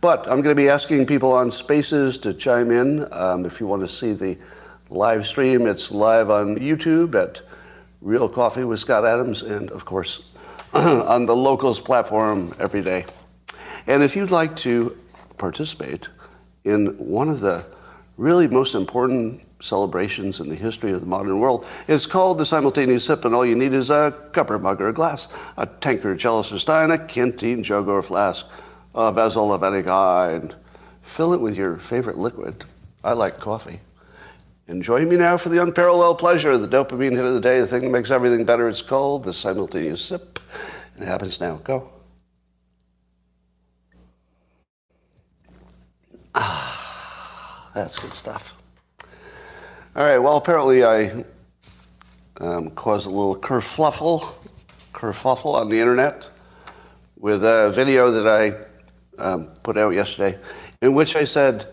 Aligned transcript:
But 0.00 0.20
I'm 0.26 0.42
going 0.42 0.54
to 0.56 0.62
be 0.62 0.68
asking 0.68 1.06
people 1.06 1.32
on 1.32 1.50
Spaces 1.50 2.18
to 2.18 2.32
chime 2.32 2.70
in. 2.70 3.12
Um, 3.12 3.44
if 3.44 3.60
you 3.60 3.66
want 3.66 3.82
to 3.82 3.88
see 3.88 4.12
the 4.12 4.38
live 4.88 5.26
stream, 5.26 5.66
it's 5.66 5.90
live 5.90 6.30
on 6.30 6.56
YouTube 6.56 7.14
at 7.14 7.42
Real 8.00 8.28
Coffee 8.28 8.64
with 8.64 8.80
Scott 8.80 9.04
Adams, 9.04 9.42
and 9.42 9.70
of 9.70 9.84
course 9.84 10.30
on 10.72 11.26
the 11.26 11.36
Locals 11.36 11.80
platform 11.80 12.52
every 12.58 12.82
day. 12.82 13.04
And 13.86 14.02
if 14.02 14.16
you'd 14.16 14.30
like 14.30 14.56
to 14.56 14.96
participate 15.38 16.08
in 16.64 16.86
one 16.98 17.28
of 17.28 17.40
the 17.40 17.64
really 18.16 18.46
most 18.46 18.74
important 18.74 19.42
celebrations 19.60 20.40
in 20.40 20.48
the 20.48 20.54
history 20.54 20.92
of 20.92 21.00
the 21.00 21.06
modern 21.06 21.38
world. 21.38 21.66
It's 21.88 22.06
called 22.06 22.38
the 22.38 22.46
simultaneous 22.46 23.04
sip, 23.04 23.24
and 23.24 23.34
all 23.34 23.46
you 23.46 23.56
need 23.56 23.72
is 23.72 23.90
a 23.90 24.14
cup 24.32 24.50
or 24.50 24.58
mug 24.58 24.80
or 24.80 24.88
a 24.88 24.92
glass, 24.92 25.28
a 25.56 25.66
tankard, 25.66 26.18
chalice 26.18 26.52
or 26.52 26.58
stein, 26.58 26.90
a 26.90 26.98
canteen, 26.98 27.62
jug 27.62 27.88
or 27.88 28.02
flask, 28.02 28.46
a 28.94 29.12
vessel 29.12 29.52
of 29.52 29.62
any 29.62 29.82
kind. 29.82 30.54
Fill 31.02 31.32
it 31.32 31.40
with 31.40 31.56
your 31.56 31.76
favorite 31.76 32.18
liquid. 32.18 32.64
I 33.02 33.12
like 33.12 33.38
coffee. 33.38 33.80
And 34.68 34.82
join 34.82 35.08
me 35.08 35.16
now 35.16 35.36
for 35.36 35.48
the 35.48 35.60
unparalleled 35.60 36.18
pleasure, 36.18 36.56
the 36.56 36.68
dopamine 36.68 37.16
hit 37.16 37.24
of 37.24 37.34
the 37.34 37.40
day, 37.40 37.60
the 37.60 37.66
thing 37.66 37.82
that 37.82 37.90
makes 37.90 38.10
everything 38.10 38.44
better. 38.44 38.68
It's 38.68 38.82
called 38.82 39.24
the 39.24 39.32
simultaneous 39.32 40.04
sip. 40.04 40.38
It 40.98 41.04
happens 41.04 41.40
now. 41.40 41.56
Go. 41.64 41.90
Ah, 46.34 47.70
that's 47.74 47.98
good 47.98 48.14
stuff. 48.14 48.54
All 49.96 50.04
right, 50.04 50.18
well, 50.18 50.36
apparently 50.36 50.84
I 50.84 51.24
um, 52.40 52.70
caused 52.70 53.06
a 53.06 53.10
little 53.10 53.34
kerfluffle, 53.34 54.32
kerfuffle 54.94 55.54
on 55.54 55.68
the 55.68 55.80
internet 55.80 56.26
with 57.18 57.42
a 57.42 57.72
video 57.74 58.12
that 58.12 58.28
I 58.28 58.69
um, 59.20 59.46
put 59.62 59.76
out 59.76 59.90
yesterday 59.90 60.38
in 60.80 60.94
which 60.94 61.16
I 61.16 61.24
said 61.24 61.66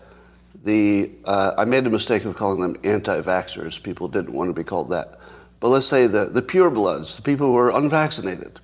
the, 0.64 1.10
uh, 1.24 1.54
I 1.56 1.64
made 1.64 1.86
a 1.86 1.90
mistake 1.90 2.24
of 2.24 2.36
calling 2.36 2.60
them 2.60 2.76
anti-vaxxers. 2.84 3.82
People 3.82 4.08
didn't 4.08 4.32
want 4.32 4.50
to 4.50 4.54
be 4.54 4.64
called 4.64 4.90
that. 4.90 5.18
But 5.60 5.68
let's 5.68 5.86
say 5.86 6.06
the, 6.06 6.26
the 6.26 6.42
purebloods, 6.42 7.16
the 7.16 7.22
people 7.22 7.46
who 7.46 7.56
are 7.56 7.70
unvaccinated, 7.70 8.60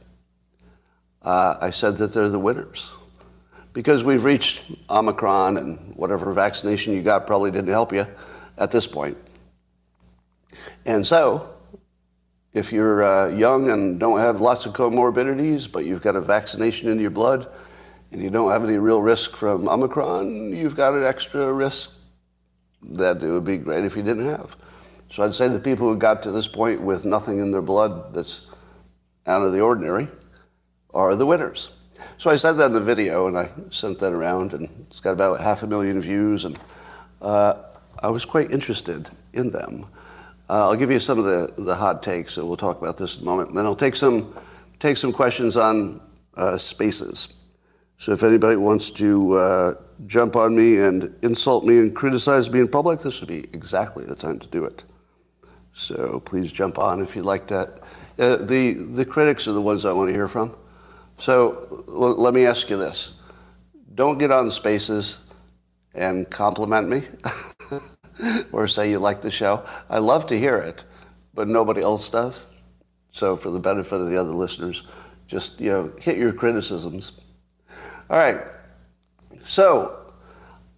uh, 1.22 1.56
I 1.61 1.70
said 1.70 1.98
that 1.98 2.12
they're 2.12 2.28
the 2.28 2.39
winners. 2.39 2.91
Because 3.72 4.05
we've 4.05 4.22
reached 4.22 4.62
Omicron 4.89 5.56
and 5.56 5.97
whatever 5.97 6.33
vaccination 6.33 6.92
you 6.92 7.03
got 7.03 7.27
probably 7.27 7.50
didn't 7.50 7.70
help 7.70 7.92
you 7.92 8.06
at 8.56 8.70
this 8.70 8.87
point. 8.87 9.16
And 10.84 11.05
so, 11.05 11.50
if 12.53 12.72
you're 12.72 13.03
uh, 13.03 13.28
young 13.31 13.70
and 13.70 13.98
don't 13.98 14.20
have 14.20 14.41
lots 14.41 14.66
of 14.66 14.75
comorbidities, 14.75 15.70
but 15.70 15.84
you've 15.84 16.03
got 16.03 16.14
a 16.14 16.20
vaccination 16.20 16.89
in 16.89 17.00
your 17.00 17.11
blood, 17.11 17.48
and 18.15 18.23
you 18.23 18.31
don't 18.31 18.53
have 18.53 18.62
any 18.62 18.79
real 18.79 19.03
risk 19.03 19.37
from 19.37 19.69
Omicron, 19.69 20.55
you've 20.55 20.77
got 20.77 20.95
an 20.95 21.03
extra 21.03 21.53
risk 21.53 21.91
that 22.81 23.21
it 23.21 23.29
would 23.29 23.45
be 23.45 23.56
great 23.56 23.84
if 23.84 23.97
you 23.97 24.05
didn't 24.05 24.29
have. 24.29 24.55
So 25.12 25.25
I'd 25.25 25.34
say 25.34 25.48
the 25.48 25.59
people 25.59 25.89
who 25.89 25.98
got 25.98 26.23
to 26.23 26.31
this 26.31 26.47
point 26.47 26.81
with 26.81 27.05
nothing 27.05 27.41
in 27.41 27.51
their 27.51 27.61
blood 27.61 28.15
that's 28.15 28.47
out 29.27 29.43
of 29.43 29.53
the 29.53 29.61
ordinary 29.61 30.06
are 30.95 31.17
the 31.17 31.27
winners. 31.27 31.73
So 32.17 32.31
I 32.31 32.37
said 32.37 32.53
that 32.53 32.67
in 32.67 32.73
the 32.73 32.81
video, 32.81 33.27
and 33.27 33.37
I 33.37 33.51
sent 33.71 33.98
that 33.98 34.12
around, 34.12 34.53
and 34.53 34.69
it's 34.89 35.01
got 35.01 35.12
about 35.12 35.41
half 35.41 35.65
a 35.65 35.67
million 35.67 36.01
views, 36.01 36.45
and 36.45 36.56
uh, 37.21 37.55
I 37.99 38.11
was 38.11 38.25
quite 38.25 38.53
interested 38.53 39.09
in 39.33 39.51
them. 39.51 39.87
Uh, 40.49 40.69
I'll 40.69 40.77
give 40.77 40.91
you 40.91 41.01
some 41.01 41.19
of 41.19 41.25
the, 41.25 41.53
the 41.61 41.75
hot 41.75 42.01
takes, 42.03 42.37
and 42.37 42.47
we'll 42.47 42.56
talk 42.56 42.81
about 42.81 42.97
this 42.97 43.17
in 43.17 43.23
a 43.23 43.25
moment. 43.25 43.49
And 43.49 43.59
then 43.59 43.67
I'll 43.67 43.75
take 43.75 43.97
some, 43.97 44.37
take 44.78 44.99
some 44.99 45.12
questions 45.12 45.56
on 45.56 46.01
uh, 46.37 46.59
spaces. 46.59 47.34
So 47.98 48.12
if 48.12 48.23
anybody 48.23 48.56
wants 48.56 48.91
to 48.92 49.33
uh, 49.34 49.75
jump 50.06 50.37
on 50.37 50.55
me 50.56 50.78
and 50.78 51.14
insult 51.23 51.64
me 51.64 51.78
and 51.78 51.95
criticize 51.95 52.50
me 52.50 52.61
in 52.61 52.69
public, 52.69 53.00
this 53.00 53.20
would 53.20 53.28
be 53.28 53.45
exactly 53.53 54.05
the 54.05 54.14
time 54.14 54.39
to 54.41 54.47
do 54.48 54.64
it. 54.64 54.84
So 55.73 56.20
please 56.20 56.53
jump 56.53 56.78
on 56.78 57.00
if 57.00 57.16
you'd 57.16 57.25
like 57.25 57.49
that. 57.49 57.81
Uh, 58.19 58.37
the, 58.37 58.75
the 58.75 59.05
critics 59.05 59.49
are 59.49 59.53
the 59.53 59.62
ones 59.62 59.84
I 59.84 59.93
want 59.93 60.09
to 60.09 60.15
hear 60.15 60.28
from. 60.28 60.55
So 61.19 61.84
l- 61.88 62.16
let 62.16 62.34
me 62.34 62.47
ask 62.47 62.71
you 62.71 62.77
this. 62.77 63.15
Don't 63.94 64.19
get 64.19 64.31
on 64.31 64.50
spaces 64.50 65.19
and 65.94 66.28
compliment 66.31 66.88
me. 66.88 67.03
or 68.53 68.69
say 68.69 68.91
you 68.91 68.99
like 68.99 69.22
the 69.22 69.31
show. 69.31 69.65
I 69.91 69.99
love 69.99 70.26
to 70.26 70.38
hear 70.38 70.56
it, 70.59 70.84
but 71.32 71.49
nobody 71.49 71.82
else 71.82 72.09
does. 72.09 72.47
So 73.12 73.37
for 73.37 73.50
the 73.50 73.59
benefit 73.59 74.00
of 74.00 74.11
the 74.11 74.16
other 74.16 74.32
listeners, 74.32 74.84
just 75.26 75.61
you 75.61 75.71
know, 75.71 75.93
hit 76.00 76.16
your 76.16 76.32
criticisms. 76.32 77.12
All 78.10 78.19
right. 78.19 78.41
So 79.47 79.97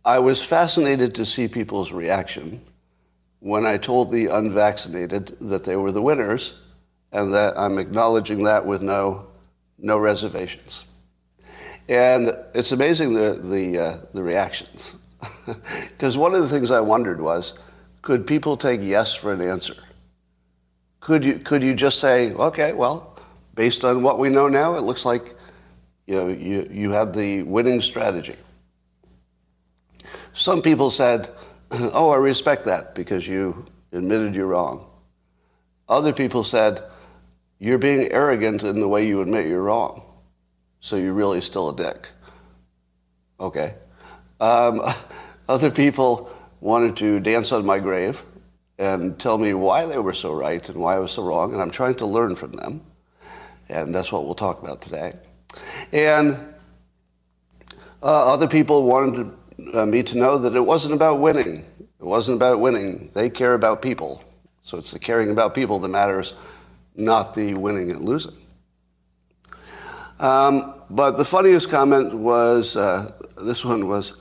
I 0.04 0.18
was 0.20 0.42
fascinated 0.42 1.14
to 1.16 1.26
see 1.26 1.48
people's 1.48 1.92
reaction 1.92 2.60
when 3.40 3.66
I 3.66 3.76
told 3.76 4.10
the 4.10 4.26
unvaccinated 4.26 5.36
that 5.40 5.64
they 5.64 5.76
were 5.76 5.92
the 5.92 6.02
winners 6.02 6.54
and 7.12 7.34
that 7.34 7.58
I'm 7.58 7.78
acknowledging 7.78 8.44
that 8.44 8.64
with 8.64 8.82
no 8.82 9.26
no 9.78 9.98
reservations. 9.98 10.84
And 11.88 12.34
it's 12.54 12.72
amazing 12.72 13.14
the 13.14 13.34
the, 13.34 13.78
uh, 13.78 13.98
the 14.14 14.22
reactions. 14.22 14.96
Because 15.88 16.18
one 16.18 16.34
of 16.34 16.42
the 16.42 16.48
things 16.48 16.70
I 16.70 16.80
wondered 16.80 17.20
was, 17.20 17.58
could 18.02 18.26
people 18.26 18.56
take 18.56 18.80
yes 18.82 19.14
for 19.14 19.32
an 19.32 19.40
answer? 19.40 19.76
Could 21.00 21.24
you, 21.24 21.38
could 21.38 21.62
you 21.62 21.72
just 21.72 22.00
say, 22.00 22.32
okay, 22.32 22.72
well, 22.72 23.16
based 23.54 23.84
on 23.84 24.02
what 24.02 24.18
we 24.18 24.28
know 24.28 24.48
now, 24.48 24.74
it 24.74 24.82
looks 24.82 25.04
like 25.04 25.35
you, 26.06 26.14
know, 26.14 26.28
you, 26.28 26.68
you 26.70 26.90
had 26.92 27.12
the 27.12 27.42
winning 27.42 27.80
strategy. 27.80 28.36
Some 30.34 30.62
people 30.62 30.90
said, 30.90 31.30
oh, 31.70 32.10
I 32.10 32.16
respect 32.16 32.64
that 32.64 32.94
because 32.94 33.26
you 33.26 33.66
admitted 33.92 34.34
you're 34.34 34.46
wrong. 34.46 34.86
Other 35.88 36.12
people 36.12 36.44
said, 36.44 36.82
you're 37.58 37.78
being 37.78 38.10
arrogant 38.12 38.62
in 38.62 38.80
the 38.80 38.88
way 38.88 39.06
you 39.06 39.20
admit 39.20 39.46
you're 39.46 39.62
wrong. 39.62 40.02
So 40.80 40.96
you're 40.96 41.14
really 41.14 41.40
still 41.40 41.70
a 41.70 41.76
dick. 41.76 42.08
Okay. 43.40 43.74
Um, 44.40 44.82
other 45.48 45.70
people 45.70 46.34
wanted 46.60 46.96
to 46.98 47.20
dance 47.20 47.52
on 47.52 47.64
my 47.64 47.78
grave 47.78 48.22
and 48.78 49.18
tell 49.18 49.38
me 49.38 49.54
why 49.54 49.86
they 49.86 49.98
were 49.98 50.12
so 50.12 50.32
right 50.34 50.66
and 50.68 50.78
why 50.78 50.96
I 50.96 50.98
was 50.98 51.12
so 51.12 51.22
wrong, 51.22 51.52
and 51.54 51.62
I'm 51.62 51.70
trying 51.70 51.94
to 51.96 52.06
learn 52.06 52.36
from 52.36 52.52
them. 52.52 52.82
And 53.68 53.94
that's 53.94 54.12
what 54.12 54.26
we'll 54.26 54.34
talk 54.34 54.62
about 54.62 54.82
today. 54.82 55.14
And 55.92 56.36
uh, 58.02 58.32
other 58.32 58.48
people 58.48 58.84
wanted 58.84 59.32
to, 59.58 59.80
uh, 59.80 59.86
me 59.86 60.02
to 60.02 60.16
know 60.16 60.38
that 60.38 60.54
it 60.54 60.60
wasn't 60.60 60.94
about 60.94 61.20
winning. 61.20 61.64
It 61.78 62.04
wasn't 62.04 62.36
about 62.36 62.60
winning. 62.60 63.10
They 63.14 63.30
care 63.30 63.54
about 63.54 63.82
people. 63.82 64.22
So 64.62 64.78
it's 64.78 64.90
the 64.90 64.98
caring 64.98 65.30
about 65.30 65.54
people 65.54 65.78
that 65.80 65.88
matters, 65.88 66.34
not 66.94 67.34
the 67.34 67.54
winning 67.54 67.90
and 67.90 68.04
losing. 68.04 68.36
Um, 70.18 70.74
but 70.90 71.12
the 71.12 71.24
funniest 71.24 71.70
comment 71.70 72.14
was 72.14 72.76
uh, 72.76 73.12
this 73.40 73.64
one 73.64 73.86
was, 73.86 74.16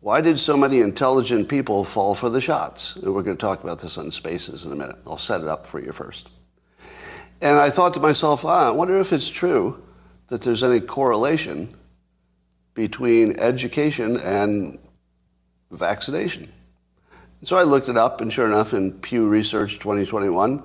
why 0.00 0.20
did 0.20 0.38
so 0.38 0.56
many 0.56 0.80
intelligent 0.80 1.48
people 1.48 1.84
fall 1.84 2.14
for 2.14 2.30
the 2.30 2.40
shots? 2.40 2.96
And 2.96 3.12
we're 3.14 3.22
going 3.22 3.36
to 3.36 3.40
talk 3.40 3.62
about 3.62 3.80
this 3.80 3.98
on 3.98 4.10
spaces 4.10 4.64
in 4.64 4.72
a 4.72 4.76
minute. 4.76 4.96
I'll 5.06 5.18
set 5.18 5.40
it 5.40 5.48
up 5.48 5.66
for 5.66 5.80
you 5.80 5.92
first. 5.92 6.28
And 7.40 7.56
I 7.56 7.70
thought 7.70 7.94
to 7.94 8.00
myself, 8.00 8.44
ah, 8.44 8.68
I 8.68 8.70
wonder 8.70 8.98
if 9.00 9.12
it's 9.12 9.28
true 9.28 9.82
that 10.28 10.42
there's 10.42 10.62
any 10.62 10.80
correlation 10.80 11.74
between 12.74 13.38
education 13.38 14.16
and 14.18 14.78
vaccination. 15.70 16.52
So 17.44 17.56
I 17.56 17.62
looked 17.62 17.88
it 17.88 17.96
up, 17.96 18.20
and 18.20 18.32
sure 18.32 18.46
enough, 18.46 18.74
in 18.74 18.92
Pew 18.92 19.28
Research 19.28 19.78
2021, 19.78 20.62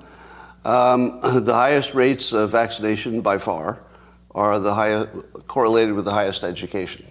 um, 0.65 1.19
the 1.43 1.53
highest 1.53 1.93
rates 1.93 2.33
of 2.33 2.51
vaccination 2.51 3.21
by 3.21 3.37
far 3.37 3.83
are 4.31 4.59
the 4.59 4.73
highest, 4.73 5.09
correlated 5.47 5.93
with 5.93 6.05
the 6.05 6.11
highest 6.11 6.43
education. 6.43 7.05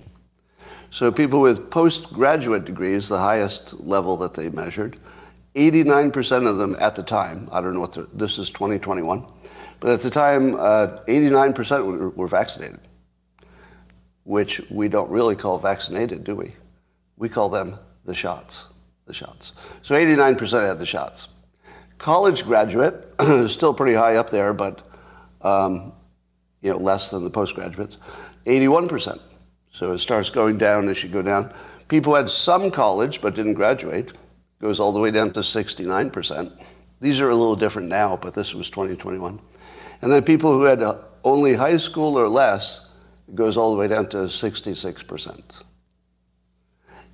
So 0.90 1.10
people 1.10 1.40
with 1.40 1.70
postgraduate 1.70 2.64
degrees, 2.64 3.08
the 3.08 3.18
highest 3.18 3.80
level 3.80 4.16
that 4.18 4.34
they 4.34 4.50
measured, 4.50 4.98
89% 5.54 6.46
of 6.46 6.58
them 6.58 6.76
at 6.80 6.96
the 6.96 7.02
time, 7.02 7.48
I 7.52 7.60
don't 7.60 7.74
know 7.74 7.80
what 7.80 7.92
the, 7.92 8.08
this 8.12 8.38
is 8.38 8.50
2021, 8.50 9.24
but 9.82 9.90
at 9.90 10.00
the 10.00 10.10
time, 10.10 10.54
uh, 10.54 10.98
89% 11.08 11.84
were, 11.84 12.10
were 12.10 12.28
vaccinated, 12.28 12.78
which 14.22 14.62
we 14.70 14.86
don't 14.86 15.10
really 15.10 15.34
call 15.34 15.58
vaccinated, 15.58 16.22
do 16.22 16.36
we? 16.36 16.52
We 17.16 17.28
call 17.28 17.48
them 17.48 17.80
the 18.04 18.14
shots, 18.14 18.68
the 19.06 19.12
shots. 19.12 19.54
So 19.82 19.96
89% 19.96 20.68
had 20.68 20.78
the 20.78 20.86
shots. 20.86 21.26
College 21.98 22.44
graduate 22.44 23.12
still 23.48 23.74
pretty 23.74 23.94
high 23.94 24.14
up 24.14 24.30
there, 24.30 24.52
but 24.52 24.86
um, 25.40 25.92
you 26.60 26.70
know 26.70 26.78
less 26.78 27.10
than 27.10 27.24
the 27.24 27.30
postgraduates. 27.30 27.98
81%. 28.46 29.18
So 29.72 29.90
it 29.90 29.98
starts 29.98 30.30
going 30.30 30.58
down 30.58 30.88
as 30.90 31.02
you 31.02 31.08
go 31.08 31.22
down. 31.22 31.52
People 31.88 32.14
had 32.14 32.30
some 32.30 32.70
college 32.70 33.20
but 33.20 33.34
didn't 33.34 33.54
graduate. 33.54 34.12
Goes 34.60 34.78
all 34.78 34.92
the 34.92 35.00
way 35.00 35.10
down 35.10 35.32
to 35.32 35.40
69%. 35.40 36.52
These 37.00 37.18
are 37.18 37.30
a 37.30 37.34
little 37.34 37.56
different 37.56 37.88
now, 37.88 38.16
but 38.16 38.34
this 38.34 38.54
was 38.54 38.70
2021. 38.70 39.40
And 40.02 40.10
then 40.10 40.22
people 40.24 40.52
who 40.52 40.64
had 40.64 40.82
only 41.24 41.54
high 41.54 41.76
school 41.76 42.18
or 42.18 42.28
less, 42.28 42.88
it 43.28 43.36
goes 43.36 43.56
all 43.56 43.70
the 43.70 43.76
way 43.76 43.88
down 43.88 44.08
to 44.10 44.18
66%. 44.18 45.42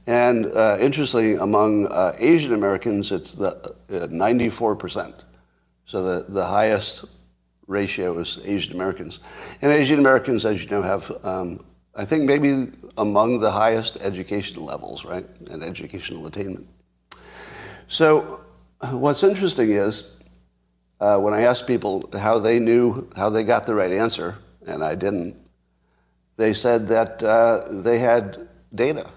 And 0.06 0.46
uh, 0.46 0.78
interestingly, 0.80 1.34
among 1.34 1.86
uh, 1.88 2.16
Asian 2.18 2.54
Americans, 2.54 3.12
it's 3.12 3.32
the, 3.32 3.50
uh, 3.90 4.08
94%. 4.08 5.12
So 5.84 6.02
the, 6.02 6.32
the 6.32 6.46
highest 6.46 7.04
ratio 7.66 8.18
is 8.18 8.38
Asian 8.44 8.74
Americans. 8.74 9.20
And 9.60 9.70
Asian 9.70 9.98
Americans, 9.98 10.46
as 10.46 10.64
you 10.64 10.70
know, 10.70 10.80
have, 10.80 11.12
um, 11.22 11.62
I 11.94 12.06
think, 12.06 12.24
maybe 12.24 12.68
among 12.96 13.40
the 13.40 13.50
highest 13.50 13.98
education 13.98 14.64
levels, 14.64 15.04
right, 15.04 15.26
and 15.50 15.62
educational 15.62 16.26
attainment. 16.26 16.66
So 17.86 18.40
what's 18.90 19.22
interesting 19.22 19.72
is 19.72 20.12
uh, 21.00 21.18
when 21.18 21.34
I 21.34 21.42
asked 21.42 21.66
people 21.66 22.08
how 22.12 22.38
they 22.38 22.58
knew, 22.58 23.10
how 23.16 23.30
they 23.30 23.44
got 23.44 23.66
the 23.66 23.74
right 23.74 23.92
answer, 23.92 24.38
and 24.66 24.82
I 24.82 24.94
didn't, 24.94 25.36
they 26.36 26.54
said 26.54 26.88
that 26.88 27.22
uh, 27.22 27.64
they 27.68 27.98
had 27.98 28.48
data. 28.74 29.10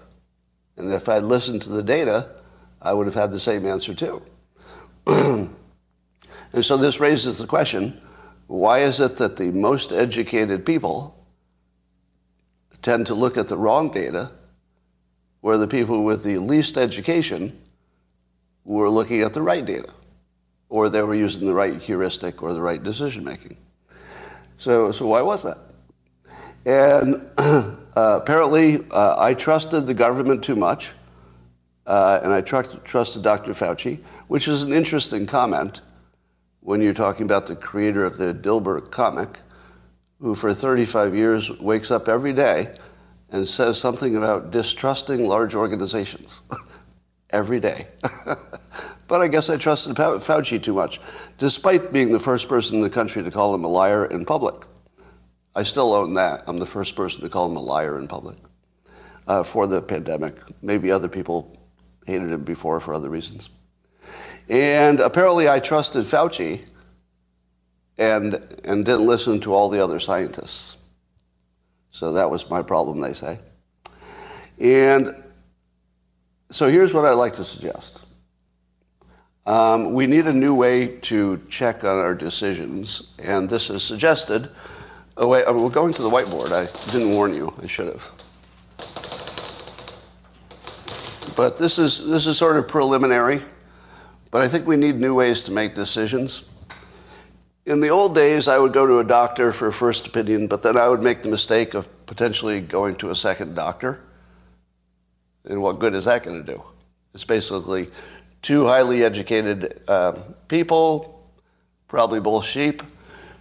And 0.76 0.92
if 0.92 1.08
I'd 1.08 1.22
listened 1.24 1.62
to 1.62 1.70
the 1.70 1.82
data, 1.82 2.30
I 2.80 2.92
would 2.92 3.06
have 3.06 3.14
had 3.14 3.32
the 3.32 3.40
same 3.40 3.66
answer 3.66 3.94
too. 3.94 4.22
and 5.06 5.54
so 6.60 6.76
this 6.76 7.00
raises 7.00 7.38
the 7.38 7.46
question 7.46 8.00
why 8.46 8.80
is 8.80 9.00
it 9.00 9.16
that 9.16 9.38
the 9.38 9.50
most 9.50 9.92
educated 9.92 10.66
people 10.66 11.16
tend 12.82 13.06
to 13.06 13.14
look 13.14 13.38
at 13.38 13.48
the 13.48 13.56
wrong 13.56 13.90
data, 13.90 14.30
where 15.40 15.56
the 15.56 15.68
people 15.68 16.04
with 16.04 16.22
the 16.22 16.38
least 16.38 16.76
education 16.76 17.58
were 18.64 18.90
looking 18.90 19.22
at 19.22 19.32
the 19.32 19.40
right 19.40 19.64
data, 19.64 19.88
or 20.72 20.88
they 20.88 21.02
were 21.02 21.14
using 21.14 21.46
the 21.46 21.52
right 21.52 21.82
heuristic 21.82 22.42
or 22.42 22.54
the 22.54 22.60
right 22.62 22.82
decision 22.82 23.22
making? 23.22 23.58
So, 24.56 24.90
so 24.90 25.06
why 25.06 25.20
was 25.20 25.42
that? 25.42 25.58
And 26.64 27.28
uh, 27.36 27.76
apparently, 27.94 28.82
uh, 28.90 29.16
I 29.18 29.34
trusted 29.34 29.84
the 29.84 29.92
government 29.92 30.42
too 30.42 30.56
much, 30.56 30.92
uh, 31.86 32.20
and 32.22 32.32
I 32.32 32.40
tr- 32.40 32.62
trusted 32.84 33.22
Dr. 33.22 33.52
Fauci, 33.52 34.02
which 34.28 34.48
is 34.48 34.62
an 34.62 34.72
interesting 34.72 35.26
comment 35.26 35.82
when 36.60 36.80
you're 36.80 36.94
talking 36.94 37.26
about 37.26 37.46
the 37.48 37.56
creator 37.56 38.02
of 38.02 38.16
the 38.16 38.32
Dilbert 38.32 38.90
comic, 38.90 39.40
who 40.20 40.34
for 40.34 40.54
35 40.54 41.14
years 41.14 41.50
wakes 41.60 41.90
up 41.90 42.08
every 42.08 42.32
day 42.32 42.74
and 43.28 43.46
says 43.46 43.76
something 43.78 44.16
about 44.16 44.50
distrusting 44.50 45.26
large 45.26 45.54
organizations 45.54 46.40
every 47.30 47.60
day. 47.60 47.88
but 49.08 49.20
I 49.20 49.28
guess 49.28 49.50
I 49.50 49.56
trusted 49.56 49.96
Fauci 49.96 50.62
too 50.62 50.74
much, 50.74 51.00
despite 51.38 51.92
being 51.92 52.12
the 52.12 52.18
first 52.18 52.48
person 52.48 52.76
in 52.76 52.82
the 52.82 52.90
country 52.90 53.22
to 53.22 53.30
call 53.30 53.54
him 53.54 53.64
a 53.64 53.68
liar 53.68 54.06
in 54.06 54.24
public. 54.24 54.64
I 55.54 55.64
still 55.64 55.92
own 55.92 56.14
that. 56.14 56.44
I'm 56.46 56.58
the 56.58 56.66
first 56.66 56.96
person 56.96 57.20
to 57.20 57.28
call 57.28 57.50
him 57.50 57.56
a 57.56 57.60
liar 57.60 57.98
in 57.98 58.08
public 58.08 58.36
uh, 59.26 59.42
for 59.42 59.66
the 59.66 59.82
pandemic. 59.82 60.36
Maybe 60.62 60.90
other 60.90 61.08
people 61.08 61.58
hated 62.06 62.30
him 62.30 62.44
before 62.44 62.80
for 62.80 62.94
other 62.94 63.10
reasons. 63.10 63.50
And 64.48 65.00
apparently, 65.00 65.48
I 65.48 65.60
trusted 65.60 66.04
Fauci 66.04 66.62
and, 67.98 68.34
and 68.64 68.84
didn't 68.84 69.06
listen 69.06 69.40
to 69.40 69.54
all 69.54 69.68
the 69.68 69.82
other 69.82 70.00
scientists. 70.00 70.76
So 71.90 72.12
that 72.12 72.30
was 72.30 72.48
my 72.48 72.62
problem, 72.62 73.00
they 73.00 73.12
say. 73.12 73.38
And 74.58 75.14
so 76.50 76.68
here's 76.68 76.94
what 76.94 77.04
I'd 77.04 77.12
like 77.12 77.36
to 77.36 77.44
suggest. 77.44 78.00
Um, 79.44 79.92
we 79.92 80.06
need 80.06 80.26
a 80.26 80.32
new 80.32 80.54
way 80.54 80.86
to 81.02 81.40
check 81.48 81.82
on 81.82 81.98
our 81.98 82.14
decisions, 82.14 83.08
and 83.18 83.48
this 83.48 83.70
is 83.70 83.82
suggested. 83.82 84.48
Oh, 85.16 85.28
wait, 85.28 85.46
we're 85.46 85.68
going 85.68 85.92
to 85.94 86.02
the 86.02 86.10
whiteboard. 86.10 86.52
I 86.52 86.66
didn't 86.92 87.10
warn 87.10 87.34
you. 87.34 87.52
I 87.60 87.66
should 87.66 87.86
have. 87.86 88.08
But 91.34 91.58
this 91.58 91.78
is, 91.78 92.08
this 92.08 92.26
is 92.26 92.38
sort 92.38 92.56
of 92.56 92.68
preliminary. 92.68 93.42
But 94.30 94.42
I 94.42 94.48
think 94.48 94.66
we 94.66 94.76
need 94.76 94.96
new 94.96 95.14
ways 95.14 95.42
to 95.44 95.50
make 95.50 95.74
decisions. 95.74 96.44
In 97.66 97.80
the 97.80 97.88
old 97.88 98.14
days, 98.14 98.48
I 98.48 98.58
would 98.58 98.72
go 98.72 98.86
to 98.86 98.98
a 99.00 99.04
doctor 99.04 99.52
for 99.52 99.68
a 99.68 99.72
first 99.72 100.06
opinion, 100.06 100.46
but 100.46 100.62
then 100.62 100.76
I 100.76 100.88
would 100.88 101.02
make 101.02 101.22
the 101.22 101.28
mistake 101.28 101.74
of 101.74 101.88
potentially 102.06 102.60
going 102.60 102.96
to 102.96 103.10
a 103.10 103.14
second 103.14 103.54
doctor. 103.54 104.00
And 105.44 105.60
what 105.60 105.78
good 105.80 105.94
is 105.94 106.06
that 106.06 106.22
going 106.22 106.44
to 106.44 106.54
do? 106.54 106.62
It's 107.14 107.24
basically 107.24 107.90
two 108.42 108.66
highly 108.66 109.04
educated 109.04 109.80
uh, 109.88 110.12
people, 110.48 111.30
probably 111.88 112.20
both 112.20 112.44
sheep. 112.44 112.82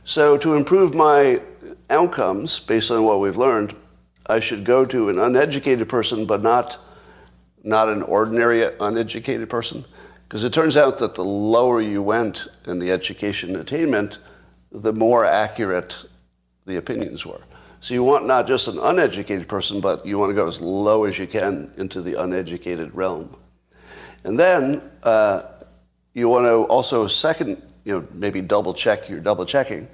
So, 0.03 0.37
to 0.37 0.55
improve 0.55 0.93
my 0.93 1.41
outcomes 1.89 2.59
based 2.59 2.91
on 2.91 3.03
what 3.03 3.19
we've 3.19 3.37
learned, 3.37 3.75
I 4.27 4.39
should 4.39 4.63
go 4.63 4.85
to 4.85 5.09
an 5.09 5.19
uneducated 5.19 5.89
person, 5.89 6.25
but 6.25 6.41
not, 6.41 6.77
not 7.63 7.89
an 7.89 8.01
ordinary 8.03 8.69
uneducated 8.79 9.49
person. 9.49 9.83
Because 10.27 10.43
it 10.43 10.53
turns 10.53 10.77
out 10.77 10.97
that 10.99 11.15
the 11.15 11.25
lower 11.25 11.81
you 11.81 12.01
went 12.01 12.47
in 12.65 12.79
the 12.79 12.91
education 12.91 13.57
attainment, 13.57 14.19
the 14.71 14.93
more 14.93 15.25
accurate 15.25 15.95
the 16.65 16.77
opinions 16.77 17.25
were. 17.25 17.41
So 17.81 17.93
you 17.93 18.03
want 18.03 18.27
not 18.27 18.47
just 18.47 18.67
an 18.67 18.79
uneducated 18.79 19.47
person, 19.47 19.81
but 19.81 20.05
you 20.05 20.17
want 20.17 20.29
to 20.29 20.35
go 20.35 20.47
as 20.47 20.61
low 20.61 21.03
as 21.03 21.17
you 21.17 21.27
can 21.27 21.73
into 21.77 22.01
the 22.01 22.21
uneducated 22.21 22.93
realm. 22.95 23.35
And 24.23 24.39
then 24.39 24.81
uh, 25.03 25.43
you 26.13 26.29
want 26.29 26.45
to 26.45 26.63
also 26.65 27.07
second, 27.07 27.61
you 27.85 27.93
know, 27.93 28.07
maybe 28.13 28.41
double 28.41 28.73
check 28.73 29.09
your 29.09 29.19
double 29.19 29.45
checking 29.45 29.87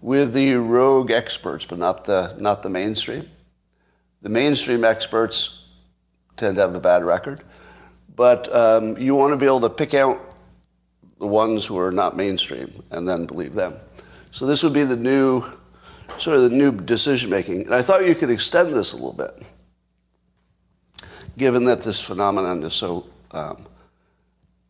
with 0.00 0.32
the 0.32 0.54
rogue 0.54 1.10
experts, 1.10 1.64
but 1.66 1.78
not 1.78 2.04
the 2.04 2.34
not 2.38 2.62
the 2.62 2.70
mainstream. 2.70 3.28
The 4.22 4.28
mainstream 4.28 4.84
experts 4.84 5.64
tend 6.36 6.56
to 6.56 6.62
have 6.62 6.74
a 6.74 6.80
bad 6.80 7.04
record. 7.04 7.42
But 8.16 8.54
um, 8.54 8.98
you 8.98 9.14
want 9.14 9.32
to 9.32 9.36
be 9.36 9.46
able 9.46 9.60
to 9.62 9.70
pick 9.70 9.94
out 9.94 10.20
the 11.18 11.26
ones 11.26 11.64
who 11.64 11.78
are 11.78 11.92
not 11.92 12.16
mainstream 12.16 12.82
and 12.90 13.06
then 13.06 13.26
believe 13.26 13.54
them. 13.54 13.76
So 14.32 14.46
this 14.46 14.62
would 14.62 14.72
be 14.72 14.84
the 14.84 14.96
new, 14.96 15.44
sort 16.18 16.36
of 16.36 16.42
the 16.42 16.50
new 16.50 16.72
decision 16.72 17.30
making. 17.30 17.62
And 17.62 17.74
I 17.74 17.82
thought 17.82 18.06
you 18.06 18.14
could 18.14 18.30
extend 18.30 18.74
this 18.74 18.92
a 18.92 18.96
little 18.96 19.12
bit, 19.12 19.42
given 21.36 21.64
that 21.64 21.82
this 21.82 22.00
phenomenon 22.00 22.62
is 22.62 22.74
so, 22.74 23.06
um, 23.32 23.66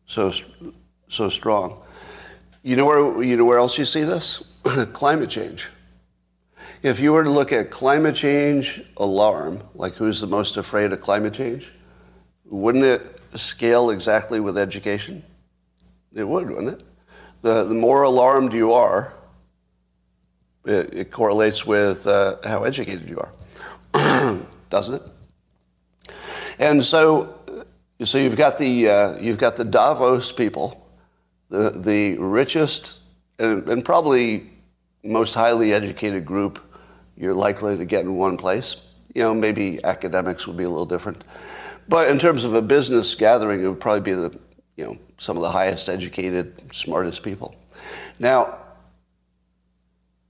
so, 0.05 0.31
so 1.09 1.29
strong. 1.29 1.81
You 2.63 2.75
know 2.75 2.85
where 2.85 3.23
you 3.23 3.37
know 3.37 3.45
where 3.45 3.57
else 3.57 3.77
you 3.77 3.85
see 3.85 4.03
this? 4.03 4.43
climate 4.93 5.29
change. 5.29 5.67
If 6.83 6.99
you 6.99 7.13
were 7.13 7.23
to 7.23 7.29
look 7.29 7.51
at 7.51 7.71
climate 7.71 8.15
change 8.15 8.83
alarm, 8.97 9.63
like 9.75 9.95
who's 9.95 10.19
the 10.19 10.27
most 10.27 10.57
afraid 10.57 10.93
of 10.93 11.01
climate 11.01 11.33
change, 11.33 11.71
wouldn't 12.45 12.83
it 12.83 13.19
scale 13.35 13.91
exactly 13.91 14.39
with 14.39 14.57
education? 14.57 15.23
It 16.13 16.23
would, 16.23 16.49
wouldn't 16.49 16.81
it? 16.81 16.83
The, 17.41 17.63
the 17.63 17.73
more 17.73 18.03
alarmed 18.03 18.53
you 18.53 18.73
are, 18.73 19.13
it, 20.65 20.93
it 20.93 21.11
correlates 21.11 21.65
with 21.65 22.05
uh, 22.05 22.37
how 22.43 22.63
educated 22.63 23.09
you 23.09 23.19
are, 23.93 24.39
doesn't 24.69 24.95
it? 24.95 26.13
And 26.59 26.83
so, 26.83 27.40
so 28.05 28.17
you've 28.17 28.35
got 28.35 28.57
the 28.57 28.89
uh, 28.89 29.17
you've 29.17 29.37
got 29.37 29.55
the 29.55 29.65
Davos 29.65 30.31
people, 30.31 30.87
the 31.49 31.71
the 31.71 32.17
richest 32.17 32.93
and, 33.39 33.67
and 33.67 33.83
probably 33.83 34.49
most 35.03 35.33
highly 35.33 35.73
educated 35.73 36.25
group 36.25 36.59
you're 37.17 37.35
likely 37.35 37.77
to 37.77 37.85
get 37.85 38.03
in 38.03 38.15
one 38.15 38.37
place. 38.37 38.77
You 39.13 39.23
know, 39.23 39.33
maybe 39.33 39.83
academics 39.83 40.47
would 40.47 40.57
be 40.57 40.63
a 40.63 40.69
little 40.69 40.85
different. 40.85 41.23
But 41.87 42.09
in 42.09 42.17
terms 42.17 42.43
of 42.45 42.53
a 42.53 42.61
business 42.61 43.13
gathering, 43.15 43.63
it 43.63 43.67
would 43.67 43.79
probably 43.79 44.01
be 44.01 44.13
the, 44.13 44.39
you 44.77 44.85
know, 44.85 44.97
some 45.17 45.37
of 45.37 45.43
the 45.43 45.51
highest 45.51 45.89
educated, 45.89 46.73
smartest 46.73 47.21
people. 47.21 47.55
Now, 48.17 48.57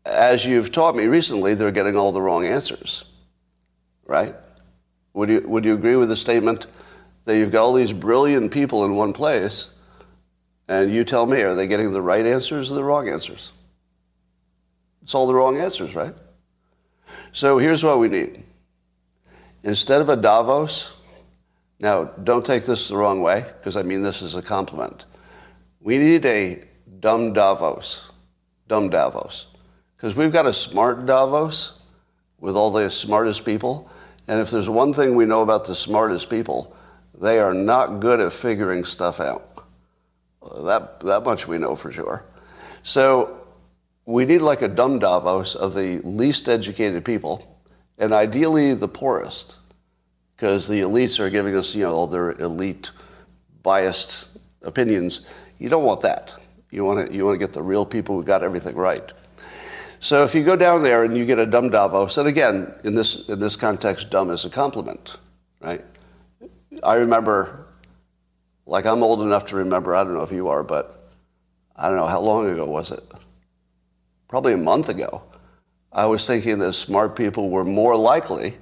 as 0.05 0.45
you've 0.45 0.71
taught 0.71 0.95
me 0.95 1.05
recently, 1.05 1.53
they're 1.53 1.71
getting 1.71 1.95
all 1.95 2.11
the 2.11 2.21
wrong 2.21 2.45
answers, 2.45 3.05
right? 4.05 4.35
Would 5.13 5.29
you, 5.29 5.41
would 5.47 5.63
you 5.63 5.73
agree 5.73 5.95
with 5.95 6.09
the 6.09 6.15
statement 6.15 6.65
that 7.25 7.37
you've 7.37 7.51
got 7.51 7.63
all 7.63 7.73
these 7.73 7.93
brilliant 7.93 8.51
people 8.51 8.85
in 8.85 8.95
one 8.95 9.13
place, 9.13 9.73
and 10.67 10.91
you 10.91 11.03
tell 11.03 11.25
me, 11.25 11.41
are 11.41 11.55
they 11.55 11.67
getting 11.67 11.91
the 11.93 12.01
right 12.01 12.25
answers 12.25 12.71
or 12.71 12.75
the 12.75 12.83
wrong 12.83 13.09
answers? 13.09 13.51
It's 15.03 15.13
all 15.13 15.27
the 15.27 15.33
wrong 15.33 15.57
answers, 15.57 15.95
right? 15.95 16.15
So 17.31 17.57
here's 17.57 17.83
what 17.83 17.99
we 17.99 18.07
need. 18.07 18.43
Instead 19.63 20.01
of 20.01 20.09
a 20.09 20.15
Davos, 20.15 20.93
now, 21.81 22.03
don't 22.03 22.45
take 22.45 22.65
this 22.65 22.89
the 22.89 22.95
wrong 22.95 23.21
way, 23.23 23.43
because 23.57 23.75
I 23.75 23.81
mean 23.81 24.03
this 24.03 24.21
as 24.21 24.35
a 24.35 24.41
compliment. 24.41 25.05
We 25.79 25.97
need 25.97 26.23
a 26.27 26.63
dumb 26.99 27.33
Davos, 27.33 28.01
dumb 28.67 28.89
Davos, 28.89 29.47
because 29.97 30.15
we've 30.15 30.31
got 30.31 30.45
a 30.45 30.53
smart 30.53 31.07
Davos 31.07 31.79
with 32.39 32.55
all 32.55 32.69
the 32.69 32.89
smartest 32.91 33.45
people. 33.45 33.89
And 34.27 34.39
if 34.39 34.51
there's 34.51 34.69
one 34.69 34.93
thing 34.93 35.15
we 35.15 35.25
know 35.25 35.41
about 35.41 35.65
the 35.65 35.73
smartest 35.73 36.29
people, 36.29 36.75
they 37.21 37.39
are 37.39 37.53
not 37.53 37.99
good 37.99 38.19
at 38.19 38.33
figuring 38.33 38.83
stuff 38.83 39.19
out. 39.19 39.65
That, 40.63 40.99
that 41.01 41.23
much 41.23 41.47
we 41.47 41.59
know 41.59 41.75
for 41.75 41.91
sure. 41.91 42.25
So 42.83 43.45
we 44.05 44.25
need 44.25 44.39
like 44.39 44.63
a 44.63 44.67
dumb 44.67 44.97
Davos 44.99 45.55
of 45.55 45.75
the 45.75 45.99
least 45.99 46.49
educated 46.49 47.05
people, 47.05 47.61
and 47.99 48.11
ideally 48.11 48.73
the 48.73 48.87
poorest 48.87 49.57
because 50.35 50.67
the 50.67 50.81
elites 50.81 51.19
are 51.19 51.29
giving 51.29 51.55
us, 51.55 51.75
you 51.75 51.83
know, 51.83 51.93
all 51.93 52.07
their 52.07 52.31
elite 52.31 52.89
biased 53.61 54.25
opinions. 54.63 55.21
You 55.59 55.69
don't 55.69 55.83
want 55.83 56.01
that. 56.01 56.33
You 56.71 56.83
want 56.83 57.07
to 57.07 57.15
you 57.15 57.25
want 57.25 57.35
to 57.39 57.45
get 57.45 57.53
the 57.53 57.61
real 57.61 57.85
people 57.85 58.15
who 58.15 58.23
got 58.23 58.41
everything 58.41 58.75
right. 58.75 59.11
So 59.99 60.23
if 60.23 60.33
you 60.33 60.43
go 60.43 60.55
down 60.55 60.81
there 60.81 61.03
and 61.03 61.15
you 61.15 61.27
get 61.27 61.37
a 61.37 61.45
dumb 61.45 61.69
Davos, 61.69 62.17
and 62.17 62.27
again, 62.27 62.73
in 62.83 62.95
this 62.95 63.29
in 63.29 63.39
this 63.39 63.55
context, 63.55 64.09
dumb 64.09 64.31
is 64.31 64.45
a 64.45 64.49
compliment, 64.49 65.17
right? 65.59 65.85
I 66.83 66.95
remember, 66.95 67.67
like 68.65 68.85
I'm 68.85 69.03
old 69.03 69.21
enough 69.21 69.45
to 69.47 69.57
remember. 69.57 69.95
I 69.95 70.03
don't 70.03 70.13
know 70.13 70.23
if 70.23 70.31
you 70.31 70.47
are, 70.47 70.63
but 70.63 71.09
I 71.75 71.87
don't 71.87 71.97
know 71.97 72.07
how 72.07 72.21
long 72.21 72.49
ago 72.49 72.65
was 72.65 72.91
it. 72.91 73.03
Probably 74.27 74.53
a 74.53 74.57
month 74.57 74.89
ago. 74.89 75.23
I 75.91 76.05
was 76.05 76.25
thinking 76.25 76.59
that 76.59 76.73
smart 76.73 77.15
people 77.15 77.49
were 77.49 77.65
more 77.65 77.97
likely 77.97 78.57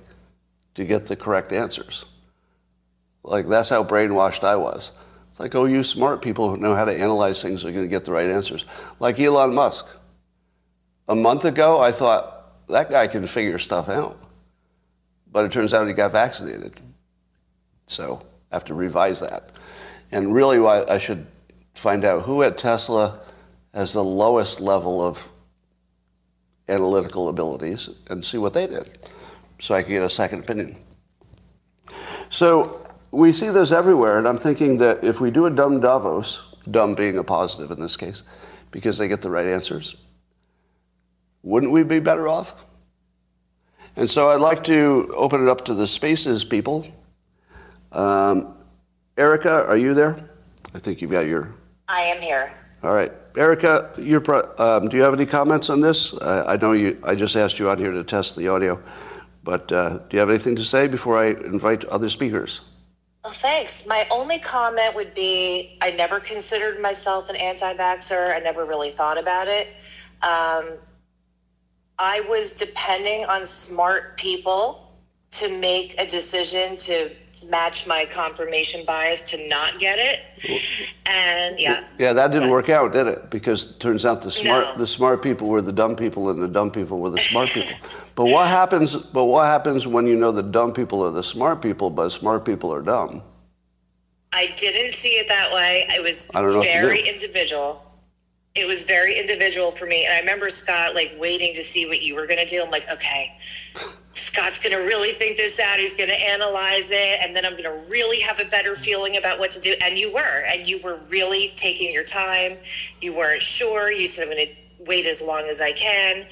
to 0.75 0.83
get 0.83 1.05
the 1.05 1.15
correct 1.15 1.51
answers. 1.51 2.05
Like 3.23 3.47
that's 3.47 3.69
how 3.69 3.83
brainwashed 3.83 4.43
I 4.43 4.55
was. 4.55 4.91
It's 5.29 5.39
like, 5.39 5.53
oh, 5.53 5.65
you 5.65 5.83
smart 5.83 6.21
people 6.21 6.49
who 6.49 6.57
know 6.57 6.73
how 6.73 6.85
to 6.85 6.97
analyze 6.97 7.41
things 7.41 7.63
are 7.63 7.71
going 7.71 7.85
to 7.85 7.89
get 7.89 8.05
the 8.05 8.11
right 8.11 8.29
answers. 8.29 8.65
Like 8.99 9.19
Elon 9.19 9.53
Musk. 9.53 9.85
A 11.07 11.15
month 11.15 11.45
ago, 11.45 11.79
I 11.79 11.91
thought 11.91 12.67
that 12.67 12.89
guy 12.89 13.07
can 13.07 13.27
figure 13.27 13.59
stuff 13.59 13.89
out. 13.89 14.19
But 15.31 15.45
it 15.45 15.51
turns 15.51 15.73
out 15.73 15.87
he 15.87 15.93
got 15.93 16.11
vaccinated. 16.11 16.79
So 17.89 18.21
I 18.51 18.55
have 18.55 18.65
to 18.65 18.75
revise 18.75 19.19
that. 19.19 19.49
And 20.11 20.33
really, 20.33 20.63
I 20.65 20.99
should 20.99 21.25
find 21.73 22.05
out 22.05 22.23
who 22.23 22.43
at 22.43 22.57
Tesla 22.57 23.19
has 23.73 23.93
the 23.93 24.03
lowest 24.03 24.59
level 24.59 25.05
of 25.05 25.27
analytical 26.67 27.29
abilities 27.29 27.89
and 28.07 28.23
see 28.23 28.37
what 28.37 28.53
they 28.53 28.67
did 28.67 28.99
so 29.59 29.73
I 29.73 29.81
could 29.81 29.89
get 29.89 30.03
a 30.03 30.09
second 30.09 30.41
opinion. 30.41 30.77
So 32.29 32.87
we 33.11 33.33
see 33.33 33.49
this 33.49 33.71
everywhere, 33.71 34.19
and 34.19 34.27
I'm 34.27 34.37
thinking 34.37 34.77
that 34.77 35.03
if 35.03 35.19
we 35.19 35.31
do 35.31 35.47
a 35.47 35.49
dumb 35.49 35.79
Davos, 35.79 36.55
dumb 36.69 36.93
being 36.93 37.17
a 37.17 37.23
positive 37.23 37.71
in 37.71 37.79
this 37.79 37.97
case, 37.97 38.21
because 38.69 38.99
they 38.99 39.07
get 39.07 39.23
the 39.23 39.31
right 39.31 39.47
answers, 39.47 39.95
wouldn't 41.41 41.71
we 41.71 41.81
be 41.81 41.99
better 41.99 42.27
off? 42.27 42.55
And 43.95 44.07
so 44.07 44.29
I'd 44.29 44.41
like 44.41 44.63
to 44.65 45.11
open 45.15 45.41
it 45.41 45.49
up 45.49 45.65
to 45.65 45.73
the 45.73 45.87
spaces 45.87 46.43
people. 46.43 46.85
Um, 47.91 48.55
Erica, 49.17 49.65
are 49.67 49.77
you 49.77 49.93
there? 49.93 50.29
I 50.73 50.79
think 50.79 51.01
you've 51.01 51.11
got 51.11 51.27
your. 51.27 51.55
I 51.87 52.01
am 52.01 52.21
here. 52.21 52.53
All 52.83 52.93
right, 52.93 53.11
Erica, 53.35 53.91
pro- 54.23 54.53
um, 54.57 54.87
do 54.87 54.95
you 54.95 55.03
have 55.03 55.13
any 55.13 55.25
comments 55.25 55.69
on 55.69 55.81
this? 55.81 56.13
I 56.21 56.55
know 56.55 56.71
you. 56.71 57.01
I 57.03 57.15
just 57.15 57.35
asked 57.35 57.59
you 57.59 57.69
out 57.69 57.79
here 57.79 57.91
to 57.91 58.03
test 58.03 58.35
the 58.35 58.47
audio. 58.47 58.81
But 59.43 59.71
uh, 59.71 59.97
do 59.97 60.07
you 60.11 60.19
have 60.19 60.29
anything 60.29 60.55
to 60.57 60.63
say 60.63 60.87
before 60.87 61.17
I 61.17 61.27
invite 61.27 61.85
other 61.85 62.09
speakers? 62.09 62.61
Well, 63.23 63.33
thanks. 63.33 63.85
My 63.85 64.07
only 64.11 64.39
comment 64.39 64.95
would 64.95 65.13
be 65.13 65.77
I 65.81 65.91
never 65.91 66.19
considered 66.19 66.79
myself 66.81 67.29
an 67.29 67.35
anti 67.35 67.73
vaxxer. 67.73 68.33
I 68.33 68.39
never 68.39 68.65
really 68.65 68.91
thought 68.91 69.17
about 69.17 69.47
it. 69.47 69.67
Um, 70.21 70.77
I 71.97 72.21
was 72.29 72.53
depending 72.53 73.25
on 73.25 73.45
smart 73.45 74.17
people 74.17 74.93
to 75.31 75.49
make 75.57 75.99
a 75.99 76.07
decision 76.07 76.75
to 76.77 77.11
match 77.47 77.87
my 77.87 78.05
confirmation 78.05 78.85
bias 78.85 79.21
to 79.23 79.47
not 79.47 79.79
get 79.79 79.99
it. 79.99 80.21
And 81.05 81.59
yeah. 81.59 81.85
Yeah, 81.97 82.13
that 82.13 82.31
didn't 82.31 82.49
work 82.49 82.69
out, 82.69 82.93
did 82.93 83.07
it? 83.07 83.29
Because 83.29 83.71
it 83.71 83.79
turns 83.79 84.05
out 84.05 84.21
the 84.21 84.31
smart 84.31 84.65
no. 84.65 84.77
the 84.77 84.87
smart 84.87 85.21
people 85.21 85.47
were 85.47 85.61
the 85.61 85.71
dumb 85.71 85.95
people 85.95 86.29
and 86.29 86.41
the 86.41 86.47
dumb 86.47 86.71
people 86.71 86.99
were 86.99 87.09
the 87.09 87.17
smart 87.17 87.49
people. 87.49 87.75
But 88.15 88.25
what 88.25 88.47
happens 88.47 88.95
but 88.95 89.25
what 89.25 89.45
happens 89.45 89.87
when 89.87 90.05
you 90.07 90.15
know 90.15 90.31
the 90.31 90.43
dumb 90.43 90.73
people 90.73 91.03
are 91.03 91.11
the 91.11 91.23
smart 91.23 91.61
people 91.61 91.89
but 91.89 92.09
smart 92.09 92.45
people 92.45 92.73
are 92.73 92.81
dumb? 92.81 93.23
I 94.33 94.53
didn't 94.55 94.91
see 94.91 95.17
it 95.17 95.27
that 95.27 95.51
way. 95.51 95.87
It 95.89 96.03
was 96.03 96.29
very 96.33 97.07
individual. 97.07 97.85
It 98.55 98.67
was 98.67 98.83
very 98.83 99.17
individual 99.17 99.71
for 99.71 99.85
me. 99.85 100.05
And 100.05 100.13
I 100.13 100.19
remember 100.19 100.49
Scott 100.49 100.95
like 100.95 101.13
waiting 101.17 101.55
to 101.55 101.63
see 101.63 101.87
what 101.87 102.01
you 102.01 102.15
were 102.15 102.27
going 102.27 102.39
to 102.39 102.45
do. 102.45 102.61
I'm 102.63 102.69
like, 102.69 102.87
okay, 102.89 103.37
Scott's 104.19 104.59
going 104.59 104.75
to 104.75 104.83
really 104.83 105.13
think 105.13 105.37
this 105.37 105.59
out. 105.59 105.79
He's 105.79 105.95
going 105.95 106.09
to 106.09 106.19
analyze 106.19 106.91
it. 106.91 107.19
And 107.21 107.35
then 107.35 107.45
I'm 107.45 107.53
going 107.53 107.63
to 107.63 107.89
really 107.89 108.19
have 108.19 108.39
a 108.39 108.45
better 108.45 108.75
feeling 108.75 109.17
about 109.17 109.39
what 109.39 109.51
to 109.51 109.61
do. 109.61 109.75
And 109.81 109.97
you 109.97 110.13
were. 110.13 110.43
And 110.47 110.67
you 110.67 110.79
were 110.79 110.99
really 111.07 111.53
taking 111.55 111.93
your 111.93 112.03
time. 112.03 112.57
You 113.01 113.15
weren't 113.15 113.41
sure. 113.41 113.91
You 113.91 114.07
said, 114.07 114.27
I'm 114.27 114.33
going 114.33 114.47
to 114.47 114.83
wait 114.83 115.05
as 115.05 115.21
long 115.21 115.47
as 115.47 115.61
I 115.61 115.71
can. 115.71 116.25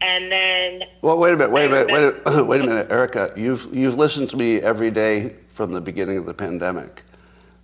And 0.00 0.30
then. 0.30 0.84
Well, 1.00 1.18
wait 1.18 1.32
a 1.32 1.36
minute. 1.36 1.52
Wait 1.52 1.66
a 1.66 1.68
minute. 1.68 2.24
Wait 2.24 2.34
a, 2.34 2.44
wait 2.44 2.60
a 2.60 2.66
minute, 2.66 2.90
Erica. 2.90 3.32
You've, 3.36 3.68
you've 3.72 3.94
listened 3.94 4.30
to 4.30 4.36
me 4.36 4.60
every 4.60 4.90
day 4.90 5.36
from 5.52 5.72
the 5.72 5.80
beginning 5.80 6.18
of 6.18 6.26
the 6.26 6.34
pandemic. 6.34 7.02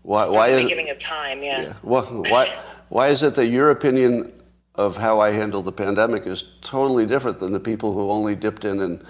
Why, 0.02 0.28
why 0.28 0.54
the 0.54 0.62
beginning 0.62 0.90
of 0.90 0.98
time, 0.98 1.42
yeah. 1.42 1.60
yeah. 1.60 1.72
Well, 1.82 2.04
why, 2.28 2.56
why 2.88 3.08
is 3.08 3.22
it 3.22 3.34
that 3.34 3.48
your 3.48 3.70
opinion 3.70 4.32
of 4.74 4.96
how 4.96 5.20
I 5.20 5.32
handled 5.32 5.64
the 5.64 5.72
pandemic 5.72 6.26
is 6.26 6.44
totally 6.62 7.04
different 7.04 7.40
than 7.40 7.52
the 7.52 7.60
people 7.60 7.92
who 7.92 8.10
only 8.10 8.36
dipped 8.36 8.64
in 8.64 8.80
and 8.80 9.04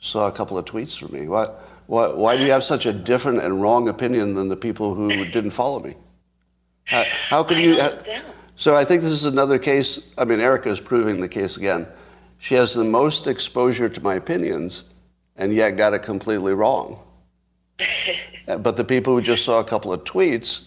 saw 0.00 0.28
a 0.28 0.32
couple 0.32 0.58
of 0.58 0.64
tweets 0.64 0.98
from 0.98 1.12
me. 1.12 1.28
Why, 1.28 1.48
why, 1.86 2.08
why 2.08 2.36
do 2.36 2.44
you 2.44 2.50
have 2.50 2.64
such 2.64 2.86
a 2.86 2.92
different 2.92 3.40
and 3.40 3.60
wrong 3.60 3.88
opinion 3.88 4.34
than 4.34 4.48
the 4.48 4.56
people 4.56 4.94
who 4.94 5.08
didn't 5.08 5.52
follow 5.52 5.80
me? 5.80 5.94
How, 6.84 7.04
how 7.28 7.42
could 7.42 7.58
you? 7.58 7.80
so 8.54 8.76
I 8.76 8.84
think 8.84 9.02
this 9.02 9.12
is 9.12 9.24
another 9.24 9.58
case. 9.58 10.00
I 10.16 10.24
mean, 10.24 10.40
Erica 10.40 10.68
is 10.68 10.80
proving 10.80 11.20
the 11.20 11.28
case 11.28 11.56
again. 11.56 11.86
She 12.38 12.54
has 12.54 12.74
the 12.74 12.84
most 12.84 13.26
exposure 13.26 13.88
to 13.88 14.00
my 14.00 14.14
opinions, 14.14 14.84
and 15.36 15.54
yet 15.54 15.72
got 15.72 15.94
it 15.94 16.00
completely 16.00 16.52
wrong. 16.52 17.00
but 18.46 18.76
the 18.76 18.84
people 18.84 19.14
who 19.14 19.22
just 19.22 19.44
saw 19.44 19.60
a 19.60 19.64
couple 19.64 19.92
of 19.92 20.04
tweets 20.04 20.66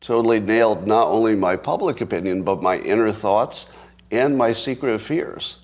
totally 0.00 0.40
nailed 0.40 0.86
not 0.86 1.08
only 1.08 1.36
my 1.36 1.56
public 1.56 2.00
opinion, 2.00 2.42
but 2.42 2.62
my 2.62 2.78
inner 2.78 3.12
thoughts 3.12 3.70
and 4.10 4.36
my 4.36 4.52
secret 4.52 4.98
fears. 5.00 5.58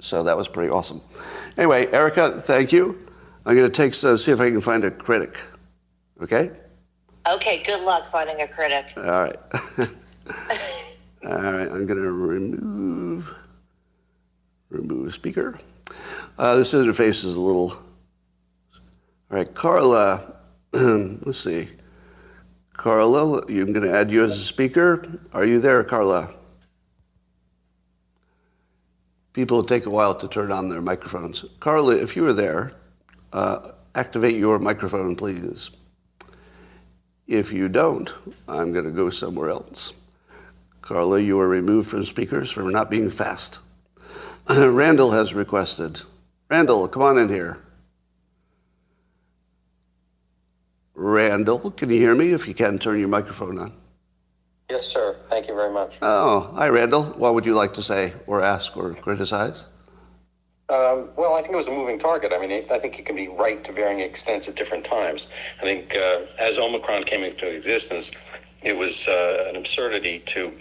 So 0.00 0.22
that 0.22 0.36
was 0.36 0.48
pretty 0.48 0.70
awesome. 0.70 1.00
Anyway, 1.58 1.90
Erica, 1.90 2.40
thank 2.40 2.70
you. 2.70 2.96
I'm 3.44 3.56
going 3.56 3.68
to 3.68 3.76
take 3.76 3.92
so 3.92 4.14
see 4.14 4.30
if 4.30 4.40
I 4.40 4.48
can 4.48 4.60
find 4.60 4.84
a 4.84 4.92
critic. 4.92 5.40
Okay? 6.22 6.52
Okay, 7.28 7.64
good 7.64 7.84
luck 7.84 8.06
finding 8.06 8.40
a 8.40 8.46
critic. 8.46 8.92
All 8.96 9.02
right. 9.02 9.36
All 11.24 11.32
right, 11.32 11.68
I'm 11.68 11.84
going 11.84 12.00
to 12.00 12.12
remove 12.12 13.34
remove 14.70 15.12
speaker. 15.12 15.58
Uh, 16.38 16.54
this 16.54 16.72
interface 16.72 17.24
is 17.24 17.34
a 17.34 17.40
little. 17.40 17.72
All 17.72 19.36
right, 19.36 19.52
Carla. 19.52 20.36
let's 20.72 21.38
see. 21.38 21.68
Carla, 22.74 23.42
I'm 23.48 23.72
going 23.72 23.82
to 23.82 23.92
add 23.92 24.12
you 24.12 24.22
as 24.22 24.38
a 24.38 24.44
speaker. 24.44 25.20
Are 25.32 25.44
you 25.44 25.60
there, 25.60 25.82
Carla? 25.82 26.37
People 29.38 29.62
take 29.62 29.86
a 29.86 29.90
while 29.90 30.16
to 30.16 30.26
turn 30.26 30.50
on 30.50 30.68
their 30.68 30.80
microphones. 30.80 31.44
Carla, 31.60 31.94
if 31.94 32.16
you 32.16 32.24
were 32.24 32.32
there, 32.32 32.72
uh, 33.32 33.70
activate 33.94 34.34
your 34.34 34.58
microphone, 34.58 35.14
please. 35.14 35.70
If 37.28 37.52
you 37.52 37.68
don't, 37.68 38.10
I'm 38.48 38.72
going 38.72 38.84
to 38.84 38.90
go 38.90 39.10
somewhere 39.10 39.50
else. 39.50 39.92
Carla, 40.82 41.20
you 41.20 41.38
are 41.38 41.46
removed 41.46 41.88
from 41.88 42.04
speakers 42.04 42.50
for 42.50 42.64
not 42.64 42.90
being 42.90 43.12
fast. 43.12 43.60
Randall 44.48 45.12
has 45.12 45.34
requested. 45.34 46.02
Randall, 46.50 46.88
come 46.88 47.02
on 47.02 47.16
in 47.16 47.28
here. 47.28 47.58
Randall, 50.94 51.70
can 51.70 51.90
you 51.90 52.00
hear 52.00 52.16
me? 52.16 52.32
If 52.32 52.48
you 52.48 52.54
can, 52.54 52.80
turn 52.80 52.98
your 52.98 53.06
microphone 53.06 53.60
on. 53.60 53.72
Yes, 54.70 54.86
sir. 54.86 55.16
Thank 55.30 55.48
you 55.48 55.54
very 55.54 55.72
much. 55.72 55.96
Oh, 56.02 56.52
hi, 56.54 56.68
Randall. 56.68 57.04
What 57.04 57.32
would 57.32 57.46
you 57.46 57.54
like 57.54 57.72
to 57.74 57.82
say 57.82 58.12
or 58.26 58.42
ask 58.42 58.76
or 58.76 58.92
criticize? 58.92 59.64
Um, 60.68 61.08
well, 61.16 61.34
I 61.34 61.40
think 61.40 61.54
it 61.54 61.56
was 61.56 61.68
a 61.68 61.70
moving 61.70 61.98
target. 61.98 62.34
I 62.34 62.38
mean, 62.38 62.52
I 62.52 62.78
think 62.78 62.98
it 62.98 63.06
can 63.06 63.16
be 63.16 63.28
right 63.28 63.64
to 63.64 63.72
varying 63.72 64.00
extents 64.00 64.46
at 64.46 64.56
different 64.56 64.84
times. 64.84 65.28
I 65.58 65.62
think 65.62 65.96
uh, 65.96 66.20
as 66.38 66.58
Omicron 66.58 67.04
came 67.04 67.24
into 67.24 67.48
existence, 67.48 68.10
it 68.62 68.76
was 68.76 69.08
uh, 69.08 69.46
an 69.48 69.56
absurdity 69.56 70.18
to 70.26 70.52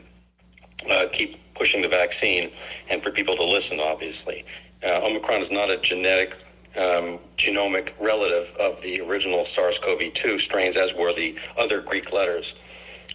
uh, 0.90 1.08
keep 1.12 1.36
pushing 1.56 1.82
the 1.82 1.90
vaccine 1.90 2.52
and 2.90 3.04
for 3.04 3.12
people 3.12 3.36
to 3.36 3.44
listen, 3.44 3.82
obviously. 3.82 4.46
Uh, 4.82 5.02
Omicron 5.04 5.42
is 5.42 5.52
not 5.52 5.70
a 5.70 5.76
genetic 5.76 6.38
um, 6.78 7.20
genomic 7.38 7.92
relative 8.00 8.56
of 8.58 8.82
the 8.82 9.02
original 9.02 9.44
SARS 9.44 9.80
CoV 9.80 10.14
2 10.14 10.38
strains, 10.38 10.78
as 10.78 10.94
were 10.94 11.12
the 11.12 11.36
other 11.58 11.82
Greek 11.82 12.14
letters. 12.14 12.56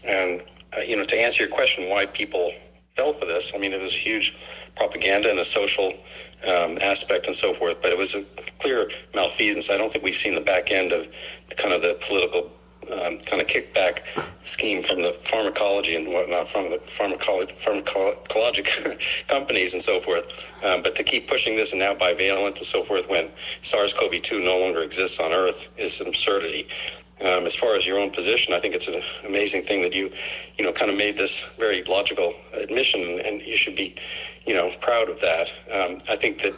And 0.04 0.42
uh, 0.76 0.81
you 0.83 0.97
know, 0.97 1.05
to 1.05 1.17
answer 1.17 1.45
your 1.45 1.52
question, 1.52 1.88
why 1.88 2.07
people 2.07 2.52
fell 2.95 3.12
for 3.12 3.25
this, 3.25 3.52
I 3.55 3.59
mean, 3.59 3.73
it 3.73 3.81
was 3.81 3.93
huge 3.93 4.35
propaganda 4.76 5.31
and 5.31 5.38
a 5.38 5.45
social 5.45 5.95
um, 6.47 6.79
aspect 6.83 7.26
and 7.26 7.37
so 7.37 7.55
forth, 7.55 7.81
but 7.81 7.93
it 7.93 7.99
was 7.99 8.14
a 8.14 8.23
clear 8.59 8.91
malfeasance. 9.14 9.71
I 9.71 9.76
don't 9.76 9.91
think 9.91 10.05
we've 10.05 10.14
seen 10.14 10.35
the 10.35 10.41
back 10.41 10.71
end 10.71 10.93
of 10.93 11.09
the, 11.49 11.55
kind 11.55 11.73
of 11.73 11.83
the 11.83 11.99
political 12.07 12.50
um, 12.91 13.19
kind 13.19 13.41
of 13.41 13.47
kickback 13.47 14.00
scheme 14.43 14.83
from 14.83 15.02
the 15.02 15.12
pharmacology 15.12 15.95
and 15.95 16.09
whatnot, 16.09 16.49
from 16.49 16.69
the 16.71 16.79
pharmacology, 16.79 17.52
pharmacologic 17.55 19.00
companies 19.29 19.73
and 19.75 19.83
so 19.83 20.00
forth. 20.00 20.50
Um, 20.64 20.83
but 20.83 20.97
to 20.97 21.02
keep 21.05 21.29
pushing 21.29 21.55
this 21.55 21.73
and 21.73 21.79
now 21.79 21.95
bivalent 21.95 22.57
and 22.57 22.67
so 22.67 22.83
forth 22.83 23.09
when 23.09 23.31
SARS-CoV-2 23.61 24.45
no 24.45 24.59
longer 24.59 24.83
exists 24.83 25.21
on 25.21 25.33
Earth 25.33 25.69
is 25.76 26.00
an 26.00 26.09
absurdity. 26.09 26.67
Um, 27.25 27.47
as 27.47 27.55
far 27.55 27.76
as 27.76 27.87
your 27.87 27.99
own 27.99 28.11
position, 28.11 28.52
I 28.52 28.59
think 28.59 28.75
it's 28.75 28.88
an 28.88 29.00
amazing 29.25 29.62
thing 29.62 29.81
that 29.83 29.95
you, 29.95 30.11
you 30.59 30.64
know, 30.64 30.73
kind 30.73 30.91
of 30.91 30.97
made 30.97 31.17
this 31.17 31.45
very 31.59 31.83
logical 31.85 32.35
admission, 32.52 33.21
and 33.21 33.41
you 33.43 33.57
should 33.57 33.76
be, 33.76 33.95
you 34.45 34.55
know, 34.55 34.71
proud 34.81 35.09
of 35.09 35.21
that. 35.21 35.52
Um, 35.71 35.99
I 36.09 36.17
think 36.17 36.41
that 36.43 36.55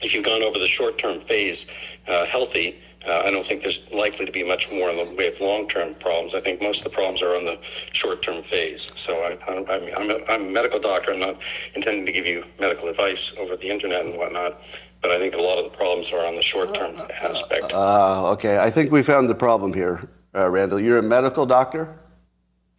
if 0.00 0.14
you've 0.14 0.24
gone 0.24 0.42
over 0.42 0.58
the 0.58 0.66
short-term 0.66 1.20
phase 1.20 1.66
uh, 2.08 2.24
healthy, 2.24 2.78
uh, 3.06 3.22
I 3.24 3.30
don't 3.30 3.44
think 3.44 3.62
there's 3.62 3.82
likely 3.92 4.24
to 4.26 4.32
be 4.32 4.44
much 4.44 4.70
more 4.70 4.88
in 4.88 4.96
the 4.96 5.14
way 5.16 5.28
of 5.28 5.40
long-term 5.40 5.94
problems. 5.96 6.34
I 6.34 6.40
think 6.40 6.62
most 6.62 6.78
of 6.78 6.84
the 6.84 6.90
problems 6.90 7.20
are 7.20 7.36
on 7.36 7.44
the 7.44 7.58
short-term 7.92 8.42
phase. 8.42 8.90
So 8.94 9.18
I, 9.18 9.38
I, 9.50 9.76
I 9.76 9.80
mean, 9.80 9.94
I'm, 9.96 10.10
a, 10.10 10.24
I'm 10.28 10.46
a 10.46 10.50
medical 10.50 10.78
doctor. 10.78 11.12
I'm 11.12 11.20
not 11.20 11.38
intending 11.74 12.06
to 12.06 12.12
give 12.12 12.26
you 12.26 12.44
medical 12.60 12.88
advice 12.88 13.34
over 13.38 13.56
the 13.56 13.68
internet 13.68 14.06
and 14.06 14.16
whatnot, 14.16 14.64
but 15.02 15.10
I 15.10 15.18
think 15.18 15.34
a 15.34 15.42
lot 15.42 15.58
of 15.58 15.70
the 15.70 15.76
problems 15.76 16.12
are 16.12 16.24
on 16.24 16.36
the 16.36 16.42
short-term 16.42 16.96
aspect. 17.20 17.72
Uh, 17.74 18.30
okay, 18.30 18.58
I 18.58 18.70
think 18.70 18.92
we 18.92 19.02
found 19.02 19.28
the 19.28 19.34
problem 19.34 19.74
here, 19.74 20.08
uh, 20.34 20.48
Randall. 20.48 20.80
You're 20.80 20.98
a 20.98 21.02
medical 21.02 21.44
doctor. 21.44 21.98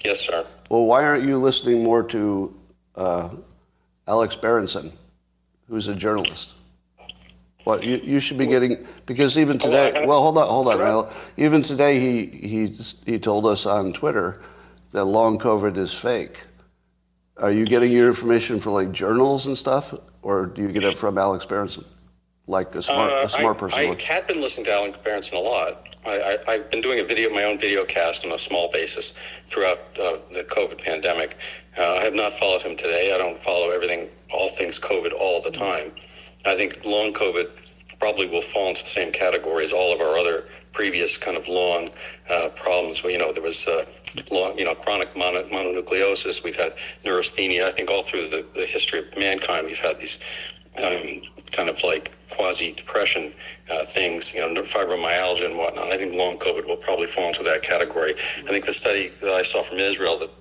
Yes, 0.04 0.22
sir. 0.22 0.46
Well, 0.70 0.86
why 0.86 1.04
aren't 1.04 1.26
you 1.26 1.38
listening 1.38 1.84
more 1.84 2.02
to 2.04 2.56
uh, 2.96 3.30
Alex 4.08 4.36
Berenson, 4.36 4.92
who's 5.68 5.88
a 5.88 5.96
journalist? 5.96 6.54
Well, 7.66 7.82
you, 7.84 7.98
you 8.04 8.20
should 8.20 8.38
be 8.38 8.46
getting 8.46 8.86
because 9.06 9.38
even 9.38 9.58
today. 9.58 10.06
Well, 10.06 10.22
hold 10.22 10.38
on, 10.38 10.48
hold 10.48 10.68
on. 10.68 10.78
Sure. 10.78 11.14
Even 11.38 11.62
today, 11.62 12.00
he 12.00 12.26
he 12.26 12.78
he 13.06 13.20
told 13.20 13.46
us 13.46 13.66
on 13.66 13.94
Twitter 13.94 14.42
that 14.92 15.06
long 15.06 15.40
COVID 15.40 15.78
is 15.78 15.94
fake. 15.94 16.42
Are 17.38 17.52
you 17.52 17.66
getting 17.66 17.92
your 17.92 18.10
information 18.10 18.60
from 18.60 18.74
like 18.74 18.92
journals 18.92 19.48
and 19.48 19.58
stuff, 19.58 19.94
or 20.22 20.48
do 20.48 20.62
you 20.62 20.68
get 20.68 20.84
it 20.84 20.98
from 20.98 21.18
Alex 21.18 21.46
Berenson, 21.46 21.86
like 22.48 22.76
a 22.76 22.82
smart 22.82 23.12
uh, 23.12 23.26
a 23.26 23.30
smart 23.30 23.58
I, 23.58 23.60
person? 23.60 23.80
I 23.80 24.02
had 24.02 24.28
been 24.28 24.42
listening 24.42 24.66
to 24.66 24.74
Alan 24.74 24.94
Berenson 25.04 25.38
a 25.38 25.42
lot. 25.42 25.96
I, 26.06 26.38
I, 26.48 26.52
have 26.54 26.70
been 26.70 26.82
doing 26.82 27.00
a 27.00 27.04
video, 27.04 27.30
my 27.30 27.44
own 27.44 27.58
video 27.58 27.86
cast 27.86 28.26
on 28.26 28.34
a 28.34 28.38
small 28.38 28.70
basis 28.70 29.14
throughout 29.46 29.80
uh, 29.98 30.18
the 30.34 30.46
COVID 30.50 30.84
pandemic. 30.84 31.38
Uh, 31.78 31.94
I 31.94 32.04
have 32.04 32.14
not 32.14 32.34
followed 32.34 32.62
him 32.62 32.76
today. 32.76 33.16
I 33.16 33.18
don't 33.18 33.40
follow 33.40 33.70
everything, 33.70 34.10
all 34.34 34.50
things 34.50 34.78
COVID, 34.80 35.14
all 35.14 35.42
the 35.42 35.52
time. 35.52 35.92
I 36.46 36.56
think 36.56 36.84
long 36.84 37.14
COVID 37.14 37.50
probably 38.00 38.28
will 38.28 38.42
fall 38.42 38.68
into 38.68 38.84
the 38.84 38.90
same 38.90 39.14
category 39.14 39.64
as 39.64 39.72
all 39.72 39.94
of 39.94 40.02
our 40.02 40.18
other 40.18 40.44
previous 40.74 41.16
kind 41.16 41.38
of 41.38 41.48
long 41.48 41.88
uh, 42.30 42.50
problems. 42.50 43.02
Well, 43.02 43.14
you 43.14 43.18
know, 43.18 43.32
there 43.32 43.42
was 43.42 43.66
uh, 43.66 43.86
long, 44.30 44.58
you 44.58 44.66
know, 44.66 44.76
chronic 44.76 45.16
mono- 45.16 45.48
mononucleosis. 45.48 46.44
We've 46.44 46.56
had 46.56 46.74
neurasthenia. 47.06 47.66
I 47.66 47.72
think 47.72 47.90
all 47.90 48.04
through 48.04 48.28
the, 48.28 48.46
the 48.56 48.66
history 48.66 49.00
of 49.00 49.18
mankind, 49.18 49.68
we've 49.68 49.80
had 49.80 50.00
these 50.00 50.20
um, 50.78 51.22
kind 51.54 51.70
of 51.70 51.82
like 51.84 52.12
quasi 52.32 52.74
depression 52.74 53.34
uh, 53.72 53.86
things, 53.86 54.34
you 54.34 54.42
know, 54.42 54.62
fibromyalgia 54.64 55.46
and 55.46 55.58
whatnot. 55.58 55.92
I 55.92 55.98
think 55.98 56.14
long 56.14 56.38
COVID 56.38 56.68
will 56.68 56.78
probably 56.78 57.08
fall 57.08 57.30
into 57.30 57.44
that 57.44 57.62
category. 57.62 58.16
I 58.40 58.50
think 58.50 58.66
the 58.66 58.74
study 58.74 59.14
that 59.22 59.34
I 59.34 59.44
saw 59.44 59.64
from 59.64 59.78
Israel 59.80 60.20
that 60.20 60.32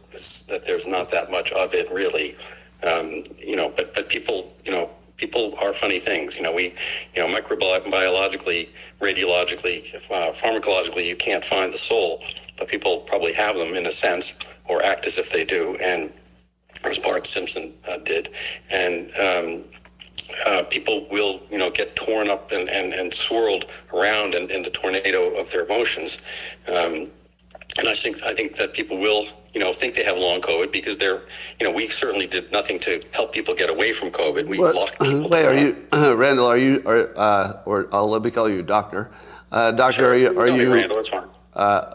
that 0.48 0.64
there's 0.64 0.86
not 0.86 1.10
that 1.10 1.30
much 1.30 1.52
of 1.52 1.74
it 1.74 1.90
really. 1.90 2.36
Um, 2.82 3.22
you 3.38 3.56
know, 3.56 3.72
but 3.76 3.94
but 3.94 4.08
people, 4.08 4.52
you 4.64 4.72
know, 4.72 4.90
people 5.16 5.54
are 5.58 5.72
funny 5.72 5.98
things. 5.98 6.36
You 6.36 6.42
know, 6.42 6.52
we, 6.52 6.74
you 7.14 7.26
know, 7.26 7.28
microbiologically, 7.28 8.68
radiologically, 9.00 9.94
uh, 10.10 10.32
pharmacologically, 10.32 11.06
you 11.06 11.16
can't 11.16 11.44
find 11.44 11.72
the 11.72 11.78
soul, 11.78 12.22
but 12.58 12.68
people 12.68 12.98
probably 13.00 13.32
have 13.32 13.56
them 13.56 13.74
in 13.74 13.86
a 13.86 13.92
sense, 13.92 14.34
or 14.68 14.82
act 14.84 15.06
as 15.06 15.18
if 15.18 15.30
they 15.30 15.44
do, 15.44 15.76
and 15.80 16.12
as 16.84 16.98
Bart 16.98 17.26
Simpson 17.26 17.72
uh, 17.88 17.98
did, 17.98 18.30
and. 18.70 19.10
Um, 19.16 19.64
uh, 20.46 20.62
people 20.64 21.06
will, 21.10 21.40
you 21.50 21.58
know, 21.58 21.70
get 21.70 21.96
torn 21.96 22.28
up 22.28 22.52
and, 22.52 22.68
and, 22.68 22.92
and 22.92 23.12
swirled 23.12 23.66
around 23.92 24.34
in, 24.34 24.50
in 24.50 24.62
the 24.62 24.70
tornado 24.70 25.34
of 25.36 25.50
their 25.50 25.64
emotions. 25.64 26.18
Um, 26.68 27.10
and 27.78 27.88
I 27.88 27.94
think 27.94 28.22
I 28.22 28.34
think 28.34 28.56
that 28.56 28.74
people 28.74 28.98
will 28.98 29.26
you 29.54 29.60
know 29.60 29.72
think 29.72 29.94
they 29.94 30.04
have 30.04 30.16
long 30.16 30.40
COVID 30.40 30.72
because 30.72 30.98
they're 30.98 31.22
you 31.58 31.66
know 31.66 31.70
we 31.70 31.88
certainly 31.88 32.26
did 32.26 32.50
nothing 32.52 32.78
to 32.80 33.00
help 33.12 33.32
people 33.32 33.54
get 33.54 33.70
away 33.70 33.92
from 33.92 34.10
COVID. 34.10 34.46
We 34.46 34.58
what, 34.58 34.74
locked 34.74 35.00
people. 35.00 35.28
Wait, 35.28 35.44
are 35.44 35.54
you 35.54 35.86
uh, 35.92 36.16
Randall? 36.16 36.46
Are 36.46 36.58
you 36.58 36.82
are, 36.86 37.10
uh, 37.16 37.62
or 37.64 37.88
I'll 37.92 38.08
let 38.08 38.22
me 38.22 38.30
call 38.30 38.48
you 38.48 38.62
doctor? 38.62 39.10
Uh, 39.50 39.70
doctor, 39.70 40.02
sure. 40.02 40.10
are 40.10 40.16
you 40.16 40.38
are 40.38 40.48
you 40.48 40.72
Randall? 40.72 40.98
It's 40.98 41.08
fine. 41.08 41.28
Uh, 41.54 41.94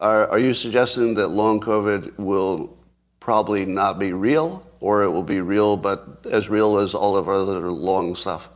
are 0.00 0.28
are 0.28 0.38
you 0.38 0.54
suggesting 0.54 1.14
that 1.14 1.28
long 1.28 1.60
COVID 1.60 2.18
will 2.18 2.76
probably 3.20 3.64
not 3.64 3.98
be 3.98 4.12
real, 4.12 4.64
or 4.80 5.02
it 5.02 5.10
will 5.10 5.22
be 5.22 5.40
real 5.40 5.76
but 5.76 6.24
as 6.30 6.48
real 6.48 6.78
as 6.78 6.94
all 6.94 7.16
of 7.16 7.28
our 7.28 7.34
other 7.34 7.70
long 7.70 8.14
stuff? 8.14 8.48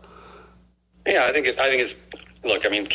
Yeah, 1.07 1.25
I 1.25 1.33
think 1.33 1.47
it, 1.47 1.59
I 1.59 1.69
think 1.69 1.83
it's 1.83 1.97
look, 2.45 2.65
I 2.65 2.69
mean, 2.69 2.87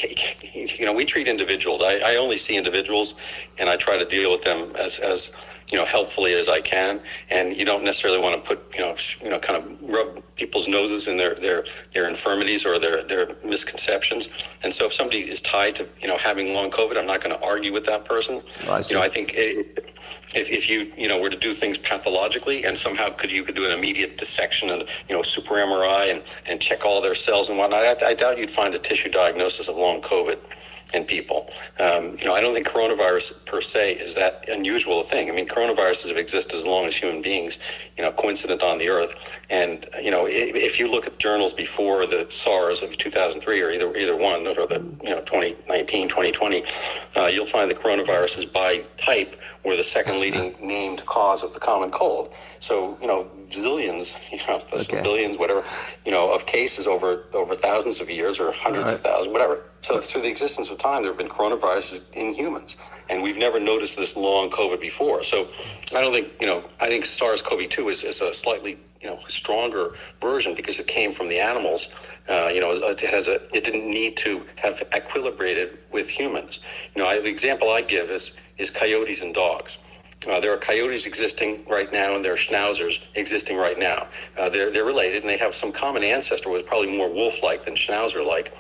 you 0.54 0.86
know, 0.86 0.94
we 0.94 1.06
treat 1.06 1.28
individuals. 1.28 1.82
I, 1.84 1.98
I 1.98 2.16
only 2.16 2.38
see 2.38 2.56
individuals, 2.56 3.16
and 3.58 3.70
I 3.70 3.76
try 3.76 3.98
to 3.98 4.06
deal 4.06 4.32
with 4.32 4.42
them 4.42 4.76
as 4.76 5.00
as 5.00 5.32
you 5.72 5.78
know 5.78 5.86
helpfully 5.86 6.34
as 6.34 6.48
I 6.48 6.62
can. 6.62 7.02
And 7.30 7.56
you 7.56 7.66
don't 7.66 7.84
necessarily 7.84 8.20
want 8.20 8.44
to 8.44 8.56
put 8.56 8.76
you 8.76 8.82
know 8.82 8.96
you 9.22 9.30
know 9.30 9.40
kind 9.40 9.64
of 9.64 9.90
rub 9.90 10.24
people's 10.36 10.68
noses 10.68 11.08
in 11.08 11.18
their 11.18 11.36
their 11.36 11.66
their 11.92 12.08
infirmities 12.08 12.66
or 12.66 12.80
their 12.80 13.04
their 13.04 13.36
misconceptions. 13.44 14.30
And 14.64 14.74
so 14.74 14.86
if 14.86 14.94
somebody 14.94 15.30
is 15.30 15.42
tied 15.42 15.76
to 15.76 15.88
you 16.02 16.08
know 16.08 16.18
having 16.18 16.54
long 16.54 16.70
COVID, 16.72 16.98
I'm 16.98 17.08
not 17.08 17.22
going 17.22 17.36
to 17.36 17.46
argue 17.46 17.74
with 17.74 17.86
that 17.86 18.06
person. 18.06 18.42
Oh, 18.68 18.82
you 18.88 18.96
know, 18.96 19.02
I 19.02 19.10
think 19.10 19.34
it, 19.36 19.94
if 20.36 20.50
if 20.50 20.70
you 20.70 20.92
you 20.98 21.08
know 21.08 21.20
were 21.20 21.30
to 21.30 21.38
do 21.38 21.54
things 21.54 21.78
pathologically 21.78 22.66
and 22.66 22.78
somehow 22.78 23.10
could 23.10 23.32
you 23.32 23.44
could 23.44 23.56
do 23.56 23.66
an 23.66 23.72
immediate 23.72 24.18
dissection 24.18 24.70
and 24.70 24.88
you 25.10 25.16
know 25.16 25.22
super 25.22 25.56
MRI 25.56 26.12
and 26.12 26.24
and 26.46 26.62
check 26.62 26.86
all 26.86 27.02
their 27.02 27.16
cells 27.16 27.50
and 27.50 27.58
whatnot, 27.58 27.84
I, 27.84 28.10
I 28.10 28.14
doubt 28.14 28.38
you'd 28.38 28.52
find 28.52 28.76
a 28.76 28.80
tissue 28.80 29.10
diagnosis 29.10 29.68
of 29.68 29.78
long 29.78 30.02
COVID 30.02 30.42
in 30.94 31.04
people. 31.06 31.50
Um, 31.80 32.16
you 32.20 32.26
know, 32.26 32.34
I 32.34 32.42
don't 32.42 32.54
think 32.54 32.68
coronavirus 32.68 33.46
per 33.46 33.62
se 33.62 33.94
is 33.94 34.16
that 34.16 34.48
unusual 34.48 35.00
a 35.00 35.04
thing. 35.04 35.30
I 35.30 35.34
mean, 35.34 35.48
coronaviruses 35.48 36.08
have 36.08 36.18
existed 36.18 36.56
as 36.56 36.66
long 36.66 36.86
as 36.86 36.96
human 36.96 37.22
beings, 37.22 37.60
you 37.98 38.04
know, 38.04 38.12
coincident 38.12 38.62
on 38.62 38.78
the 38.78 38.90
earth. 38.90 39.16
And, 39.50 39.88
you 40.02 40.12
know, 40.12 40.28
if 40.28 40.80
you 40.80 40.90
look 40.90 41.08
at 41.08 41.14
the 41.14 41.20
journals 41.20 41.54
before 41.54 42.06
the 42.06 42.28
SARS 42.30 42.82
of 42.82 42.98
2003 42.98 43.62
or 43.62 43.72
either 43.72 43.96
either 43.96 44.16
one 44.16 44.48
or 44.48 44.68
the, 44.68 44.84
you 45.04 45.10
know, 45.10 45.22
2019, 45.22 46.08
2020, 46.08 46.64
uh, 47.16 47.26
you'll 47.28 47.46
find 47.46 47.70
the 47.70 47.76
coronaviruses 47.76 48.52
by 48.52 48.84
type 48.98 49.36
were 49.66 49.76
the 49.76 49.84
second 49.84 50.20
leading 50.20 50.56
named 50.62 51.04
cause 51.06 51.44
of 51.44 51.52
the 51.54 51.60
common 51.60 51.90
cold. 51.90 52.34
So, 52.60 52.98
you 53.02 53.08
know, 53.08 53.32
zillions, 53.48 54.32
you 54.32 54.38
know, 54.48 54.60
okay. 54.72 55.02
billions, 55.02 55.38
whatever, 55.38 55.64
you 56.06 56.12
know, 56.12 56.32
of 56.32 56.46
cases 56.46 56.88
over 56.88 57.26
over 57.34 57.56
thousands 57.56 58.00
of 58.00 58.10
years 58.10 58.40
or 58.40 58.52
hundreds 58.52 58.86
right. 58.86 58.96
of 58.96 59.02
thousands, 59.02 59.32
whatever. 59.32 59.64
So 59.82 60.00
through 60.00 60.22
the 60.22 60.30
existence 60.30 60.70
of 60.70 60.75
time, 60.76 61.02
there 61.02 61.12
have 61.12 61.18
been 61.18 61.30
coronaviruses 61.30 62.02
in 62.14 62.34
humans, 62.34 62.78
and 63.10 63.22
we've 63.22 63.38
never 63.38 63.60
noticed 63.60 63.98
this 63.98 64.16
long 64.16 64.50
COVID 64.50 64.80
before. 64.82 65.24
So 65.24 65.50
I 65.94 66.02
don't 66.02 66.14
think, 66.14 66.30
you 66.40 66.48
know, 66.48 66.64
I 66.80 66.88
think 66.88 67.06
SARS-CoV-2 67.06 67.92
is, 67.92 68.04
is 68.04 68.22
a 68.22 68.34
slightly 68.34 68.78
you 69.06 69.12
know 69.12 69.20
stronger 69.28 69.92
version 70.20 70.56
because 70.56 70.80
it 70.80 70.88
came 70.88 71.12
from 71.12 71.28
the 71.28 71.40
animals. 71.40 71.90
Uh, 72.28 72.50
you 72.52 72.60
know, 72.60 72.72
it 72.72 73.00
has 73.02 73.28
a 73.28 73.36
it 73.56 73.64
didn't 73.64 73.88
need 73.88 74.18
to 74.18 74.44
have 74.56 74.80
equilibrated 74.90 75.78
with 75.92 76.10
humans. 76.10 76.60
You 76.96 77.04
know, 77.04 77.08
I, 77.08 77.22
the 77.22 77.30
example 77.30 77.70
I 77.70 77.82
give 77.82 78.10
is 78.10 78.34
is 78.58 78.72
coyotes 78.72 79.22
and 79.22 79.34
dogs. 79.34 79.78
Uh, 80.28 80.40
there 80.40 80.52
are 80.52 80.58
coyotes 80.58 81.06
existing 81.06 81.64
right 81.68 81.94
now, 81.94 82.16
and 82.16 82.26
there 82.26 82.34
are 82.34 82.38
schnauzers 82.38 83.00
existing 83.14 83.58
right 83.58 83.78
now. 83.78 84.08
Uh, 84.38 84.50
they're 84.50 84.72
they're 84.72 84.86
related, 84.86 85.22
and 85.22 85.30
they 85.30 85.38
have 85.38 85.54
some 85.54 85.72
common 85.72 86.04
ancestor, 86.04 86.50
was 86.50 86.64
probably 86.64 86.98
more 86.98 87.10
wolf-like 87.10 87.64
than 87.64 87.76
schnauzer-like 87.76 88.58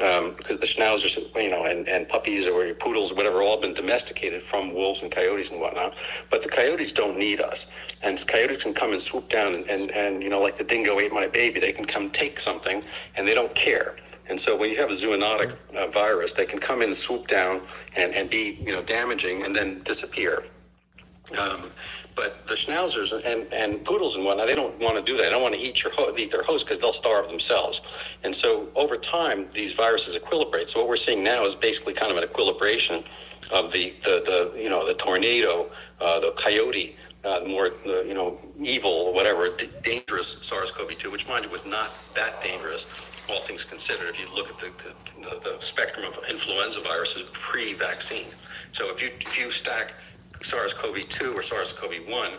um, 0.00 0.34
because 0.36 0.58
the 0.58 0.66
schnauzers, 0.66 1.16
you 1.36 1.50
know, 1.50 1.64
and, 1.64 1.88
and 1.88 2.08
puppies 2.08 2.46
or 2.46 2.74
poodles, 2.74 3.12
or 3.12 3.14
whatever, 3.14 3.42
all 3.42 3.60
been 3.60 3.74
domesticated 3.74 4.42
from 4.42 4.72
wolves 4.72 5.02
and 5.02 5.10
coyotes 5.10 5.50
and 5.50 5.60
whatnot. 5.60 5.96
But 6.30 6.42
the 6.42 6.48
coyotes 6.48 6.92
don't 6.92 7.18
need 7.18 7.40
us, 7.40 7.66
and 8.02 8.24
coyotes 8.26 8.62
can 8.62 8.74
come 8.74 8.92
and 8.92 9.00
swoop 9.00 9.28
down 9.28 9.54
and, 9.54 9.68
and, 9.68 9.90
and 9.92 10.22
you 10.22 10.30
know, 10.30 10.40
like 10.40 10.56
the 10.56 10.64
dingo 10.64 10.98
ate 11.00 11.12
my 11.12 11.26
baby, 11.26 11.60
they 11.60 11.72
can 11.72 11.84
come 11.84 12.10
take 12.10 12.40
something, 12.40 12.82
and 13.16 13.26
they 13.26 13.34
don't 13.34 13.54
care. 13.54 13.96
And 14.28 14.38
so 14.38 14.56
when 14.56 14.70
you 14.70 14.76
have 14.76 14.90
a 14.90 14.94
zoonotic 14.94 15.56
uh, 15.74 15.86
virus, 15.88 16.32
they 16.32 16.44
can 16.44 16.58
come 16.58 16.82
in 16.82 16.88
and 16.88 16.96
swoop 16.96 17.28
down 17.28 17.62
and, 17.96 18.12
and 18.14 18.28
be, 18.28 18.58
you 18.60 18.72
know, 18.72 18.82
damaging 18.82 19.44
and 19.44 19.54
then 19.54 19.82
disappear. 19.84 20.44
Um, 21.36 21.70
but 22.14 22.46
the 22.46 22.54
schnauzers 22.54 23.12
and, 23.12 23.52
and 23.52 23.84
poodles 23.84 24.16
and 24.16 24.24
whatnot, 24.24 24.46
they 24.46 24.54
don't 24.54 24.78
want 24.80 24.96
to 24.96 25.02
do 25.02 25.16
that. 25.16 25.24
They 25.24 25.30
don't 25.30 25.42
want 25.42 25.54
to 25.54 25.60
eat 25.60 25.82
your 25.82 25.92
ho- 25.92 26.12
eat 26.16 26.30
their 26.30 26.42
host 26.42 26.66
because 26.66 26.78
they'll 26.78 26.92
starve 26.92 27.28
themselves. 27.28 27.80
And 28.24 28.34
so 28.34 28.68
over 28.74 28.96
time, 28.96 29.46
these 29.52 29.72
viruses 29.72 30.16
equilibrate. 30.16 30.68
So 30.68 30.80
what 30.80 30.88
we're 30.88 30.96
seeing 30.96 31.22
now 31.22 31.44
is 31.44 31.54
basically 31.54 31.92
kind 31.92 32.10
of 32.10 32.18
an 32.18 32.24
equilibration 32.24 33.04
of 33.52 33.70
the 33.72 33.94
the, 34.02 34.50
the 34.54 34.60
you 34.60 34.68
know 34.68 34.86
the 34.86 34.94
tornado, 34.94 35.70
uh, 36.00 36.18
the 36.18 36.32
coyote, 36.32 36.96
uh, 37.24 37.40
more 37.46 37.70
the 37.84 38.04
you 38.06 38.14
know 38.14 38.38
evil 38.60 38.90
or 38.90 39.12
whatever 39.12 39.50
d- 39.50 39.68
dangerous 39.82 40.38
SARS-CoV-2, 40.40 41.12
which 41.12 41.28
mind 41.28 41.44
you 41.44 41.50
was 41.50 41.66
not 41.66 41.92
that 42.14 42.42
dangerous 42.42 42.86
all 43.30 43.40
things 43.40 43.64
considered, 43.64 44.08
if 44.08 44.18
you 44.18 44.26
look 44.34 44.48
at 44.48 44.58
the, 44.58 44.70
the, 45.22 45.40
the 45.40 45.60
spectrum 45.60 46.06
of 46.06 46.18
influenza 46.30 46.80
viruses 46.80 47.24
pre-vaccine. 47.32 48.26
So 48.72 48.90
if 48.90 49.02
you 49.02 49.10
if 49.20 49.38
you 49.38 49.50
stack 49.50 49.94
SARS-CoV-2 50.42 51.34
or 51.34 51.42
SARS-CoV-1 51.42 52.34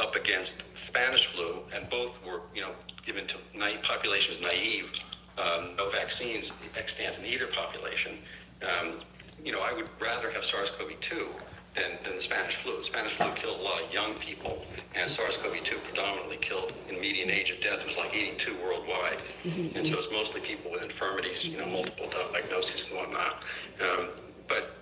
up 0.00 0.16
against 0.16 0.62
Spanish 0.74 1.26
flu, 1.26 1.58
and 1.74 1.88
both 1.90 2.18
were 2.24 2.40
you 2.54 2.62
know 2.62 2.72
given 3.04 3.26
to 3.26 3.36
naive 3.54 3.82
populations 3.82 4.40
naive, 4.40 4.92
um, 5.38 5.76
no 5.76 5.88
vaccines 5.90 6.52
extant 6.76 7.18
in 7.18 7.26
either 7.26 7.46
population. 7.46 8.18
Um, 8.62 9.00
you 9.44 9.52
know, 9.52 9.60
I 9.60 9.72
would 9.72 9.88
rather 10.00 10.30
have 10.30 10.44
SARS-CoV-2 10.44 11.26
than, 11.74 11.98
than 12.04 12.16
the 12.16 12.20
Spanish 12.20 12.56
flu. 12.56 12.76
The 12.76 12.84
Spanish 12.84 13.12
flu 13.12 13.26
killed 13.34 13.60
a 13.60 13.62
lot 13.62 13.82
of 13.82 13.92
young 13.92 14.14
people, 14.14 14.64
and 14.94 15.10
SARS-CoV-2 15.10 15.82
predominantly 15.82 16.36
killed 16.36 16.72
in 16.88 17.00
median 17.00 17.30
age 17.30 17.50
of 17.50 17.60
death 17.60 17.84
was 17.84 17.96
like 17.96 18.14
82 18.14 18.56
worldwide, 18.62 19.18
mm-hmm. 19.44 19.76
and 19.76 19.86
so 19.86 19.96
it's 19.96 20.10
mostly 20.12 20.40
people 20.40 20.70
with 20.70 20.82
infirmities, 20.82 21.46
you 21.48 21.56
know, 21.56 21.66
multiple 21.66 22.08
diagnoses 22.32 22.86
and 22.86 22.96
whatnot. 22.96 23.42
Um, 23.80 24.08
but 24.48 24.76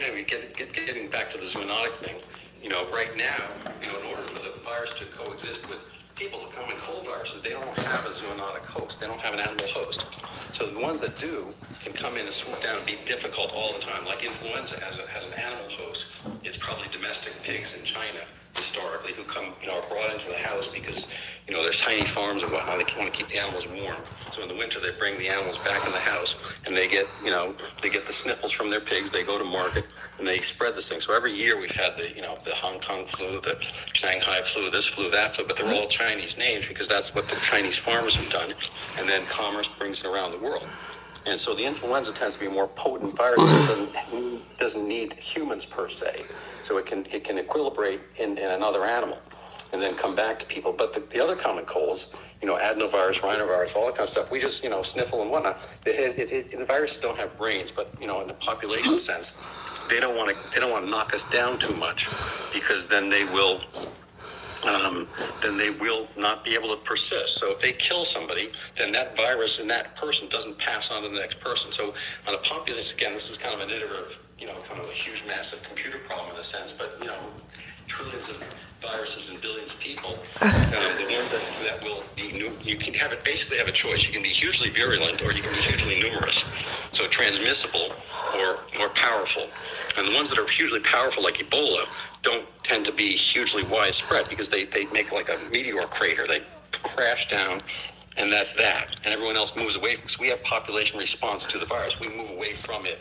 know, 0.00 0.24
get, 0.26 0.54
get, 0.56 0.72
getting 0.72 1.08
back 1.08 1.30
to 1.30 1.38
the 1.38 1.44
zoonotic 1.44 1.92
thing, 1.92 2.16
you 2.62 2.68
know, 2.68 2.86
right 2.90 3.16
now, 3.16 3.44
you 3.82 3.92
know, 3.92 4.00
in 4.00 4.06
order 4.06 4.22
for 4.22 4.42
the 4.42 4.58
virus 4.60 4.92
to 4.94 5.04
coexist 5.06 5.68
with 5.68 5.84
people 6.16 6.38
who 6.38 6.50
come 6.50 6.70
in 6.70 6.76
cold 6.78 7.04
viruses, 7.06 7.42
they 7.42 7.50
don't 7.50 7.78
have 7.80 8.04
a 8.06 8.08
zoonotic 8.08 8.64
host. 8.64 8.98
They 9.00 9.06
don't 9.06 9.20
have 9.20 9.34
an 9.34 9.40
animal 9.40 9.66
host. 9.68 10.06
So 10.54 10.66
the 10.66 10.78
ones 10.80 11.00
that 11.02 11.18
do 11.18 11.52
can 11.84 11.92
come 11.92 12.16
in 12.16 12.24
and 12.24 12.34
swoop 12.34 12.60
down 12.62 12.78
and 12.78 12.86
be 12.86 12.96
difficult 13.04 13.52
all 13.52 13.74
the 13.74 13.80
time. 13.80 14.04
Like 14.06 14.24
influenza 14.24 14.80
has, 14.80 14.98
a, 14.98 15.06
has 15.08 15.24
an 15.24 15.34
animal 15.34 15.68
host. 15.68 16.06
It's 16.42 16.56
probably 16.56 16.88
domestic 16.88 17.34
pigs 17.42 17.74
in 17.74 17.84
China 17.84 18.20
historically 18.56 19.12
who 19.12 19.22
come, 19.24 19.52
you 19.60 19.68
know, 19.68 19.78
are 19.78 19.88
brought 19.88 20.12
into 20.12 20.28
the 20.28 20.36
house 20.36 20.66
because, 20.66 21.06
you 21.46 21.54
know, 21.54 21.62
there's 21.62 21.80
tiny 21.80 22.04
farms 22.04 22.42
and 22.42 22.52
whatnot. 22.52 22.78
They 22.78 22.98
want 22.98 23.12
to 23.12 23.16
keep 23.16 23.28
the 23.28 23.38
animals 23.38 23.66
warm. 23.68 23.96
So 24.32 24.42
in 24.42 24.48
the 24.48 24.54
winter, 24.54 24.80
they 24.80 24.90
bring 24.98 25.18
the 25.18 25.28
animals 25.28 25.58
back 25.58 25.86
in 25.86 25.92
the 25.92 25.98
house 25.98 26.34
and 26.66 26.76
they 26.76 26.88
get, 26.88 27.06
you 27.24 27.30
know, 27.30 27.54
they 27.82 27.88
get 27.88 28.06
the 28.06 28.12
sniffles 28.12 28.52
from 28.52 28.70
their 28.70 28.80
pigs. 28.80 29.10
They 29.10 29.22
go 29.22 29.38
to 29.38 29.44
market 29.44 29.84
and 30.18 30.26
they 30.26 30.40
spread 30.40 30.74
this 30.74 30.88
thing. 30.88 31.00
So 31.00 31.14
every 31.14 31.32
year 31.32 31.60
we've 31.60 31.70
had 31.70 31.96
the, 31.96 32.14
you 32.14 32.22
know, 32.22 32.36
the 32.44 32.54
Hong 32.54 32.80
Kong 32.80 33.06
flu, 33.06 33.40
the 33.40 33.58
Shanghai 33.92 34.42
flu, 34.42 34.70
this 34.70 34.86
flu, 34.86 35.10
that 35.10 35.34
flu, 35.34 35.46
but 35.46 35.56
they're 35.56 35.72
all 35.72 35.88
Chinese 35.88 36.36
names 36.36 36.66
because 36.66 36.88
that's 36.88 37.14
what 37.14 37.28
the 37.28 37.36
Chinese 37.36 37.76
farmers 37.76 38.14
have 38.16 38.30
done. 38.30 38.54
And 38.98 39.08
then 39.08 39.24
commerce 39.26 39.68
brings 39.68 40.04
it 40.04 40.08
around 40.08 40.32
the 40.32 40.38
world. 40.38 40.66
And 41.26 41.38
so 41.38 41.54
the 41.54 41.64
influenza 41.64 42.12
tends 42.12 42.34
to 42.34 42.40
be 42.40 42.46
a 42.46 42.50
more 42.50 42.68
potent 42.68 43.16
virus. 43.16 43.42
It 43.42 43.46
doesn't, 43.68 44.58
doesn't 44.58 44.86
need 44.86 45.14
humans 45.14 45.66
per 45.66 45.88
se. 45.88 46.24
So 46.62 46.78
it 46.78 46.86
can, 46.86 47.04
it 47.06 47.24
can 47.24 47.38
equilibrate 47.38 48.00
in, 48.18 48.38
in 48.38 48.50
another 48.52 48.84
animal 48.84 49.18
and 49.72 49.82
then 49.82 49.96
come 49.96 50.14
back 50.14 50.38
to 50.38 50.46
people. 50.46 50.72
But 50.72 50.92
the, 50.92 51.00
the 51.00 51.20
other 51.20 51.34
common 51.34 51.64
colds, 51.64 52.08
you 52.40 52.46
know, 52.46 52.56
adenovirus, 52.56 53.20
rhinovirus, 53.20 53.74
all 53.74 53.86
that 53.86 53.96
kind 53.96 54.04
of 54.04 54.08
stuff, 54.08 54.30
we 54.30 54.40
just, 54.40 54.62
you 54.62 54.70
know, 54.70 54.82
sniffle 54.82 55.22
and 55.22 55.30
whatnot. 55.30 55.60
It, 55.84 56.18
it, 56.18 56.32
it, 56.32 56.58
the 56.58 56.64
viruses 56.64 56.98
don't 56.98 57.18
have 57.18 57.36
brains, 57.36 57.72
but, 57.72 57.92
you 58.00 58.06
know, 58.06 58.20
in 58.20 58.28
the 58.28 58.34
population 58.34 58.98
sense, 59.00 59.32
they 59.90 59.98
don't 59.98 60.16
want 60.16 60.34
to, 60.34 60.50
they 60.54 60.60
don't 60.60 60.70
want 60.70 60.84
to 60.84 60.90
knock 60.90 61.12
us 61.12 61.24
down 61.24 61.58
too 61.58 61.74
much 61.74 62.08
because 62.52 62.86
then 62.86 63.08
they 63.08 63.24
will 63.24 63.60
um, 64.64 65.06
then 65.42 65.56
they 65.56 65.70
will 65.70 66.08
not 66.16 66.44
be 66.44 66.54
able 66.54 66.74
to 66.74 66.82
persist. 66.82 67.38
So 67.38 67.52
if 67.52 67.60
they 67.60 67.72
kill 67.72 68.04
somebody, 68.04 68.50
then 68.76 68.92
that 68.92 69.16
virus 69.16 69.58
in 69.58 69.68
that 69.68 69.96
person 69.96 70.28
doesn't 70.28 70.58
pass 70.58 70.90
on 70.90 71.02
to 71.02 71.08
the 71.08 71.18
next 71.18 71.40
person. 71.40 71.72
So 71.72 71.94
on 72.26 72.34
a 72.34 72.38
population, 72.38 72.96
again, 72.96 73.12
this 73.12 73.30
is 73.30 73.36
kind 73.36 73.54
of 73.54 73.60
an 73.60 73.70
iterative, 73.70 74.26
you 74.38 74.46
know, 74.46 74.54
kind 74.68 74.80
of 74.80 74.88
a 74.88 74.92
huge, 74.92 75.24
massive 75.26 75.62
computer 75.62 75.98
problem 75.98 76.34
in 76.34 76.40
a 76.40 76.44
sense, 76.44 76.72
but, 76.72 76.96
you 77.00 77.08
know, 77.08 77.18
trillions 77.86 78.28
of 78.28 78.44
viruses 78.80 79.30
and 79.30 79.40
billions 79.40 79.72
of 79.72 79.80
people, 79.80 80.18
um, 80.42 80.50
the 80.70 81.06
ones 81.10 81.30
that, 81.30 81.42
that 81.64 81.82
will 81.82 82.02
be, 82.14 82.32
new, 82.32 82.52
you 82.62 82.76
can 82.76 82.94
have 82.94 83.12
it 83.12 83.24
basically 83.24 83.58
have 83.58 83.68
a 83.68 83.72
choice. 83.72 84.06
You 84.06 84.12
can 84.12 84.22
be 84.22 84.28
hugely 84.28 84.70
virulent 84.70 85.22
or 85.22 85.32
you 85.32 85.42
can 85.42 85.52
be 85.52 85.60
hugely 85.60 86.00
numerous. 86.00 86.44
So 86.92 87.06
transmissible 87.08 87.92
or 88.34 88.60
more 88.78 88.90
powerful. 88.90 89.48
And 89.96 90.06
the 90.06 90.14
ones 90.14 90.28
that 90.28 90.38
are 90.38 90.46
hugely 90.46 90.80
powerful, 90.80 91.22
like 91.22 91.38
Ebola, 91.38 91.86
don't 92.22 92.46
tend 92.62 92.84
to 92.86 92.92
be 92.92 93.16
hugely 93.16 93.62
widespread 93.62 94.28
because 94.28 94.48
they, 94.48 94.64
they 94.64 94.86
make 94.86 95.12
like 95.12 95.28
a 95.28 95.38
meteor 95.50 95.82
crater. 95.82 96.26
They 96.26 96.42
crash 96.82 97.28
down, 97.28 97.60
and 98.16 98.32
that's 98.32 98.52
that. 98.54 98.96
And 99.04 99.12
everyone 99.12 99.36
else 99.36 99.54
moves 99.56 99.76
away 99.76 99.96
from. 99.96 100.08
So 100.08 100.20
we 100.20 100.28
have 100.28 100.42
population 100.42 100.98
response 100.98 101.46
to 101.46 101.58
the 101.58 101.66
virus. 101.66 101.98
We 102.00 102.08
move 102.08 102.30
away 102.30 102.54
from 102.54 102.86
it. 102.86 103.00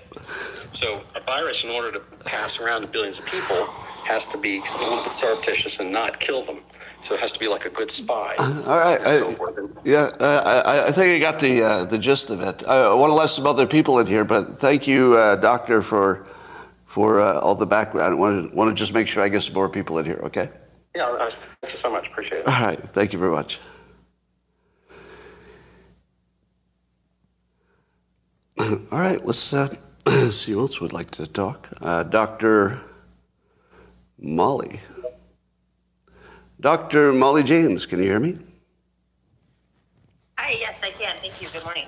So 0.74 1.02
a 1.16 1.22
virus, 1.22 1.64
in 1.64 1.70
order 1.70 1.92
to 1.92 2.00
pass 2.00 2.60
around 2.60 2.82
to 2.82 2.88
billions 2.88 3.20
of 3.20 3.26
people, 3.26 3.68
has 4.06 4.28
to 4.28 4.38
be 4.38 4.58
a 4.58 4.78
little 4.78 5.04
bit 5.04 5.12
surreptitious 5.12 5.80
and 5.80 5.92
not 5.92 6.20
kill 6.20 6.44
them. 6.44 6.60
So 7.02 7.14
it 7.16 7.20
has 7.20 7.32
to 7.34 7.40
be 7.40 7.48
like 7.48 7.66
a 7.66 7.70
good 7.70 7.92
spy. 7.92 8.36
Uh, 8.38 8.64
all 8.66 8.78
right. 8.78 9.02
I, 9.02 9.20
so 9.20 9.82
yeah, 9.84 10.12
uh, 10.20 10.64
I, 10.66 10.88
I, 10.88 10.92
think 10.92 11.12
I 11.12 11.20
got 11.20 11.40
the 11.40 11.64
uh, 11.64 11.84
the 11.86 11.98
gist 11.98 12.30
of 12.30 12.42
it. 12.42 12.64
I 12.66 12.94
want 12.94 13.10
to 13.10 13.16
let 13.16 13.30
some 13.30 13.46
other 13.46 13.68
people 13.68 14.00
in 14.00 14.08
here, 14.08 14.24
but 14.24 14.60
thank 14.60 14.88
you, 14.88 15.16
uh, 15.16 15.36
Doctor, 15.36 15.82
for 15.82 16.26
for 16.86 17.20
uh, 17.20 17.40
all 17.40 17.56
the 17.56 17.66
background. 17.66 18.14
I 18.14 18.16
want 18.16 18.50
to, 18.50 18.56
want 18.56 18.70
to 18.70 18.76
just 18.76 18.94
make 18.94 19.08
sure 19.08 19.22
I 19.22 19.30
get 19.30 19.44
some 19.44 19.54
more 19.54 19.70
people 19.70 19.98
in 19.98 20.06
here, 20.06 20.22
okay? 20.24 20.50
Yeah, 20.96 21.30
thank 21.30 21.74
you 21.74 21.78
so 21.78 21.92
much. 21.92 22.08
Appreciate 22.08 22.40
it. 22.40 22.48
All 22.48 22.66
right. 22.66 22.80
Thank 22.94 23.12
you 23.12 23.20
very 23.20 23.32
much. 23.32 23.60
All 28.60 28.78
right, 28.92 29.24
let's 29.26 29.52
uh, 29.54 29.76
see 30.32 30.54
who 30.54 30.62
else 30.62 30.80
would 30.80 30.94
like 30.94 31.12
to 31.12 31.28
talk. 31.28 31.68
Uh, 31.82 32.04
Dr. 32.04 32.82
Molly. 34.20 34.82
Dr. 36.60 37.14
Molly 37.14 37.44
James, 37.44 37.86
can 37.86 38.00
you 38.00 38.06
hear 38.06 38.20
me? 38.20 38.38
Hi, 40.38 40.56
yes, 40.60 40.82
I 40.84 40.92
can. 40.92 41.16
Thank 41.18 41.42
you. 41.42 41.50
Good 41.50 41.64
morning. 41.64 41.88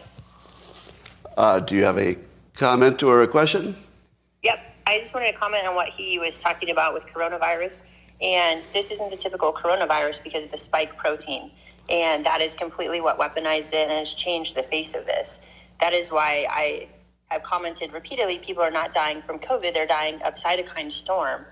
Uh, 1.37 1.59
do 1.59 1.75
you 1.75 1.83
have 1.83 1.97
a 1.97 2.17
comment 2.55 3.03
or 3.03 3.21
a 3.21 3.27
question? 3.27 3.75
Yep. 4.43 4.59
I 4.87 4.99
just 4.99 5.13
wanted 5.13 5.31
to 5.31 5.37
comment 5.37 5.67
on 5.67 5.75
what 5.75 5.89
he 5.89 6.17
was 6.19 6.41
talking 6.41 6.69
about 6.69 6.93
with 6.93 7.05
coronavirus. 7.05 7.83
And 8.21 8.67
this 8.73 8.91
isn't 8.91 9.09
the 9.09 9.17
typical 9.17 9.53
coronavirus 9.53 10.23
because 10.23 10.43
of 10.43 10.51
the 10.51 10.57
spike 10.57 10.97
protein. 10.97 11.51
And 11.89 12.25
that 12.25 12.41
is 12.41 12.55
completely 12.55 12.99
what 12.99 13.17
weaponized 13.19 13.73
it 13.73 13.89
and 13.89 13.91
has 13.91 14.13
changed 14.13 14.55
the 14.55 14.63
face 14.63 14.93
of 14.93 15.05
this. 15.05 15.39
That 15.79 15.93
is 15.93 16.11
why 16.11 16.47
I 16.49 16.89
have 17.27 17.43
commented 17.43 17.93
repeatedly 17.93 18.39
people 18.39 18.63
are 18.63 18.71
not 18.71 18.91
dying 18.91 19.21
from 19.21 19.39
COVID, 19.39 19.73
they're 19.73 19.85
dying 19.85 20.21
of 20.23 20.33
cytokine 20.35 20.91
storm, 20.91 21.45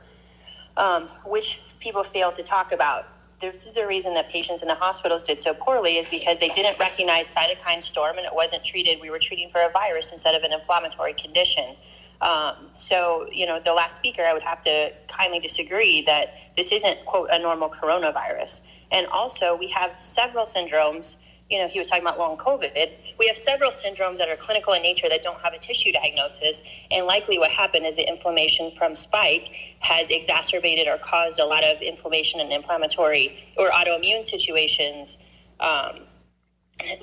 um, 0.78 1.08
which 1.26 1.60
people 1.80 2.04
fail 2.04 2.32
to 2.32 2.44
talk 2.44 2.72
about. 2.72 3.08
This 3.42 3.66
is 3.66 3.74
the 3.74 3.86
reason 3.86 4.14
that 4.14 4.30
patients 4.30 4.62
in 4.62 4.68
the 4.68 4.76
hospitals 4.76 5.24
did 5.26 5.38
so 5.38 5.54
poorly 5.54 5.98
is 5.98 6.08
because 6.08 6.40
they 6.40 6.48
didn't 6.50 6.80
recognize 6.80 7.34
cytokine 7.34 7.84
storm 7.84 8.18
and 8.18 8.26
it 8.26 8.34
wasn't 8.34 8.64
treated. 8.64 9.00
We 9.02 9.10
were 9.10 9.20
treating 9.20 9.50
for 9.50 9.62
a 9.62 9.70
virus 9.70 10.12
instead 10.12 10.36
of 10.36 10.44
an 10.44 10.54
inflammatory 10.54 11.14
condition. 11.14 11.76
Um, 12.22 12.70
so, 12.74 13.28
you 13.32 13.46
know, 13.46 13.60
the 13.60 13.74
last 13.74 13.96
speaker, 13.96 14.24
I 14.24 14.34
would 14.34 14.44
have 14.44 14.62
to 14.62 14.94
kindly 15.08 15.40
disagree 15.40 16.02
that 16.04 16.56
this 16.56 16.72
isn't, 16.72 17.06
quote, 17.06 17.30
a 17.32 17.38
normal 17.38 17.70
coronavirus. 17.70 18.62
And 18.92 19.06
also, 19.08 19.56
we 19.56 19.68
have 19.70 20.02
several 20.02 20.46
syndromes. 20.46 21.18
You 21.50 21.60
know, 21.60 21.68
he 21.68 21.78
was 21.78 21.90
talking 21.90 22.04
about 22.04 22.18
long 22.18 22.38
COVID. 22.38 22.92
We 23.20 23.28
have 23.28 23.38
several 23.38 23.70
syndromes 23.70 24.18
that 24.18 24.30
are 24.30 24.36
clinical 24.36 24.74
in 24.74 24.82
nature 24.82 25.08
that 25.10 25.22
don't 25.22 25.40
have 25.42 25.54
a 25.54 25.60
tissue 25.60 25.92
diagnosis. 25.92 26.64
And 26.90 27.06
likely 27.06 27.38
what 27.38 27.52
happened 27.52 27.86
is 27.86 27.96
the 27.96 28.08
inflammation 28.08 28.72
from 28.78 28.96
spike 28.96 29.52
has 29.80 30.10
exacerbated 30.10 30.88
or 30.88 30.98
caused 30.98 31.40
a 31.40 31.46
lot 31.46 31.64
of 31.64 31.82
inflammation 31.82 32.40
and 32.40 32.52
inflammatory 32.52 33.54
or 33.58 33.70
autoimmune 33.70 34.24
situations 34.24 35.20
um, 35.60 36.00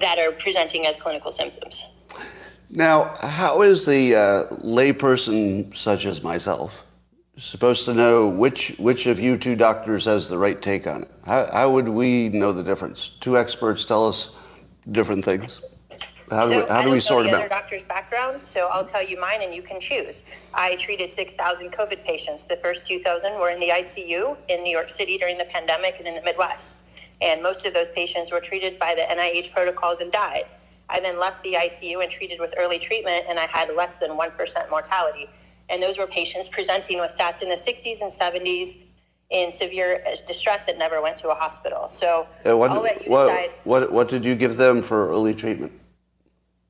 that 0.00 0.18
are 0.18 0.32
presenting 0.32 0.86
as 0.86 0.96
clinical 0.96 1.30
symptoms. 1.30 1.84
Now, 2.68 3.14
how 3.20 3.62
is 3.62 3.86
the 3.86 4.14
uh, 4.14 4.46
layperson 4.64 5.74
such 5.76 6.04
as 6.06 6.22
myself 6.22 6.84
supposed 7.36 7.84
to 7.86 7.94
know 7.94 8.28
which 8.28 8.74
which 8.78 9.06
of 9.06 9.18
you 9.18 9.36
two 9.36 9.56
doctors 9.56 10.04
has 10.04 10.28
the 10.28 10.38
right 10.38 10.60
take 10.60 10.86
on 10.86 11.02
it? 11.02 11.10
How, 11.24 11.48
how 11.52 11.70
would 11.70 11.88
we 11.88 12.28
know 12.28 12.52
the 12.52 12.62
difference? 12.62 13.10
Two 13.20 13.38
experts 13.38 13.84
tell 13.84 14.06
us 14.06 14.32
different 14.90 15.24
things. 15.24 15.62
How 16.30 16.42
do, 16.42 16.48
so 16.48 16.64
we, 16.64 16.70
how 16.70 16.82
do 16.82 16.90
we 16.90 17.00
sort 17.00 17.26
them 17.26 17.34
out? 17.34 17.50
doctor's 17.50 17.84
background, 17.84 18.40
so 18.40 18.68
I'll 18.72 18.84
tell 18.84 19.06
you 19.06 19.20
mine, 19.20 19.42
and 19.42 19.54
you 19.54 19.60
can 19.60 19.78
choose. 19.78 20.22
I 20.54 20.76
treated 20.76 21.10
6,000 21.10 21.70
COVID 21.70 22.04
patients. 22.04 22.46
The 22.46 22.56
first 22.56 22.86
2,000 22.86 23.38
were 23.38 23.50
in 23.50 23.60
the 23.60 23.68
ICU 23.68 24.38
in 24.48 24.62
New 24.62 24.70
York 24.70 24.88
City 24.88 25.18
during 25.18 25.36
the 25.36 25.44
pandemic 25.44 25.96
and 25.98 26.08
in 26.08 26.14
the 26.14 26.22
Midwest. 26.22 26.84
And 27.20 27.42
most 27.42 27.66
of 27.66 27.74
those 27.74 27.90
patients 27.90 28.32
were 28.32 28.40
treated 28.40 28.78
by 28.78 28.94
the 28.94 29.02
NIH 29.02 29.52
protocols 29.52 30.00
and 30.00 30.10
died. 30.10 30.44
I 30.88 31.00
then 31.00 31.20
left 31.20 31.42
the 31.42 31.52
ICU 31.52 32.02
and 32.02 32.10
treated 32.10 32.40
with 32.40 32.54
early 32.56 32.78
treatment, 32.78 33.26
and 33.28 33.38
I 33.38 33.46
had 33.46 33.70
less 33.76 33.98
than 33.98 34.12
1% 34.12 34.70
mortality. 34.70 35.28
And 35.72 35.82
those 35.82 35.96
were 35.96 36.06
patients 36.06 36.48
presenting 36.48 37.00
with 37.00 37.10
SATs 37.10 37.42
in 37.42 37.48
the 37.48 37.54
60s 37.54 38.02
and 38.02 38.10
70s 38.10 38.76
in 39.30 39.50
severe 39.50 40.04
distress 40.26 40.66
that 40.66 40.76
never 40.76 41.00
went 41.00 41.16
to 41.16 41.30
a 41.30 41.34
hospital. 41.34 41.88
So 41.88 42.26
what, 42.44 42.70
I'll 42.70 42.82
let 42.82 43.04
you 43.04 43.10
what, 43.10 43.28
decide. 43.28 43.50
What, 43.64 43.90
what 43.90 44.08
did 44.08 44.22
you 44.22 44.34
give 44.34 44.58
them 44.58 44.82
for 44.82 45.08
early 45.08 45.34
treatment? 45.34 45.72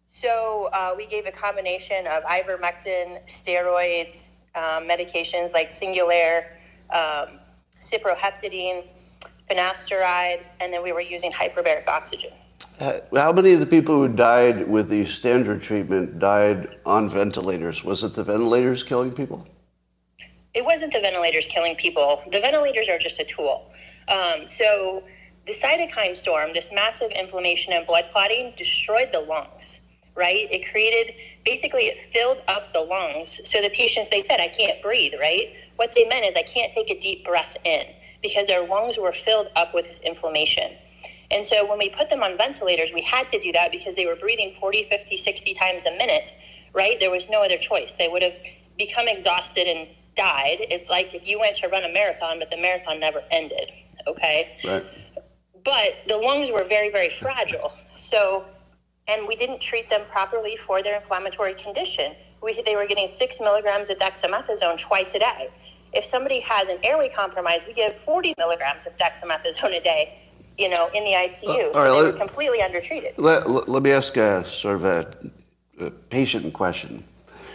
So 0.06 0.70
uh, 0.72 0.94
we 0.96 1.06
gave 1.06 1.26
a 1.26 1.32
combination 1.32 2.06
of 2.06 2.22
ivermectin, 2.22 3.26
steroids, 3.26 4.28
um, 4.54 4.88
medications 4.88 5.52
like 5.52 5.68
Singulair, 5.68 6.44
um, 6.94 7.40
cyproheptadine, 7.80 8.84
finasteride, 9.50 10.44
and 10.60 10.72
then 10.72 10.82
we 10.84 10.92
were 10.92 11.00
using 11.00 11.32
hyperbaric 11.32 11.88
oxygen. 11.88 12.30
How 12.80 13.32
many 13.32 13.52
of 13.52 13.60
the 13.60 13.66
people 13.66 13.96
who 13.96 14.08
died 14.08 14.68
with 14.68 14.88
the 14.88 15.04
standard 15.06 15.62
treatment 15.62 16.18
died 16.18 16.76
on 16.84 17.08
ventilators? 17.08 17.84
Was 17.84 18.02
it 18.04 18.14
the 18.14 18.24
ventilators 18.24 18.82
killing 18.82 19.12
people? 19.12 19.46
It 20.54 20.64
wasn't 20.64 20.92
the 20.92 21.00
ventilators 21.00 21.46
killing 21.46 21.76
people. 21.76 22.22
The 22.30 22.40
ventilators 22.40 22.88
are 22.88 22.98
just 22.98 23.18
a 23.20 23.24
tool. 23.24 23.70
Um, 24.08 24.46
so 24.46 25.02
the 25.46 25.52
cytokine 25.52 26.16
storm, 26.16 26.52
this 26.52 26.70
massive 26.72 27.10
inflammation 27.12 27.72
and 27.72 27.86
blood 27.86 28.08
clotting, 28.10 28.52
destroyed 28.56 29.10
the 29.12 29.20
lungs. 29.20 29.80
Right? 30.14 30.46
It 30.52 30.70
created 30.70 31.14
basically 31.42 31.84
it 31.84 31.98
filled 31.98 32.42
up 32.46 32.74
the 32.74 32.80
lungs. 32.80 33.40
So 33.44 33.62
the 33.62 33.70
patients 33.70 34.10
they 34.10 34.22
said, 34.22 34.40
"I 34.40 34.48
can't 34.48 34.82
breathe." 34.82 35.14
Right? 35.18 35.54
What 35.76 35.94
they 35.94 36.04
meant 36.04 36.26
is, 36.26 36.36
"I 36.36 36.42
can't 36.42 36.70
take 36.70 36.90
a 36.90 37.00
deep 37.00 37.24
breath 37.24 37.56
in," 37.64 37.86
because 38.20 38.46
their 38.46 38.62
lungs 38.66 38.98
were 38.98 39.12
filled 39.12 39.50
up 39.56 39.72
with 39.72 39.86
this 39.86 40.02
inflammation. 40.02 40.76
And 41.32 41.44
so 41.44 41.68
when 41.68 41.78
we 41.78 41.88
put 41.88 42.10
them 42.10 42.22
on 42.22 42.36
ventilators, 42.36 42.92
we 42.92 43.00
had 43.02 43.26
to 43.28 43.38
do 43.38 43.52
that 43.52 43.72
because 43.72 43.96
they 43.96 44.06
were 44.06 44.16
breathing 44.16 44.54
40, 44.60 44.84
50, 44.84 45.16
60 45.16 45.54
times 45.54 45.86
a 45.86 45.90
minute, 45.92 46.34
right? 46.74 47.00
There 47.00 47.10
was 47.10 47.28
no 47.30 47.42
other 47.42 47.56
choice. 47.56 47.94
They 47.94 48.08
would 48.08 48.22
have 48.22 48.34
become 48.76 49.08
exhausted 49.08 49.66
and 49.66 49.88
died. 50.14 50.58
It's 50.60 50.90
like 50.90 51.14
if 51.14 51.26
you 51.26 51.40
went 51.40 51.56
to 51.56 51.68
run 51.68 51.84
a 51.84 51.92
marathon, 51.92 52.38
but 52.38 52.50
the 52.50 52.58
marathon 52.58 53.00
never 53.00 53.22
ended, 53.30 53.70
okay? 54.06 54.56
Right. 54.64 54.84
But 55.64 56.02
the 56.06 56.16
lungs 56.18 56.50
were 56.50 56.64
very, 56.64 56.90
very 56.90 57.08
fragile. 57.08 57.72
So, 57.96 58.44
and 59.08 59.26
we 59.26 59.36
didn't 59.36 59.60
treat 59.60 59.88
them 59.88 60.02
properly 60.10 60.56
for 60.56 60.82
their 60.82 60.96
inflammatory 60.96 61.54
condition. 61.54 62.14
We, 62.42 62.60
they 62.66 62.76
were 62.76 62.86
getting 62.86 63.08
six 63.08 63.40
milligrams 63.40 63.88
of 63.88 63.98
dexamethasone 63.98 64.78
twice 64.78 65.14
a 65.14 65.20
day. 65.20 65.48
If 65.94 66.04
somebody 66.04 66.40
has 66.40 66.68
an 66.68 66.78
airway 66.82 67.08
compromise, 67.08 67.64
we 67.66 67.74
give 67.74 67.96
40 67.96 68.34
milligrams 68.38 68.86
of 68.86 68.96
dexamethasone 68.96 69.78
a 69.78 69.82
day 69.82 70.18
you 70.62 70.68
know, 70.68 70.88
in 70.94 71.04
the 71.04 71.10
ICU. 71.10 71.70
Uh, 71.70 71.72
so 71.72 72.02
they 72.04 72.12
were 72.12 72.16
completely 72.16 72.62
undertreated. 72.62 73.14
Let, 73.16 73.50
let, 73.50 73.68
let, 73.68 73.82
me 73.82 73.90
ask 73.90 74.16
a 74.16 74.48
sort 74.48 74.76
of 74.76 74.84
a, 74.84 75.12
a, 75.80 75.90
patient 75.90 76.52
question. 76.52 77.02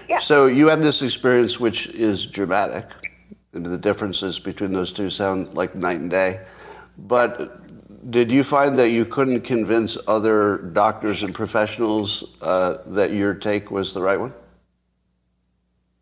Yeah. 0.09 0.19
So 0.19 0.47
you 0.47 0.67
had 0.67 0.81
this 0.81 1.01
experience 1.01 1.57
which 1.59 1.87
is 1.87 2.25
dramatic. 2.25 2.85
And 3.53 3.65
the 3.65 3.77
differences 3.77 4.39
between 4.39 4.73
those 4.73 4.91
two 4.91 5.09
sound 5.09 5.53
like 5.53 5.73
night 5.73 5.99
and 6.01 6.11
day. 6.11 6.41
But 6.97 8.11
did 8.11 8.29
you 8.29 8.43
find 8.43 8.77
that 8.77 8.89
you 8.89 9.05
couldn't 9.05 9.41
convince 9.41 9.97
other 10.05 10.57
doctors 10.57 11.23
and 11.23 11.33
professionals 11.33 12.35
uh, 12.41 12.79
that 12.87 13.13
your 13.13 13.33
take 13.33 13.71
was 13.71 13.93
the 13.93 14.01
right 14.01 14.19
one? 14.19 14.33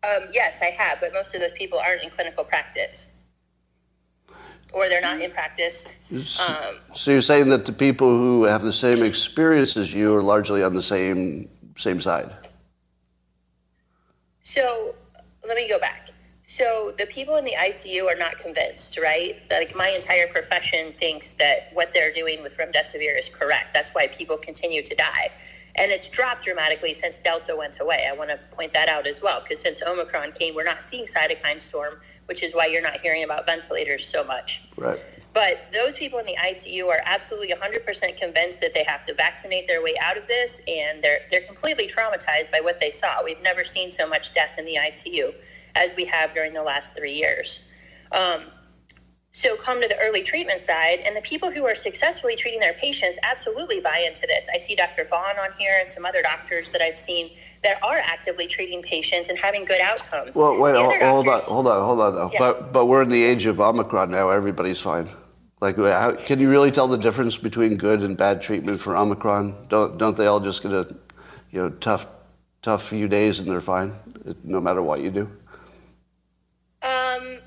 Um, 0.02 0.24
yes, 0.32 0.60
I 0.60 0.66
have, 0.66 1.00
but 1.00 1.12
most 1.12 1.34
of 1.34 1.40
those 1.40 1.54
people 1.54 1.78
aren't 1.78 2.02
in 2.02 2.10
clinical 2.10 2.44
practice 2.44 3.06
or 4.72 4.88
they're 4.88 5.00
not 5.00 5.20
in 5.20 5.30
practice. 5.30 5.84
Um, 6.10 6.76
so 6.94 7.10
you're 7.10 7.22
saying 7.22 7.48
that 7.48 7.64
the 7.64 7.72
people 7.72 8.08
who 8.08 8.44
have 8.44 8.62
the 8.62 8.72
same 8.72 9.02
experience 9.02 9.76
as 9.76 9.92
you 9.92 10.14
are 10.14 10.22
largely 10.22 10.62
on 10.62 10.74
the 10.74 10.82
same 10.82 11.48
same 11.76 12.00
side. 12.00 12.34
So 14.42 14.94
let 15.46 15.56
me 15.56 15.68
go 15.68 15.78
back. 15.78 16.10
So 16.48 16.94
the 16.96 17.06
people 17.06 17.36
in 17.36 17.44
the 17.44 17.54
ICU 17.58 18.06
are 18.06 18.16
not 18.16 18.38
convinced, 18.38 18.98
right? 18.98 19.34
Like 19.50 19.74
my 19.74 19.88
entire 19.88 20.28
profession 20.28 20.92
thinks 20.92 21.32
that 21.34 21.70
what 21.72 21.92
they're 21.92 22.12
doing 22.12 22.40
with 22.42 22.56
remdesivir 22.56 23.18
is 23.18 23.28
correct. 23.28 23.74
That's 23.74 23.90
why 23.90 24.06
people 24.06 24.36
continue 24.36 24.82
to 24.82 24.94
die. 24.94 25.32
And 25.78 25.92
it's 25.92 26.08
dropped 26.08 26.44
dramatically 26.44 26.94
since 26.94 27.18
Delta 27.18 27.54
went 27.54 27.80
away. 27.80 28.06
I 28.08 28.14
want 28.14 28.30
to 28.30 28.38
point 28.52 28.72
that 28.72 28.88
out 28.88 29.06
as 29.06 29.20
well, 29.20 29.40
because 29.40 29.60
since 29.60 29.82
Omicron 29.82 30.32
came, 30.32 30.54
we're 30.54 30.64
not 30.64 30.82
seeing 30.82 31.04
cytokine 31.04 31.60
storm, 31.60 32.00
which 32.26 32.42
is 32.42 32.54
why 32.54 32.66
you're 32.66 32.82
not 32.82 33.00
hearing 33.00 33.24
about 33.24 33.46
ventilators 33.46 34.06
so 34.06 34.24
much. 34.24 34.62
Right. 34.76 35.00
But 35.36 35.66
those 35.70 35.96
people 35.96 36.18
in 36.18 36.24
the 36.24 36.36
ICU 36.36 36.86
are 36.86 37.00
absolutely 37.04 37.54
100% 37.54 38.16
convinced 38.16 38.58
that 38.62 38.72
they 38.72 38.84
have 38.84 39.04
to 39.04 39.12
vaccinate 39.12 39.66
their 39.66 39.82
way 39.82 39.94
out 40.00 40.16
of 40.16 40.26
this, 40.26 40.62
and 40.66 41.04
they're 41.04 41.20
they're 41.30 41.42
completely 41.42 41.86
traumatized 41.86 42.50
by 42.50 42.60
what 42.62 42.80
they 42.80 42.90
saw. 42.90 43.22
We've 43.22 43.42
never 43.42 43.62
seen 43.62 43.90
so 43.90 44.08
much 44.08 44.32
death 44.32 44.58
in 44.58 44.64
the 44.64 44.76
ICU 44.76 45.34
as 45.74 45.94
we 45.94 46.06
have 46.06 46.32
during 46.32 46.54
the 46.54 46.62
last 46.62 46.96
three 46.96 47.12
years. 47.12 47.58
Um, 48.12 48.44
so 49.36 49.54
come 49.54 49.82
to 49.82 49.86
the 49.86 49.98
early 49.98 50.22
treatment 50.22 50.62
side, 50.62 51.00
and 51.00 51.14
the 51.14 51.20
people 51.20 51.50
who 51.50 51.66
are 51.66 51.74
successfully 51.74 52.36
treating 52.36 52.58
their 52.58 52.72
patients 52.72 53.18
absolutely 53.22 53.80
buy 53.80 54.02
into 54.06 54.22
this. 54.26 54.48
I 54.54 54.56
see 54.56 54.74
Dr. 54.74 55.04
Vaughn 55.04 55.38
on 55.38 55.50
here 55.58 55.76
and 55.78 55.86
some 55.86 56.06
other 56.06 56.22
doctors 56.22 56.70
that 56.70 56.80
I've 56.80 56.96
seen 56.96 57.32
that 57.62 57.78
are 57.82 57.98
actively 57.98 58.46
treating 58.46 58.80
patients 58.80 59.28
and 59.28 59.38
having 59.38 59.66
good 59.66 59.82
outcomes. 59.82 60.36
Well, 60.36 60.58
wait, 60.58 60.74
hold, 60.74 60.94
hold 61.02 61.28
on, 61.28 61.40
hold 61.42 61.66
on, 61.66 61.84
hold 61.84 62.00
on, 62.00 62.14
though. 62.14 62.30
Yeah. 62.32 62.38
But 62.38 62.72
but 62.72 62.86
we're 62.86 63.02
in 63.02 63.10
the 63.10 63.22
age 63.22 63.44
of 63.44 63.60
Omicron 63.60 64.10
now. 64.10 64.30
Everybody's 64.30 64.80
fine. 64.80 65.06
Like, 65.60 65.76
how, 65.76 66.12
can 66.12 66.40
you 66.40 66.48
really 66.48 66.70
tell 66.70 66.88
the 66.88 66.96
difference 66.96 67.36
between 67.36 67.76
good 67.76 68.02
and 68.02 68.16
bad 68.16 68.40
treatment 68.40 68.80
for 68.80 68.96
Omicron? 68.96 69.66
Don't 69.68 69.98
don't 69.98 70.16
they 70.16 70.28
all 70.28 70.40
just 70.40 70.62
get 70.62 70.72
a, 70.72 70.96
you 71.50 71.60
know, 71.60 71.68
tough 71.68 72.06
tough 72.62 72.88
few 72.88 73.06
days 73.06 73.38
and 73.38 73.50
they're 73.50 73.60
fine, 73.60 73.92
no 74.44 74.62
matter 74.62 74.82
what 74.82 75.02
you 75.02 75.10
do? 75.10 75.30
Um 76.80 77.40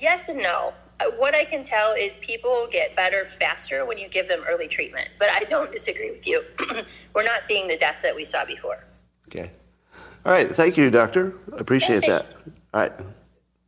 yes 0.00 0.28
and 0.28 0.38
no. 0.38 0.72
Uh, 0.98 1.04
what 1.16 1.34
I 1.34 1.44
can 1.44 1.62
tell 1.62 1.92
is 1.92 2.16
people 2.16 2.68
get 2.70 2.94
better 2.94 3.24
faster 3.24 3.86
when 3.86 3.98
you 3.98 4.08
give 4.08 4.28
them 4.28 4.44
early 4.48 4.68
treatment. 4.68 5.08
But 5.18 5.30
I 5.30 5.40
don't 5.40 5.70
disagree 5.72 6.10
with 6.10 6.26
you. 6.26 6.44
We're 7.14 7.24
not 7.24 7.42
seeing 7.42 7.68
the 7.68 7.76
death 7.76 8.00
that 8.02 8.14
we 8.14 8.24
saw 8.24 8.44
before. 8.44 8.84
Okay. 9.28 9.50
All 10.26 10.32
right. 10.32 10.50
Thank 10.50 10.76
you, 10.76 10.90
doctor. 10.90 11.34
I 11.56 11.60
appreciate 11.60 12.06
yeah, 12.06 12.18
that. 12.18 12.34
All 12.74 12.80
right. 12.82 12.92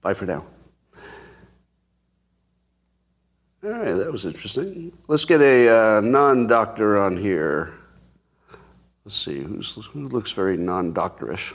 Bye 0.02 0.14
for 0.14 0.26
now. 0.26 0.44
All 3.64 3.70
right, 3.70 3.92
that 3.92 4.10
was 4.10 4.24
interesting. 4.24 4.92
Let's 5.06 5.24
get 5.24 5.40
a 5.40 5.68
uh, 5.68 6.00
non-doctor 6.00 6.98
on 6.98 7.16
here. 7.16 7.72
Let's 9.04 9.14
see 9.14 9.38
who's, 9.38 9.74
who 9.92 10.08
looks 10.08 10.32
very 10.32 10.56
non-doctorish. 10.56 11.54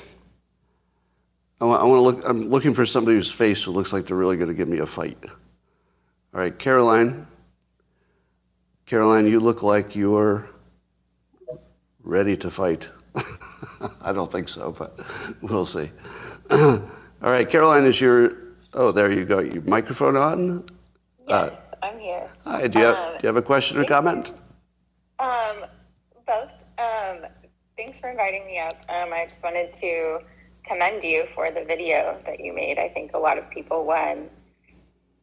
I 1.60 1.66
want, 1.66 1.82
I 1.82 1.86
want 1.86 1.98
to 1.98 2.02
look. 2.02 2.30
I'm 2.30 2.50
looking 2.50 2.74
for 2.74 2.86
somebody 2.86 3.18
whose 3.18 3.32
face 3.32 3.64
who 3.64 3.72
looks 3.72 3.92
like 3.92 4.06
they're 4.06 4.18
really 4.18 4.38
going 4.38 4.50
to 4.50 4.54
give 4.54 4.68
me 4.68 4.80
a 4.80 4.86
fight. 4.86 5.18
All 6.34 6.40
right, 6.40 6.58
Caroline. 6.58 7.26
Caroline, 8.86 9.28
you 9.28 9.40
look 9.40 9.64
like 9.64 9.96
you're 9.96 10.50
ready 12.04 12.38
to 12.38 12.52
fight. 12.52 12.88
I 14.02 14.14
don't 14.14 14.32
think 14.32 14.50
so, 14.50 14.72
but 14.72 15.00
we'll 15.42 15.66
see. 15.66 15.90
All 16.52 16.82
right, 17.22 17.50
Caroline, 17.50 17.86
is 17.86 18.00
your 18.00 18.34
oh 18.74 18.92
there 18.92 19.12
you 19.12 19.26
go. 19.26 19.40
Your 19.40 19.64
microphone 19.64 20.16
on? 20.16 20.64
Yes, 21.28 21.56
uh, 21.56 21.76
I'm 21.82 22.00
here. 22.00 22.30
Hi. 22.46 22.68
Do 22.68 22.80
you, 22.80 22.86
have, 22.86 22.96
um, 22.96 23.12
do 23.14 23.20
you 23.24 23.28
have 23.28 23.36
a 23.38 23.42
question 23.42 23.78
or 23.80 23.86
comment? 23.86 24.32
Um, 25.20 25.66
both. 26.28 26.52
Um, 26.78 27.26
thanks 27.76 28.00
for 28.00 28.10
inviting 28.10 28.46
me 28.46 28.60
up. 28.60 28.76
Um, 28.90 29.12
I 29.12 29.26
just 29.28 29.44
wanted 29.44 29.74
to 29.74 30.20
commend 30.68 31.04
you 31.04 31.26
for 31.34 31.52
the 31.52 31.64
video 31.64 32.20
that 32.26 32.40
you 32.40 32.54
made. 32.54 32.78
I 32.78 32.90
think 32.90 33.14
a 33.14 33.18
lot 33.18 33.38
of 33.38 33.50
people, 33.50 33.86
when 33.86 34.30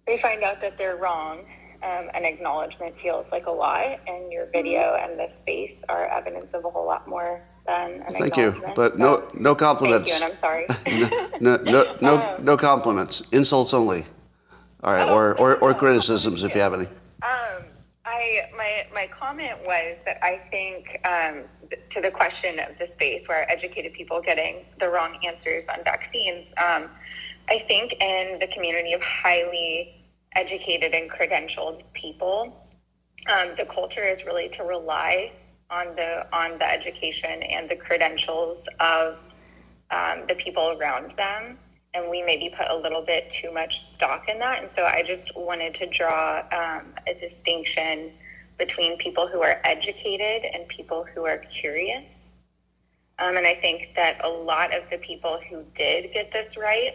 they 0.06 0.18
find 0.18 0.42
out 0.42 0.60
that 0.60 0.76
they're 0.78 0.96
wrong, 0.96 1.44
um, 1.82 2.08
an 2.14 2.24
acknowledgement 2.24 2.98
feels 2.98 3.30
like 3.30 3.46
a 3.46 3.50
lot, 3.50 4.00
and 4.06 4.32
your 4.32 4.46
video 4.46 4.96
and 5.00 5.18
this 5.18 5.34
space 5.36 5.84
are 5.88 6.06
evidence 6.06 6.54
of 6.54 6.64
a 6.64 6.70
whole 6.70 6.86
lot 6.86 7.06
more 7.06 7.42
than 7.66 7.74
an 7.74 8.14
acknowledgement. 8.14 8.34
Thank 8.34 8.36
you, 8.36 8.72
but 8.74 8.92
so, 8.92 8.98
no, 8.98 9.28
no 9.34 9.54
compliments. 9.54 10.10
Thank 10.10 10.20
you, 10.20 10.26
and 10.26 10.32
I'm 10.32 10.40
sorry. 10.40 11.38
no, 11.40 11.56
no, 11.56 11.96
no, 12.00 12.36
um, 12.36 12.44
no, 12.44 12.56
compliments. 12.56 13.22
Insults 13.32 13.74
only. 13.74 14.06
All 14.82 14.92
right, 14.92 15.08
oh, 15.08 15.14
or, 15.14 15.38
or, 15.38 15.56
or 15.58 15.74
criticisms 15.74 16.42
if 16.42 16.54
you 16.54 16.60
have 16.60 16.74
any. 16.74 16.86
Um, 17.22 17.64
I 18.04 18.48
my 18.56 18.86
my 18.92 19.06
comment 19.06 19.58
was 19.64 19.96
that 20.04 20.22
I 20.22 20.40
think 20.50 21.00
um, 21.06 21.44
to 21.90 22.00
the 22.00 22.10
question 22.10 22.58
of 22.58 22.78
the 22.78 22.86
space 22.86 23.28
where 23.28 23.50
educated 23.50 23.92
people 23.92 24.20
getting 24.20 24.64
the 24.78 24.88
wrong 24.88 25.18
answers 25.26 25.68
on 25.68 25.84
vaccines. 25.84 26.54
Um, 26.56 26.90
I 27.48 27.58
think 27.58 27.94
in 28.02 28.38
the 28.38 28.46
community 28.46 28.92
of 28.92 29.02
highly 29.02 30.04
educated 30.34 30.94
and 30.94 31.10
credentialed 31.10 31.82
people, 31.92 32.68
um, 33.28 33.50
the 33.56 33.66
culture 33.66 34.04
is 34.04 34.24
really 34.24 34.48
to 34.50 34.64
rely 34.64 35.32
on 35.70 35.96
the 35.96 36.26
on 36.34 36.58
the 36.58 36.70
education 36.70 37.42
and 37.42 37.68
the 37.68 37.76
credentials 37.76 38.68
of 38.80 39.16
um, 39.90 40.24
the 40.28 40.34
people 40.34 40.76
around 40.78 41.12
them 41.12 41.58
and 41.94 42.10
we 42.10 42.22
maybe 42.22 42.52
put 42.56 42.68
a 42.68 42.76
little 42.76 43.02
bit 43.02 43.30
too 43.30 43.52
much 43.52 43.80
stock 43.80 44.28
in 44.28 44.38
that. 44.40 44.62
And 44.62 44.70
so 44.70 44.84
I 44.84 45.02
just 45.02 45.34
wanted 45.36 45.74
to 45.74 45.86
draw 45.86 46.42
um, 46.52 46.92
a 47.06 47.14
distinction 47.14 48.12
between 48.58 48.96
people 48.98 49.26
who 49.26 49.42
are 49.42 49.60
educated 49.64 50.44
and 50.52 50.66
people 50.68 51.04
who 51.14 51.24
are 51.26 51.38
curious. 51.38 52.32
Um, 53.18 53.36
and 53.36 53.46
I 53.46 53.54
think 53.54 53.90
that 53.96 54.24
a 54.24 54.28
lot 54.28 54.74
of 54.74 54.82
the 54.90 54.98
people 54.98 55.40
who 55.48 55.64
did 55.74 56.12
get 56.12 56.32
this 56.32 56.56
right 56.56 56.94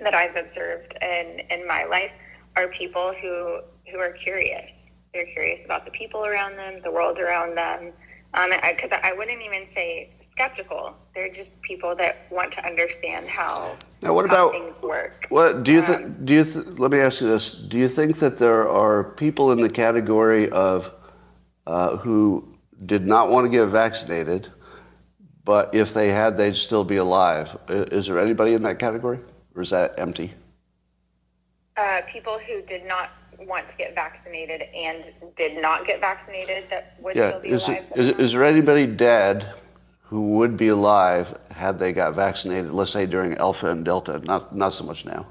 that 0.00 0.14
I've 0.14 0.36
observed 0.36 0.96
in, 1.02 1.40
in 1.50 1.66
my 1.66 1.84
life 1.84 2.12
are 2.56 2.68
people 2.68 3.12
who, 3.20 3.60
who 3.90 3.98
are 3.98 4.12
curious. 4.12 4.90
They're 5.12 5.26
curious 5.26 5.64
about 5.64 5.84
the 5.84 5.90
people 5.90 6.24
around 6.24 6.56
them, 6.56 6.80
the 6.82 6.90
world 6.90 7.18
around 7.18 7.56
them. 7.56 7.92
Because 8.32 8.92
um, 8.92 8.98
I, 9.02 9.10
I 9.10 9.12
wouldn't 9.12 9.42
even 9.42 9.66
say 9.66 10.10
skeptical. 10.42 10.94
They're 11.14 11.32
just 11.32 11.60
people 11.62 11.94
that 11.96 12.26
want 12.30 12.52
to 12.52 12.66
understand 12.66 13.28
how, 13.28 13.76
now, 14.00 14.12
what 14.14 14.28
how 14.28 14.48
about, 14.48 14.52
things 14.52 14.82
work. 14.82 15.26
What 15.28 15.62
do 15.62 15.72
you 15.72 15.80
um, 15.80 15.86
think? 15.86 16.24
Do 16.24 16.32
you 16.34 16.44
th- 16.44 16.66
let 16.78 16.90
me 16.90 16.98
ask 16.98 17.20
you 17.20 17.28
this? 17.28 17.52
Do 17.52 17.78
you 17.78 17.88
think 17.88 18.18
that 18.18 18.38
there 18.38 18.68
are 18.68 19.04
people 19.04 19.52
in 19.52 19.60
the 19.60 19.70
category 19.70 20.50
of 20.50 20.92
uh, 21.66 21.96
who 21.96 22.56
did 22.86 23.06
not 23.06 23.30
want 23.30 23.44
to 23.44 23.48
get 23.48 23.66
vaccinated, 23.66 24.48
but 25.44 25.72
if 25.74 25.94
they 25.94 26.08
had, 26.08 26.36
they'd 26.36 26.56
still 26.56 26.82
be 26.82 26.96
alive. 26.96 27.56
Is 27.68 28.08
there 28.08 28.18
anybody 28.18 28.54
in 28.54 28.62
that 28.64 28.80
category, 28.80 29.20
or 29.54 29.62
is 29.62 29.70
that 29.70 29.94
empty? 29.98 30.32
Uh, 31.76 32.00
people 32.08 32.38
who 32.38 32.62
did 32.62 32.84
not 32.84 33.10
want 33.46 33.68
to 33.68 33.76
get 33.76 33.94
vaccinated 33.94 34.62
and 34.74 35.12
did 35.36 35.60
not 35.60 35.86
get 35.86 36.00
vaccinated 36.00 36.64
that 36.70 36.96
would 37.00 37.14
yeah. 37.14 37.28
still 37.28 37.40
be 37.40 37.48
is 37.48 37.68
alive. 37.68 37.84
It, 37.94 37.98
is, 37.98 38.08
is 38.26 38.32
there 38.32 38.44
anybody 38.44 38.86
dead 38.86 39.52
who 40.12 40.28
would 40.28 40.58
be 40.58 40.68
alive 40.68 41.34
had 41.50 41.78
they 41.78 41.90
got 41.90 42.14
vaccinated, 42.14 42.70
let's 42.70 42.90
say 42.90 43.06
during 43.06 43.34
Alpha 43.38 43.70
and 43.70 43.82
Delta, 43.82 44.18
not, 44.18 44.54
not 44.54 44.74
so 44.74 44.84
much 44.84 45.06
now? 45.06 45.24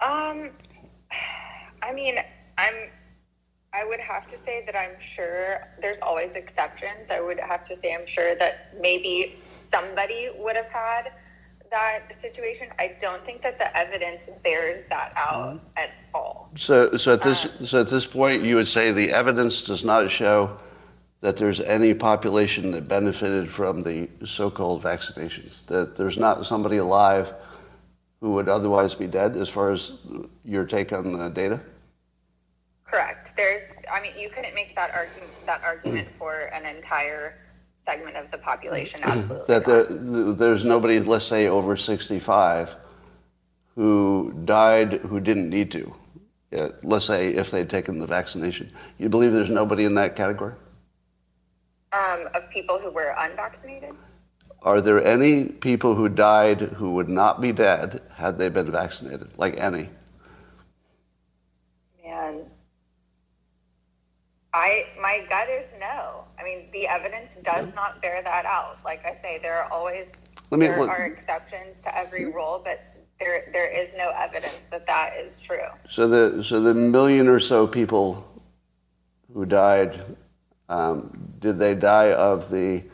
Um, 0.00 0.48
I 1.82 1.92
mean, 1.92 2.16
I'm, 2.56 2.74
I 3.74 3.84
would 3.84 4.00
have 4.00 4.26
to 4.28 4.36
say 4.42 4.64
that 4.64 4.74
I'm 4.74 4.98
sure 4.98 5.68
there's 5.82 6.00
always 6.00 6.32
exceptions. 6.32 7.10
I 7.10 7.20
would 7.20 7.38
have 7.38 7.62
to 7.66 7.78
say 7.78 7.94
I'm 7.94 8.06
sure 8.06 8.34
that 8.36 8.74
maybe 8.80 9.36
somebody 9.50 10.30
would 10.38 10.56
have 10.56 10.70
had 10.70 11.12
that 11.70 12.18
situation. 12.22 12.68
I 12.78 12.96
don't 13.02 13.22
think 13.26 13.42
that 13.42 13.58
the 13.58 13.76
evidence 13.76 14.30
bears 14.42 14.86
that 14.88 15.12
out 15.14 15.56
mm-hmm. 15.56 15.66
at 15.76 15.90
all. 16.14 16.48
So, 16.56 16.96
so 16.96 17.12
at 17.12 17.20
this, 17.20 17.44
um, 17.44 17.66
so 17.66 17.80
at 17.82 17.88
this 17.88 18.06
point, 18.06 18.44
you 18.44 18.56
would 18.56 18.66
say 18.66 18.92
the 18.92 19.10
evidence 19.10 19.60
does 19.60 19.84
not 19.84 20.10
show 20.10 20.58
that 21.22 21.36
there's 21.36 21.60
any 21.60 21.94
population 21.94 22.72
that 22.72 22.88
benefited 22.88 23.48
from 23.48 23.82
the 23.82 24.08
so-called 24.24 24.82
vaccinations. 24.82 25.64
That 25.66 25.96
there's 25.96 26.18
not 26.18 26.44
somebody 26.44 26.76
alive 26.78 27.32
who 28.20 28.32
would 28.32 28.48
otherwise 28.48 28.94
be 28.94 29.06
dead, 29.06 29.36
as 29.36 29.48
far 29.48 29.72
as 29.72 29.94
your 30.44 30.64
take 30.64 30.92
on 30.92 31.12
the 31.12 31.28
data. 31.30 31.60
Correct. 32.84 33.34
There's, 33.36 33.62
I 33.90 34.00
mean, 34.02 34.12
you 34.18 34.28
couldn't 34.28 34.54
make 34.54 34.74
that 34.74 34.94
argument 34.94 35.30
that 35.46 35.62
argument 35.64 36.08
for 36.18 36.50
an 36.52 36.66
entire 36.66 37.38
segment 37.86 38.16
of 38.16 38.30
the 38.30 38.38
population. 38.38 39.00
Absolutely. 39.02 39.46
that 39.46 39.64
there, 39.64 39.84
there's 39.84 40.64
nobody, 40.64 40.98
let's 41.00 41.24
say, 41.24 41.46
over 41.46 41.76
65 41.76 42.76
who 43.76 44.34
died 44.44 44.94
who 44.94 45.20
didn't 45.20 45.48
need 45.48 45.70
to. 45.72 45.94
Uh, 46.56 46.68
let's 46.82 47.06
say 47.06 47.28
if 47.30 47.50
they'd 47.50 47.70
taken 47.70 47.98
the 47.98 48.06
vaccination. 48.06 48.70
You 48.98 49.08
believe 49.08 49.32
there's 49.32 49.50
nobody 49.50 49.84
in 49.84 49.94
that 49.94 50.16
category? 50.16 50.54
Um, 51.92 52.28
of 52.34 52.48
people 52.50 52.78
who 52.78 52.90
were 52.90 53.14
unvaccinated? 53.18 53.94
Are 54.62 54.80
there 54.80 55.04
any 55.04 55.46
people 55.46 55.94
who 55.94 56.08
died 56.08 56.60
who 56.60 56.94
would 56.94 57.08
not 57.08 57.40
be 57.40 57.52
dead 57.52 58.00
had 58.14 58.38
they 58.38 58.48
been 58.48 58.70
vaccinated? 58.70 59.28
Like 59.36 59.56
any? 59.58 59.88
Man, 62.04 62.42
I 64.54 64.86
my 65.00 65.24
gut 65.28 65.48
is 65.48 65.72
no. 65.80 66.24
I 66.38 66.44
mean, 66.44 66.68
the 66.72 66.86
evidence 66.86 67.38
does 67.42 67.74
not 67.74 68.00
bear 68.00 68.22
that 68.22 68.44
out. 68.44 68.78
Like 68.84 69.04
I 69.04 69.20
say, 69.20 69.38
there 69.42 69.56
are 69.56 69.70
always 69.72 70.06
me, 70.52 70.66
there 70.66 70.78
are 70.78 71.06
exceptions 71.06 71.82
to 71.82 71.96
every 71.96 72.26
rule, 72.26 72.60
but 72.64 72.80
there 73.18 73.48
there 73.52 73.70
is 73.70 73.94
no 73.96 74.10
evidence 74.10 74.58
that 74.70 74.86
that 74.86 75.16
is 75.16 75.40
true. 75.40 75.58
So 75.88 76.06
the 76.06 76.44
so 76.44 76.60
the 76.60 76.74
million 76.74 77.26
or 77.28 77.40
so 77.40 77.66
people 77.66 78.28
who 79.32 79.46
died 79.46 80.04
um, 80.68 81.31
did 81.42 81.58
they 81.58 81.74
die 81.74 82.12
of 82.12 82.50
the, 82.50 82.84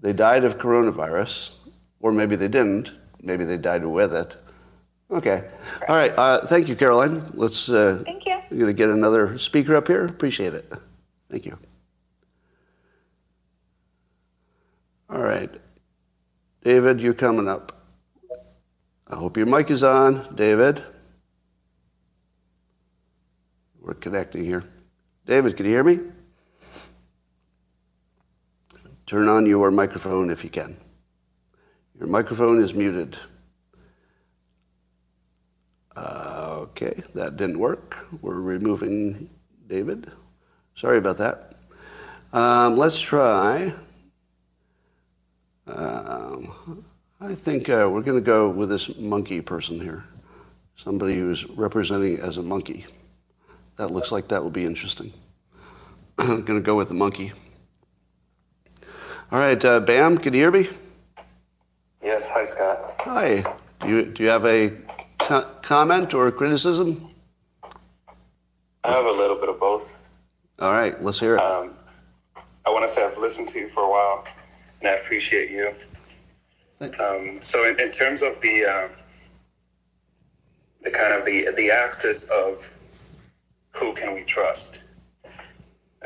they 0.00 0.12
died 0.12 0.44
of 0.44 0.58
coronavirus, 0.58 1.52
or 2.00 2.12
maybe 2.12 2.36
they 2.36 2.48
didn't. 2.48 2.92
Maybe 3.22 3.44
they 3.44 3.56
died 3.56 3.84
with 3.84 4.14
it. 4.14 4.36
Okay. 5.10 5.48
All 5.88 5.96
right. 5.96 6.12
Uh, 6.18 6.46
thank 6.46 6.68
you, 6.68 6.76
Caroline. 6.76 7.30
Let's. 7.34 7.68
Uh, 7.68 8.02
thank 8.04 8.26
you. 8.26 8.38
We're 8.50 8.58
going 8.58 8.66
to 8.66 8.74
get 8.74 8.90
another 8.90 9.38
speaker 9.38 9.76
up 9.76 9.86
here. 9.86 10.04
Appreciate 10.04 10.52
it. 10.54 10.70
Thank 11.30 11.46
you. 11.46 11.58
All 15.08 15.22
right. 15.22 15.50
David, 16.62 17.00
you're 17.00 17.14
coming 17.14 17.48
up. 17.48 17.72
I 19.08 19.14
hope 19.16 19.36
your 19.36 19.46
mic 19.46 19.70
is 19.70 19.84
on, 19.84 20.34
David. 20.34 20.82
We're 23.80 23.94
connecting 23.94 24.44
here. 24.44 24.64
David, 25.26 25.56
can 25.56 25.66
you 25.66 25.72
hear 25.72 25.84
me? 25.84 26.00
Turn 29.06 29.28
on 29.28 29.46
your 29.46 29.70
microphone 29.70 30.30
if 30.30 30.42
you 30.42 30.50
can. 30.50 30.76
Your 31.96 32.08
microphone 32.08 32.60
is 32.60 32.74
muted. 32.74 33.16
Uh, 35.96 36.56
okay, 36.58 37.02
that 37.14 37.36
didn't 37.36 37.58
work. 37.58 38.06
We're 38.20 38.40
removing 38.40 39.30
David. 39.68 40.10
Sorry 40.74 40.98
about 40.98 41.18
that. 41.18 41.54
Um, 42.32 42.76
let's 42.76 43.00
try. 43.00 43.72
Um, 45.68 46.84
I 47.20 47.34
think 47.34 47.68
uh, 47.68 47.88
we're 47.90 48.02
going 48.02 48.18
to 48.18 48.20
go 48.20 48.50
with 48.50 48.68
this 48.68 48.96
monkey 48.96 49.40
person 49.40 49.80
here. 49.80 50.04
Somebody 50.74 51.14
who's 51.14 51.48
representing 51.50 52.18
as 52.18 52.38
a 52.38 52.42
monkey. 52.42 52.86
That 53.76 53.92
looks 53.92 54.10
like 54.10 54.28
that 54.28 54.42
will 54.42 54.50
be 54.50 54.64
interesting. 54.64 55.12
I'm 56.18 56.42
going 56.42 56.58
to 56.58 56.64
go 56.64 56.74
with 56.74 56.88
the 56.88 56.94
monkey. 56.94 57.32
All 59.32 59.40
right, 59.40 59.62
uh, 59.64 59.80
Bam, 59.80 60.18
can 60.18 60.34
you 60.34 60.40
hear 60.40 60.52
me? 60.52 60.68
Yes. 62.00 62.30
Hi, 62.30 62.44
Scott. 62.44 62.94
Hi. 63.00 63.42
Do 63.80 63.88
you, 63.88 64.04
do 64.04 64.22
you 64.22 64.28
have 64.28 64.46
a 64.46 64.72
co- 65.18 65.50
comment 65.62 66.14
or 66.14 66.30
criticism? 66.30 67.10
I 68.84 68.92
have 68.92 69.04
a 69.04 69.10
little 69.10 69.34
bit 69.34 69.48
of 69.48 69.58
both. 69.58 70.08
All 70.60 70.72
right, 70.72 71.02
let's 71.02 71.18
hear 71.18 71.34
it. 71.34 71.40
Um, 71.40 71.74
I 72.64 72.70
want 72.70 72.84
to 72.84 72.88
say 72.88 73.04
I've 73.04 73.18
listened 73.18 73.48
to 73.48 73.58
you 73.58 73.68
for 73.68 73.82
a 73.82 73.90
while, 73.90 74.24
and 74.80 74.88
I 74.88 74.92
appreciate 74.92 75.50
you. 75.50 75.74
Um, 77.00 77.40
so, 77.40 77.64
in, 77.68 77.80
in, 77.80 77.90
terms 77.90 78.22
of 78.22 78.40
the 78.40 78.64
uh, 78.64 78.88
the 80.82 80.90
kind 80.90 81.12
of 81.12 81.24
the 81.24 81.48
the 81.56 81.70
axis 81.70 82.30
of 82.30 82.62
who 83.72 83.92
can 83.94 84.14
we 84.14 84.22
trust, 84.22 84.84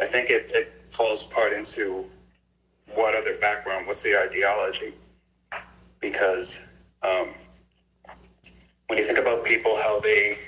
I 0.00 0.06
think 0.06 0.30
it, 0.30 0.50
it 0.54 0.72
falls 0.90 1.24
part 1.24 1.52
into 1.52 2.06
what 2.94 3.14
other 3.14 3.36
background, 3.36 3.86
what's 3.86 4.02
the 4.02 4.16
ideology. 4.16 4.94
Because 6.00 6.68
um, 7.02 7.28
when 8.86 8.98
you 8.98 9.04
think 9.04 9.18
about 9.18 9.44
people, 9.44 9.76
how 9.76 10.00
they 10.00 10.38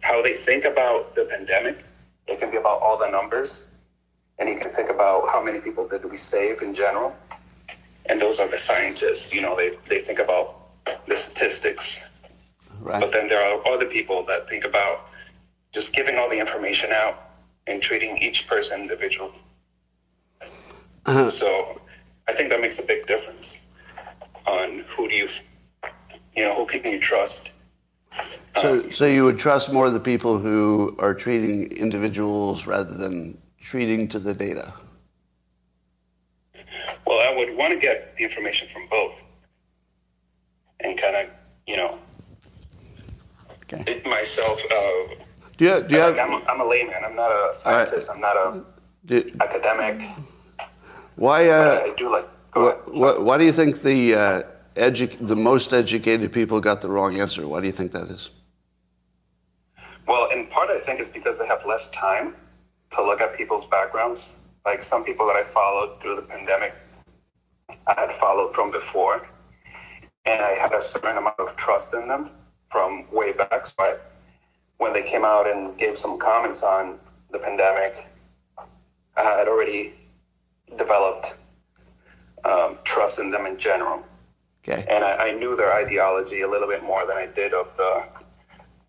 how 0.00 0.22
they 0.22 0.34
think 0.34 0.64
about 0.64 1.14
the 1.16 1.24
pandemic, 1.24 1.84
it 2.28 2.38
can 2.38 2.50
be 2.50 2.56
about 2.56 2.80
all 2.80 2.96
the 2.96 3.10
numbers, 3.10 3.70
and 4.38 4.48
you 4.48 4.56
can 4.56 4.70
think 4.70 4.88
about 4.88 5.28
how 5.28 5.42
many 5.42 5.58
people 5.58 5.86
did 5.88 6.04
we 6.04 6.16
save 6.16 6.62
in 6.62 6.72
general. 6.72 7.14
And 8.08 8.20
those 8.20 8.38
are 8.38 8.46
the 8.48 8.58
scientists. 8.58 9.34
You 9.34 9.42
know, 9.42 9.56
they 9.56 9.76
they 9.88 10.00
think 10.00 10.20
about 10.20 10.68
the 11.06 11.16
statistics. 11.16 12.04
Right. 12.80 13.00
But 13.00 13.10
then 13.10 13.26
there 13.28 13.42
are 13.42 13.66
other 13.66 13.86
people 13.86 14.24
that 14.26 14.48
think 14.48 14.64
about 14.64 15.08
just 15.72 15.92
giving 15.92 16.16
all 16.16 16.30
the 16.30 16.38
information 16.38 16.92
out 16.92 17.30
and 17.66 17.82
treating 17.82 18.16
each 18.18 18.46
person 18.46 18.80
individually. 18.80 19.34
Uh-huh. 21.06 21.30
So 21.30 21.80
I 22.28 22.32
think 22.32 22.50
that 22.50 22.60
makes 22.60 22.78
a 22.82 22.86
big 22.86 23.06
difference 23.06 23.66
on 24.46 24.84
who 24.88 25.08
do 25.08 25.14
you, 25.14 25.28
you 26.34 26.44
know, 26.44 26.54
who 26.54 26.66
can 26.66 26.84
you 26.90 27.00
trust. 27.00 27.52
So, 28.60 28.80
um, 28.80 28.92
so 28.92 29.06
you 29.06 29.24
would 29.24 29.38
trust 29.38 29.72
more 29.72 29.90
the 29.90 30.00
people 30.00 30.38
who 30.38 30.96
are 30.98 31.14
treating 31.14 31.70
individuals 31.72 32.66
rather 32.66 32.94
than 32.94 33.38
treating 33.60 34.08
to 34.08 34.18
the 34.18 34.32
data. 34.32 34.72
Well, 37.06 37.20
I 37.20 37.36
would 37.36 37.56
want 37.56 37.72
to 37.74 37.78
get 37.78 38.16
the 38.16 38.24
information 38.24 38.68
from 38.68 38.88
both, 38.88 39.22
and 40.80 40.98
kind 40.98 41.16
of, 41.16 41.30
you 41.66 41.76
know, 41.76 41.98
okay. 43.62 43.84
it 43.86 44.06
myself. 44.06 44.60
Uh, 44.70 45.14
do 45.56 45.64
you, 45.64 45.82
do 45.82 45.94
you 45.94 46.00
have, 46.00 46.18
I'm, 46.18 46.42
I'm, 46.48 46.60
a 46.60 46.64
layman. 46.64 47.04
I'm 47.04 47.16
not 47.16 47.30
a 47.30 47.54
scientist. 47.54 48.08
Right. 48.08 48.14
I'm 48.14 48.20
not 48.20 48.36
a 48.36 48.64
do, 49.04 49.32
academic. 49.40 50.02
Why? 51.16 51.48
Uh, 51.48 51.94
do 51.96 52.10
like. 52.10 52.28
Wh- 52.54 53.20
why 53.20 53.38
do 53.38 53.44
you 53.44 53.52
think 53.52 53.82
the 53.82 54.14
uh, 54.14 54.42
edu- 54.76 55.16
the 55.26 55.36
most 55.36 55.72
educated 55.72 56.32
people 56.32 56.60
got 56.60 56.80
the 56.82 56.88
wrong 56.88 57.18
answer? 57.20 57.46
Why 57.48 57.60
do 57.60 57.66
you 57.66 57.72
think 57.72 57.92
that 57.92 58.08
is? 58.08 58.30
Well, 60.06 60.30
in 60.30 60.46
part, 60.46 60.70
I 60.70 60.78
think 60.78 61.00
it's 61.00 61.10
because 61.10 61.38
they 61.38 61.46
have 61.46 61.64
less 61.66 61.90
time 61.90 62.36
to 62.92 63.02
look 63.02 63.20
at 63.20 63.36
people's 63.36 63.66
backgrounds. 63.66 64.36
Like 64.64 64.82
some 64.82 65.04
people 65.04 65.26
that 65.26 65.36
I 65.36 65.42
followed 65.42 66.00
through 66.00 66.16
the 66.16 66.22
pandemic, 66.22 66.74
I 67.68 67.94
had 68.00 68.12
followed 68.12 68.54
from 68.54 68.70
before, 68.70 69.26
and 70.24 70.42
I 70.42 70.50
had 70.50 70.72
a 70.72 70.80
certain 70.80 71.16
amount 71.16 71.38
of 71.38 71.56
trust 71.56 71.94
in 71.94 72.08
them 72.08 72.30
from 72.70 73.06
way 73.12 73.32
back. 73.32 73.66
So 73.66 73.74
I, 73.78 73.96
when 74.78 74.92
they 74.92 75.02
came 75.02 75.24
out 75.24 75.46
and 75.48 75.76
gave 75.78 75.96
some 75.96 76.18
comments 76.18 76.62
on 76.62 76.98
the 77.32 77.38
pandemic, 77.38 78.08
I 79.16 79.22
had 79.22 79.48
already 79.48 79.94
developed 80.76 81.38
um, 82.44 82.78
trust 82.84 83.18
in 83.18 83.30
them 83.30 83.46
in 83.46 83.56
general. 83.56 84.04
Okay. 84.62 84.84
And 84.90 85.04
I, 85.04 85.28
I, 85.28 85.32
knew 85.32 85.54
their 85.54 85.72
ideology 85.72 86.40
a 86.40 86.48
little 86.48 86.66
bit 86.66 86.82
more 86.82 87.06
than 87.06 87.16
I 87.16 87.26
did 87.26 87.54
of 87.54 87.76
the 87.76 88.04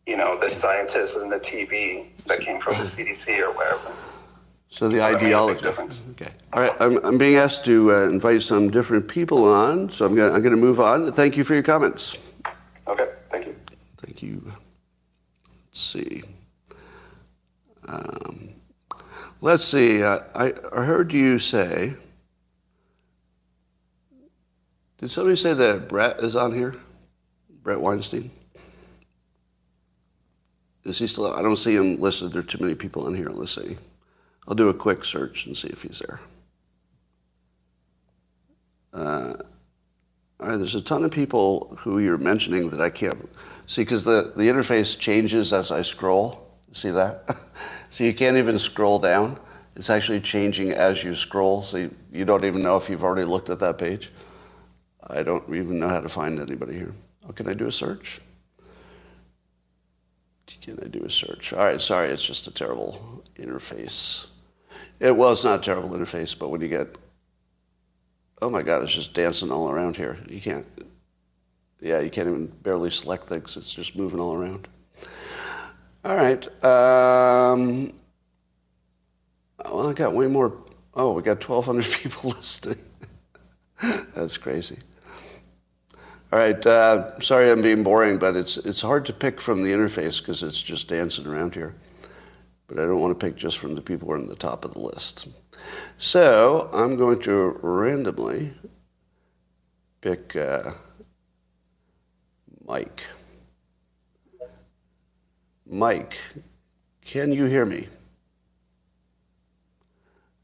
you 0.08 0.16
know, 0.16 0.40
the 0.40 0.50
scientists 0.50 1.18
and 1.18 1.32
the 1.32 1.40
TV 1.40 2.08
that 2.26 2.40
came 2.40 2.60
from 2.60 2.76
the 2.76 2.84
CDC 2.84 3.40
or 3.40 3.52
wherever. 3.52 3.92
So 4.70 4.88
the 4.88 5.00
so 5.00 5.04
ideology. 5.04 5.68
Okay. 5.68 6.32
All 6.54 6.62
right. 6.62 6.72
I'm, 6.80 6.98
I'm 7.06 7.18
being 7.18 7.36
asked 7.36 7.66
to 7.66 7.94
uh, 7.94 8.10
invite 8.10 8.42
some 8.42 8.72
different 8.72 9.08
people 9.08 9.46
on, 9.46 9.90
so 9.90 10.06
I'm 10.06 10.16
going 10.16 10.34
I'm 10.34 10.42
to 10.44 10.50
move 10.52 10.80
on. 10.80 11.12
Thank 11.12 11.38
you 11.38 11.44
for 11.44 11.54
your 11.54 11.64
comments. 11.64 12.18
Okay. 12.88 13.10
Thank 13.30 13.48
you. 13.48 13.56
Thank 13.98 14.24
you. 14.24 14.54
Let's 15.68 15.82
see. 15.82 16.24
Um, 17.88 18.50
let's 19.42 19.64
see. 19.64 20.04
Uh, 20.04 20.20
I, 20.36 20.54
I 20.76 20.84
heard 20.84 21.14
you 21.14 21.40
say. 21.40 21.96
Did 24.98 25.12
somebody 25.12 25.36
say 25.36 25.54
that 25.54 25.88
Bret 25.88 26.20
is 26.20 26.36
on 26.36 26.54
here? 26.54 26.76
Bret 27.62 27.80
Weinstein? 27.80 28.32
Is 30.84 31.00
he 31.00 31.08
still? 31.08 31.34
I 31.34 31.42
don't 31.42 31.58
see 31.58 31.76
him 31.76 32.00
listed. 32.00 32.32
There 32.32 32.40
are 32.40 32.44
too 32.44 32.60
many 32.60 32.74
people 32.74 33.06
on 33.06 33.14
here. 33.14 33.30
Let's 33.30 33.54
see. 33.54 33.78
I'll 34.48 34.56
do 34.56 34.70
a 34.70 34.74
quick 34.74 35.04
search 35.04 35.46
and 35.46 35.56
see 35.56 35.68
if 35.68 35.84
he's 35.84 36.00
there. 36.00 36.22
Uh, 38.94 39.34
all 40.40 40.48
right, 40.48 40.58
there's 40.58 40.76
a 40.76 40.82
ton 40.82 41.04
of 41.04 41.12
people 41.12 41.78
who 41.80 42.00
you're 42.00 42.18
mentioning 42.18 42.70
that 42.70 42.80
I 42.80 42.90
can't 42.90 43.30
see 43.68 43.82
because 43.82 44.06
the, 44.06 44.32
the 44.36 44.44
interface 44.44 44.98
changes 44.98 45.52
as 45.52 45.72
I 45.72 45.82
scroll. 45.82 46.47
See 46.72 46.92
that? 46.92 47.38
so 47.90 48.04
you 48.04 48.14
can't 48.14 48.38
even 48.38 48.60
scroll 48.60 49.00
down. 49.00 49.40
It's 49.76 49.90
actually 49.90 50.22
changing 50.22 50.72
as 50.72 51.04
you 51.04 51.14
scroll, 51.14 51.62
so 51.64 51.78
you, 51.78 51.96
you 52.12 52.26
don't 52.26 52.44
even 52.44 52.64
know 52.64 52.78
if 52.78 52.90
you've 52.90 53.04
already 53.04 53.26
looked 53.26 53.50
at 53.50 53.60
that 53.60 53.78
page. 53.78 54.12
I 55.06 55.24
don't 55.24 55.48
even 55.54 55.80
know 55.80 55.88
how 55.88 56.02
to 56.02 56.10
find 56.10 56.40
anybody 56.40 56.74
here. 56.74 56.94
Oh, 57.28 57.32
can 57.32 57.48
I 57.48 57.54
do 57.54 57.68
a 57.68 57.72
search? 57.72 58.22
Can 60.62 60.80
I 60.84 60.88
do 60.88 61.06
a 61.06 61.10
search? 61.10 61.54
All 61.54 61.64
right, 61.64 61.82
sorry, 61.82 62.10
it's 62.10 62.26
just 62.26 62.48
a 62.48 62.52
terrible 62.52 63.24
interface. 63.38 64.28
It 65.00 65.16
was 65.16 65.46
not 65.46 65.62
a 65.62 65.64
terrible 65.64 65.92
interface, 65.92 66.38
but 66.38 66.50
when 66.50 66.60
you 66.60 66.68
get, 66.68 66.94
oh 68.42 68.50
my 68.50 68.64
God, 68.64 68.84
it's 68.84 68.94
just 68.94 69.14
dancing 69.14 69.50
all 69.50 69.70
around 69.70 69.96
here. 69.96 70.18
You 70.28 70.42
can't, 70.42 70.66
yeah, 71.80 72.02
you 72.02 72.10
can't 72.10 72.28
even 72.28 72.48
barely 72.48 72.90
select 72.90 73.28
things. 73.28 73.56
It's 73.56 73.74
just 73.74 73.96
moving 73.96 74.20
all 74.20 74.34
around. 74.34 74.68
All 76.08 76.16
right. 76.16 76.64
Um, 76.64 77.94
well, 79.66 79.90
I 79.90 79.94
got 79.94 80.14
way 80.14 80.28
more. 80.28 80.58
Oh, 80.94 81.12
we 81.12 81.22
got 81.22 81.48
1,200 81.48 81.86
people 81.92 82.32
listening. 82.32 82.80
That's 84.16 84.38
crazy. 84.38 84.80
All 86.32 86.40
right. 86.40 86.66
Uh, 86.66 87.20
sorry 87.20 87.52
I'm 87.52 87.62
being 87.62 87.84
boring, 87.84 88.18
but 88.18 88.36
it's, 88.36 88.58
it's 88.58 88.82
hard 88.82 89.06
to 89.08 89.14
pick 89.14 89.42
from 89.42 89.64
the 89.64 89.72
interface 89.72 90.20
because 90.20 90.44
it's 90.44 90.62
just 90.62 90.88
dancing 90.88 91.28
around 91.28 91.56
here 91.56 91.76
but 92.68 92.78
I 92.80 92.84
don't 92.86 93.00
want 93.00 93.18
to 93.18 93.26
pick 93.26 93.36
just 93.36 93.58
from 93.58 93.76
the 93.76 93.82
people 93.82 94.08
who 94.08 94.14
are 94.14 94.18
in 94.18 94.28
the 94.28 94.36
top 94.36 94.66
of 94.66 94.74
the 94.74 94.80
list. 94.80 95.28
So 95.98 96.70
I'm 96.74 96.98
going 96.98 97.22
to 97.22 97.58
randomly 97.62 98.52
pick 100.02 100.36
uh, 100.36 100.72
Mike. 102.66 103.02
Mike, 105.70 106.18
can 107.02 107.32
you 107.32 107.46
hear 107.46 107.66
me? 107.66 107.88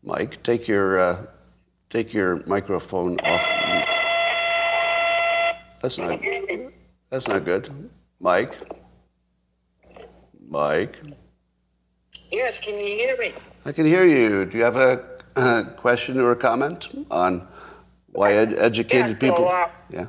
Mike, 0.04 0.44
take 0.44 0.68
your 0.68 1.00
uh, 1.00 1.26
take 1.90 2.14
your 2.14 2.46
microphone 2.46 3.18
off. 3.22 3.42
That's 5.82 5.98
not 5.98 6.22
that's 7.10 7.28
not 7.28 7.46
good. 7.46 7.90
Mike. 8.20 8.54
Mike. 10.50 11.00
Yes, 12.30 12.60
can 12.60 12.76
you 12.80 12.86
hear 12.86 13.18
me? 13.18 13.34
I 13.66 13.72
can 13.72 13.86
hear 13.86 14.06
you. 14.06 14.46
Do 14.46 14.58
you 14.58 14.64
have 14.64 14.76
a 14.76 15.06
uh, 15.36 15.64
question 15.78 16.20
or 16.20 16.32
a 16.32 16.36
comment 16.36 16.90
on 17.10 17.48
why 18.12 18.34
ed- 18.34 18.56
educated 18.58 19.22
yeah, 19.22 19.30
so, 19.30 19.36
people? 19.36 19.48
Uh, 19.48 19.70
yeah. 19.90 20.06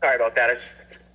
Sorry 0.00 0.16
about 0.16 0.34
that. 0.36 0.50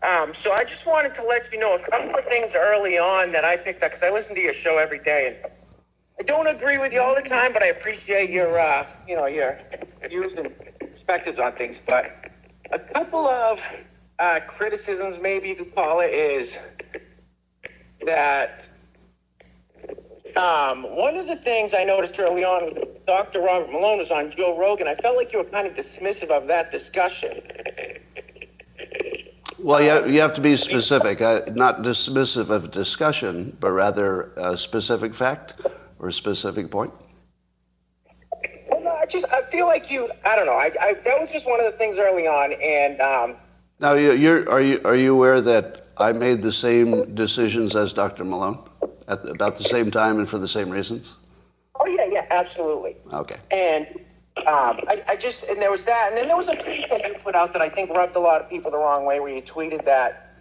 Um, 0.02 0.34
so 0.34 0.54
I 0.54 0.64
just 0.64 0.86
wanted 0.86 1.14
to 1.16 1.24
let 1.24 1.52
you 1.52 1.60
know 1.60 1.76
a 1.76 1.80
couple 1.80 2.16
of 2.16 2.26
things 2.26 2.56
early 2.56 2.98
on 2.98 3.32
that 3.34 3.44
I 3.44 3.58
picked 3.58 3.84
up 3.84 3.92
because 3.92 4.04
I 4.04 4.10
listen 4.10 4.34
to 4.36 4.42
your 4.42 4.54
show 4.54 4.78
every 4.78 5.00
day, 5.00 5.28
and 5.44 5.54
I 6.20 6.24
don't 6.24 6.48
agree 6.48 6.78
with 6.78 6.94
you 6.94 7.02
all 7.02 7.16
the 7.16 7.22
time, 7.22 7.52
but 7.52 7.64
I 7.64 7.68
appreciate 7.68 8.30
your, 8.30 8.60
uh, 8.60 8.86
you 9.08 9.16
know, 9.16 9.26
your 9.26 9.60
views 10.08 10.38
and 10.38 10.54
perspectives 10.80 11.38
on 11.38 11.54
things. 11.54 11.80
But 11.86 12.32
a 12.72 12.80
couple 12.80 13.28
of 13.28 13.62
uh, 14.20 14.40
criticisms, 14.48 15.18
maybe 15.22 15.50
you 15.50 15.56
could 15.56 15.76
call 15.76 16.00
it, 16.00 16.14
is 16.14 16.58
that 18.06 18.70
um, 20.38 20.84
one 20.96 21.18
of 21.18 21.28
the 21.28 21.36
things 21.36 21.74
I 21.74 21.84
noticed 21.84 22.18
early 22.20 22.46
on, 22.46 22.74
Dr. 23.06 23.42
Robert 23.42 23.72
Malone 23.72 23.98
was 23.98 24.12
on 24.12 24.32
Joe 24.32 24.58
Rogan. 24.58 24.88
I 24.88 24.96
felt 24.96 25.18
like 25.18 25.34
you 25.34 25.40
were 25.40 25.46
kind 25.46 25.68
of 25.68 25.74
dismissive 25.74 26.30
of 26.30 26.48
that 26.48 26.72
discussion. 26.72 27.42
Well, 29.62 29.82
you 29.82 29.90
have, 29.90 30.10
you 30.10 30.22
have 30.22 30.34
to 30.36 30.42
be 30.42 30.56
specific, 30.56 31.22
uh, 31.22 31.42
not 31.54 31.82
dismissive 31.82 32.50
of 32.50 32.72
discussion, 32.72 33.56
but 33.60 33.72
rather 33.72 34.32
a 34.38 34.58
specific 34.58 35.14
fact 35.14 35.56
or 36.00 36.08
a 36.08 36.14
specific 36.14 36.72
point. 36.72 36.94
Well, 38.70 38.82
no, 38.82 38.92
I 38.92 39.06
just 39.06 39.26
I 39.32 39.42
feel 39.44 39.68
like 39.68 39.92
you. 39.92 40.10
I 40.26 40.36
don't 40.36 40.46
know. 40.46 40.54
I, 40.54 40.72
I 40.82 40.94
that 40.94 41.20
was 41.20 41.32
just 41.32 41.46
one 41.48 41.60
of 41.60 41.66
the 41.66 41.78
things 41.78 42.00
early 42.00 42.28
on, 42.28 42.54
and 42.54 43.02
um, 43.02 43.36
now 43.80 43.94
you, 43.94 44.14
you're 44.14 44.50
are 44.50 44.62
you 44.62 44.82
are 44.86 44.96
you 44.96 45.14
aware 45.14 45.42
that 45.42 45.88
I 45.98 46.14
made 46.14 46.42
the 46.42 46.52
same 46.52 47.14
decisions 47.14 47.76
as 47.76 47.92
Dr. 47.92 48.24
Malone? 48.24 48.60
at 49.10 49.24
the, 49.24 49.32
about 49.32 49.58
the 49.58 49.64
same 49.64 49.92
time 49.92 50.20
and 50.20 50.30
for 50.30 50.38
the 50.38 50.48
same 50.48 50.70
reasons? 50.70 51.16
Oh 51.76 51.88
yeah, 51.88 52.06
yeah, 52.10 52.26
absolutely. 52.30 52.96
Okay. 53.12 53.38
And 53.52 53.88
um, 54.48 54.80
I, 54.88 55.04
I, 55.08 55.16
just 55.16 55.44
and 55.46 55.62
there 55.62 55.72
was 55.72 55.86
that, 55.86 56.10
and 56.10 56.18
then 56.18 56.28
there 56.28 56.38
was 56.38 56.48
a 56.48 56.56
tweet 56.56 56.90
that 56.90 57.06
you 57.08 57.14
put 57.16 57.36
out 57.36 57.54
that 57.54 57.62
I 57.62 57.70
think 57.70 57.90
rubbed 57.92 58.16
a 58.16 58.20
lot 58.20 58.42
of 58.42 58.50
people 58.50 58.72
the 58.72 58.78
wrong 58.78 59.06
way, 59.06 59.20
where 59.20 59.34
you 59.34 59.42
tweeted 59.42 59.84
that 59.86 60.36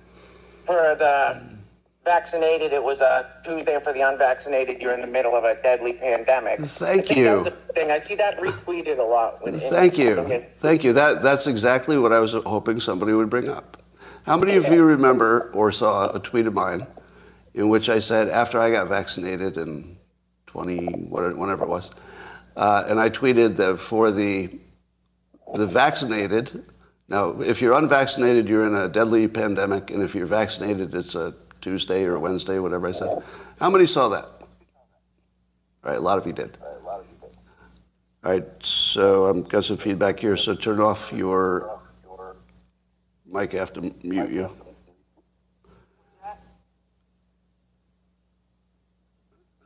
for 0.64 0.96
the 0.98 1.40
vaccinated, 2.04 2.72
it 2.72 2.82
was 2.82 3.00
a 3.00 3.30
Tuesday, 3.44 3.74
and 3.74 3.84
for 3.84 3.92
the 3.92 4.00
unvaccinated, 4.00 4.80
you're 4.80 4.94
in 4.94 5.00
the 5.00 5.06
middle 5.06 5.34
of 5.34 5.44
a 5.44 5.60
deadly 5.62 5.92
pandemic. 5.92 6.58
Thank 6.60 7.14
you. 7.14 7.44
thing. 7.74 7.90
I 7.90 7.98
see 7.98 8.14
that 8.14 8.38
retweeted 8.38 8.98
a 8.98 9.02
lot. 9.02 9.40
Thank 9.44 9.98
you. 9.98 10.44
Thank 10.58 10.84
you. 10.84 10.92
That 10.92 11.22
that's 11.22 11.46
exactly 11.46 11.98
what 11.98 12.12
I 12.12 12.20
was 12.20 12.32
hoping 12.32 12.80
somebody 12.80 13.12
would 13.12 13.30
bring 13.30 13.48
up. 13.48 13.82
How 14.24 14.36
many 14.36 14.56
of 14.56 14.70
you 14.70 14.84
remember 14.84 15.50
or 15.54 15.72
saw 15.72 16.10
a 16.10 16.18
tweet 16.18 16.46
of 16.46 16.54
mine 16.54 16.86
in 17.54 17.68
which 17.68 17.88
I 17.88 17.98
said 17.98 18.28
after 18.28 18.58
I 18.58 18.70
got 18.70 18.88
vaccinated 18.88 19.56
in 19.56 19.96
20 20.46 21.06
whatever 21.08 21.64
it 21.64 21.68
was, 21.68 21.90
uh, 22.58 22.84
and 22.88 22.98
I 22.98 23.08
tweeted 23.08 23.56
that 23.56 23.78
for 23.78 24.10
the 24.10 24.50
the 25.54 25.66
vaccinated. 25.66 26.64
Now, 27.08 27.40
if 27.40 27.62
you're 27.62 27.72
unvaccinated, 27.72 28.48
you're 28.48 28.66
in 28.66 28.74
a 28.74 28.88
deadly 28.88 29.28
pandemic, 29.28 29.90
and 29.90 30.02
if 30.02 30.14
you're 30.14 30.26
vaccinated, 30.26 30.94
it's 30.94 31.14
a 31.14 31.34
Tuesday 31.62 32.04
or 32.04 32.18
Wednesday, 32.18 32.58
whatever 32.58 32.88
I 32.88 32.92
said. 32.92 33.22
How 33.58 33.70
many 33.70 33.86
saw 33.86 34.08
that? 34.08 34.24
All 34.24 35.92
right, 35.92 35.96
a 35.96 36.00
lot 36.00 36.18
of 36.18 36.26
you 36.26 36.32
did. 36.32 36.58
All 38.24 38.32
right, 38.32 38.44
so 38.62 39.30
I've 39.30 39.48
got 39.48 39.64
some 39.64 39.76
feedback 39.76 40.18
here. 40.18 40.36
So 40.36 40.54
turn 40.54 40.80
off 40.80 41.12
your 41.12 41.78
mic. 43.24 43.54
I 43.54 43.58
have 43.58 43.72
to 43.74 43.94
mute 44.02 44.30
you. 44.30 44.67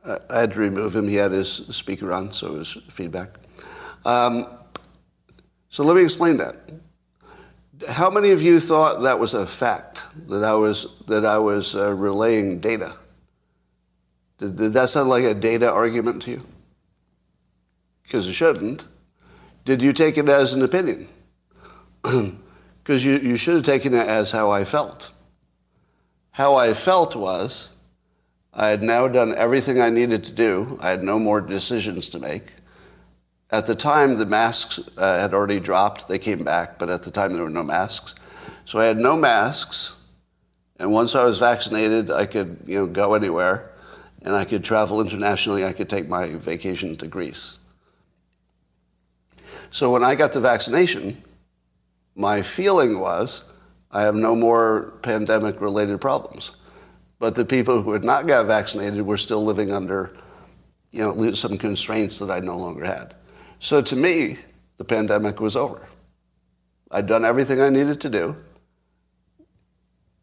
I 0.05 0.39
had 0.39 0.51
to 0.53 0.59
remove 0.59 0.95
him. 0.95 1.07
He 1.07 1.15
had 1.15 1.31
his 1.31 1.49
speaker 1.49 2.11
on, 2.11 2.33
so 2.33 2.55
it 2.55 2.57
was 2.59 2.77
feedback. 2.89 3.29
Um, 4.05 4.47
so 5.69 5.83
let 5.83 5.95
me 5.95 6.03
explain 6.03 6.37
that. 6.37 6.57
How 7.87 8.09
many 8.09 8.31
of 8.31 8.41
you 8.41 8.59
thought 8.59 9.01
that 9.03 9.19
was 9.19 9.33
a 9.33 9.47
fact 9.47 10.01
that 10.27 10.43
I 10.43 10.53
was 10.53 11.01
that 11.07 11.25
I 11.25 11.37
was 11.37 11.75
uh, 11.75 11.91
relaying 11.91 12.59
data? 12.59 12.93
Did, 14.37 14.57
did 14.57 14.73
that 14.73 14.89
sound 14.89 15.09
like 15.09 15.23
a 15.23 15.33
data 15.33 15.71
argument 15.71 16.23
to 16.23 16.31
you? 16.31 16.45
Because 18.03 18.27
it 18.27 18.33
shouldn't. 18.33 18.85
Did 19.65 19.81
you 19.81 19.93
take 19.93 20.17
it 20.17 20.27
as 20.27 20.53
an 20.53 20.61
opinion? 20.61 21.07
Because 22.83 23.05
you, 23.05 23.17
you 23.19 23.37
should 23.37 23.55
have 23.55 23.63
taken 23.63 23.93
it 23.93 24.07
as 24.09 24.31
how 24.31 24.51
I 24.51 24.65
felt. 24.65 25.11
How 26.31 26.55
I 26.55 26.73
felt 26.73 27.15
was 27.15 27.72
I 28.55 28.67
had 28.67 28.83
now 28.83 29.07
done 29.07 29.33
everything 29.35 29.81
I 29.81 29.89
needed 29.89 30.23
to 30.25 30.31
do. 30.31 30.77
I 30.79 30.89
had 30.89 31.03
no 31.03 31.17
more 31.17 31.41
decisions 31.41 32.07
to 32.09 32.19
make. 32.19 32.53
At 33.49 33.65
the 33.65 33.75
time, 33.75 34.17
the 34.17 34.25
masks 34.25 34.79
uh, 34.97 35.19
had 35.19 35.33
already 35.33 35.59
dropped. 35.59 36.07
They 36.07 36.19
came 36.19 36.43
back, 36.43 36.77
but 36.77 36.89
at 36.89 37.03
the 37.03 37.11
time, 37.11 37.33
there 37.33 37.43
were 37.43 37.49
no 37.49 37.63
masks. 37.63 38.15
So 38.65 38.79
I 38.79 38.85
had 38.85 38.97
no 38.97 39.15
masks. 39.15 39.95
And 40.77 40.91
once 40.91 41.15
I 41.15 41.23
was 41.23 41.39
vaccinated, 41.39 42.11
I 42.11 42.25
could 42.25 42.57
you 42.65 42.77
know, 42.77 42.85
go 42.87 43.13
anywhere 43.13 43.71
and 44.21 44.35
I 44.35 44.45
could 44.45 44.63
travel 44.63 45.01
internationally. 45.01 45.65
I 45.65 45.73
could 45.73 45.89
take 45.89 46.07
my 46.07 46.33
vacation 46.33 46.95
to 46.97 47.07
Greece. 47.07 47.57
So 49.71 49.91
when 49.91 50.03
I 50.03 50.15
got 50.15 50.33
the 50.33 50.41
vaccination, 50.41 51.23
my 52.15 52.41
feeling 52.41 52.99
was 52.99 53.43
I 53.91 54.01
have 54.01 54.15
no 54.15 54.35
more 54.35 54.93
pandemic 55.01 55.59
related 55.61 55.99
problems. 55.99 56.51
But 57.19 57.35
the 57.35 57.45
people 57.45 57.81
who 57.81 57.93
had 57.93 58.03
not 58.03 58.27
got 58.27 58.45
vaccinated 58.45 59.01
were 59.05 59.17
still 59.17 59.43
living 59.43 59.71
under, 59.71 60.15
you 60.91 61.01
know, 61.01 61.33
some 61.33 61.57
constraints 61.57 62.19
that 62.19 62.29
I 62.29 62.39
no 62.39 62.57
longer 62.57 62.85
had. 62.85 63.15
So 63.59 63.81
to 63.81 63.95
me, 63.95 64.37
the 64.77 64.83
pandemic 64.83 65.39
was 65.39 65.55
over. 65.55 65.87
I'd 66.91 67.07
done 67.07 67.25
everything 67.25 67.61
I 67.61 67.69
needed 67.69 68.01
to 68.01 68.09
do, 68.09 68.35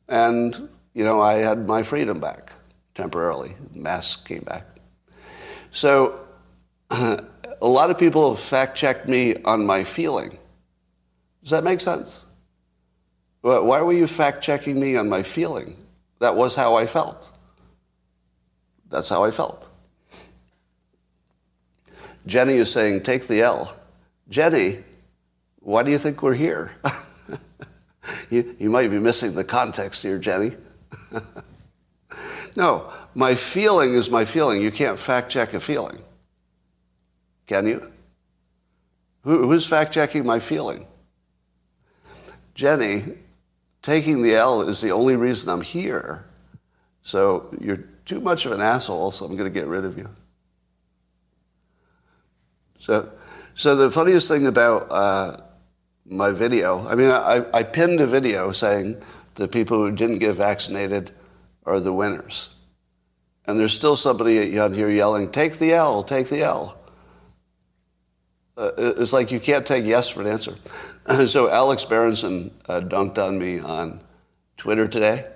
and 0.08 0.68
you 0.94 1.04
know, 1.04 1.20
I 1.20 1.34
had 1.34 1.66
my 1.66 1.82
freedom 1.82 2.20
back 2.20 2.52
temporarily. 2.94 3.56
Masks 3.72 4.22
came 4.22 4.42
back. 4.42 4.66
So 5.70 6.20
a 6.90 7.22
lot 7.62 7.90
of 7.90 7.98
people 7.98 8.34
have 8.34 8.40
fact 8.42 8.76
checked 8.76 9.08
me 9.08 9.36
on 9.44 9.64
my 9.64 9.84
feeling. 9.84 10.38
Does 11.42 11.50
that 11.50 11.64
make 11.64 11.80
sense? 11.80 12.24
Why 13.42 13.80
were 13.80 13.92
you 13.92 14.06
fact 14.06 14.42
checking 14.42 14.78
me 14.78 14.96
on 14.96 15.08
my 15.08 15.22
feeling? 15.22 15.76
That 16.20 16.36
was 16.36 16.54
how 16.54 16.76
I 16.76 16.86
felt. 16.86 17.32
That's 18.88 19.08
how 19.08 19.24
I 19.24 19.30
felt. 19.30 19.68
Jenny 22.26 22.54
is 22.54 22.70
saying, 22.70 23.02
take 23.02 23.26
the 23.26 23.42
L. 23.42 23.74
Jenny, 24.28 24.84
why 25.60 25.82
do 25.82 25.90
you 25.90 25.98
think 25.98 26.22
we're 26.22 26.34
here? 26.34 26.72
you, 28.30 28.54
you 28.58 28.70
might 28.70 28.88
be 28.90 28.98
missing 28.98 29.34
the 29.34 29.44
context 29.44 30.02
here, 30.02 30.18
Jenny. 30.18 30.52
no, 32.56 32.92
my 33.14 33.34
feeling 33.34 33.94
is 33.94 34.10
my 34.10 34.24
feeling. 34.24 34.62
You 34.62 34.70
can't 34.70 34.98
fact 34.98 35.30
check 35.30 35.54
a 35.54 35.60
feeling. 35.60 35.98
Can 37.46 37.66
you? 37.66 37.90
Who, 39.22 39.48
who's 39.48 39.66
fact 39.66 39.92
checking 39.92 40.24
my 40.24 40.38
feeling? 40.38 40.86
Jenny, 42.54 43.04
taking 43.82 44.22
the 44.22 44.34
L 44.34 44.62
is 44.62 44.80
the 44.80 44.90
only 44.90 45.16
reason 45.16 45.48
I'm 45.48 45.60
here. 45.60 46.24
So 47.02 47.54
you're 47.60 47.84
too 48.04 48.20
much 48.20 48.46
of 48.46 48.52
an 48.52 48.60
asshole, 48.60 49.10
so 49.10 49.24
I'm 49.24 49.36
going 49.36 49.52
to 49.52 49.58
get 49.58 49.66
rid 49.66 49.84
of 49.84 49.96
you. 49.96 50.08
So, 52.78 53.10
so 53.54 53.76
the 53.76 53.90
funniest 53.90 54.28
thing 54.28 54.46
about 54.46 54.90
uh, 54.90 55.36
my 56.06 56.30
video, 56.30 56.86
I 56.88 56.94
mean, 56.94 57.10
I, 57.10 57.44
I 57.52 57.62
pinned 57.62 58.00
a 58.00 58.06
video 58.06 58.52
saying 58.52 59.00
the 59.34 59.48
people 59.48 59.78
who 59.78 59.94
didn't 59.94 60.18
get 60.18 60.36
vaccinated 60.36 61.12
are 61.64 61.78
the 61.78 61.92
winners. 61.92 62.50
And 63.46 63.58
there's 63.58 63.72
still 63.72 63.96
somebody 63.96 64.58
out 64.58 64.72
here 64.72 64.90
yelling, 64.90 65.30
take 65.30 65.58
the 65.58 65.72
L, 65.72 66.02
take 66.04 66.28
the 66.28 66.42
L. 66.42 66.79
Uh, 68.56 68.72
it's 68.76 69.12
like 69.12 69.30
you 69.30 69.40
can't 69.40 69.66
take 69.66 69.84
yes 69.84 70.08
for 70.08 70.20
an 70.20 70.26
answer. 70.26 70.56
so 71.26 71.48
Alex 71.48 71.84
Berenson 71.84 72.50
uh, 72.68 72.80
dunked 72.80 73.18
on 73.18 73.38
me 73.38 73.58
on 73.58 74.00
Twitter 74.56 74.86
today, 74.86 75.26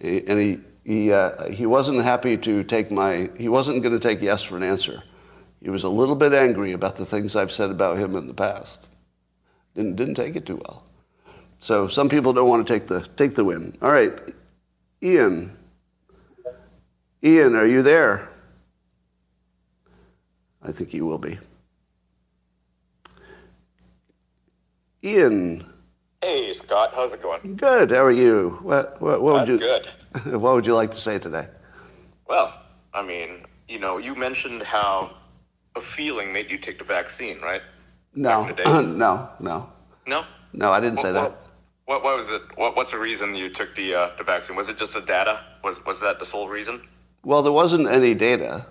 and 0.00 0.40
he 0.40 0.60
he 0.84 1.12
uh, 1.12 1.50
he 1.50 1.66
wasn't 1.66 2.02
happy 2.02 2.36
to 2.38 2.64
take 2.64 2.90
my 2.90 3.30
he 3.36 3.48
wasn't 3.48 3.82
going 3.82 3.98
to 3.98 4.00
take 4.00 4.20
yes 4.20 4.42
for 4.42 4.56
an 4.56 4.62
answer. 4.62 5.02
He 5.62 5.70
was 5.70 5.84
a 5.84 5.88
little 5.88 6.14
bit 6.14 6.32
angry 6.32 6.72
about 6.72 6.96
the 6.96 7.06
things 7.06 7.36
I've 7.36 7.52
said 7.52 7.70
about 7.70 7.98
him 7.98 8.16
in 8.16 8.26
the 8.26 8.34
past. 8.34 8.86
Didn't 9.74 9.96
didn't 9.96 10.14
take 10.14 10.34
it 10.34 10.46
too 10.46 10.60
well. 10.66 10.84
So 11.60 11.88
some 11.88 12.08
people 12.08 12.32
don't 12.32 12.48
want 12.48 12.66
to 12.66 12.72
take 12.72 12.86
the 12.86 13.00
take 13.16 13.34
the 13.34 13.44
win. 13.44 13.76
All 13.82 13.92
right, 13.92 14.12
Ian. 15.02 15.56
Ian, 17.22 17.56
are 17.56 17.66
you 17.66 17.82
there? 17.82 18.28
I 20.62 20.72
think 20.72 20.94
you 20.94 21.04
will 21.04 21.18
be. 21.18 21.38
Ian. 25.04 25.64
Hey, 26.22 26.52
Scott. 26.52 26.92
How's 26.94 27.14
it 27.14 27.22
going? 27.22 27.56
Good. 27.56 27.90
How 27.90 28.04
are 28.04 28.10
you? 28.10 28.58
What, 28.62 29.00
what, 29.00 29.22
what 29.22 29.34
would 29.34 29.48
you? 29.48 29.58
Good. 29.58 29.88
What 30.24 30.54
would 30.54 30.66
you 30.66 30.74
like 30.74 30.90
to 30.90 30.96
say 30.96 31.18
today? 31.18 31.46
Well, 32.26 32.60
I 32.94 33.02
mean, 33.02 33.44
you 33.68 33.78
know, 33.78 33.98
you 33.98 34.14
mentioned 34.14 34.62
how 34.62 35.14
a 35.76 35.80
feeling 35.80 36.32
made 36.32 36.50
you 36.50 36.58
take 36.58 36.78
the 36.78 36.84
vaccine, 36.84 37.40
right? 37.40 37.60
No. 38.14 38.48
no. 38.66 39.28
No. 39.38 39.68
No. 40.06 40.24
No, 40.54 40.72
I 40.72 40.80
didn't 40.80 40.98
say 40.98 41.12
that. 41.12 41.38
What, 41.84 42.02
what 42.02 42.16
was 42.16 42.30
it? 42.30 42.42
What, 42.56 42.74
what's 42.74 42.90
the 42.90 42.98
reason 42.98 43.34
you 43.34 43.48
took 43.50 43.74
the 43.74 43.94
uh, 43.94 44.10
the 44.16 44.24
vaccine? 44.24 44.56
Was 44.56 44.68
it 44.68 44.78
just 44.78 44.94
the 44.94 45.00
data? 45.02 45.44
Was 45.62 45.84
was 45.84 46.00
that 46.00 46.18
the 46.18 46.24
sole 46.24 46.48
reason? 46.48 46.80
Well, 47.22 47.42
there 47.42 47.52
wasn't 47.52 47.86
any 47.88 48.14
data. 48.14 48.66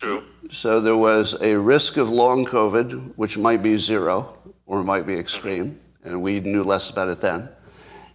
True. 0.00 0.24
So 0.50 0.80
there 0.80 0.96
was 0.96 1.40
a 1.42 1.56
risk 1.56 1.98
of 1.98 2.08
long 2.08 2.46
COVID, 2.46 3.12
which 3.16 3.36
might 3.36 3.62
be 3.62 3.76
zero 3.76 4.38
or 4.70 4.84
might 4.84 5.04
be 5.04 5.18
extreme, 5.18 5.80
and 6.04 6.22
we 6.22 6.38
knew 6.38 6.62
less 6.62 6.90
about 6.90 7.08
it 7.08 7.20
then. 7.20 7.48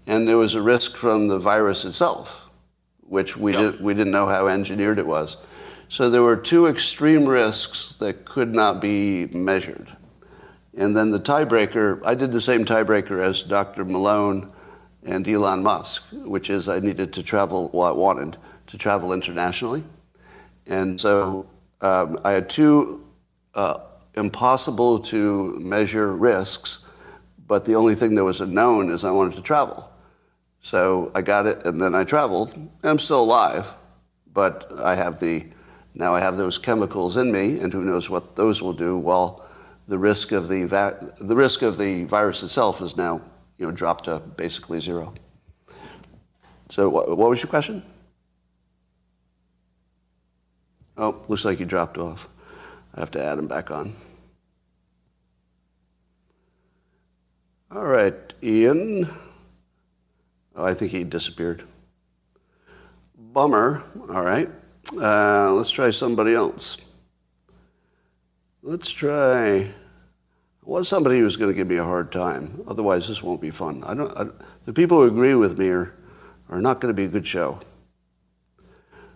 And 0.07 0.25
there 0.25 0.37
was 0.37 0.55
a 0.55 0.61
risk 0.61 0.95
from 0.95 1.27
the 1.27 1.37
virus 1.37 1.83
itself, 1.83 2.43
which 3.01 3.35
we, 3.35 3.51
yep. 3.51 3.73
did, 3.73 3.81
we 3.81 3.93
didn't 3.93 4.13
know 4.13 4.27
how 4.27 4.47
engineered 4.47 4.97
it 4.97 5.05
was. 5.05 5.35
So 5.89 6.09
there 6.09 6.21
were 6.21 6.37
two 6.37 6.67
extreme 6.67 7.25
risks 7.25 7.95
that 7.95 8.23
could 8.23 8.55
not 8.55 8.79
be 8.79 9.25
measured. 9.25 9.97
And 10.77 10.95
then 10.95 11.11
the 11.11 11.19
tiebreaker, 11.19 12.01
I 12.05 12.15
did 12.15 12.31
the 12.31 12.39
same 12.39 12.63
tiebreaker 12.63 13.21
as 13.21 13.43
Dr. 13.43 13.83
Malone 13.83 14.49
and 15.03 15.27
Elon 15.27 15.61
Musk, 15.61 16.03
which 16.13 16.49
is 16.49 16.69
I 16.69 16.79
needed 16.79 17.11
to 17.13 17.23
travel, 17.23 17.69
well, 17.73 17.89
I 17.89 17.91
wanted 17.91 18.37
to 18.67 18.77
travel 18.77 19.11
internationally. 19.11 19.83
And 20.67 21.01
so 21.01 21.47
um, 21.81 22.17
I 22.23 22.31
had 22.31 22.49
two 22.49 23.05
uh, 23.53 23.79
impossible 24.15 24.99
to 24.99 25.57
measure 25.59 26.15
risks, 26.15 26.79
but 27.47 27.65
the 27.65 27.75
only 27.75 27.95
thing 27.95 28.15
that 28.15 28.23
was 28.23 28.41
known 28.41 28.89
is 28.89 29.03
I 29.03 29.11
wanted 29.11 29.35
to 29.35 29.41
travel. 29.41 29.91
So 30.61 31.11
I 31.13 31.21
got 31.21 31.45
it, 31.45 31.65
and 31.65 31.81
then 31.81 31.93
I 31.93 32.03
traveled. 32.03 32.53
I'm 32.83 32.99
still 32.99 33.21
alive, 33.23 33.71
but 34.33 34.71
I 34.79 34.95
have 34.95 35.19
the 35.19 35.45
now 35.93 36.13
I 36.13 36.19
have 36.19 36.35
those 36.35 36.57
chemicals 36.57 37.15
in 37.15 37.31
me, 37.31 37.59
and 37.59 37.71
who 37.71 37.83
knows 37.83 38.09
what 38.09 38.35
those 38.35 38.61
will 38.61 38.73
do. 38.73 38.97
Well, 38.97 39.45
the 39.87 39.97
risk 39.97 40.31
of 40.31 40.49
the 40.49 40.65
va- 40.65 41.13
the 41.19 41.35
risk 41.35 41.61
of 41.61 41.77
the 41.77 42.03
virus 42.05 42.43
itself 42.43 42.81
is 42.81 42.97
now 42.97 43.21
you 43.57 43.65
know 43.65 43.71
dropped 43.71 44.05
to 44.05 44.19
basically 44.19 44.79
zero. 44.81 45.13
So 46.69 46.89
what, 46.89 47.15
what 47.15 47.29
was 47.29 47.41
your 47.41 47.49
question? 47.49 47.83
Oh, 50.97 51.23
looks 51.27 51.45
like 51.45 51.59
you 51.59 51.65
dropped 51.65 51.97
off. 51.97 52.27
I 52.95 53.01
have 53.01 53.11
to 53.11 53.23
add 53.23 53.37
him 53.37 53.47
back 53.47 53.69
on. 53.69 53.95
All 57.75 57.87
right, 57.87 58.13
Ian. 58.41 59.05
Oh, 60.55 60.63
I 60.63 60.73
think 60.73 60.93
he 60.93 61.03
disappeared. 61.03 61.63
Bummer. 63.17 63.83
All 64.09 64.23
right. 64.23 64.49
Uh, 64.95 65.51
let's 65.51 65.71
try 65.71 65.89
somebody 65.89 66.33
else. 66.33 66.77
Let's 68.63 68.89
try. 68.89 69.67
Was 70.63 70.87
somebody 70.87 71.19
who's 71.19 71.35
going 71.35 71.51
to 71.51 71.53
give 71.53 71.67
me 71.67 71.75
a 71.75 71.83
hard 71.83 72.13
time? 72.13 72.63
Otherwise, 72.65 73.09
this 73.09 73.21
won't 73.21 73.41
be 73.41 73.51
fun. 73.51 73.83
I 73.83 73.93
don't. 73.93 74.17
I, 74.17 74.27
the 74.63 74.71
people 74.71 74.99
who 74.99 75.07
agree 75.07 75.35
with 75.35 75.59
me 75.59 75.67
are, 75.67 75.93
are 76.47 76.61
not 76.61 76.79
going 76.79 76.93
to 76.93 76.95
be 76.95 77.03
a 77.03 77.09
good 77.09 77.27
show. 77.27 77.59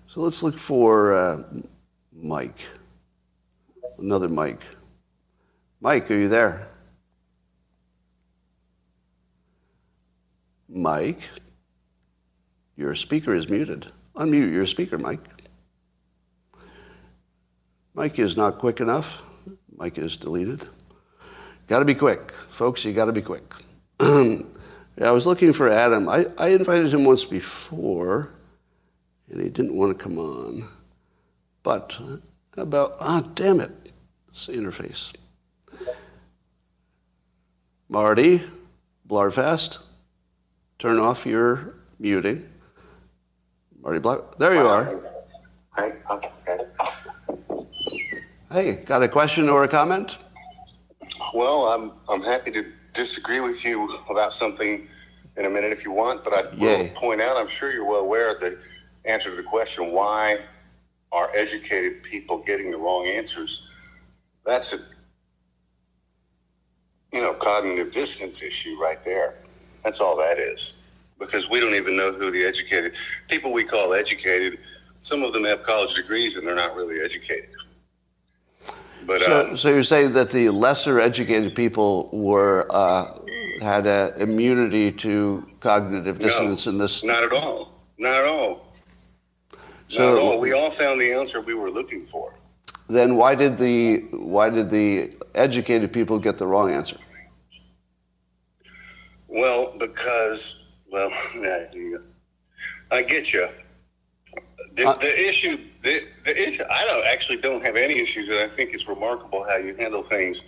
So 0.08 0.20
let's 0.20 0.44
look 0.44 0.60
for 0.60 1.16
uh, 1.16 1.44
Mike. 2.12 2.60
Another 3.98 4.28
Mike. 4.28 4.64
Mike, 5.80 6.12
are 6.12 6.18
you 6.18 6.28
there? 6.28 6.68
Mike, 10.70 11.22
your 12.78 12.94
speaker 12.94 13.34
is 13.34 13.50
muted. 13.50 13.88
Unmute 14.16 14.54
your 14.54 14.68
speaker, 14.68 15.00
Mike. 15.00 15.26
Mike 17.96 18.20
is 18.20 18.38
not 18.38 18.60
quick 18.60 18.80
enough. 18.80 19.22
Mike 19.76 19.98
is 19.98 20.16
deleted. 20.16 20.68
Got 21.68 21.80
to 21.80 21.86
be 21.86 21.96
quick. 21.96 22.32
Folks, 22.50 22.86
you 22.86 22.94
got 22.94 23.06
to 23.06 23.12
be 23.12 23.22
quick. 23.22 23.52
yeah, 24.00 24.42
I 25.02 25.12
was 25.12 25.26
looking 25.26 25.54
for 25.54 25.70
Adam. 25.70 26.08
I, 26.08 26.28
I 26.38 26.50
invited 26.50 26.94
him 26.94 27.04
once 27.04 27.26
before, 27.26 28.34
and 29.30 29.42
he 29.42 29.50
didn't 29.50 29.76
want 29.76 29.98
to 29.98 30.04
come 30.04 30.20
on. 30.20 30.68
But 31.64 31.98
about, 32.56 32.96
ah, 33.00 33.22
damn 33.34 33.60
it, 33.60 33.72
it's 34.30 34.46
the 34.46 34.54
interface. 34.54 35.14
Marty, 37.90 38.44
Blarfast 39.08 39.80
turn 40.80 40.98
off 40.98 41.26
your 41.26 41.76
muting. 42.00 42.50
Marty 43.82 44.00
Black, 44.00 44.20
there 44.38 44.56
you 44.56 44.68
are. 44.68 45.04
Hey, 48.52 48.84
got 48.86 49.04
a 49.04 49.08
question 49.08 49.48
or 49.50 49.64
a 49.64 49.68
comment? 49.68 50.18
Well, 51.34 51.68
I'm 51.68 51.92
I'm 52.10 52.24
happy 52.24 52.52
to 52.52 52.66
disagree 52.94 53.42
with 53.42 53.64
you 53.64 53.90
about 54.10 54.34
something 54.34 54.88
in 55.38 55.46
a 55.46 55.50
minute 55.50 55.72
if 55.72 55.86
you 55.86 55.92
want, 55.92 56.24
but 56.24 56.34
I 56.34 56.56
will 56.56 56.90
point 56.90 57.22
out, 57.22 57.38
I'm 57.38 57.48
sure 57.48 57.72
you're 57.72 57.86
well 57.86 58.02
aware 58.02 58.34
of 58.34 58.40
the 58.40 58.60
answer 59.06 59.30
to 59.30 59.36
the 59.36 59.44
question 59.44 59.92
why 59.92 60.40
are 61.12 61.30
educated 61.36 62.04
people 62.04 62.40
getting 62.40 62.72
the 62.72 62.78
wrong 62.78 63.06
answers? 63.06 63.64
That's 64.46 64.74
a 64.74 64.80
you 67.14 67.22
know 67.22 67.34
cognitive 67.34 67.92
dissonance 67.92 68.42
issue 68.42 68.78
right 68.80 69.04
there. 69.04 69.36
That's 69.84 70.00
all 70.00 70.18
that 70.18 70.38
is. 70.38 70.74
because 71.20 71.50
we 71.50 71.60
don't 71.60 71.76
even 71.76 71.96
know 71.98 72.12
who 72.12 72.32
the 72.32 72.44
educated 72.44 72.96
people 73.28 73.52
we 73.52 73.64
call 73.64 73.94
educated. 73.94 74.60
Some 75.04 75.24
of 75.24 75.34
them 75.34 75.44
have 75.44 75.64
college 75.64 75.94
degrees 75.96 76.36
and 76.36 76.48
they're 76.48 76.56
not 76.56 76.76
really 76.76 77.02
educated. 77.02 77.50
But 79.06 79.22
so, 79.22 79.50
um, 79.50 79.58
so 79.58 79.70
you're 79.70 79.84
saying 79.84 80.14
that 80.14 80.30
the 80.30 80.50
lesser 80.50 81.00
educated 81.00 81.56
people 81.56 82.10
were 82.12 82.68
uh, 82.70 83.20
had 83.62 83.88
a 83.88 84.14
immunity 84.18 84.92
to 84.92 85.48
cognitive 85.60 86.18
dissonance 86.18 86.66
no, 86.66 86.72
in 86.72 86.78
this? 86.78 87.04
Not 87.04 87.24
at 87.24 87.34
all. 87.34 87.72
Not 87.98 88.18
at 88.18 88.26
all. 88.26 88.74
So, 89.88 90.06
not 90.06 90.18
at 90.18 90.24
all. 90.24 90.40
We 90.40 90.54
all 90.54 90.70
found 90.70 91.02
the 91.02 91.12
answer 91.12 91.42
we 91.42 91.54
were 91.54 91.72
looking 91.72 92.06
for. 92.06 92.36
Then 92.88 93.16
why 93.16 93.36
did 93.36 93.58
the 93.58 94.00
why 94.12 94.50
did 94.50 94.70
the 94.70 95.14
educated 95.34 95.94
people 95.94 96.20
get 96.20 96.38
the 96.38 96.48
wrong 96.48 96.72
answer? 96.72 96.98
Well, 99.30 99.76
because 99.78 100.58
well, 100.92 101.12
I 102.92 103.04
get 103.04 103.34
you. 103.34 103.48
The, 104.74 104.88
uh, 104.88 104.98
the 104.98 105.28
issue, 105.28 105.58
the, 105.84 106.02
the 106.26 106.50
issue, 106.50 106.64
I 106.70 106.86
don't 106.86 107.06
actually 107.06 107.38
don't 107.38 107.64
have 107.64 107.76
any 107.76 108.00
issues, 108.00 108.30
and 108.30 108.40
I 108.40 108.48
think 108.48 108.74
it's 108.74 108.88
remarkable 108.88 109.46
how 109.48 109.58
you 109.58 109.76
handle 109.78 110.04
things, 110.04 110.44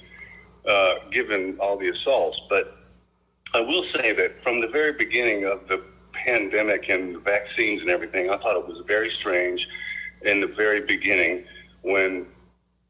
uh, 0.68 0.96
given 1.12 1.58
all 1.62 1.78
the 1.78 1.90
assaults. 1.90 2.42
But 2.50 2.78
I 3.54 3.62
will 3.62 3.84
say 3.84 4.14
that 4.14 4.40
from 4.40 4.62
the 4.62 4.68
very 4.68 4.94
beginning 4.94 5.46
of 5.46 5.68
the 5.68 5.84
pandemic 6.14 6.90
and 6.90 7.22
vaccines 7.22 7.82
and 7.82 7.90
everything, 7.90 8.30
I 8.30 8.38
thought 8.38 8.58
it 8.58 8.68
was 8.68 8.80
very 8.88 9.10
strange 9.10 9.68
in 10.24 10.40
the 10.40 10.48
very 10.48 10.82
beginning 10.82 11.46
when 11.84 12.28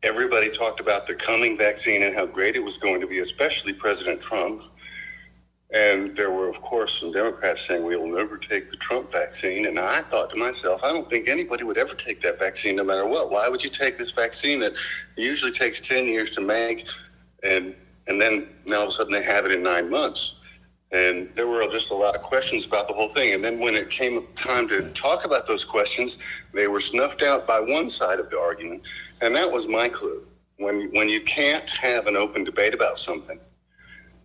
everybody 0.03 0.49
talked 0.49 0.79
about 0.79 1.07
the 1.07 1.15
coming 1.15 1.57
vaccine 1.57 2.03
and 2.03 2.15
how 2.15 2.25
great 2.25 2.55
it 2.55 2.63
was 2.63 2.77
going 2.77 3.01
to 3.01 3.07
be, 3.07 3.19
especially 3.19 3.73
President 3.73 4.19
Trump. 4.19 4.63
And 5.73 6.15
there 6.17 6.31
were, 6.31 6.49
of 6.49 6.59
course, 6.59 6.99
some 6.99 7.13
Democrats 7.13 7.61
saying 7.61 7.85
we 7.85 7.95
will 7.95 8.13
never 8.13 8.37
take 8.37 8.69
the 8.69 8.75
Trump 8.75 9.09
vaccine. 9.09 9.67
And 9.67 9.79
I 9.79 10.01
thought 10.01 10.29
to 10.31 10.35
myself, 10.35 10.83
I 10.83 10.91
don't 10.91 11.09
think 11.09 11.29
anybody 11.29 11.63
would 11.63 11.77
ever 11.77 11.95
take 11.95 12.21
that 12.21 12.39
vaccine 12.39 12.75
no 12.75 12.83
matter 12.83 13.05
what. 13.05 13.31
Why 13.31 13.47
would 13.47 13.63
you 13.63 13.69
take 13.69 13.97
this 13.97 14.11
vaccine 14.11 14.59
that 14.59 14.73
usually 15.15 15.51
takes 15.51 15.79
10 15.79 16.05
years 16.05 16.29
to 16.31 16.41
make 16.41 16.87
and, 17.41 17.73
and 18.07 18.19
then 18.19 18.53
now 18.65 18.77
all 18.77 18.83
of 18.83 18.89
a 18.89 18.91
sudden 18.91 19.13
they 19.13 19.23
have 19.23 19.45
it 19.45 19.53
in 19.53 19.63
nine 19.63 19.89
months? 19.89 20.35
And 20.91 21.29
there 21.35 21.47
were 21.47 21.65
just 21.69 21.91
a 21.91 21.95
lot 21.95 22.15
of 22.15 22.21
questions 22.21 22.65
about 22.65 22.89
the 22.89 22.93
whole 22.93 23.07
thing. 23.07 23.33
And 23.33 23.41
then 23.41 23.59
when 23.59 23.75
it 23.75 23.89
came 23.89 24.27
time 24.35 24.67
to 24.67 24.89
talk 24.89 25.23
about 25.23 25.47
those 25.47 25.63
questions, 25.63 26.17
they 26.53 26.67
were 26.67 26.81
snuffed 26.81 27.23
out 27.23 27.47
by 27.47 27.61
one 27.61 27.89
side 27.89 28.19
of 28.19 28.29
the 28.29 28.37
argument. 28.37 28.85
And 29.21 29.33
that 29.37 29.49
was 29.49 29.69
my 29.69 29.87
clue. 29.87 30.27
When, 30.57 30.89
when 30.93 31.07
you 31.07 31.21
can't 31.21 31.69
have 31.69 32.07
an 32.07 32.17
open 32.17 32.43
debate 32.43 32.73
about 32.73 32.99
something, 32.99 33.39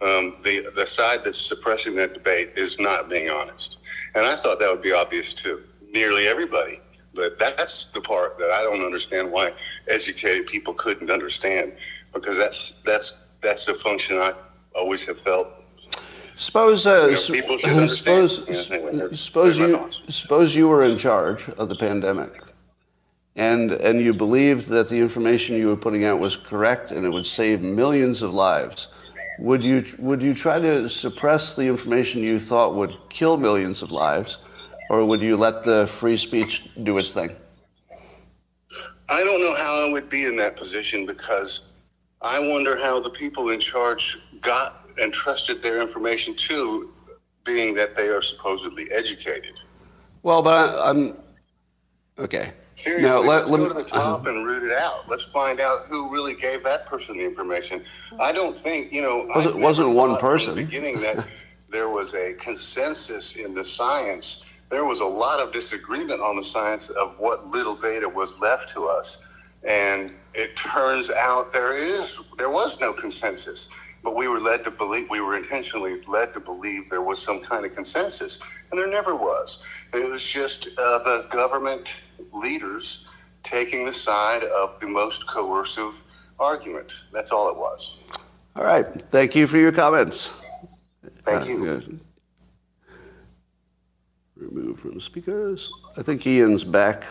um, 0.00 0.36
the, 0.42 0.68
the 0.74 0.86
side 0.86 1.24
that's 1.24 1.40
suppressing 1.40 1.96
that 1.96 2.14
debate 2.14 2.52
is 2.56 2.78
not 2.78 3.08
being 3.08 3.30
honest. 3.30 3.78
And 4.14 4.24
I 4.24 4.36
thought 4.36 4.58
that 4.58 4.70
would 4.70 4.82
be 4.82 4.92
obvious 4.92 5.32
to 5.34 5.62
nearly 5.92 6.26
everybody. 6.26 6.80
But 7.14 7.38
that's 7.38 7.86
the 7.86 8.02
part 8.02 8.38
that 8.38 8.50
I 8.50 8.62
don't 8.62 8.84
understand 8.84 9.32
why 9.32 9.54
educated 9.88 10.46
people 10.46 10.74
couldn't 10.74 11.10
understand, 11.10 11.72
because 12.12 12.36
that's 12.36 12.74
that's 12.84 13.14
that's 13.40 13.64
the 13.64 13.74
function 13.74 14.18
I 14.18 14.34
always 14.74 15.02
have 15.04 15.18
felt 15.18 15.48
Suppose, 16.36 16.86
uh, 16.86 17.06
you 17.06 17.40
know, 17.40 17.86
suppose, 17.86 18.44
suppose 19.18 19.58
you 19.58 19.90
suppose 20.08 20.54
you 20.54 20.68
were 20.68 20.84
in 20.84 20.98
charge 20.98 21.48
of 21.56 21.70
the 21.70 21.74
pandemic, 21.74 22.42
and 23.36 23.72
and 23.72 24.02
you 24.02 24.12
believed 24.12 24.68
that 24.68 24.90
the 24.90 24.98
information 24.98 25.56
you 25.56 25.68
were 25.68 25.76
putting 25.76 26.04
out 26.04 26.20
was 26.20 26.36
correct 26.36 26.90
and 26.90 27.06
it 27.06 27.08
would 27.08 27.24
save 27.24 27.62
millions 27.62 28.20
of 28.20 28.34
lives. 28.34 28.88
Would 29.38 29.62
you 29.62 29.84
would 29.98 30.22
you 30.22 30.34
try 30.34 30.58
to 30.58 30.88
suppress 30.88 31.56
the 31.56 31.64
information 31.64 32.22
you 32.22 32.40
thought 32.40 32.74
would 32.74 32.96
kill 33.10 33.36
millions 33.36 33.82
of 33.82 33.90
lives, 33.90 34.38
or 34.88 35.04
would 35.04 35.20
you 35.20 35.36
let 35.36 35.62
the 35.62 35.86
free 35.86 36.16
speech 36.16 36.68
do 36.82 36.96
its 36.98 37.12
thing? 37.12 37.36
I 39.08 39.22
don't 39.22 39.40
know 39.40 39.54
how 39.54 39.86
I 39.86 39.92
would 39.92 40.08
be 40.08 40.24
in 40.24 40.36
that 40.36 40.56
position 40.56 41.06
because 41.06 41.62
I 42.22 42.40
wonder 42.40 42.76
how 42.76 42.98
the 43.00 43.10
people 43.10 43.50
in 43.50 43.60
charge 43.60 44.18
got 44.40 44.86
entrusted 45.00 45.62
their 45.62 45.80
information 45.80 46.34
to, 46.34 46.92
being 47.44 47.74
that 47.74 47.96
they 47.96 48.08
are 48.08 48.22
supposedly 48.22 48.86
educated. 48.90 49.54
Well, 50.22 50.42
but 50.42 50.78
I, 50.78 50.90
am 50.90 51.16
okay. 52.18 52.52
Seriously, 52.76 53.08
now, 53.08 53.20
let, 53.20 53.26
let's 53.26 53.50
let, 53.50 53.58
go 53.58 53.68
to 53.68 53.74
the 53.74 53.82
top 53.84 54.26
uh, 54.26 54.30
and 54.30 54.44
root 54.44 54.62
it 54.62 54.72
out. 54.72 55.08
Let's 55.08 55.22
find 55.22 55.60
out 55.60 55.86
who 55.86 56.10
really 56.10 56.34
gave 56.34 56.62
that 56.64 56.84
person 56.84 57.16
the 57.16 57.24
information. 57.24 57.82
I 58.20 58.32
don't 58.32 58.54
think 58.54 58.92
you 58.92 59.00
know. 59.00 59.26
Was 59.34 59.46
it 59.46 59.56
wasn't 59.56 59.94
one 59.94 60.18
person? 60.18 60.54
From 60.54 60.56
the 60.56 60.64
beginning, 60.64 61.00
that 61.00 61.26
there 61.70 61.88
was 61.88 62.14
a 62.14 62.34
consensus 62.34 63.34
in 63.34 63.54
the 63.54 63.64
science. 63.64 64.44
There 64.68 64.84
was 64.84 65.00
a 65.00 65.06
lot 65.06 65.40
of 65.40 65.52
disagreement 65.52 66.20
on 66.20 66.36
the 66.36 66.44
science 66.44 66.90
of 66.90 67.18
what 67.18 67.48
little 67.48 67.76
data 67.76 68.06
was 68.06 68.38
left 68.40 68.68
to 68.74 68.84
us, 68.84 69.20
and 69.64 70.12
it 70.34 70.54
turns 70.54 71.08
out 71.08 71.54
there 71.54 71.74
is 71.74 72.20
there 72.36 72.50
was 72.50 72.78
no 72.78 72.92
consensus 72.92 73.68
but 74.04 74.14
we 74.14 74.28
were 74.28 74.38
led 74.38 74.62
to 74.62 74.70
believe 74.70 75.10
we 75.10 75.20
were 75.20 75.36
intentionally 75.36 76.00
led 76.06 76.32
to 76.32 76.38
believe 76.38 76.88
there 76.88 77.02
was 77.02 77.20
some 77.20 77.40
kind 77.40 77.66
of 77.66 77.74
consensus 77.74 78.38
and 78.70 78.78
there 78.78 78.86
never 78.86 79.16
was 79.16 79.58
it 79.94 80.08
was 80.08 80.22
just 80.22 80.68
uh, 80.78 80.98
the 80.98 81.26
government 81.30 82.00
leaders 82.32 83.06
taking 83.42 83.84
the 83.84 83.92
side 83.92 84.42
of 84.42 84.78
the 84.80 84.86
most 84.86 85.26
coercive 85.26 86.02
argument. 86.38 86.92
That's 87.12 87.30
all 87.30 87.48
it 87.50 87.56
was. 87.56 87.96
All 88.56 88.64
right. 88.64 88.86
Thank 89.10 89.34
you 89.34 89.46
for 89.46 89.58
your 89.58 89.72
comments. 89.72 90.32
Thank 91.22 91.44
uh, 91.44 91.46
you. 91.46 92.00
remove 94.36 94.80
from 94.80 94.94
the 94.94 95.00
speakers. 95.00 95.70
I 95.96 96.02
think 96.02 96.26
ian's 96.26 96.64
back. 96.64 97.04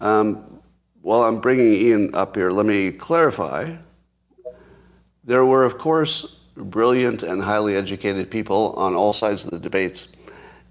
Um, 0.00 0.60
while 1.00 1.22
i'm 1.22 1.40
bringing 1.40 1.72
ian 1.72 2.14
up 2.14 2.36
here 2.36 2.50
let 2.50 2.66
me 2.66 2.90
clarify. 2.90 3.76
There 5.26 5.44
were, 5.44 5.64
of 5.64 5.76
course, 5.76 6.36
brilliant 6.56 7.24
and 7.24 7.42
highly 7.42 7.74
educated 7.74 8.30
people 8.30 8.74
on 8.76 8.94
all 8.94 9.12
sides 9.12 9.44
of 9.44 9.50
the 9.50 9.58
debates. 9.58 10.06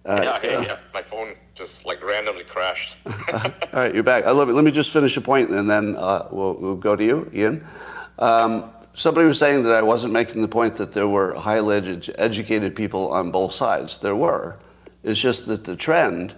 Uh, 0.06 0.22
yeah, 0.24 0.40
hey, 0.40 0.64
yeah, 0.66 0.78
my 0.94 1.02
phone 1.02 1.36
just 1.56 1.86
like 1.86 2.04
randomly 2.04 2.44
crashed. 2.44 2.98
all 3.06 3.52
right, 3.74 3.94
you're 3.94 4.04
back. 4.04 4.26
I 4.26 4.32
love 4.32 4.50
it. 4.50 4.54
Let 4.54 4.66
me 4.66 4.72
just 4.72 4.92
finish 4.92 5.18
a 5.18 5.22
point 5.22 5.50
and 5.50 5.70
then 5.70 5.96
uh, 5.96 6.28
we'll, 6.30 6.54
we'll, 6.56 6.76
go 6.76 6.96
to 6.96 7.04
you, 7.04 7.32
Ian. 7.34 7.66
Um, 8.20 8.72
somebody 8.94 9.26
was 9.26 9.40
saying 9.40 9.64
that 9.64 9.74
I 9.74 9.82
wasn't 9.82 10.14
making 10.14 10.42
the 10.42 10.48
point 10.48 10.76
that 10.76 10.92
there 10.92 11.08
were 11.08 11.34
highly 11.34 11.82
edu- 11.82 12.14
educated 12.18 12.76
people 12.76 13.12
on 13.12 13.32
both 13.32 13.54
sides. 13.54 14.00
There 14.00 14.16
were. 14.16 14.58
It's 15.04 15.20
just 15.20 15.48
that 15.48 15.64
the 15.64 15.76
trend 15.76 16.36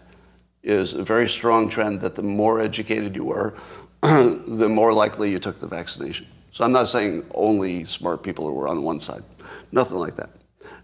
is 0.61 0.93
a 0.93 1.03
very 1.03 1.27
strong 1.27 1.69
trend 1.69 2.01
that 2.01 2.15
the 2.15 2.23
more 2.23 2.59
educated 2.59 3.15
you 3.15 3.23
were, 3.23 3.55
the 4.01 4.69
more 4.69 4.93
likely 4.93 5.31
you 5.31 5.39
took 5.39 5.59
the 5.59 5.67
vaccination. 5.67 6.27
So 6.51 6.63
I'm 6.63 6.71
not 6.71 6.89
saying 6.89 7.25
only 7.33 7.85
smart 7.85 8.23
people 8.23 8.51
were 8.51 8.67
on 8.67 8.83
one 8.83 8.99
side. 8.99 9.23
Nothing 9.71 9.97
like 9.97 10.15
that. 10.15 10.29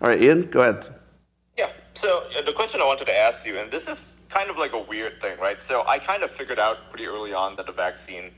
All 0.01 0.09
right, 0.09 0.21
Ian, 0.21 0.43
go 0.43 0.61
ahead. 0.61 0.93
Yeah. 1.57 1.71
So 1.93 2.23
uh, 2.37 2.41
the 2.41 2.53
question 2.53 2.81
I 2.81 2.85
wanted 2.85 3.05
to 3.05 3.17
ask 3.17 3.45
you, 3.45 3.57
and 3.57 3.71
this 3.71 3.87
is 3.87 4.15
kind 4.33 4.49
of 4.49 4.57
like 4.57 4.73
a 4.73 4.79
weird 4.79 5.21
thing, 5.21 5.37
right? 5.39 5.61
So 5.61 5.83
I 5.87 5.99
kind 5.99 6.23
of 6.23 6.31
figured 6.31 6.59
out 6.59 6.89
pretty 6.89 7.05
early 7.05 7.33
on 7.33 7.55
that 7.57 7.67
the 7.67 7.71
vaccine 7.71 8.31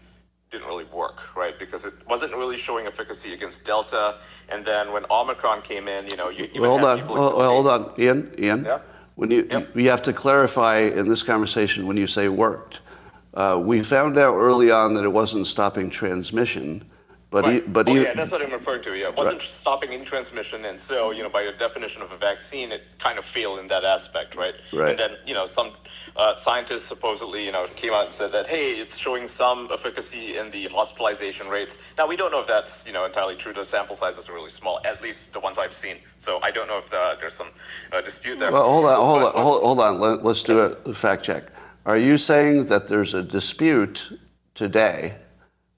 didn't 0.52 0.68
really 0.68 0.84
work, 0.86 1.36
right? 1.36 1.58
Because 1.58 1.86
it 1.86 1.94
wasn't 2.08 2.34
really 2.34 2.58
showing 2.58 2.86
efficacy 2.86 3.34
against 3.34 3.64
Delta. 3.64 4.20
And 4.50 4.66
then 4.66 4.92
when 4.92 5.06
Omicron 5.10 5.62
came 5.62 5.88
in, 5.88 6.08
you 6.08 6.18
know, 6.18 6.30
you 6.30 6.50
well, 6.60 6.78
hold 6.78 6.84
on, 6.84 7.08
well, 7.08 7.42
hold 7.42 7.68
on, 7.68 7.94
Ian, 7.98 8.34
Ian. 8.38 8.66
Yeah. 8.66 8.80
When 9.16 9.32
you, 9.32 9.48
yep. 9.50 9.74
you 9.76 9.90
have 9.90 10.02
to 10.04 10.14
clarify 10.14 10.80
in 10.80 11.08
this 11.08 11.24
conversation 11.24 11.88
when 11.88 11.96
you 11.96 12.06
say 12.06 12.28
worked. 12.28 12.82
Uh, 13.34 13.62
we 13.64 13.82
found 13.82 14.18
out 14.18 14.36
early 14.36 14.72
on 14.72 14.94
that 14.96 15.06
it 15.06 15.10
wasn't 15.10 15.48
stopping 15.48 15.90
transmission 15.90 16.84
but 17.36 17.44
right. 17.44 17.54
he, 17.56 17.60
but 17.68 17.90
oh, 17.90 17.94
he, 17.94 18.02
yeah, 18.02 18.14
that's 18.14 18.32
what 18.32 18.42
I'm 18.42 18.50
referring 18.50 18.82
to. 18.84 18.98
Yeah, 18.98 19.10
it 19.10 19.18
wasn't 19.18 19.40
right. 19.40 19.52
stopping 19.52 19.90
any 19.90 20.06
transmission, 20.06 20.64
and 20.64 20.80
so 20.80 21.12
you 21.12 21.22
know, 21.22 21.28
by 21.28 21.42
your 21.42 21.52
definition 21.52 22.02
of 22.02 22.14
a 22.14 22.16
vaccine, 22.16 22.72
it 22.72 22.84
kind 22.98 23.20
of 23.20 23.26
failed 23.26 23.60
in 23.60 23.68
that 23.68 23.84
aspect, 23.84 24.36
right? 24.36 24.54
Right. 24.72 24.92
And 24.92 24.98
then 24.98 25.18
you 25.28 25.34
know, 25.34 25.46
some 25.46 25.74
uh, 26.16 26.38
scientists 26.38 26.86
supposedly 26.86 27.44
you 27.44 27.52
know 27.52 27.68
came 27.76 27.92
out 27.92 28.06
and 28.06 28.14
said 28.14 28.32
that 28.32 28.48
hey, 28.48 28.80
it's 28.80 28.96
showing 28.96 29.28
some 29.28 29.68
efficacy 29.70 30.38
in 30.38 30.50
the 30.50 30.70
hospitalization 30.70 31.50
rates. 31.50 31.78
Now 31.98 32.08
we 32.08 32.16
don't 32.16 32.32
know 32.32 32.40
if 32.40 32.48
that's 32.48 32.88
you 32.88 32.94
know 32.94 33.04
entirely 33.04 33.36
true. 33.36 33.52
The 33.52 33.66
sample 33.66 33.98
sizes 33.98 34.30
are 34.30 34.34
really 34.34 34.50
small, 34.50 34.80
at 34.86 35.04
least 35.04 35.34
the 35.34 35.42
ones 35.42 35.58
I've 35.58 35.74
seen. 35.74 35.98
So 36.18 36.40
I 36.42 36.52
don't 36.52 36.70
know 36.70 36.78
if 36.78 36.90
the, 36.90 36.98
uh, 36.98 37.16
there's 37.20 37.34
some 37.34 37.50
uh, 37.92 38.00
dispute 38.00 38.40
there. 38.40 38.54
Well, 38.54 38.64
hold 38.64 38.86
on, 38.86 38.96
hold 38.96 39.22
but, 39.24 39.36
on, 39.36 39.44
hold, 39.44 39.62
hold 39.62 39.80
on. 39.82 40.00
Let, 40.00 40.24
let's 40.24 40.42
do 40.42 40.60
a 40.60 40.94
fact 40.94 41.26
check. 41.26 41.44
Are 41.86 41.98
you 41.98 42.18
saying 42.18 42.68
that 42.68 42.88
there's 42.88 43.14
a 43.14 43.22
dispute 43.22 44.18
today 44.54 45.16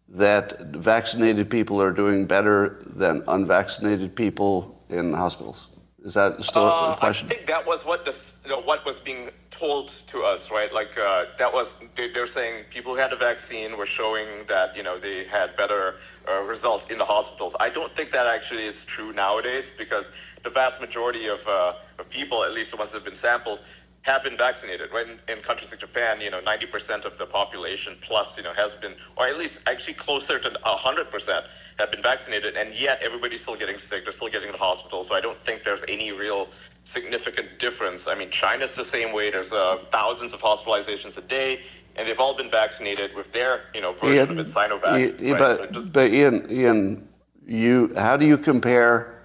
that 0.09 0.59
vaccinated 0.61 1.49
people 1.49 1.81
are 1.81 1.91
doing 1.91 2.25
better 2.25 2.81
than 2.85 3.23
unvaccinated 3.27 4.15
people 4.15 4.79
in 4.89 5.13
hospitals? 5.13 5.67
Is 6.03 6.13
that 6.13 6.41
still 6.43 6.67
uh, 6.67 6.93
a 6.93 6.97
question? 6.97 7.25
I 7.25 7.29
think 7.29 7.47
that 7.47 7.67
was 7.67 7.83
what 7.83 8.05
the, 8.05 8.17
you 8.45 8.51
know, 8.51 8.61
what 8.61 8.85
was 8.85 8.99
being 8.99 9.29
told 9.49 9.89
to 10.07 10.23
us, 10.23 10.49
right? 10.51 10.71
Like 10.73 10.97
uh, 10.97 11.25
that 11.37 11.51
was 11.51 11.75
they, 11.95 12.09
they're 12.09 12.27
saying 12.27 12.65
people 12.69 12.93
who 12.93 12.99
had 12.99 13.11
the 13.11 13.17
vaccine 13.17 13.77
were 13.77 13.85
showing 13.85 14.27
that 14.47 14.77
you 14.77 14.83
know 14.83 14.97
they 14.99 15.25
had 15.25 15.57
better 15.57 15.95
uh, 16.29 16.43
results 16.43 16.85
in 16.85 16.97
the 16.97 17.03
hospitals. 17.03 17.55
I 17.59 17.69
don't 17.69 17.93
think 17.93 18.11
that 18.11 18.25
actually 18.25 18.65
is 18.65 18.85
true 18.85 19.11
nowadays 19.11 19.73
because 19.77 20.11
the 20.43 20.49
vast 20.49 20.79
majority 20.79 21.27
of 21.27 21.45
uh, 21.45 21.73
of 21.99 22.09
people, 22.09 22.43
at 22.43 22.53
least 22.53 22.71
the 22.71 22.77
ones 22.77 22.91
that 22.91 22.99
have 22.99 23.05
been 23.05 23.15
sampled, 23.15 23.61
have 24.07 24.23
been 24.23 24.37
vaccinated. 24.37 24.89
Right 24.91 25.05
in, 25.05 25.19
in 25.27 25.43
countries 25.43 25.69
like 25.69 25.81
Japan, 25.81 26.21
you 26.21 26.31
know, 26.31 26.39
90% 26.41 27.03
of 27.03 27.17
the 27.17 27.25
population 27.25 27.97
plus, 27.99 28.37
you 28.37 28.43
know, 28.43 28.53
has 28.53 28.73
been, 28.73 28.95
or 29.17 29.27
at 29.27 29.37
least 29.37 29.59
actually 29.67 29.95
closer 29.95 30.39
to 30.39 30.49
100% 30.49 31.45
have 31.77 31.91
been 31.91 32.01
vaccinated, 32.01 32.55
and 32.55 32.73
yet 32.73 33.01
everybody's 33.03 33.41
still 33.41 33.57
getting 33.57 33.77
sick. 33.77 34.05
They're 34.05 34.13
still 34.13 34.29
getting 34.29 34.47
to 34.47 34.53
the 34.53 34.57
hospital. 34.57 35.03
So 35.03 35.13
I 35.13 35.19
don't 35.21 35.37
think 35.43 35.63
there's 35.63 35.83
any 35.89 36.13
real 36.13 36.47
significant 36.85 37.59
difference. 37.59 38.07
I 38.07 38.15
mean, 38.15 38.31
China's 38.31 38.75
the 38.75 38.85
same 38.85 39.13
way. 39.13 39.29
There's 39.29 39.51
uh, 39.51 39.83
thousands 39.91 40.31
of 40.31 40.41
hospitalizations 40.41 41.17
a 41.17 41.21
day, 41.21 41.59
and 41.97 42.07
they've 42.07 42.19
all 42.19 42.33
been 42.33 42.49
vaccinated 42.49 43.13
with 43.13 43.33
their, 43.33 43.63
you 43.75 43.81
know, 43.81 43.91
version 43.91 44.15
Ian, 44.15 44.39
of 44.39 44.39
it, 44.39 44.47
Sinovac. 44.47 45.21
Ian, 45.21 45.31
right? 45.33 45.39
But, 45.39 45.57
so 45.57 45.65
just, 45.65 45.91
but 45.91 46.11
Ian, 46.13 46.47
Ian, 46.49 47.07
you, 47.45 47.93
how 47.97 48.15
do 48.15 48.25
you 48.25 48.37
compare 48.37 49.16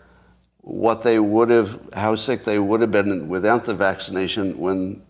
what 0.62 1.02
they 1.02 1.18
would 1.18 1.50
have, 1.50 1.80
how 1.92 2.16
sick 2.16 2.44
they 2.44 2.58
would 2.58 2.80
have 2.80 2.90
been 2.90 3.28
without 3.28 3.64
the 3.64 3.74
vaccination 3.74 4.58
when 4.58 5.02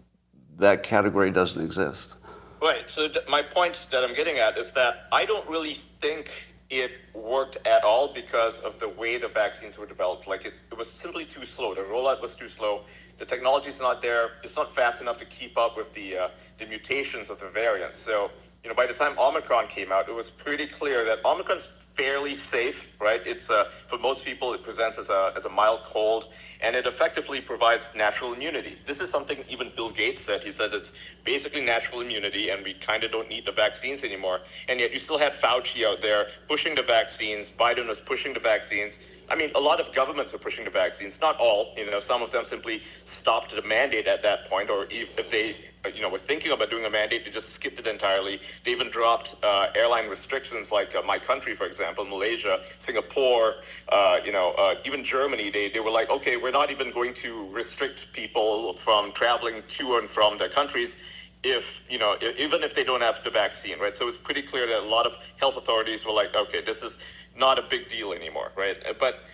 that 0.59 0.83
category 0.83 1.31
doesn't 1.31 1.63
exist? 1.63 2.17
Right. 2.61 2.91
So 2.91 3.09
my 3.29 3.43
point 3.43 3.87
that 3.91 4.03
I'm 4.03 4.15
getting 4.15 4.39
at 4.39 4.57
is 4.57 4.71
that 4.73 5.09
I 5.13 5.25
don't 5.25 5.49
really 5.49 5.75
think 6.01 6.49
it 6.71 6.93
worked 7.13 7.59
at 7.67 7.85
all 7.85 8.15
because 8.15 8.61
of 8.61 8.79
the 8.79 8.89
way 8.89 9.19
the 9.19 9.29
vaccines 9.29 9.77
were 9.77 9.85
developed. 9.85 10.27
Like 10.27 10.47
it, 10.47 10.55
it 10.71 10.79
was 10.79 10.91
simply 10.91 11.27
too 11.27 11.45
slow. 11.45 11.75
The 11.75 11.83
rollout 11.83 12.23
was 12.23 12.35
too 12.35 12.49
slow. 12.49 12.85
The 13.19 13.27
technology 13.27 13.69
is 13.69 13.79
not 13.79 14.01
there. 14.01 14.31
It's 14.43 14.57
not 14.57 14.75
fast 14.75 15.03
enough 15.03 15.19
to 15.19 15.27
keep 15.27 15.59
up 15.59 15.77
with 15.77 15.93
the 15.93 16.17
uh, 16.17 16.29
the 16.59 16.67
mutations 16.67 17.29
of 17.29 17.39
the 17.41 17.49
variants. 17.49 17.99
So 17.99 18.31
you 18.63 18.71
know, 18.71 18.77
by 18.77 18.87
the 18.87 18.93
time 18.93 19.19
Omicron 19.19 19.67
came 19.67 19.91
out, 19.91 20.09
it 20.09 20.15
was 20.15 20.31
pretty 20.31 20.67
clear 20.67 21.05
that 21.05 21.25
Omicron's 21.25 21.69
fairly 21.95 22.35
safe, 22.35 22.93
right? 23.01 23.21
It's 23.27 23.51
uh, 23.51 23.71
for 23.89 23.99
most 23.99 24.25
people, 24.25 24.55
it 24.55 24.63
presents 24.63 24.99
as 24.99 25.09
a 25.09 25.33
as 25.37 25.45
a 25.45 25.49
mild 25.49 25.83
cold, 25.83 26.29
and 26.61 26.77
it 26.77 26.87
effectively 26.87 27.41
provides 27.41 27.95
natural 27.97 28.33
immunity. 28.33 28.79
This 28.87 29.01
is 29.01 29.11
something 29.11 29.45
even 29.49 29.73
Bill 29.75 29.91
Gates 29.91 30.23
said. 30.23 30.45
He 30.45 30.53
said 30.53 30.73
it's 30.73 30.93
basically 31.25 31.61
natural 31.61 32.01
immunity, 32.01 32.51
and 32.51 32.65
we 32.65 32.75
kind 32.75 33.03
of 33.03 33.11
don't 33.11 33.29
need 33.29 33.47
the 33.47 33.53
vaccines 33.53 34.05
anymore. 34.05 34.41
And 34.69 34.79
yet, 34.79 34.93
you 34.93 35.01
still 35.01 35.19
had 35.19 35.33
Fauci 35.33 35.85
out 35.85 36.01
there 36.01 36.29
pushing 36.49 36.77
the 36.77 36.83
vaccines. 36.83 37.51
Biden 37.51 37.89
was 37.89 38.01
pushing 38.01 38.33
the 38.33 38.41
vaccines. 38.41 39.01
I 39.29 39.35
mean, 39.35 39.51
a 39.57 39.61
lot 39.61 39.81
of 39.81 39.93
governments 39.93 40.33
are 40.35 40.39
pushing 40.39 40.65
the 40.65 40.71
vaccines. 40.71 41.21
Not 41.21 41.37
all. 41.41 41.75
You 41.77 41.91
know, 41.91 42.01
some 42.01 42.23
of 42.23 42.31
them 42.31 42.45
simply 42.45 42.81
stopped 43.05 43.55
the 43.55 43.63
mandate 43.63 44.07
at 44.07 44.23
that 44.23 44.47
point, 44.47 44.71
or 44.71 44.87
if 44.89 45.31
they 45.31 45.57
you 45.95 46.01
know, 46.01 46.09
were 46.09 46.19
thinking 46.19 46.53
about 46.53 46.71
doing 46.71 46.85
a 46.85 46.91
mandate, 46.91 47.25
they 47.25 47.31
just 47.31 47.51
skipped 47.51 47.79
it 47.79 47.87
entirely. 47.87 48.41
They 48.65 48.71
even 48.71 48.91
dropped 48.91 49.35
uh, 49.43 49.69
airline 49.75 50.09
restrictions, 50.09 50.71
like 50.71 50.95
uh, 50.95 51.03
my 51.03 51.19
country, 51.19 51.55
for 51.55 51.67
example, 51.67 52.05
Malaysia, 52.05 52.61
Singapore, 52.79 53.57
uh, 53.89 54.21
you 54.25 54.33
know, 54.33 54.55
uh, 54.59 54.75
even 54.85 55.03
Germany. 55.03 55.51
They, 55.51 55.69
they 55.69 55.81
were 55.81 55.91
like, 55.91 56.11
okay, 56.11 56.37
we're 56.37 56.53
not 56.53 56.71
even 56.71 56.93
going 56.93 57.15
to 57.15 57.49
restrict 57.51 58.13
people 58.13 58.75
from 58.75 59.13
traveling 59.13 59.63
to 59.67 59.97
and 59.97 60.09
from 60.09 60.39
their 60.39 60.49
countries 60.49 60.97
if 61.45 61.83
you 61.91 61.99
know 61.99 62.17
even 62.39 62.63
if 62.63 62.73
they 62.73 62.85
don't 62.85 63.01
have 63.01 63.21
the 63.25 63.31
vaccine 63.31 63.77
right 63.81 63.97
so 63.97 64.07
it's 64.07 64.17
pretty 64.17 64.43
clear 64.43 64.65
that 64.65 64.79
a 64.81 64.87
lot 64.87 65.07
of 65.07 65.17
health 65.41 65.57
authorities 65.57 66.07
were 66.07 66.13
like 66.13 66.37
okay 66.37 66.61
this 66.61 66.83
is 66.83 66.99
not 67.37 67.59
a 67.59 67.63
big 67.63 67.89
deal 67.89 68.13
anymore 68.13 68.53
right 68.57 68.77
but 69.01 69.25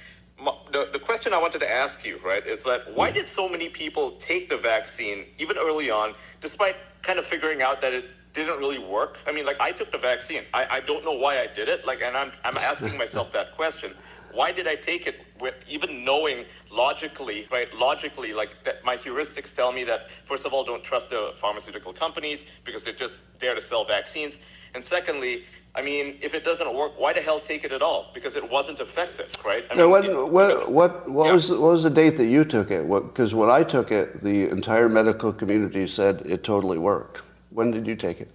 the, 0.72 0.88
the 0.92 0.98
question 0.98 1.32
I 1.32 1.38
wanted 1.40 1.60
to 1.60 1.70
ask 1.70 2.04
you, 2.04 2.18
right, 2.24 2.46
is 2.46 2.62
that 2.64 2.94
why 2.94 3.08
hmm. 3.08 3.14
did 3.14 3.28
so 3.28 3.48
many 3.48 3.68
people 3.68 4.12
take 4.12 4.48
the 4.48 4.56
vaccine 4.56 5.24
even 5.38 5.56
early 5.58 5.90
on, 5.90 6.14
despite 6.40 6.76
kind 7.02 7.18
of 7.18 7.24
figuring 7.24 7.62
out 7.62 7.80
that 7.80 7.92
it 7.92 8.06
didn't 8.32 8.58
really 8.58 8.78
work? 8.78 9.18
I 9.26 9.32
mean, 9.32 9.46
like 9.46 9.60
I 9.60 9.72
took 9.72 9.90
the 9.90 9.98
vaccine. 9.98 10.42
I, 10.54 10.66
I 10.70 10.80
don't 10.80 11.04
know 11.04 11.14
why 11.16 11.40
I 11.40 11.46
did 11.46 11.68
it. 11.68 11.86
Like, 11.86 12.02
and 12.02 12.16
I'm 12.16 12.32
I'm 12.44 12.56
asking 12.58 12.96
myself 13.04 13.32
that 13.32 13.52
question. 13.52 13.94
Why 14.32 14.52
did 14.52 14.68
I 14.68 14.74
take 14.74 15.06
it? 15.06 15.20
With 15.40 15.54
even 15.68 16.04
knowing 16.04 16.44
logically, 16.70 17.46
right? 17.50 17.72
Logically, 17.78 18.32
like 18.32 18.62
that, 18.64 18.84
my 18.84 18.96
heuristics 18.96 19.54
tell 19.54 19.72
me 19.72 19.84
that 19.84 20.10
first 20.10 20.44
of 20.44 20.52
all, 20.52 20.64
don't 20.64 20.84
trust 20.84 21.10
the 21.10 21.32
pharmaceutical 21.36 21.92
companies 21.92 22.44
because 22.64 22.84
they're 22.84 22.92
just 22.92 23.24
there 23.38 23.54
to 23.54 23.60
sell 23.60 23.84
vaccines. 23.84 24.38
And 24.74 24.82
secondly, 24.82 25.44
I 25.74 25.82
mean, 25.82 26.18
if 26.20 26.34
it 26.34 26.44
doesn't 26.44 26.74
work, 26.74 26.98
why 26.98 27.12
the 27.12 27.20
hell 27.20 27.38
take 27.38 27.64
it 27.64 27.72
at 27.72 27.82
all? 27.82 28.10
Because 28.12 28.36
it 28.36 28.50
wasn't 28.50 28.80
effective, 28.80 29.32
right? 29.44 29.64
I 29.70 29.76
mean, 29.76 29.90
what, 29.90 30.30
what, 30.30 30.70
what, 30.72 31.10
what 31.10 31.26
yeah. 31.26 31.32
was 31.32 31.50
what 31.50 31.60
was 31.60 31.82
the 31.84 31.90
date 31.90 32.16
that 32.16 32.26
you 32.26 32.44
took 32.44 32.70
it? 32.70 32.88
Because 32.88 33.34
when 33.34 33.50
I 33.50 33.62
took 33.62 33.92
it, 33.92 34.22
the 34.22 34.48
entire 34.50 34.88
medical 34.88 35.32
community 35.32 35.86
said 35.86 36.22
it 36.26 36.42
totally 36.44 36.78
worked. 36.78 37.22
When 37.50 37.70
did 37.70 37.86
you 37.86 37.96
take 37.96 38.20
it? 38.20 38.30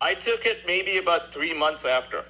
I 0.00 0.14
took 0.14 0.46
it 0.46 0.62
maybe 0.66 0.98
about 0.98 1.32
three 1.32 1.52
months 1.52 1.84
after. 1.84 2.24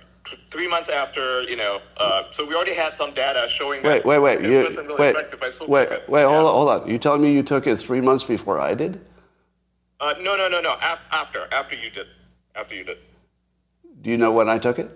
Three 0.50 0.68
months 0.68 0.88
after, 0.88 1.42
you 1.44 1.56
know, 1.56 1.80
uh, 1.96 2.24
so 2.30 2.46
we 2.46 2.54
already 2.54 2.74
had 2.74 2.94
some 2.94 3.12
data 3.14 3.48
showing 3.48 3.82
wait, 3.82 4.02
that 4.02 4.04
wait, 4.04 4.18
wait, 4.18 4.40
it 4.40 4.50
you, 4.50 4.62
wasn't 4.62 4.86
really 4.86 5.00
wait, 5.00 5.10
effective. 5.10 5.42
I 5.42 5.48
still 5.48 5.66
wait, 5.66 5.88
took 5.88 5.98
it. 5.98 6.08
wait, 6.08 6.22
yeah. 6.22 6.28
hold 6.28 6.46
on, 6.46 6.52
hold 6.52 6.68
on. 6.68 6.88
You 6.90 6.98
telling 6.98 7.22
me 7.22 7.32
you 7.32 7.42
took 7.42 7.66
it 7.66 7.76
three 7.76 8.00
months 8.00 8.24
before 8.24 8.60
I 8.60 8.74
did? 8.74 9.00
Uh, 9.98 10.14
no, 10.20 10.36
no, 10.36 10.48
no, 10.48 10.60
no. 10.60 10.74
Af- 10.74 11.04
after, 11.10 11.48
after 11.52 11.74
you 11.74 11.90
did, 11.90 12.06
after 12.54 12.74
you 12.74 12.84
did. 12.84 12.98
Do 14.02 14.10
you 14.10 14.16
know 14.16 14.32
when 14.32 14.48
I 14.48 14.58
took 14.58 14.78
it? 14.78 14.90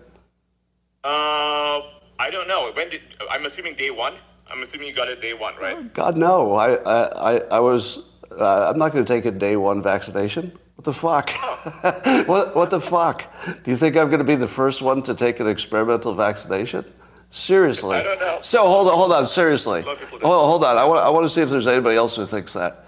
Uh, 1.03 1.81
I 2.19 2.31
don't 2.31 2.49
know. 2.49 2.71
When 2.73 2.89
did? 2.89 3.03
I'm 3.31 3.45
assuming 3.45 3.75
day 3.75 3.91
one. 3.91 4.15
I'm 4.51 4.63
assuming 4.63 4.89
you 4.89 4.95
got 4.95 5.09
it 5.09 5.21
day 5.21 5.35
one, 5.35 5.55
right? 5.57 5.93
God 5.93 6.17
no. 6.17 6.55
I 6.55 6.75
I 6.75 7.39
I 7.51 7.61
was. 7.61 8.09
Uh, 8.31 8.71
I'm 8.71 8.79
not 8.79 8.93
going 8.93 9.05
to 9.05 9.13
take 9.13 9.27
a 9.27 9.31
day 9.31 9.57
one 9.57 9.83
vaccination. 9.83 10.53
What 10.77 10.85
the 10.85 10.93
fuck? 10.93 11.31
Oh. 11.35 12.25
what 12.27 12.57
what 12.57 12.71
the 12.71 12.81
fuck? 12.81 13.25
Do 13.63 13.71
you 13.71 13.77
think 13.77 13.97
I'm 13.97 14.09
going 14.09 14.19
to 14.19 14.25
be 14.25 14.37
the 14.37 14.49
first 14.49 14.83
one 14.83 15.03
to 15.03 15.15
take 15.15 15.41
an 15.41 15.49
experimental 15.49 16.15
vaccination? 16.15 16.85
Seriously. 17.31 17.97
I 17.97 18.03
don't 18.03 18.21
know. 18.21 18.39
So 18.43 18.67
hold 18.67 18.89
on, 18.89 18.95
hold 18.95 19.13
on. 19.13 19.27
Seriously. 19.27 19.83
Hold, 19.83 19.99
hold 20.23 20.65
on. 20.65 20.79
I 20.79 20.85
want 20.85 21.05
I 21.05 21.11
want 21.11 21.25
to 21.25 21.31
see 21.31 21.43
if 21.43 21.51
there's 21.51 21.67
anybody 21.67 21.97
else 21.97 22.17
who 22.17 22.27
thinks 22.27 22.55
that. 22.55 22.87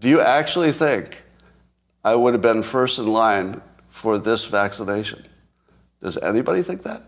Do 0.00 0.08
you 0.08 0.20
actually 0.20 0.72
think 0.72 1.24
I 2.04 2.14
would 2.14 2.32
have 2.32 2.42
been 2.42 2.62
first 2.62 2.98
in 2.98 3.06
line 3.06 3.60
for 3.88 4.16
this 4.18 4.46
vaccination? 4.46 5.26
Does 6.02 6.16
anybody 6.18 6.62
think 6.62 6.82
that? 6.82 7.02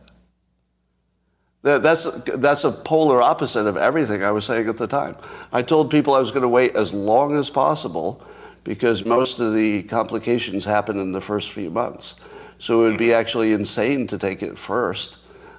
That's, 1.63 2.05
that's 2.25 2.65
a 2.65 2.73
polar 2.73 3.23
opposite 3.23 3.67
of 3.67 3.77
everything 3.77 4.25
I 4.25 4.33
was 4.33 4.45
saying 4.45 4.69
at 4.69 4.79
the 4.79 4.89
time. 4.89 5.17
I 5.53 5.63
told 5.63 5.91
people 5.91 6.15
I 6.15 6.19
was 6.19 6.31
going 6.31 6.43
to 6.43 6.49
wait 6.49 6.75
as 6.75 6.93
long 6.93 7.37
as 7.37 7.51
possible 7.51 8.25
because 8.65 9.05
most 9.05 9.39
of 9.39 9.55
the 9.55 9.85
complications 9.85 10.65
happen 10.65 10.99
in 10.99 11.13
the 11.13 11.21
first 11.21 11.53
few 11.53 11.71
months. 11.71 12.17
So 12.59 12.83
it 12.83 12.91
would 12.91 12.99
be 12.99 13.13
actually 13.13 13.53
insane 13.53 14.09
to 14.09 14.19
take 14.19 14.43
it 14.43 14.59
first. 14.59 15.19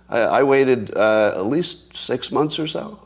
I, 0.10 0.20
I 0.20 0.44
waited 0.44 0.96
uh, 0.96 1.34
at 1.36 1.46
least 1.46 1.96
six 1.96 2.32
months 2.32 2.60
or 2.60 2.68
so 2.68 3.00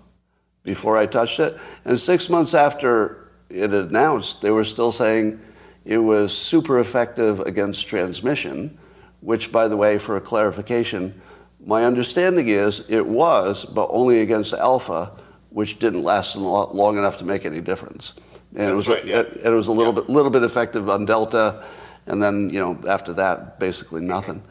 before 0.64 0.98
I 0.98 1.06
touched 1.06 1.40
it. 1.40 1.58
And 1.86 2.00
six 2.00 2.30
months 2.30 2.54
after 2.56 3.30
it 3.50 3.74
announced, 3.74 4.42
they 4.42 4.52
were 4.52 4.64
still 4.64 4.92
saying 4.92 5.40
it 5.86 6.00
was 6.00 6.36
super 6.36 6.80
effective 6.80 7.40
against 7.42 7.88
transmission 7.88 8.78
which, 9.22 9.52
by 9.52 9.68
the 9.68 9.78
way, 9.78 9.98
for 9.98 10.18
a 10.18 10.22
clarification, 10.22 11.22
my 11.66 11.84
understanding 11.84 12.50
is 12.50 12.90
it 12.90 13.06
was, 13.06 13.66
but 13.66 13.90
only 13.92 14.22
against 14.22 14.54
alpha, 14.54 15.12
which 15.50 15.80
didn't 15.80 16.04
last 16.04 16.36
long 16.36 16.98
enough 16.98 17.18
to 17.18 17.26
make 17.26 17.46
any 17.46 17.62
difference. 17.62 18.16
And 18.56 18.70
it 18.70 18.74
was, 18.74 18.88
right, 18.88 19.04
yeah. 19.04 19.20
it, 19.20 19.42
it, 19.46 19.50
was 19.50 19.68
a 19.68 19.72
little 19.72 19.94
yeah. 19.94 20.02
bit, 20.02 20.10
little 20.10 20.32
bit 20.32 20.44
effective 20.44 20.90
on 20.90 21.06
delta, 21.06 21.64
and 22.06 22.22
then 22.22 22.50
you 22.50 22.60
know 22.60 22.80
after 22.88 23.14
that, 23.14 23.60
basically 23.60 24.02
nothing. 24.02 24.42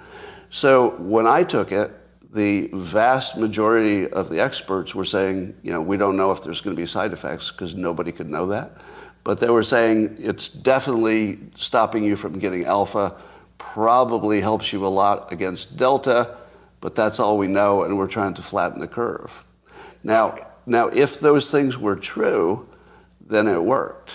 So 0.51 0.91
when 0.99 1.27
I 1.27 1.43
took 1.45 1.73
it, 1.73 1.91
the 2.33 2.69
vast 2.75 3.37
majority 3.37 4.09
of 4.09 4.29
the 4.29 4.41
experts 4.41 4.95
were 4.95 5.05
saying, 5.05 5.57
you 5.63 5.73
know, 5.73 5.81
we 5.81 5.97
don't 5.97 6.17
know 6.17 6.33
if 6.33 6.43
there's 6.43 6.61
going 6.61 6.77
to 6.77 6.81
be 6.81 6.87
side 6.87 7.13
effects 7.13 7.51
because 7.51 7.75
nobody 7.75 8.13
could 8.13 8.29
know 8.29 8.47
that. 8.49 8.73
But 9.25 9.41
they 9.41 9.49
were 9.49 9.65
saying 9.65 10.17
it's 10.21 10.49
definitely 10.49 11.39
stopping 11.57 12.05
you 12.05 12.15
from 12.15 12.39
getting 12.39 12.65
alpha 12.65 13.17
probably 13.59 14.41
helps 14.41 14.73
you 14.73 14.87
a 14.87 14.89
lot 14.89 15.33
against 15.33 15.77
delta, 15.77 16.37
but 16.81 16.95
that's 16.95 17.19
all 17.19 17.39
we 17.39 17.47
know, 17.47 17.85
and 17.85 17.97
we're 17.97 18.07
trying 18.07 18.35
to 18.35 18.43
flatten 18.43 18.81
the 18.81 18.89
curve. 18.89 19.45
Now, 20.03 20.39
now 20.67 20.89
if 20.89 21.21
those 21.21 21.51
things 21.51 21.79
were 21.79 21.97
true, 21.97 22.69
then 23.21 23.49
it 23.49 23.63
worked, 23.63 24.13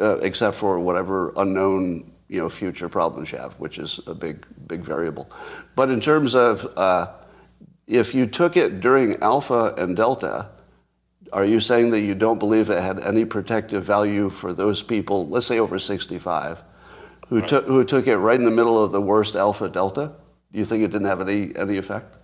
uh, 0.00 0.18
except 0.18 0.56
for 0.56 0.78
whatever 0.78 1.32
unknown 1.36 2.12
you 2.28 2.38
know 2.38 2.48
future 2.48 2.88
problems 2.88 3.32
you 3.32 3.38
have, 3.38 3.54
which 3.54 3.78
is 3.78 4.00
a 4.06 4.14
big 4.14 4.46
big 4.66 4.80
variable. 4.80 5.30
But 5.74 5.90
in 5.90 6.00
terms 6.00 6.34
of 6.34 6.66
uh, 6.76 7.12
if 7.86 8.14
you 8.14 8.26
took 8.26 8.56
it 8.56 8.80
during 8.80 9.16
alpha 9.22 9.74
and 9.78 9.96
delta, 9.96 10.50
are 11.32 11.44
you 11.44 11.60
saying 11.60 11.90
that 11.90 12.00
you 12.00 12.14
don't 12.14 12.38
believe 12.38 12.70
it 12.70 12.82
had 12.82 13.00
any 13.00 13.24
protective 13.24 13.84
value 13.84 14.30
for 14.30 14.52
those 14.52 14.82
people, 14.82 15.28
let's 15.28 15.46
say 15.46 15.58
over 15.58 15.78
65, 15.78 16.62
who, 17.28 17.40
right. 17.40 17.48
took, 17.48 17.66
who 17.66 17.84
took 17.84 18.06
it 18.06 18.16
right 18.16 18.38
in 18.38 18.44
the 18.44 18.50
middle 18.50 18.82
of 18.82 18.92
the 18.92 19.00
worst 19.00 19.36
alpha 19.36 19.68
delta? 19.68 20.12
Do 20.52 20.58
you 20.58 20.64
think 20.64 20.82
it 20.82 20.88
didn't 20.88 21.06
have 21.06 21.20
any, 21.20 21.54
any 21.56 21.76
effect? 21.76 22.16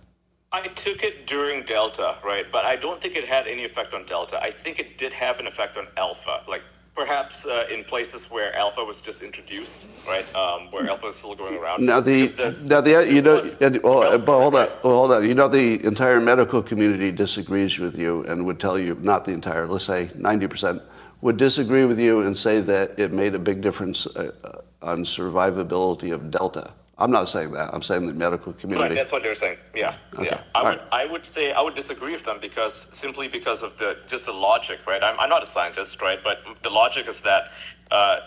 I 0.51 0.67
took 0.69 1.03
it 1.03 1.27
during 1.27 1.63
Delta, 1.63 2.17
right? 2.23 2.45
But 2.49 2.63
I 2.63 2.77
don't 2.77 3.01
think 3.01 3.17
it 3.17 3.25
had 3.25 3.45
any 3.45 3.65
effect 3.65 3.93
on 3.93 4.05
Delta. 4.05 4.41
I 4.41 4.51
think 4.51 4.79
it 4.79 4.97
did 4.97 5.11
have 5.11 5.39
an 5.39 5.47
effect 5.47 5.75
on 5.75 5.87
Alpha. 5.97 6.43
Like 6.47 6.61
perhaps 6.95 7.45
uh, 7.45 7.65
in 7.69 7.83
places 7.83 8.31
where 8.31 8.55
alpha 8.55 8.83
was 8.83 9.01
just 9.01 9.21
introduced, 9.21 9.89
right? 10.07 10.25
Um, 10.33 10.71
where 10.71 10.87
alpha 10.87 11.07
is 11.07 11.15
still 11.15 11.35
going 11.35 11.57
around. 11.57 11.85
Now 11.85 11.99
the, 11.99 12.27
the 12.27 12.57
now 12.63 12.81
the 12.81 13.05
you 13.11 13.21
know 13.21 13.43
well, 13.83 14.17
but 14.17 14.25
hold 14.25 14.55
on, 14.55 14.69
well, 14.81 14.95
hold 14.95 15.11
on. 15.11 15.27
You 15.27 15.35
know 15.35 15.49
the 15.49 15.85
entire 15.85 16.21
medical 16.21 16.63
community 16.63 17.11
disagrees 17.11 17.77
with 17.77 17.99
you 17.99 18.23
and 18.23 18.45
would 18.45 18.59
tell 18.59 18.79
you 18.79 18.97
not 19.01 19.25
the 19.25 19.31
entire. 19.31 19.67
Let's 19.67 19.85
say 19.85 20.09
ninety 20.15 20.47
percent 20.47 20.81
would 21.21 21.37
disagree 21.37 21.85
with 21.85 21.99
you 21.99 22.21
and 22.21 22.37
say 22.37 22.61
that 22.61 22.97
it 22.97 23.11
made 23.11 23.35
a 23.35 23.39
big 23.39 23.61
difference 23.61 24.07
uh, 24.07 24.61
on 24.85 25.03
survivability 25.03 26.13
of 26.13 26.31
Delta. 26.31 26.71
I'm 26.97 27.11
not 27.11 27.27
saying 27.27 27.51
that. 27.51 27.73
I'm 27.73 27.81
saying 27.81 28.07
the 28.07 28.13
medical 28.13 28.53
community. 28.53 28.89
Right, 28.89 28.95
that's 28.95 29.11
what 29.11 29.21
they're 29.21 29.35
saying. 29.35 29.57
Yeah, 29.75 29.97
okay. 30.13 30.27
yeah. 30.27 30.43
I 30.53 30.63
would, 30.63 30.69
right. 30.69 30.81
I 30.93 31.05
would 31.05 31.25
say 31.25 31.51
I 31.51 31.61
would 31.61 31.73
disagree 31.73 32.13
with 32.13 32.23
them 32.23 32.37
because 32.39 32.87
simply 32.91 33.27
because 33.27 33.63
of 33.63 33.77
the 33.77 33.97
just 34.07 34.27
the 34.27 34.31
logic, 34.31 34.79
right? 34.87 35.03
I'm, 35.03 35.19
I'm 35.19 35.29
not 35.29 35.43
a 35.43 35.45
scientist, 35.45 36.01
right? 36.01 36.19
But 36.23 36.39
the 36.63 36.69
logic 36.69 37.09
is 37.09 37.19
that 37.21 37.51
uh, 37.91 38.19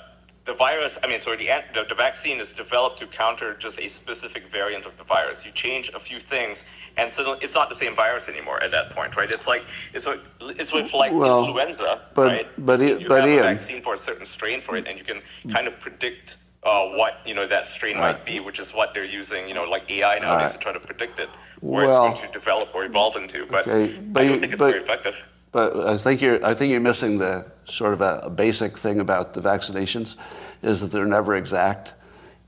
the 0.44 0.52
virus. 0.52 0.98
I 1.02 1.06
mean, 1.06 1.18
sorry, 1.18 1.38
the, 1.38 1.48
the 1.72 1.84
the 1.88 1.94
vaccine 1.94 2.40
is 2.40 2.52
developed 2.52 2.98
to 2.98 3.06
counter 3.06 3.54
just 3.54 3.78
a 3.78 3.88
specific 3.88 4.50
variant 4.50 4.84
of 4.84 4.98
the 4.98 5.04
virus. 5.04 5.46
You 5.46 5.52
change 5.52 5.90
a 5.94 6.00
few 6.00 6.20
things, 6.20 6.64
and 6.98 7.11
so 7.11 7.38
it's 7.40 7.54
not 7.54 7.70
the 7.70 7.74
same 7.74 7.96
virus 7.96 8.28
anymore 8.28 8.62
at 8.62 8.70
that 8.72 8.90
point, 8.90 9.16
right? 9.16 9.30
It's 9.30 9.46
like 9.46 9.64
it's 9.94 10.04
like 10.04 10.20
it's 10.40 10.72
with 10.74 10.92
like 10.92 11.12
well, 11.12 11.46
influenza, 11.46 12.02
but, 12.14 12.26
right? 12.26 12.66
But 12.66 12.82
it, 12.82 13.00
you 13.00 13.09
but 13.09 13.20
have 13.20 13.30
Ian, 13.30 13.38
a 13.38 13.42
vaccine 13.44 13.80
for 13.80 13.94
a 13.94 13.98
certain 13.98 14.26
strain 14.26 14.61
for 14.61 14.76
it, 14.76 14.86
and 14.86 14.98
you 14.98 15.04
can 15.04 15.22
kind 15.50 15.66
of 15.66 15.80
predict 15.80 16.36
uh, 16.62 16.88
what 16.90 17.20
you 17.24 17.34
know 17.34 17.46
that 17.46 17.66
strain 17.66 17.96
right. 17.96 18.16
might 18.16 18.24
be, 18.24 18.40
which 18.40 18.59
is 18.59 18.72
what 18.74 18.94
they're 18.94 19.04
using, 19.04 19.48
you 19.48 19.54
know, 19.54 19.64
like 19.64 19.90
AI 19.90 20.18
nowadays 20.18 20.50
right. 20.50 20.52
to 20.52 20.59
try 20.59 20.72
to 20.72 20.80
predict 20.80 21.18
it, 21.18 21.28
where 21.61 21.86
well, 21.86 22.11
it's 22.11 22.20
going 22.20 22.32
to 22.32 22.38
develop 22.38 22.74
or 22.74 22.84
evolve 22.84 23.16
into. 23.16 23.46
But, 23.46 23.66
okay. 23.66 23.96
but 23.98 24.22
I 24.22 24.28
don't 24.28 24.40
think 24.40 24.52
it's 24.52 24.59
but, 24.59 24.70
very 24.70 24.82
effective. 24.82 25.24
But 25.52 25.76
I 25.86 25.96
think 25.96 26.20
you're 26.20 26.44
I 26.44 26.54
think 26.54 26.70
you're 26.70 26.80
missing 26.80 27.18
the 27.18 27.46
sort 27.64 27.92
of 27.92 28.00
a, 28.00 28.20
a 28.24 28.30
basic 28.30 28.76
thing 28.76 29.00
about 29.00 29.34
the 29.34 29.40
vaccinations, 29.40 30.16
is 30.62 30.80
that 30.80 30.90
they're 30.90 31.06
never 31.06 31.36
exact. 31.36 31.94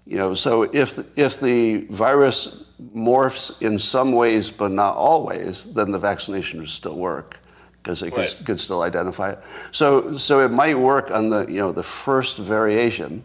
You 0.07 0.17
know, 0.17 0.35
so 0.35 0.63
if 0.63 0.99
if 1.17 1.41
the 1.41 1.87
virus 1.87 2.65
morphs 2.95 3.61
in 3.63 3.79
some 3.79 4.13
ways 4.13 4.51
but 4.51 4.73
not 4.73 4.97
always, 4.97 5.73
then 5.73 5.93
the 5.93 5.99
vaccination 5.99 6.61
would 6.61 6.69
still 6.69 6.97
work 6.97 7.39
because 7.83 8.03
it 8.03 8.13
right. 8.13 8.29
could, 8.29 8.47
could 8.47 8.61
still 8.61 8.83
identify 8.83 9.31
it. 9.31 9.39
So 9.71 10.17
so 10.19 10.41
it 10.41 10.51
might 10.51 10.79
work 10.79 11.11
on 11.11 11.31
the 11.31 11.47
you 11.47 11.61
know 11.61 11.71
the 11.71 11.85
first 11.85 12.39
variation 12.39 13.25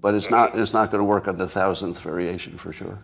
but 0.00 0.14
it's 0.14 0.30
not 0.30 0.58
it's 0.58 0.72
not 0.72 0.90
going 0.90 1.00
to 1.00 1.04
work 1.04 1.28
on 1.28 1.38
the 1.38 1.48
thousandth 1.48 2.00
variation 2.00 2.56
for 2.58 2.72
sure. 2.72 2.98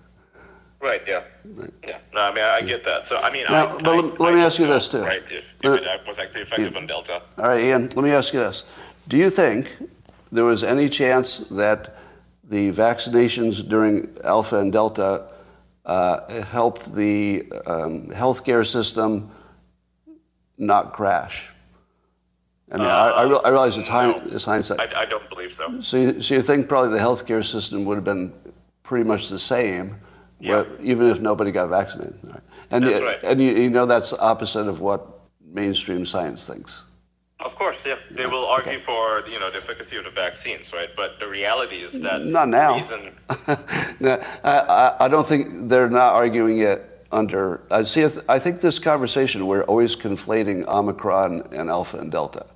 Right. 0.80 1.02
Yeah. 1.06 1.22
Right. 1.44 1.72
Yeah. 1.86 1.98
No, 2.14 2.20
I 2.20 2.34
mean 2.34 2.44
I 2.44 2.62
get 2.62 2.84
that. 2.84 3.06
So 3.06 3.18
I 3.18 3.32
mean, 3.32 3.44
now, 3.48 3.76
I, 3.76 3.82
but 3.82 3.86
I, 3.88 4.00
let, 4.00 4.20
let 4.20 4.34
me 4.34 4.40
ask 4.40 4.58
you 4.58 4.66
this 4.66 4.88
too. 4.88 5.00
Right. 5.00 5.22
If, 5.30 5.44
if 5.62 5.82
it 5.82 6.06
was 6.06 6.18
actually 6.18 6.42
effective 6.42 6.72
yeah. 6.72 6.78
on 6.78 6.86
Delta. 6.86 7.22
All 7.38 7.48
right, 7.48 7.64
Ian. 7.64 7.88
Let 7.88 8.04
me 8.04 8.10
ask 8.10 8.32
you 8.32 8.40
this: 8.40 8.64
Do 9.08 9.16
you 9.16 9.30
think 9.30 9.70
there 10.30 10.44
was 10.44 10.62
any 10.62 10.88
chance 10.88 11.38
that 11.50 11.96
the 12.44 12.72
vaccinations 12.72 13.66
during 13.66 14.16
Alpha 14.22 14.58
and 14.58 14.72
Delta 14.72 15.28
uh, 15.84 16.42
helped 16.42 16.94
the 16.94 17.50
um, 17.66 18.08
healthcare 18.08 18.66
system 18.66 19.30
not 20.58 20.92
crash? 20.92 21.48
I 22.72 22.78
mean, 22.78 22.86
uh, 22.86 22.90
I, 22.90 23.08
I, 23.08 23.26
I, 23.26 23.48
realize 23.50 23.76
it's, 23.76 23.88
no, 23.88 24.20
it's 24.24 24.44
hindsight. 24.44 24.80
I, 24.80 25.02
I, 25.02 25.04
don't 25.04 25.28
believe 25.30 25.52
so. 25.52 25.80
So 25.80 25.96
you, 25.98 26.20
so 26.20 26.34
you 26.34 26.42
think 26.42 26.68
probably 26.68 26.90
the 26.90 27.04
healthcare 27.04 27.44
system 27.44 27.84
would 27.84 27.94
have 27.94 28.04
been 28.04 28.32
pretty 28.82 29.04
much 29.04 29.28
the 29.28 29.38
same, 29.38 29.96
yeah. 30.40 30.64
even 30.80 31.06
if 31.08 31.20
nobody 31.20 31.52
got 31.52 31.68
vaccinated. 31.68 32.18
Right. 32.24 32.40
And, 32.72 32.84
that's 32.84 33.00
right. 33.00 33.18
and 33.22 33.40
you, 33.40 33.52
you, 33.52 33.70
know 33.70 33.86
that's 33.86 34.12
opposite 34.12 34.66
of 34.66 34.80
what 34.80 35.20
mainstream 35.44 36.04
science 36.04 36.44
thinks. 36.44 36.84
Of 37.38 37.54
course, 37.54 37.86
yeah. 37.86 37.96
They 38.10 38.22
yeah. 38.22 38.28
will 38.28 38.46
argue 38.46 38.72
okay. 38.72 38.80
for 38.80 39.22
you 39.28 39.38
know 39.38 39.50
the 39.50 39.58
efficacy 39.58 39.96
of 39.98 40.04
the 40.04 40.10
vaccines, 40.10 40.72
right? 40.72 40.88
But 40.96 41.20
the 41.20 41.28
reality 41.28 41.82
is 41.82 41.92
that 42.00 42.24
not 42.24 42.48
now. 42.48 42.74
Reason... 42.74 43.12
no, 44.00 44.20
I, 44.42 44.96
I 45.00 45.08
don't 45.08 45.28
think 45.28 45.68
they're 45.68 45.90
not 45.90 46.14
arguing 46.14 46.58
it 46.58 47.06
under. 47.12 47.60
I 47.70 47.84
see. 47.84 48.08
I 48.28 48.40
think 48.40 48.60
this 48.60 48.80
conversation 48.80 49.46
we're 49.46 49.62
always 49.64 49.94
conflating 49.94 50.66
Omicron 50.66 51.48
and 51.52 51.70
Alpha 51.70 51.98
and 51.98 52.10
Delta. 52.10 52.46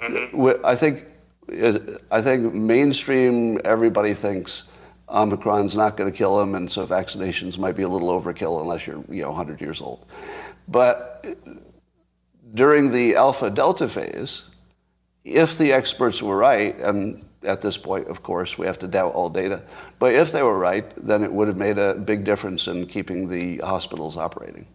Mm-hmm. 0.00 0.64
I 0.64 0.76
think 0.76 1.06
I 2.10 2.22
think 2.22 2.54
mainstream 2.54 3.60
everybody 3.64 4.14
thinks 4.14 4.68
Omicron's 5.08 5.76
not 5.76 5.96
going 5.96 6.10
to 6.10 6.16
kill 6.16 6.36
them, 6.38 6.54
and 6.54 6.70
so 6.70 6.86
vaccinations 6.86 7.58
might 7.58 7.76
be 7.76 7.84
a 7.84 7.88
little 7.88 8.08
overkill 8.08 8.60
unless 8.60 8.86
you're 8.86 9.04
you 9.08 9.22
know 9.22 9.30
100 9.30 9.60
years 9.60 9.80
old. 9.80 10.04
But 10.68 11.24
during 12.54 12.90
the 12.90 13.14
alpha 13.14 13.50
delta 13.50 13.88
phase, 13.88 14.48
if 15.24 15.56
the 15.56 15.72
experts 15.72 16.22
were 16.22 16.36
right, 16.36 16.76
and 16.80 17.24
at 17.44 17.60
this 17.62 17.76
point, 17.76 18.08
of 18.08 18.22
course, 18.22 18.58
we 18.58 18.66
have 18.66 18.78
to 18.80 18.88
doubt 18.88 19.14
all 19.14 19.28
data, 19.28 19.62
but 20.00 20.14
if 20.14 20.32
they 20.32 20.42
were 20.42 20.58
right, 20.58 20.84
then 20.96 21.22
it 21.22 21.32
would 21.32 21.46
have 21.46 21.56
made 21.56 21.78
a 21.78 21.94
big 21.94 22.24
difference 22.24 22.66
in 22.66 22.86
keeping 22.86 23.28
the 23.28 23.58
hospitals 23.58 24.16
operating 24.16 24.66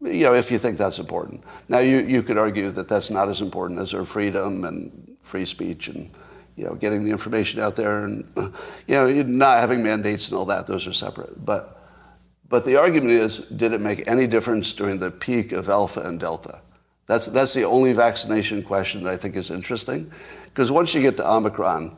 you 0.00 0.24
know, 0.24 0.34
if 0.34 0.50
you 0.50 0.58
think 0.58 0.78
that's 0.78 0.98
important. 0.98 1.42
Now, 1.68 1.78
you, 1.78 1.98
you 1.98 2.22
could 2.22 2.38
argue 2.38 2.70
that 2.70 2.88
that's 2.88 3.10
not 3.10 3.28
as 3.28 3.40
important 3.40 3.80
as 3.80 3.94
our 3.94 4.04
freedom 4.04 4.64
and 4.64 5.16
free 5.22 5.44
speech 5.44 5.88
and, 5.88 6.10
you 6.56 6.64
know, 6.64 6.74
getting 6.74 7.04
the 7.04 7.10
information 7.10 7.60
out 7.60 7.76
there 7.76 8.04
and, 8.04 8.24
you 8.86 8.94
know, 8.94 9.10
not 9.22 9.58
having 9.58 9.82
mandates 9.82 10.28
and 10.28 10.38
all 10.38 10.44
that. 10.46 10.66
Those 10.66 10.86
are 10.86 10.92
separate. 10.92 11.44
But, 11.44 11.80
but 12.48 12.64
the 12.64 12.76
argument 12.76 13.12
is, 13.12 13.38
did 13.38 13.72
it 13.72 13.80
make 13.80 14.06
any 14.06 14.26
difference 14.26 14.72
during 14.72 14.98
the 14.98 15.10
peak 15.10 15.52
of 15.52 15.68
Alpha 15.68 16.00
and 16.00 16.20
Delta? 16.20 16.60
That's, 17.06 17.26
that's 17.26 17.54
the 17.54 17.64
only 17.64 17.92
vaccination 17.92 18.62
question 18.62 19.02
that 19.04 19.12
I 19.12 19.16
think 19.16 19.34
is 19.34 19.50
interesting. 19.50 20.12
Because 20.44 20.70
once 20.70 20.94
you 20.94 21.00
get 21.00 21.16
to 21.16 21.28
Omicron, 21.28 21.96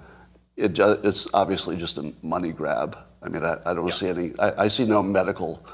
it 0.57 0.79
it's 0.79 1.27
obviously 1.35 1.77
just 1.77 1.99
a 1.99 2.13
money 2.23 2.53
grab. 2.53 2.97
I 3.23 3.29
mean, 3.29 3.45
I, 3.45 3.59
I 3.67 3.75
don't 3.75 3.87
yeah. 3.87 3.93
see 3.93 4.09
any, 4.09 4.33
I, 4.39 4.65
I 4.65 4.69
see 4.69 4.85
no 4.85 5.03
medical 5.03 5.65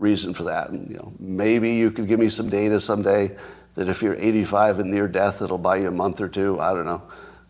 reason 0.00 0.34
for 0.34 0.44
that. 0.44 0.70
And, 0.70 0.90
you 0.90 0.96
know, 0.96 1.12
maybe 1.20 1.70
you 1.70 1.92
could 1.92 2.08
give 2.08 2.18
me 2.18 2.30
some 2.30 2.48
data 2.48 2.80
someday 2.80 3.36
that 3.74 3.88
if 3.88 4.02
you're 4.02 4.16
85 4.16 4.80
and 4.80 4.90
near 4.90 5.06
death, 5.06 5.42
it'll 5.42 5.58
buy 5.58 5.76
you 5.76 5.88
a 5.88 5.92
month 5.92 6.20
or 6.20 6.28
two. 6.28 6.58
I 6.58 6.74
don't 6.74 6.86
know. 6.86 7.02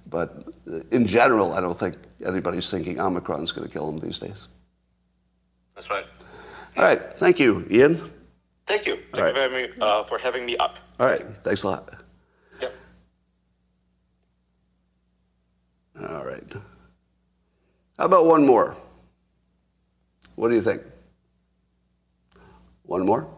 But 0.06 0.44
in 0.90 1.06
general, 1.06 1.54
I 1.54 1.60
don't 1.60 1.78
think 1.78 1.94
anybody's 2.24 2.70
thinking 2.70 3.00
Omicron 3.00 3.42
is 3.42 3.52
going 3.52 3.66
to 3.66 3.72
kill 3.72 3.86
them 3.86 4.00
these 4.00 4.18
days. 4.18 4.48
That's 5.74 5.88
right. 5.88 6.04
All 6.76 6.82
right. 6.82 7.14
Thank 7.14 7.38
you, 7.38 7.66
Ian. 7.70 8.10
Thank 8.66 8.86
you. 8.86 8.96
Thank 9.12 9.16
right. 9.16 9.28
you 9.28 9.48
very 9.48 9.68
much 9.68 9.78
uh, 9.80 10.02
for 10.04 10.18
having 10.18 10.44
me 10.44 10.56
up. 10.56 10.78
All 10.98 11.06
right. 11.06 11.24
Thanks 11.38 11.62
a 11.62 11.68
lot. 11.68 11.94
Yep. 12.60 12.74
All 16.08 16.24
right. 16.24 16.52
How 17.98 18.04
about 18.04 18.26
one 18.26 18.44
more? 18.44 18.76
What 20.34 20.48
do 20.48 20.54
you 20.54 20.62
think? 20.62 20.82
One 22.90 23.06
more? 23.06 23.28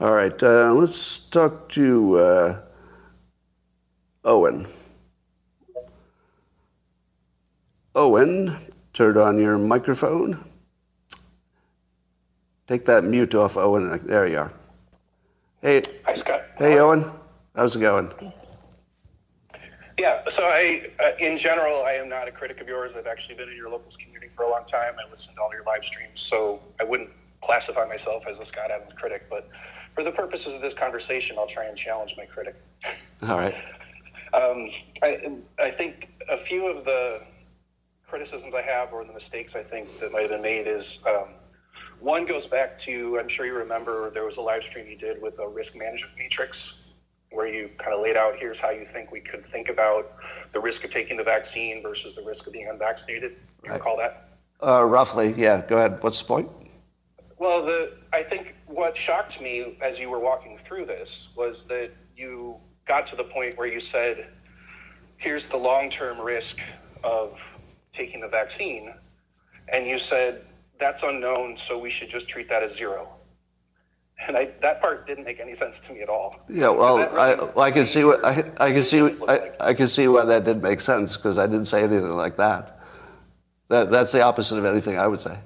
All 0.00 0.14
right, 0.14 0.42
uh, 0.42 0.72
let's 0.72 1.18
talk 1.18 1.68
to 1.72 2.18
uh, 2.18 2.60
Owen. 4.24 4.66
Owen, 7.94 8.56
turn 8.94 9.18
on 9.18 9.38
your 9.38 9.58
microphone. 9.58 10.42
Take 12.66 12.86
that 12.86 13.04
mute 13.04 13.34
off, 13.34 13.58
Owen. 13.58 14.00
There 14.06 14.26
you 14.26 14.38
are. 14.38 14.52
Hey. 15.60 15.82
Hi, 16.06 16.14
Scott. 16.14 16.44
Hey, 16.56 16.78
Owen. 16.78 17.10
How's 17.54 17.76
it 17.76 17.80
going? 17.80 18.10
Yeah, 19.98 20.26
so 20.30 20.44
I, 20.44 20.90
uh, 20.98 21.10
in 21.20 21.36
general, 21.36 21.84
I 21.84 21.92
am 21.92 22.08
not 22.08 22.26
a 22.26 22.32
critic 22.32 22.62
of 22.62 22.68
yours. 22.68 22.92
I've 22.96 23.06
actually 23.06 23.34
been 23.34 23.50
in 23.50 23.56
your 23.56 23.68
locals 23.68 23.98
community 23.98 24.28
for 24.34 24.44
a 24.44 24.50
long 24.50 24.64
time. 24.64 24.94
I 24.98 25.10
listen 25.10 25.34
to 25.34 25.42
all 25.42 25.50
your 25.52 25.64
live 25.64 25.84
streams, 25.84 26.22
so 26.22 26.58
I 26.80 26.84
wouldn't 26.84 27.10
classify 27.44 27.84
myself 27.86 28.26
as 28.26 28.38
a 28.38 28.44
Scott 28.44 28.70
Adams 28.70 28.92
critic, 28.94 29.26
but 29.28 29.48
for 29.92 30.02
the 30.02 30.10
purposes 30.10 30.52
of 30.52 30.60
this 30.60 30.74
conversation, 30.74 31.36
I'll 31.38 31.46
try 31.46 31.66
and 31.66 31.76
challenge 31.76 32.14
my 32.16 32.24
critic. 32.24 32.56
All 33.22 33.38
right. 33.38 33.54
Um, 34.32 34.70
I, 35.02 35.30
I 35.58 35.70
think 35.70 36.10
a 36.28 36.36
few 36.36 36.66
of 36.66 36.84
the 36.84 37.22
criticisms 38.06 38.54
I 38.54 38.62
have 38.62 38.92
or 38.92 39.04
the 39.04 39.12
mistakes 39.12 39.54
I 39.54 39.62
think 39.62 40.00
that 40.00 40.12
might 40.12 40.22
have 40.22 40.30
been 40.30 40.42
made 40.42 40.66
is 40.66 41.00
um, 41.06 41.28
one 42.00 42.26
goes 42.26 42.46
back 42.46 42.78
to 42.80 43.18
I'm 43.18 43.28
sure 43.28 43.46
you 43.46 43.54
remember 43.54 44.10
there 44.10 44.24
was 44.24 44.36
a 44.36 44.40
live 44.40 44.62
stream 44.62 44.86
you 44.88 44.96
did 44.96 45.22
with 45.22 45.38
a 45.38 45.48
risk 45.48 45.76
management 45.76 46.16
matrix 46.18 46.80
where 47.30 47.46
you 47.46 47.70
kind 47.78 47.94
of 47.94 48.00
laid 48.00 48.16
out 48.16 48.36
here's 48.38 48.58
how 48.58 48.70
you 48.70 48.84
think 48.84 49.10
we 49.10 49.20
could 49.20 49.44
think 49.44 49.68
about 49.68 50.16
the 50.52 50.60
risk 50.60 50.84
of 50.84 50.90
taking 50.90 51.16
the 51.16 51.24
vaccine 51.24 51.82
versus 51.82 52.14
the 52.14 52.22
risk 52.22 52.46
of 52.46 52.52
being 52.52 52.68
unvaccinated. 52.68 53.36
You 53.64 53.70
right. 53.70 53.76
recall 53.76 53.96
that? 53.96 54.28
Uh, 54.62 54.84
roughly, 54.84 55.34
yeah. 55.36 55.64
Go 55.66 55.76
ahead. 55.76 56.02
What's 56.02 56.20
the 56.20 56.26
point? 56.26 56.48
Well, 57.38 57.62
the 57.62 57.92
I 58.12 58.22
think 58.22 58.54
what 58.66 58.96
shocked 58.96 59.40
me 59.40 59.76
as 59.80 59.98
you 59.98 60.08
were 60.10 60.20
walking 60.20 60.56
through 60.56 60.86
this 60.86 61.28
was 61.36 61.64
that 61.64 61.90
you 62.16 62.56
got 62.86 63.06
to 63.08 63.16
the 63.16 63.24
point 63.24 63.56
where 63.58 63.66
you 63.66 63.80
said, 63.80 64.28
"Here's 65.16 65.46
the 65.46 65.56
long-term 65.56 66.20
risk 66.20 66.58
of 67.02 67.40
taking 67.92 68.20
the 68.20 68.28
vaccine," 68.28 68.94
and 69.68 69.86
you 69.86 69.98
said 69.98 70.44
that's 70.78 71.02
unknown, 71.02 71.56
so 71.56 71.78
we 71.78 71.90
should 71.90 72.08
just 72.08 72.28
treat 72.28 72.48
that 72.48 72.62
as 72.62 72.74
zero. 72.74 73.08
and 74.26 74.36
I, 74.36 74.50
that 74.60 74.80
part 74.80 75.06
didn't 75.06 75.24
make 75.24 75.40
any 75.40 75.54
sense 75.54 75.80
to 75.80 75.92
me 75.92 76.00
at 76.00 76.08
all. 76.08 76.40
Yeah, 76.48 76.68
well, 76.68 76.98
I, 77.18 77.34
well, 77.34 77.60
I 77.60 77.70
can 77.70 77.86
see 77.86 78.04
what 78.04 78.24
I, 78.24 78.44
I 78.58 78.72
can 78.72 78.82
see 78.82 79.00
I, 79.28 79.50
I 79.60 79.74
can 79.74 79.88
see 79.88 80.06
why 80.08 80.24
that 80.24 80.44
didn't 80.44 80.62
make 80.62 80.80
sense 80.80 81.16
because 81.16 81.38
I 81.38 81.46
didn't 81.46 81.66
say 81.66 81.82
anything 81.82 82.16
like 82.16 82.36
that. 82.36 82.78
That 83.68 83.90
that's 83.90 84.12
the 84.12 84.22
opposite 84.22 84.56
of 84.56 84.64
anything 84.64 84.98
I 84.98 85.08
would 85.08 85.20
say. 85.20 85.36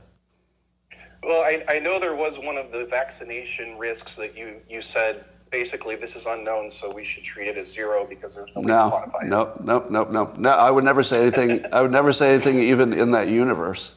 Well, 1.28 1.42
I, 1.42 1.62
I 1.68 1.78
know 1.78 2.00
there 2.00 2.14
was 2.14 2.38
one 2.38 2.56
of 2.56 2.72
the 2.72 2.86
vaccination 2.86 3.76
risks 3.76 4.16
that 4.16 4.34
you, 4.34 4.62
you 4.66 4.80
said 4.80 5.26
basically 5.50 5.94
this 5.94 6.16
is 6.16 6.24
unknown, 6.24 6.70
so 6.70 6.90
we 6.90 7.04
should 7.04 7.22
treat 7.22 7.48
it 7.48 7.58
as 7.58 7.70
zero 7.70 8.06
because 8.08 8.34
there's 8.34 8.48
no 8.56 8.62
way 8.62 8.68
no, 8.68 8.88
to 8.88 8.96
quantify 8.96 9.28
no, 9.28 9.42
it. 9.42 9.60
No, 9.62 9.86
no, 9.90 10.04
no, 10.04 10.10
no, 10.10 10.34
no. 10.38 10.48
I 10.48 10.70
would 10.70 10.84
never 10.84 11.02
say 11.02 11.20
anything. 11.20 11.66
I 11.72 11.82
would 11.82 11.92
never 11.92 12.14
say 12.14 12.32
anything 12.32 12.58
even 12.60 12.94
in 12.94 13.10
that 13.10 13.28
universe. 13.28 13.92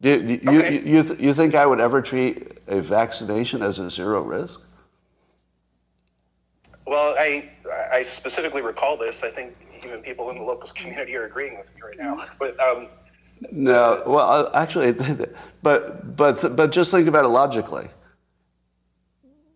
You, 0.00 0.12
you, 0.12 0.60
okay. 0.60 0.74
you, 0.74 0.80
you, 0.98 1.02
th- 1.02 1.18
you 1.18 1.34
think 1.34 1.56
I 1.56 1.66
would 1.66 1.80
ever 1.80 2.00
treat 2.00 2.60
a 2.68 2.80
vaccination 2.80 3.60
as 3.60 3.80
a 3.80 3.90
zero 3.90 4.22
risk? 4.22 4.62
Well, 6.86 7.16
I, 7.18 7.50
I 7.90 8.04
specifically 8.04 8.62
recall 8.62 8.96
this. 8.96 9.24
I 9.24 9.30
think 9.32 9.56
even 9.84 10.02
people 10.02 10.30
in 10.30 10.36
the 10.36 10.44
locals 10.44 10.70
community 10.70 11.16
are 11.16 11.24
agreeing 11.24 11.58
with 11.58 11.74
me 11.74 11.82
right 11.82 11.98
now. 11.98 12.26
But 12.38 12.60
um, 12.60 12.90
no, 13.52 14.02
well, 14.06 14.50
actually, 14.54 14.92
but 15.62 16.16
but 16.16 16.56
but 16.56 16.72
just 16.72 16.90
think 16.90 17.08
about 17.08 17.24
it 17.24 17.28
logically. 17.28 17.88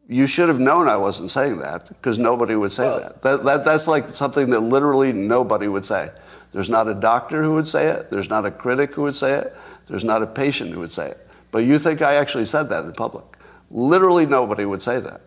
You 0.08 0.26
should 0.26 0.48
have 0.48 0.58
known 0.58 0.88
I 0.88 0.96
wasn't 0.96 1.30
saying 1.30 1.58
that 1.58 1.88
because 1.88 2.18
nobody 2.18 2.56
would 2.56 2.72
say 2.72 2.82
that. 2.84 3.22
that. 3.22 3.44
That 3.44 3.64
that's 3.64 3.86
like 3.86 4.06
something 4.06 4.50
that 4.50 4.60
literally 4.60 5.12
nobody 5.12 5.68
would 5.68 5.84
say. 5.84 6.10
There's 6.52 6.68
not 6.68 6.88
a 6.88 6.94
doctor 6.94 7.44
who 7.44 7.54
would 7.54 7.68
say 7.68 7.86
it. 7.88 8.10
There's 8.10 8.28
not 8.28 8.44
a 8.44 8.50
critic 8.50 8.92
who 8.94 9.02
would 9.02 9.14
say 9.14 9.34
it. 9.34 9.56
There's 9.86 10.02
not 10.02 10.22
a 10.22 10.26
patient 10.26 10.72
who 10.72 10.80
would 10.80 10.90
say 10.90 11.10
it. 11.10 11.28
But 11.52 11.58
you 11.60 11.78
think 11.78 12.02
I 12.02 12.14
actually 12.14 12.46
said 12.46 12.64
that 12.70 12.84
in 12.84 12.92
public? 12.92 13.24
Literally 13.70 14.26
nobody 14.26 14.64
would 14.64 14.82
say 14.82 14.98
that. 14.98 15.20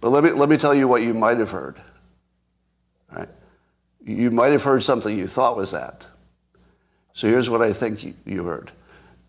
But 0.00 0.10
let 0.10 0.24
me 0.24 0.30
let 0.30 0.48
me 0.48 0.56
tell 0.56 0.74
you 0.74 0.88
what 0.88 1.02
you 1.02 1.14
might 1.14 1.38
have 1.38 1.50
heard. 1.50 1.80
Right? 3.10 3.28
You 4.04 4.30
might 4.30 4.52
have 4.52 4.62
heard 4.64 4.82
something 4.82 5.16
you 5.16 5.28
thought 5.28 5.56
was 5.56 5.70
that. 5.70 6.06
So 7.16 7.26
here's 7.28 7.48
what 7.48 7.62
I 7.62 7.72
think 7.72 8.14
you 8.26 8.44
heard. 8.44 8.72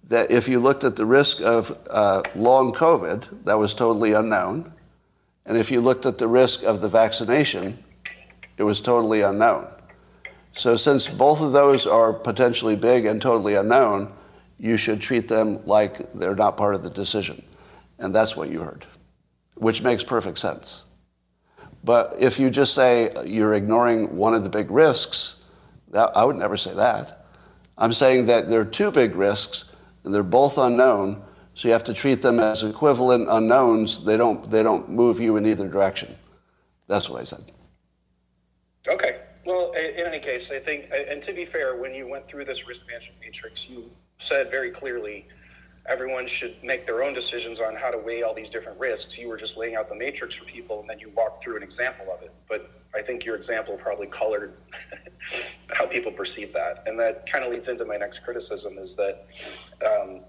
That 0.09 0.29
if 0.29 0.49
you 0.49 0.59
looked 0.59 0.83
at 0.83 0.97
the 0.97 1.05
risk 1.05 1.39
of 1.39 1.71
uh, 1.89 2.21
long 2.35 2.73
COVID, 2.73 3.45
that 3.45 3.57
was 3.57 3.73
totally 3.73 4.11
unknown. 4.11 4.73
And 5.45 5.55
if 5.55 5.71
you 5.71 5.79
looked 5.79 6.05
at 6.05 6.17
the 6.17 6.27
risk 6.27 6.63
of 6.63 6.81
the 6.81 6.89
vaccination, 6.89 7.81
it 8.57 8.63
was 8.63 8.81
totally 8.81 9.21
unknown. 9.21 9.67
So 10.51 10.75
since 10.75 11.07
both 11.07 11.39
of 11.39 11.53
those 11.53 11.87
are 11.87 12.11
potentially 12.11 12.75
big 12.75 13.05
and 13.05 13.21
totally 13.21 13.55
unknown, 13.55 14.11
you 14.59 14.75
should 14.75 14.99
treat 14.99 15.29
them 15.29 15.65
like 15.65 16.11
they're 16.11 16.35
not 16.35 16.57
part 16.57 16.75
of 16.75 16.83
the 16.83 16.89
decision. 16.89 17.41
And 17.99 18.13
that's 18.13 18.35
what 18.35 18.49
you 18.49 18.63
heard, 18.63 18.85
which 19.55 19.81
makes 19.81 20.03
perfect 20.03 20.39
sense. 20.39 20.83
But 21.85 22.17
if 22.19 22.37
you 22.37 22.49
just 22.49 22.73
say 22.73 23.13
you're 23.25 23.53
ignoring 23.53 24.17
one 24.17 24.33
of 24.33 24.43
the 24.43 24.49
big 24.49 24.71
risks, 24.71 25.41
that, 25.91 26.11
I 26.17 26.25
would 26.25 26.35
never 26.35 26.57
say 26.57 26.73
that. 26.73 27.16
I'm 27.77 27.93
saying 27.93 28.25
that 28.25 28.49
there 28.49 28.59
are 28.59 28.65
two 28.65 28.91
big 28.91 29.15
risks, 29.15 29.65
and 30.03 30.13
they're 30.13 30.23
both 30.23 30.57
unknown, 30.57 31.21
so 31.53 31.67
you 31.67 31.73
have 31.73 31.83
to 31.85 31.93
treat 31.93 32.21
them 32.21 32.39
as 32.39 32.63
equivalent 32.63 33.27
unknowns. 33.29 34.03
They 34.03 34.17
don't, 34.17 34.49
they 34.49 34.63
don't 34.63 34.89
move 34.89 35.19
you 35.19 35.37
in 35.37 35.45
either 35.45 35.67
direction. 35.67 36.15
That's 36.87 37.09
what 37.09 37.21
I 37.21 37.23
said. 37.23 37.43
Okay. 38.87 39.21
Well, 39.45 39.71
in 39.73 40.05
any 40.05 40.19
case, 40.19 40.51
I 40.51 40.59
think, 40.59 40.89
and 40.91 41.21
to 41.23 41.33
be 41.33 41.45
fair, 41.45 41.77
when 41.77 41.93
you 41.93 42.07
went 42.07 42.27
through 42.27 42.45
this 42.45 42.67
risk 42.67 42.81
management 42.87 43.19
matrix, 43.21 43.69
you 43.69 43.89
said 44.17 44.51
very 44.51 44.71
clearly 44.71 45.25
everyone 45.87 46.27
should 46.27 46.61
make 46.63 46.85
their 46.85 47.03
own 47.03 47.13
decisions 47.13 47.59
on 47.59 47.75
how 47.75 47.89
to 47.89 47.97
weigh 47.97 48.21
all 48.21 48.33
these 48.33 48.49
different 48.49 48.77
risks. 48.79 49.17
You 49.17 49.27
were 49.27 49.37
just 49.37 49.55
laying 49.55 49.75
out 49.75 49.87
the 49.87 49.95
matrix 49.95 50.35
for 50.35 50.45
people, 50.45 50.81
and 50.81 50.89
then 50.89 50.99
you 50.99 51.09
walked 51.09 51.43
through 51.43 51.57
an 51.57 51.63
example 51.63 52.11
of 52.11 52.21
it. 52.21 52.31
But 52.49 52.69
I 52.93 53.01
think 53.01 53.23
your 53.23 53.35
example 53.35 53.77
probably 53.77 54.07
colored 54.07 54.53
how 55.71 55.85
people 55.85 56.11
perceive 56.11 56.51
that, 56.53 56.83
and 56.85 56.99
that 56.99 57.29
kind 57.31 57.45
of 57.45 57.51
leads 57.51 57.67
into 57.69 57.85
my 57.85 57.97
next 57.97 58.19
criticism 58.19 58.77
is 58.77 58.95
that 58.95 59.25
um, 59.85 60.21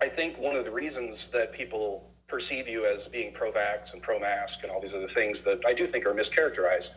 I 0.00 0.08
think 0.08 0.38
one 0.38 0.56
of 0.56 0.64
the 0.64 0.70
reasons 0.70 1.28
that 1.28 1.52
people 1.52 2.10
perceive 2.26 2.68
you 2.68 2.84
as 2.84 3.08
being 3.08 3.32
pro-vax 3.32 3.94
and 3.94 4.02
pro-mask 4.02 4.60
and 4.62 4.70
all 4.70 4.80
these 4.80 4.92
other 4.92 5.08
things 5.08 5.42
that 5.42 5.64
I 5.66 5.72
do 5.72 5.86
think 5.86 6.04
are 6.04 6.14
mischaracterized 6.14 6.92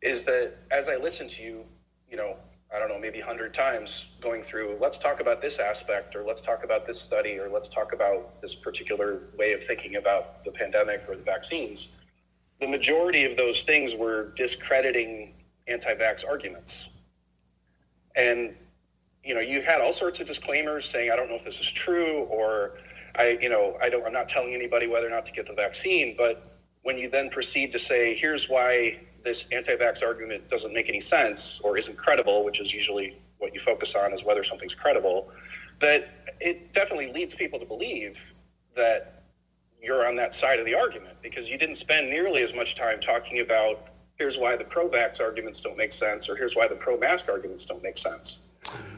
is 0.00 0.24
that 0.24 0.54
as 0.70 0.88
I 0.88 0.96
listen 0.96 1.28
to 1.28 1.42
you, 1.42 1.64
you 2.10 2.16
know, 2.16 2.36
I 2.74 2.78
don't 2.78 2.88
know, 2.88 2.98
maybe 2.98 3.18
100 3.18 3.52
times 3.52 4.08
going 4.20 4.42
through, 4.42 4.78
let's 4.80 4.96
talk 4.96 5.20
about 5.20 5.42
this 5.42 5.58
aspect, 5.58 6.16
or 6.16 6.24
let's 6.24 6.40
talk 6.40 6.64
about 6.64 6.86
this 6.86 6.98
study, 6.98 7.38
or 7.38 7.50
let's 7.50 7.68
talk 7.68 7.92
about 7.92 8.40
this 8.40 8.54
particular 8.54 9.20
way 9.36 9.52
of 9.52 9.62
thinking 9.62 9.96
about 9.96 10.42
the 10.42 10.50
pandemic 10.50 11.02
or 11.06 11.16
the 11.16 11.22
vaccines. 11.22 11.88
The 12.60 12.66
majority 12.66 13.24
of 13.24 13.36
those 13.36 13.64
things 13.64 13.94
were 13.94 14.32
discrediting 14.36 15.34
anti 15.68 15.92
vax 15.94 16.26
arguments. 16.26 16.88
And, 18.16 18.54
you 19.22 19.34
know, 19.34 19.40
you 19.40 19.60
had 19.60 19.82
all 19.82 19.92
sorts 19.92 20.20
of 20.20 20.26
disclaimers 20.26 20.88
saying, 20.88 21.10
I 21.10 21.16
don't 21.16 21.28
know 21.28 21.36
if 21.36 21.44
this 21.44 21.60
is 21.60 21.70
true, 21.70 22.20
or 22.30 22.78
I, 23.16 23.38
you 23.42 23.50
know, 23.50 23.76
I 23.82 23.90
don't, 23.90 24.06
I'm 24.06 24.12
not 24.14 24.28
telling 24.28 24.54
anybody 24.54 24.86
whether 24.86 25.06
or 25.06 25.10
not 25.10 25.26
to 25.26 25.32
get 25.32 25.46
the 25.46 25.52
vaccine. 25.54 26.14
But 26.16 26.56
when 26.82 26.96
you 26.96 27.10
then 27.10 27.28
proceed 27.28 27.72
to 27.72 27.78
say, 27.78 28.14
here's 28.14 28.48
why 28.48 28.98
this 29.22 29.46
anti-vax 29.52 30.02
argument 30.02 30.48
doesn't 30.48 30.72
make 30.72 30.88
any 30.88 31.00
sense 31.00 31.60
or 31.62 31.78
isn't 31.78 31.96
credible, 31.96 32.44
which 32.44 32.60
is 32.60 32.72
usually 32.72 33.20
what 33.38 33.54
you 33.54 33.60
focus 33.60 33.94
on 33.94 34.12
is 34.12 34.24
whether 34.24 34.42
something's 34.42 34.74
credible, 34.74 35.30
that 35.80 36.34
it 36.40 36.72
definitely 36.72 37.12
leads 37.12 37.34
people 37.34 37.58
to 37.58 37.66
believe 37.66 38.18
that 38.74 39.24
you're 39.82 40.06
on 40.06 40.14
that 40.16 40.32
side 40.32 40.60
of 40.60 40.66
the 40.66 40.74
argument 40.74 41.16
because 41.22 41.50
you 41.50 41.58
didn't 41.58 41.74
spend 41.74 42.08
nearly 42.08 42.42
as 42.42 42.54
much 42.54 42.76
time 42.76 43.00
talking 43.00 43.40
about 43.40 43.88
here's 44.16 44.38
why 44.38 44.54
the 44.54 44.64
pro-vax 44.64 45.20
arguments 45.20 45.60
don't 45.60 45.76
make 45.76 45.92
sense 45.92 46.28
or 46.28 46.36
here's 46.36 46.54
why 46.54 46.68
the 46.68 46.76
pro-mask 46.76 47.28
arguments 47.28 47.66
don't 47.66 47.82
make 47.82 47.98
sense. 47.98 48.38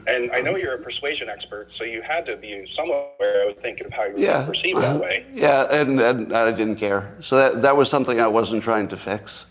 And 0.07 0.31
I 0.31 0.41
know 0.41 0.55
you're 0.55 0.75
a 0.75 0.81
persuasion 0.81 1.27
expert, 1.27 1.71
so 1.71 1.83
you 1.83 2.03
had 2.03 2.25
to 2.27 2.37
be 2.37 2.67
somewhere, 2.67 3.09
I 3.19 3.45
would 3.47 3.59
think, 3.59 3.81
of 3.81 3.91
how 3.91 4.05
you 4.05 4.13
yeah. 4.17 4.45
perceived 4.45 4.79
that 4.79 5.01
way. 5.01 5.25
Yeah, 5.33 5.63
and, 5.71 5.99
and 5.99 6.37
I 6.37 6.51
didn't 6.51 6.75
care. 6.75 7.15
So 7.21 7.35
that, 7.37 7.63
that 7.63 7.75
was 7.75 7.89
something 7.89 8.21
I 8.21 8.27
wasn't 8.27 8.61
trying 8.61 8.87
to 8.89 8.97
fix. 8.97 9.47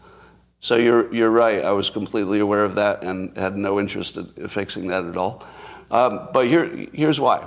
So 0.65 0.77
you're, 0.77 1.15
you're 1.15 1.31
right. 1.31 1.63
I 1.63 1.73
was 1.73 1.91
completely 1.91 2.41
aware 2.41 2.65
of 2.65 2.77
that 2.77 3.03
and 3.03 3.37
had 3.37 3.55
no 3.55 3.79
interest 3.79 4.17
in 4.17 4.49
fixing 4.49 4.87
that 4.87 5.05
at 5.05 5.15
all. 5.15 5.45
Um, 5.91 6.31
but 6.33 6.47
here, 6.47 6.89
here's 6.91 7.21
why. 7.21 7.47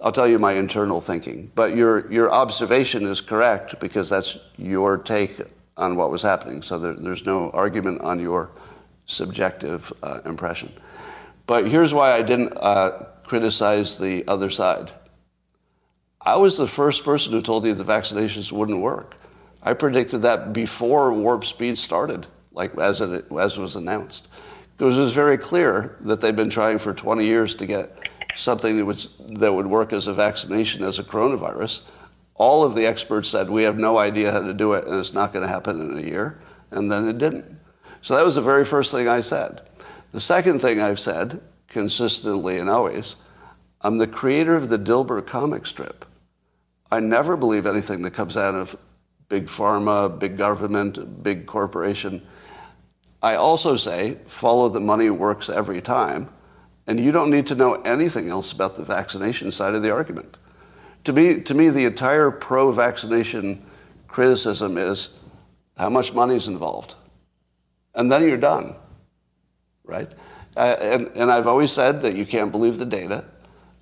I'll 0.00 0.10
tell 0.10 0.26
you 0.26 0.36
my 0.40 0.54
internal 0.54 1.00
thinking. 1.00 1.52
But 1.54 1.76
your, 1.76 2.10
your 2.10 2.32
observation 2.32 3.06
is 3.06 3.20
correct 3.20 3.78
because 3.78 4.08
that's 4.08 4.36
your 4.56 4.98
take 4.98 5.40
on 5.76 5.94
what 5.94 6.10
was 6.10 6.22
happening. 6.22 6.62
So 6.62 6.76
there, 6.80 6.94
there's 6.94 7.24
no 7.24 7.50
argument 7.52 8.00
on 8.00 8.18
your 8.18 8.50
subjective 9.06 9.92
uh, 10.02 10.18
impression. 10.24 10.72
But 11.46 11.68
here's 11.68 11.94
why 11.94 12.14
I 12.14 12.22
didn't 12.22 12.54
uh, 12.56 13.04
criticize 13.22 13.96
the 13.96 14.26
other 14.26 14.50
side. 14.50 14.90
I 16.20 16.34
was 16.34 16.56
the 16.56 16.66
first 16.66 17.04
person 17.04 17.30
who 17.30 17.42
told 17.42 17.64
you 17.64 17.74
the 17.74 17.84
vaccinations 17.84 18.50
wouldn't 18.50 18.80
work. 18.80 19.18
I 19.62 19.72
predicted 19.74 20.22
that 20.22 20.52
before 20.52 21.12
warp 21.12 21.44
speed 21.44 21.78
started 21.78 22.26
like 22.60 22.76
as 22.78 23.00
it 23.00 23.24
as 23.38 23.58
was 23.58 23.74
announced. 23.74 24.28
Because 24.76 24.96
it 24.96 25.00
was 25.00 25.12
very 25.12 25.38
clear 25.38 25.96
that 26.02 26.20
they've 26.20 26.36
been 26.36 26.50
trying 26.50 26.78
for 26.78 26.92
20 26.92 27.24
years 27.24 27.54
to 27.54 27.66
get 27.66 28.08
something 28.36 28.76
that 28.76 28.84
would, 28.84 29.04
that 29.40 29.52
would 29.52 29.66
work 29.66 29.92
as 29.92 30.06
a 30.06 30.14
vaccination 30.14 30.84
as 30.84 30.98
a 30.98 31.02
coronavirus. 31.02 31.80
All 32.34 32.64
of 32.64 32.74
the 32.74 32.86
experts 32.86 33.30
said, 33.30 33.48
we 33.48 33.62
have 33.62 33.78
no 33.78 33.98
idea 33.98 34.30
how 34.30 34.42
to 34.42 34.54
do 34.54 34.74
it 34.74 34.86
and 34.86 34.98
it's 34.98 35.14
not 35.14 35.32
going 35.32 35.42
to 35.42 35.52
happen 35.52 35.80
in 35.80 35.98
a 35.98 36.06
year. 36.06 36.38
And 36.70 36.92
then 36.92 37.08
it 37.08 37.18
didn't. 37.18 37.58
So 38.02 38.14
that 38.14 38.24
was 38.24 38.34
the 38.34 38.42
very 38.42 38.64
first 38.64 38.92
thing 38.92 39.08
I 39.08 39.22
said. 39.22 39.62
The 40.12 40.20
second 40.20 40.60
thing 40.60 40.80
I've 40.80 41.00
said 41.00 41.40
consistently 41.68 42.58
and 42.58 42.68
always, 42.68 43.16
I'm 43.80 43.98
the 43.98 44.06
creator 44.06 44.54
of 44.54 44.68
the 44.68 44.78
Dilbert 44.78 45.26
comic 45.26 45.66
strip. 45.66 46.04
I 46.90 47.00
never 47.00 47.36
believe 47.36 47.66
anything 47.66 48.02
that 48.02 48.12
comes 48.12 48.36
out 48.36 48.54
of 48.54 48.76
big 49.30 49.46
pharma, 49.46 50.18
big 50.18 50.36
government, 50.36 51.22
big 51.22 51.46
corporation. 51.46 52.20
I 53.22 53.34
also 53.34 53.76
say 53.76 54.18
follow 54.26 54.68
the 54.68 54.80
money 54.80 55.10
works 55.10 55.48
every 55.48 55.82
time, 55.82 56.28
and 56.86 56.98
you 56.98 57.12
don't 57.12 57.30
need 57.30 57.46
to 57.48 57.54
know 57.54 57.74
anything 57.74 58.28
else 58.28 58.52
about 58.52 58.76
the 58.76 58.84
vaccination 58.84 59.50
side 59.50 59.74
of 59.74 59.82
the 59.82 59.90
argument. 59.90 60.38
To 61.04 61.12
me, 61.12 61.40
to 61.42 61.54
me 61.54 61.68
the 61.68 61.84
entire 61.84 62.30
pro 62.30 62.72
vaccination 62.72 63.64
criticism 64.08 64.76
is 64.76 65.10
how 65.76 65.90
much 65.90 66.12
money 66.12 66.34
is 66.34 66.48
involved. 66.48 66.94
And 67.94 68.10
then 68.10 68.26
you're 68.26 68.36
done, 68.36 68.74
right? 69.84 70.10
Uh, 70.56 70.76
and, 70.80 71.08
and 71.14 71.30
I've 71.30 71.46
always 71.46 71.72
said 71.72 72.02
that 72.02 72.16
you 72.16 72.26
can't 72.26 72.52
believe 72.52 72.78
the 72.78 72.86
data. 72.86 73.24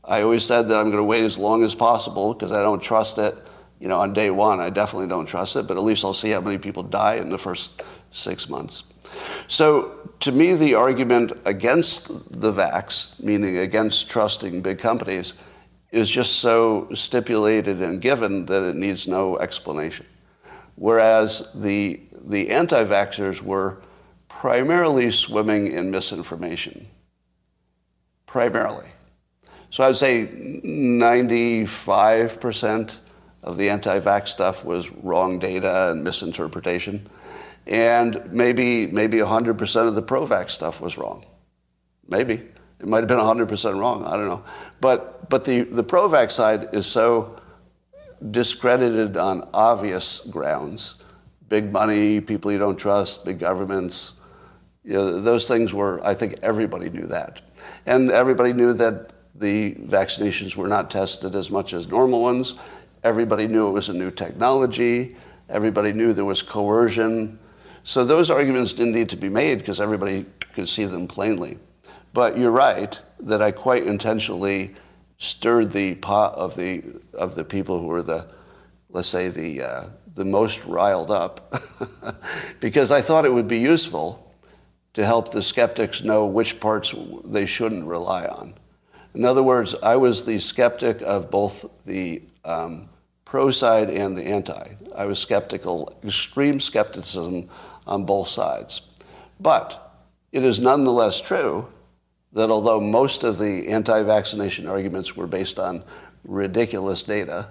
I 0.05 0.23
always 0.23 0.45
said 0.45 0.69
that 0.69 0.77
I'm 0.77 0.87
going 0.87 0.97
to 0.97 1.05
wait 1.05 1.25
as 1.25 1.37
long 1.37 1.63
as 1.63 1.75
possible 1.75 2.35
because 2.35 2.53
I 2.53 2.63
don't 2.63 2.81
trust 2.81 3.19
it. 3.19 3.37
You 3.81 3.89
know, 3.89 4.01
on 4.01 4.13
day 4.13 4.31
one, 4.31 4.61
I 4.61 4.71
definitely 4.71 5.09
don't 5.09 5.27
trust 5.27 5.57
it, 5.57 5.67
but 5.67 5.77
at 5.77 5.83
least 5.83 6.05
I'll 6.05 6.15
see 6.15 6.31
how 6.31 6.41
many 6.41 6.59
people 6.59 6.83
die 6.83 7.17
in 7.17 7.31
the 7.31 7.39
first 7.39 7.83
six 8.11 8.49
months. 8.49 8.83
So 9.47 9.99
to 10.21 10.33
me, 10.33 10.55
the 10.55 10.75
argument 10.75 11.33
against 11.45 12.09
the 12.09 12.53
vax, 12.53 13.19
meaning 13.21 13.59
against 13.59 14.11
trusting 14.11 14.63
big 14.63 14.79
companies, 14.79 15.35
is 15.91 16.11
just 16.11 16.37
so 16.37 16.89
stipulated 16.95 17.81
and 17.81 18.01
given 18.01 18.47
that 18.47 18.63
it 18.63 18.77
needs 18.77 19.07
no 19.07 19.39
explanation. 19.39 20.07
Whereas 20.75 21.49
the, 21.55 22.01
the 22.27 22.51
anti 22.51 22.85
vaxxers 22.85 23.41
were 23.41 23.81
primarily 24.29 25.11
swimming 25.11 25.73
in 25.73 25.91
misinformation. 25.91 26.87
Primarily. 28.27 28.87
So 29.71 29.85
I'd 29.85 29.97
say 29.97 30.27
95% 30.27 32.97
of 33.43 33.57
the 33.57 33.71
anti 33.71 33.99
vax 34.01 34.29
stuff 34.29 34.63
was 34.65 34.91
wrong 34.91 35.39
data 35.39 35.91
and 35.91 36.05
misinterpretation. 36.05 37.09
And 37.69 38.33
maybe, 38.33 38.87
maybe 38.87 39.19
100% 39.19 39.89
of 39.89 39.95
the 39.95 40.03
pro 40.03 40.27
vax 40.27 40.51
stuff 40.51 40.81
was 40.81 40.97
wrong. 40.97 41.25
Maybe. 42.09 42.43
It 42.81 42.87
might 42.87 43.01
have 43.01 43.09
been 43.09 43.19
100% 43.19 43.79
wrong. 43.79 44.05
I 44.05 44.13
don't 44.13 44.27
know. 44.29 44.43
But, 44.81 45.29
but 45.29 45.45
the, 45.45 45.63
the 45.63 45.83
pro 45.83 46.09
vax 46.09 46.33
side 46.33 46.71
is 46.73 46.87
so 46.87 47.39
discredited 48.31 49.17
on 49.17 49.49
obvious 49.53 50.21
grounds 50.21 51.03
big 51.49 51.73
money, 51.73 52.21
people 52.21 52.53
you 52.53 52.59
don't 52.59 52.77
trust, 52.77 53.25
big 53.25 53.39
governments. 53.39 54.15
You 54.85 54.95
know, 54.95 55.21
those 55.21 55.49
things 55.49 55.73
were, 55.73 56.05
I 56.05 56.15
think 56.15 56.37
everybody 56.43 56.91
knew 56.91 57.07
that. 57.07 57.41
And 57.87 58.11
everybody 58.11 58.53
knew 58.53 58.73
that 58.75 59.13
the 59.35 59.75
vaccinations 59.75 60.57
were 60.57 60.69
not 60.69 60.91
tested 60.91 61.35
as 61.35 61.51
much 61.51 61.73
as 61.73 61.87
normal 61.87 62.23
ones. 62.23 62.55
Everybody 63.03 63.47
knew 63.47 63.69
it 63.69 63.73
was 63.73 63.89
a 63.89 63.95
new 63.95 64.11
technology. 64.11 65.17
Everybody 65.49 65.93
knew 65.93 66.13
there 66.13 66.25
was 66.25 66.43
coercion. 66.43 67.39
So 67.89 68.05
those 68.05 68.29
arguments 68.29 68.75
didn't 68.75 68.93
need 68.93 69.09
to 69.09 69.17
be 69.17 69.31
made 69.31 69.61
because 69.61 69.81
everybody 69.81 70.27
could 70.53 70.69
see 70.69 70.85
them 70.85 71.09
plainly. 71.09 71.57
But 72.13 72.37
you're 72.37 72.51
right 72.51 73.01
that 73.21 73.41
I 73.41 73.51
quite 73.51 73.87
intentionally 73.87 74.75
stirred 75.17 75.73
the 75.73 75.95
pot 75.95 76.35
of 76.35 76.55
the 76.55 76.83
of 77.15 77.35
the 77.35 77.45
people 77.45 77.81
who 77.81 77.87
were 77.87 78.03
the, 78.03 78.27
let's 78.91 79.09
say 79.09 79.31
the 79.31 79.63
uh, 79.63 79.85
the 80.17 80.27
most 80.27 80.63
riled 80.67 81.11
up, 81.11 81.63
because 82.61 82.91
I 82.91 83.01
thought 83.01 83.25
it 83.25 83.33
would 83.33 83.49
be 83.49 83.59
useful 83.59 84.35
to 84.93 85.07
help 85.07 85.33
the 85.33 85.41
skeptics 85.41 86.03
know 86.03 86.27
which 86.27 86.61
parts 86.61 86.95
they 87.25 87.47
shouldn't 87.47 87.87
rely 87.87 88.27
on. 88.27 88.53
In 89.15 89.25
other 89.25 89.43
words, 89.43 89.75
I 89.83 89.97
was 89.97 90.27
the 90.27 90.41
skeptic 90.41 91.01
of 91.01 91.31
both 91.31 91.65
the 91.87 92.21
um, 92.45 92.91
pro 93.25 93.51
side 93.51 93.89
and 93.89 94.15
the 94.15 94.25
anti. 94.25 94.75
I 94.95 95.07
was 95.07 95.19
skeptical, 95.19 95.99
extreme 96.05 96.61
skepticism 96.61 97.49
on 97.89 98.05
both 98.05 98.29
sides. 98.29 98.83
But 99.41 99.97
it 100.33 100.45
is 100.45 100.61
nonetheless 100.61 101.21
true 101.21 101.67
that 102.33 102.51
although 102.51 102.81
most 102.81 103.25
of 103.25 103.39
the 103.39 103.69
anti 103.69 104.03
vaccination 104.03 104.67
arguments 104.67 105.17
were 105.17 105.27
based 105.27 105.59
on 105.59 105.83
ridiculous 106.25 107.03
data 107.03 107.49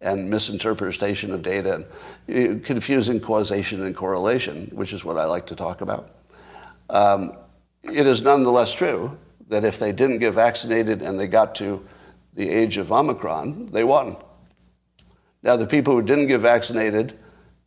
and 0.00 0.30
misinterpretation 0.30 1.32
of 1.32 1.42
data 1.42 1.86
and 2.28 2.62
uh, 2.62 2.66
confusing 2.66 3.20
causation 3.20 3.82
and 3.82 3.94
correlation, 3.94 4.68
which 4.72 4.92
is 4.92 5.04
what 5.04 5.18
I 5.18 5.24
like 5.24 5.46
to 5.46 5.56
talk 5.56 5.80
about, 5.80 6.10
um, 6.90 7.36
it 7.82 8.06
is 8.06 8.22
nonetheless 8.22 8.72
true 8.72 9.16
that 9.48 9.64
if 9.64 9.78
they 9.78 9.92
didn't 9.92 10.18
get 10.18 10.32
vaccinated 10.32 11.02
and 11.02 11.18
they 11.18 11.26
got 11.26 11.54
to 11.56 11.86
the 12.34 12.48
age 12.48 12.76
of 12.76 12.92
Omicron, 12.92 13.66
they 13.66 13.84
won. 13.84 14.16
Now, 15.42 15.56
the 15.56 15.66
people 15.66 15.94
who 15.94 16.02
didn't 16.02 16.26
get 16.26 16.40
vaccinated 16.40 17.18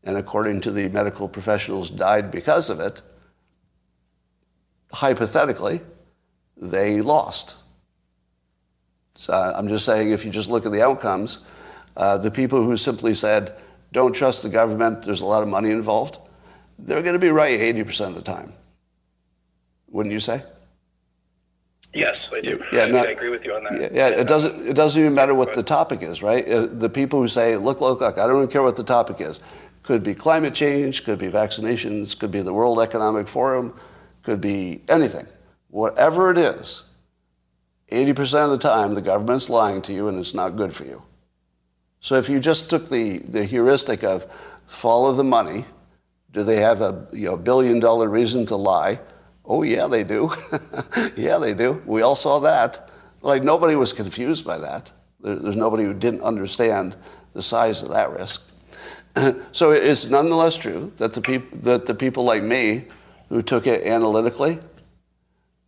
and 0.03 0.17
according 0.17 0.61
to 0.61 0.71
the 0.71 0.89
medical 0.89 1.27
professionals 1.27 1.89
died 1.89 2.31
because 2.31 2.69
of 2.69 2.79
it, 2.79 3.01
hypothetically, 4.91 5.81
they 6.57 7.01
lost. 7.01 7.55
So 9.15 9.33
I'm 9.33 9.67
just 9.67 9.85
saying, 9.85 10.11
if 10.11 10.23
you 10.23 10.31
just 10.31 10.49
look 10.49 10.65
at 10.65 10.71
the 10.71 10.81
outcomes, 10.81 11.39
uh, 11.97 12.17
the 12.17 12.31
people 12.31 12.63
who 12.63 12.77
simply 12.77 13.13
said, 13.13 13.55
don't 13.91 14.13
trust 14.13 14.43
the 14.43 14.49
government, 14.49 15.03
there's 15.03 15.21
a 15.21 15.25
lot 15.25 15.43
of 15.43 15.49
money 15.49 15.71
involved, 15.71 16.19
they're 16.77 17.01
going 17.01 17.13
to 17.13 17.19
be 17.19 17.29
right 17.29 17.59
80% 17.59 18.07
of 18.07 18.15
the 18.15 18.21
time. 18.21 18.53
Wouldn't 19.89 20.13
you 20.13 20.19
say? 20.19 20.43
Yes, 21.93 22.29
I 22.31 22.41
do. 22.41 22.63
Yeah, 22.71 22.83
I, 22.83 22.97
I 22.97 23.07
agree 23.07 23.29
with 23.29 23.43
you 23.43 23.55
on 23.55 23.63
that. 23.63 23.93
Yeah, 23.93 24.09
it 24.09 24.27
doesn't. 24.27 24.67
It 24.67 24.75
doesn't 24.75 24.99
even 24.99 25.15
matter 25.15 25.33
what 25.33 25.55
the 25.55 25.63
topic 25.63 26.03
is, 26.03 26.21
right? 26.21 26.47
Uh, 26.47 26.67
the 26.67 26.87
people 26.87 27.19
who 27.19 27.27
say, 27.27 27.55
"Look, 27.55 27.81
look, 27.81 27.99
look," 27.99 28.19
I 28.19 28.27
don't 28.27 28.37
even 28.37 28.47
care 28.47 28.61
what 28.61 28.75
the 28.75 28.83
topic 28.83 29.19
is. 29.19 29.39
Could 29.89 30.03
be 30.03 30.13
climate 30.13 30.53
change, 30.53 31.03
could 31.03 31.17
be 31.17 31.31
vaccinations, 31.31 32.15
could 32.15 32.29
be 32.29 32.43
the 32.43 32.53
World 32.53 32.79
Economic 32.79 33.27
Forum, 33.27 33.73
could 34.21 34.39
be 34.39 34.83
anything. 34.87 35.25
Whatever 35.71 36.29
it 36.29 36.37
is, 36.37 36.83
80% 37.91 38.45
of 38.45 38.51
the 38.51 38.59
time 38.59 38.93
the 38.93 39.01
government's 39.01 39.49
lying 39.49 39.81
to 39.81 39.91
you 39.91 40.07
and 40.07 40.19
it's 40.19 40.35
not 40.35 40.55
good 40.55 40.75
for 40.75 40.83
you. 40.83 41.01
So 42.01 42.17
if 42.17 42.29
you 42.29 42.39
just 42.39 42.69
took 42.69 42.87
the, 42.87 43.17
the 43.29 43.43
heuristic 43.43 44.03
of 44.03 44.31
follow 44.67 45.11
the 45.11 45.23
money, 45.23 45.65
do 46.33 46.43
they 46.43 46.57
have 46.57 46.81
a 46.81 47.07
you 47.11 47.25
know, 47.25 47.35
billion 47.35 47.79
dollar 47.79 48.09
reason 48.09 48.45
to 48.45 48.55
lie? 48.57 48.99
Oh, 49.43 49.63
yeah, 49.63 49.87
they 49.87 50.03
do. 50.03 50.31
yeah, 51.15 51.39
they 51.39 51.55
do. 51.55 51.81
We 51.87 52.03
all 52.03 52.15
saw 52.15 52.37
that. 52.41 52.91
Like, 53.23 53.41
nobody 53.43 53.75
was 53.75 53.91
confused 53.91 54.45
by 54.45 54.59
that. 54.59 54.91
There, 55.19 55.33
there's 55.37 55.55
nobody 55.55 55.83
who 55.83 55.95
didn't 55.95 56.21
understand 56.21 56.95
the 57.33 57.41
size 57.41 57.81
of 57.81 57.89
that 57.89 58.11
risk. 58.11 58.43
so 59.51 59.71
it's 59.71 60.05
nonetheless 60.05 60.55
true 60.55 60.91
that 60.97 61.13
the, 61.13 61.21
peop- 61.21 61.61
that 61.61 61.85
the 61.85 61.95
people 61.95 62.23
like 62.23 62.43
me 62.43 62.85
who 63.29 63.41
took 63.41 63.67
it 63.67 63.85
analytically 63.85 64.59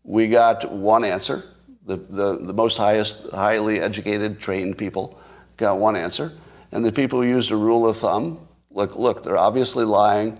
we 0.04 0.28
got 0.28 0.72
one 0.72 1.04
answer. 1.04 1.44
The, 1.86 1.98
the, 1.98 2.38
the 2.38 2.54
most 2.54 2.78
highest, 2.78 3.30
highly 3.32 3.80
educated, 3.80 4.40
trained 4.40 4.78
people 4.78 5.20
got 5.58 5.78
one 5.78 5.96
answer. 5.96 6.32
And 6.72 6.86
the 6.86 6.92
people 6.92 7.22
who 7.22 7.28
used 7.28 7.52
a 7.52 7.56
rule 7.56 7.88
of 7.88 7.98
thumb, 7.98 8.40
look, 8.70 8.96
look, 8.96 9.24
they're 9.24 9.38
obviously 9.38 9.86
lying. 9.86 10.40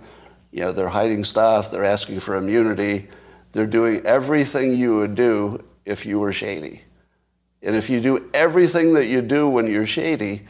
You 0.50 0.60
know, 0.60 0.72
they're 0.72 0.88
hiding 0.88 1.24
stuff. 1.24 1.70
They're 1.70 1.84
asking 1.84 2.20
for 2.20 2.36
immunity. 2.36 3.08
They're 3.52 3.66
doing 3.66 4.04
everything 4.06 4.74
you 4.74 4.96
would 4.96 5.14
do 5.14 5.62
if 5.84 6.06
you 6.06 6.18
were 6.18 6.32
shady. 6.32 6.82
And 7.62 7.76
if 7.76 7.88
you 7.88 8.00
do 8.00 8.28
everything 8.34 8.94
that 8.94 9.06
you 9.06 9.22
do 9.22 9.48
when 9.48 9.66
you're 9.66 9.86
shady, 9.86 10.42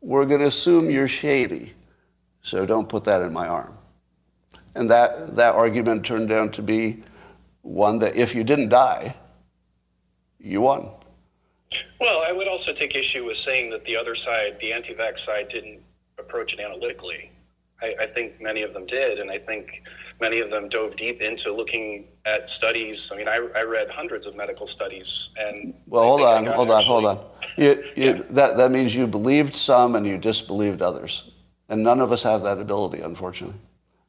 we're 0.00 0.26
going 0.26 0.40
to 0.40 0.48
assume 0.48 0.90
you're 0.90 1.08
shady. 1.08 1.74
So 2.46 2.64
don't 2.64 2.88
put 2.88 3.02
that 3.04 3.22
in 3.22 3.32
my 3.32 3.48
arm. 3.48 3.76
And 4.76 4.88
that, 4.88 5.34
that 5.34 5.56
argument 5.56 6.06
turned 6.06 6.30
out 6.30 6.52
to 6.52 6.62
be 6.62 7.02
one 7.62 7.98
that 7.98 8.14
if 8.14 8.36
you 8.36 8.44
didn't 8.44 8.68
die, 8.68 9.16
you 10.38 10.60
won. 10.60 10.88
Well, 12.00 12.22
I 12.24 12.30
would 12.30 12.46
also 12.46 12.72
take 12.72 12.94
issue 12.94 13.24
with 13.24 13.36
saying 13.36 13.70
that 13.70 13.84
the 13.84 13.96
other 13.96 14.14
side, 14.14 14.58
the 14.60 14.72
anti 14.72 14.94
vax 14.94 15.24
side, 15.24 15.48
didn't 15.48 15.80
approach 16.20 16.54
it 16.54 16.60
analytically. 16.60 17.32
I, 17.82 17.96
I, 18.02 18.06
think 18.06 18.40
many 18.40 18.62
of 18.62 18.72
them 18.72 18.86
did, 18.86 19.18
and 19.18 19.28
I 19.28 19.38
think 19.38 19.82
many 20.20 20.38
of 20.38 20.48
them 20.48 20.68
dove 20.68 20.94
deep 20.94 21.20
into 21.20 21.52
looking 21.52 22.06
at 22.26 22.48
studies. 22.48 23.10
I 23.12 23.16
mean, 23.16 23.26
I, 23.26 23.40
I 23.56 23.62
read 23.62 23.90
hundreds 23.90 24.24
of 24.24 24.36
medical 24.36 24.68
studies, 24.68 25.30
and 25.36 25.74
well, 25.88 26.04
hold 26.04 26.22
on, 26.22 26.46
hold 26.46 26.70
on, 26.70 26.84
hold 26.84 27.06
on. 27.06 27.24
You, 27.56 27.82
you, 27.96 28.04
yeah. 28.04 28.22
That 28.30 28.56
that 28.56 28.70
means 28.70 28.94
you 28.94 29.08
believed 29.08 29.56
some 29.56 29.96
and 29.96 30.06
you 30.06 30.16
disbelieved 30.16 30.80
others, 30.80 31.32
and 31.68 31.82
none 31.82 32.00
of 32.00 32.12
us 32.12 32.22
have 32.22 32.42
that 32.42 32.58
ability, 32.58 33.00
unfortunately. 33.00 33.56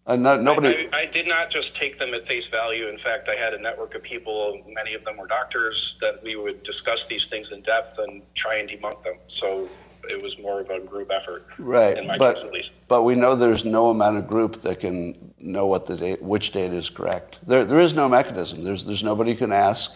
Uh, 0.06 0.16
no, 0.16 0.40
nobody. 0.40 0.88
I, 0.94 1.00
I, 1.00 1.02
I, 1.02 1.06
did 1.06 1.28
not 1.28 1.50
just 1.50 1.76
take 1.76 2.00
them 2.00 2.14
at 2.14 2.26
face 2.26 2.48
value. 2.48 2.88
In 2.88 2.98
fact, 2.98 3.28
I 3.28 3.36
had 3.36 3.54
a 3.54 3.60
network 3.60 3.94
of 3.94 4.04
people. 4.04 4.62
Many 4.66 4.94
of 4.94 5.04
them 5.04 5.18
were 5.18 5.28
doctors 5.28 5.98
that 6.00 6.24
we 6.24 6.38
would 6.38 6.64
discuss 6.64 7.06
these 7.06 7.26
things 7.26 7.52
in 7.52 7.62
depth 7.62 7.98
and 8.00 8.22
try 8.34 8.56
and 8.56 8.70
debunk 8.70 9.04
them. 9.04 9.18
So 9.28 9.68
it 10.10 10.22
was 10.22 10.40
more 10.40 10.62
of 10.62 10.70
a 10.70 10.80
group 10.80 11.12
effort. 11.12 11.48
Right, 11.60 11.98
In 11.98 12.08
my 12.08 12.18
but 12.18 12.42
but 12.88 13.04
we 13.04 13.16
know 13.16 13.36
there's 13.36 13.66
no 13.66 13.90
amount 13.90 14.16
of 14.16 14.28
group 14.28 14.62
that 14.62 14.80
can 14.80 15.34
know 15.40 15.68
what 15.68 15.86
the 15.86 15.98
data, 15.98 16.24
which 16.24 16.52
data 16.54 16.74
is 16.74 16.90
correct. 16.90 17.40
There 17.46 17.66
there 17.66 17.80
is 17.80 17.94
no 17.94 18.08
mechanism. 18.08 18.64
There's 18.64 18.86
there's 18.86 19.04
nobody 19.04 19.34
who 19.34 19.38
can 19.38 19.52
ask. 19.52 19.92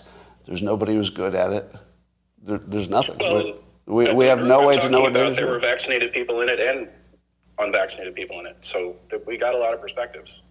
There's 0.45 0.61
nobody 0.61 0.93
who's 0.93 1.09
good 1.09 1.35
at 1.35 1.53
it. 1.53 1.73
There, 2.43 2.57
there's 2.57 2.89
nothing. 2.89 3.17
Well, 3.19 3.53
we, 3.85 4.11
we 4.11 4.25
have 4.25 4.43
no 4.43 4.67
way 4.67 4.77
to 4.77 4.89
know 4.89 5.01
what 5.01 5.13
data. 5.13 5.35
There 5.35 5.47
were 5.47 5.59
vaccinated 5.59 6.11
people 6.11 6.41
in 6.41 6.49
it 6.49 6.59
and 6.59 6.89
unvaccinated 7.61 8.15
people 8.15 8.39
in 8.39 8.45
it. 8.45 8.57
So 8.61 8.95
we 9.25 9.37
got 9.37 9.55
a 9.55 9.57
lot 9.57 9.73
of 9.73 9.81
perspectives. 9.81 10.41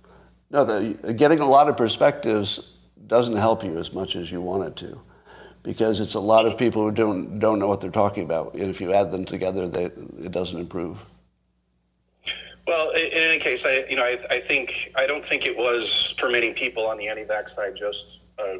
No, 0.50 0.64
the, 0.64 1.12
getting 1.14 1.40
a 1.40 1.48
lot 1.48 1.68
of 1.68 1.76
perspectives 1.76 2.72
doesn't 3.06 3.36
help 3.36 3.64
you 3.64 3.78
as 3.78 3.92
much 3.92 4.16
as 4.16 4.30
you 4.32 4.40
want 4.40 4.64
it 4.64 4.76
to, 4.76 5.00
because 5.62 6.00
it's 6.00 6.14
a 6.14 6.20
lot 6.20 6.46
of 6.46 6.58
people 6.58 6.82
who 6.82 6.90
don't 6.90 7.38
don't 7.38 7.58
know 7.58 7.68
what 7.68 7.80
they're 7.80 7.90
talking 7.90 8.24
about. 8.24 8.54
And 8.54 8.64
if 8.64 8.80
you 8.80 8.92
add 8.92 9.12
them 9.12 9.24
together, 9.24 9.68
they, 9.68 9.84
it 9.84 10.32
doesn't 10.32 10.58
improve. 10.58 11.04
Well, 12.66 12.90
in, 12.90 13.10
any 13.12 13.38
case, 13.38 13.64
I 13.64 13.84
you 13.88 13.96
know 13.96 14.04
I, 14.04 14.18
I 14.30 14.40
think 14.40 14.92
I 14.96 15.06
don't 15.06 15.24
think 15.24 15.46
it 15.46 15.56
was 15.56 16.14
for 16.18 16.28
many 16.28 16.52
people 16.52 16.86
on 16.86 16.98
the 16.98 17.08
anti-vax 17.08 17.50
side 17.50 17.76
just 17.76 18.20
a, 18.38 18.58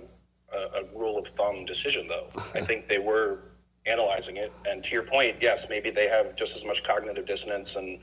a, 0.53 0.59
a 0.81 0.85
rule 0.95 1.19
of 1.19 1.27
thumb 1.29 1.65
decision, 1.65 2.07
though. 2.09 2.29
I 2.55 2.61
think 2.61 2.89
they 2.89 2.99
were 2.99 3.41
analyzing 3.87 4.37
it, 4.37 4.53
and 4.69 4.83
to 4.85 4.93
your 4.93 5.03
point, 5.03 5.37
yes, 5.41 5.67
maybe 5.69 5.91
they 5.91 6.07
have 6.07 6.37
just 6.37 6.55
as 6.55 6.65
much 6.65 6.85
cognitive 6.85 7.27
dissonance 7.27 7.77
and 7.77 7.99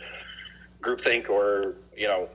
groupthink 0.87 1.29
or 1.29 1.75
you 1.95 2.07
know 2.07 2.29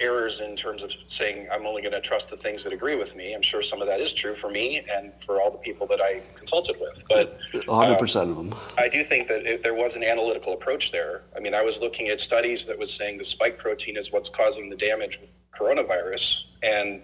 errors 0.00 0.40
in 0.40 0.56
terms 0.56 0.82
of 0.82 0.92
saying 1.06 1.46
I'm 1.52 1.64
only 1.64 1.80
going 1.80 1.92
to 1.92 2.00
trust 2.00 2.28
the 2.28 2.36
things 2.36 2.64
that 2.64 2.72
agree 2.72 2.96
with 2.96 3.14
me. 3.14 3.34
I'm 3.34 3.42
sure 3.42 3.62
some 3.62 3.80
of 3.80 3.86
that 3.86 4.00
is 4.00 4.12
true 4.12 4.34
for 4.34 4.50
me 4.50 4.84
and 4.90 5.12
for 5.22 5.40
all 5.40 5.50
the 5.50 5.58
people 5.58 5.86
that 5.88 6.00
I 6.00 6.22
consulted 6.34 6.76
with. 6.80 7.04
But 7.08 7.38
100% 7.52 8.22
um, 8.22 8.30
of 8.30 8.36
them. 8.36 8.54
I 8.78 8.88
do 8.88 9.04
think 9.04 9.28
that 9.28 9.46
it, 9.46 9.62
there 9.62 9.74
was 9.74 9.94
an 9.94 10.02
analytical 10.02 10.54
approach 10.54 10.90
there. 10.90 11.22
I 11.36 11.40
mean, 11.40 11.54
I 11.54 11.62
was 11.62 11.78
looking 11.78 12.08
at 12.08 12.20
studies 12.20 12.66
that 12.66 12.76
was 12.76 12.92
saying 12.92 13.18
the 13.18 13.24
spike 13.24 13.58
protein 13.58 13.96
is 13.96 14.10
what's 14.10 14.28
causing 14.28 14.68
the 14.68 14.76
damage 14.76 15.20
with 15.20 15.30
coronavirus, 15.52 16.44
and 16.64 17.00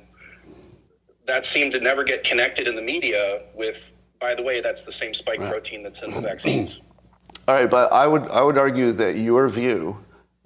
that 1.27 1.47
seemed 1.47 1.73
to 1.73 1.81
never 1.81 2.02
get 2.02 2.24
connected 2.24 2.66
in 2.66 2.74
the 2.74 2.82
media 2.82 3.43
with. 3.55 3.94
By 4.20 4.35
the 4.35 4.43
way, 4.43 4.60
that's 4.60 4.82
the 4.82 4.90
same 4.90 5.15
spike 5.15 5.39
right. 5.39 5.48
protein 5.52 5.85
that's 5.85 6.02
in 6.02 6.10
the 6.10 6.20
vaccines. 6.20 6.81
All 7.47 7.55
right, 7.55 7.70
but 7.70 7.93
I 7.93 8.09
would 8.09 8.28
I 8.31 8.43
would 8.43 8.59
argue 8.59 8.90
that 8.93 9.16
your 9.16 9.48
view 9.48 9.97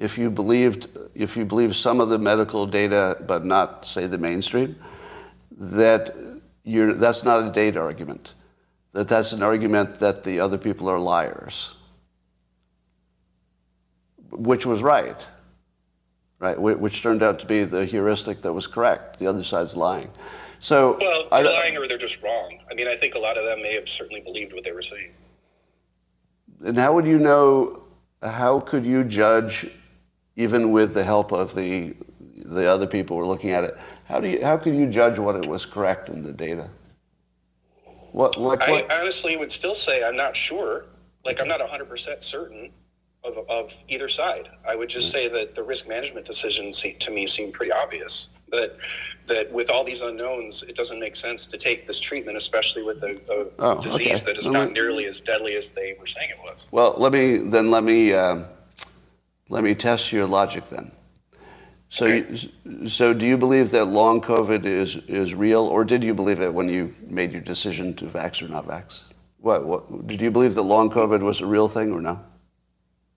if 0.03 0.19
you 0.19 0.31
believed 0.31 0.89
if 1.15 1.37
you 1.37 1.45
believe 1.45 1.77
some 1.77 2.01
of 2.01 2.09
the 2.09 2.19
medical 2.19 2.67
data 2.67 3.17
but 3.27 3.45
not 3.45 3.87
say 3.87 4.09
the 4.09 4.19
mainstream 4.19 4.75
that 5.57 6.17
you're 6.65 6.93
that's 6.95 7.23
not 7.23 7.47
a 7.47 7.53
data 7.53 7.81
argument. 7.81 8.35
That 8.95 9.09
that's 9.09 9.33
an 9.33 9.43
argument 9.43 10.01
that 10.01 10.25
the 10.25 10.41
other 10.41 10.59
people 10.59 10.89
are 10.89 10.99
liars. 10.99 11.75
Which 14.31 14.67
was 14.67 14.83
right 14.83 15.25
right? 16.41 16.59
Which 16.59 17.03
turned 17.03 17.23
out 17.23 17.39
to 17.39 17.47
be 17.47 17.63
the 17.63 17.85
heuristic 17.85 18.43
that 18.43 18.53
was 18.53 18.67
correct. 18.67 19.21
The 19.21 19.29
other 19.29 19.45
side's 19.45 19.77
lying. 19.77 20.11
So 20.59 20.99
well 21.01 21.29
they're 21.31 21.47
I, 21.47 21.61
lying 21.61 21.77
or 21.77 21.87
they're 21.87 21.97
just 21.97 22.21
wrong. 22.25 22.59
I 22.69 22.75
mean 22.75 22.89
i 22.89 22.97
think 22.97 23.15
a 23.15 23.21
lot 23.21 23.39
of 23.39 23.45
them 23.45 23.63
may 23.63 23.75
have 23.75 23.89
certainly 23.89 24.21
believed 24.21 24.53
what 24.53 24.65
they 24.65 24.73
were 24.73 24.83
saying. 24.83 25.13
And 26.65 26.77
how 26.77 26.93
would 26.95 27.07
you 27.07 27.21
know 27.21 27.85
how 28.21 28.59
could 28.59 28.85
you 28.85 29.05
judge 29.05 29.69
even 30.37 30.71
with 30.71 30.95
the 30.95 31.05
help 31.05 31.33
of 31.33 31.55
the 31.55 31.95
the 32.45 32.67
other 32.67 32.87
people 32.87 33.17
who 33.17 33.23
are 33.23 33.27
looking 33.27 33.51
at 33.51 33.65
it, 33.65 33.77
how 34.07 34.21
do 34.21 34.29
you 34.29 34.45
how 34.45 34.57
can 34.57 34.75
you 34.75 34.87
judge 34.87 35.19
what 35.19 35.37
it 35.37 35.47
was 35.47 35.65
correct 35.67 36.09
in 36.09 36.23
the 36.23 36.33
data? 36.33 36.69
What, 38.13 38.39
like 38.39 38.61
what? 38.61 38.91
I 38.91 39.01
honestly 39.01 39.37
would 39.37 39.51
still 39.51 39.75
say 39.75 40.05
I'm 40.05 40.17
not 40.17 40.37
sure. 40.37 40.85
Like 41.25 41.41
I'm 41.41 41.49
not 41.49 41.61
100% 41.61 42.23
certain 42.23 42.71
of, 43.25 43.39
of 43.49 43.73
either 43.89 44.09
side. 44.09 44.51
I 44.67 44.75
would 44.75 44.89
just 44.89 45.09
mm. 45.09 45.13
say 45.13 45.29
that 45.29 45.55
the 45.55 45.63
risk 45.63 45.87
management 45.89 46.27
decisions 46.27 46.79
seem, 46.79 46.99
to 46.99 47.11
me 47.11 47.27
seem 47.27 47.53
pretty 47.53 47.73
obvious. 47.73 48.29
That 48.51 48.77
that 49.27 49.51
with 49.51 49.71
all 49.71 49.83
these 49.83 50.03
unknowns, 50.03 50.63
it 50.65 50.77
doesn't 50.77 51.01
make 51.01 51.17
sense 51.17 51.47
to 51.47 51.57
take 51.57 51.87
this 51.87 51.99
treatment, 51.99 52.37
especially 52.37 52.83
with 52.83 53.03
a, 53.03 53.19
a 53.31 53.47
oh, 53.61 53.81
disease 53.81 54.23
okay. 54.23 54.33
that 54.33 54.37
is 54.37 54.47
not 54.47 54.73
nearly 54.73 55.07
as 55.07 55.21
deadly 55.21 55.57
as 55.57 55.71
they 55.71 55.97
were 55.99 56.07
saying 56.07 56.31
it 56.31 56.39
was. 56.43 56.67
Well, 56.71 56.95
let 56.99 57.13
me 57.13 57.39
then 57.39 57.71
let 57.71 57.85
me. 57.85 58.13
Uh, 58.13 58.45
let 59.53 59.63
me 59.63 59.75
test 59.75 60.11
your 60.13 60.27
logic 60.27 60.71
then. 60.71 60.91
So, 61.91 62.07
okay. 62.07 62.49
you, 62.65 62.89
so 62.89 63.13
do 63.13 63.27
you 63.27 63.37
believe 63.37 63.71
that 63.73 63.85
long 63.85 64.23
COVID 64.23 64.65
is, 64.65 64.97
is 65.09 65.35
real, 65.35 65.67
or 65.67 65.85
did 65.85 66.03
you 66.03 66.15
believe 66.15 66.41
it 66.41 66.55
when 66.55 66.71
you 66.71 66.95
made 67.07 67.33
your 67.33 67.43
decision 67.43 67.93
to 67.97 68.07
vax 68.07 68.41
or 68.41 68.49
not 68.49 68.67
vax? 68.67 69.03
What, 69.41 69.67
what 69.67 70.07
did 70.07 70.23
you 70.23 70.31
believe 70.31 70.55
that 70.55 70.63
long 70.63 70.89
COVID 70.89 71.21
was 71.21 71.43
a 71.43 71.47
real 71.47 71.69
thing 71.69 71.93
or 71.93 72.01
no? 72.01 72.19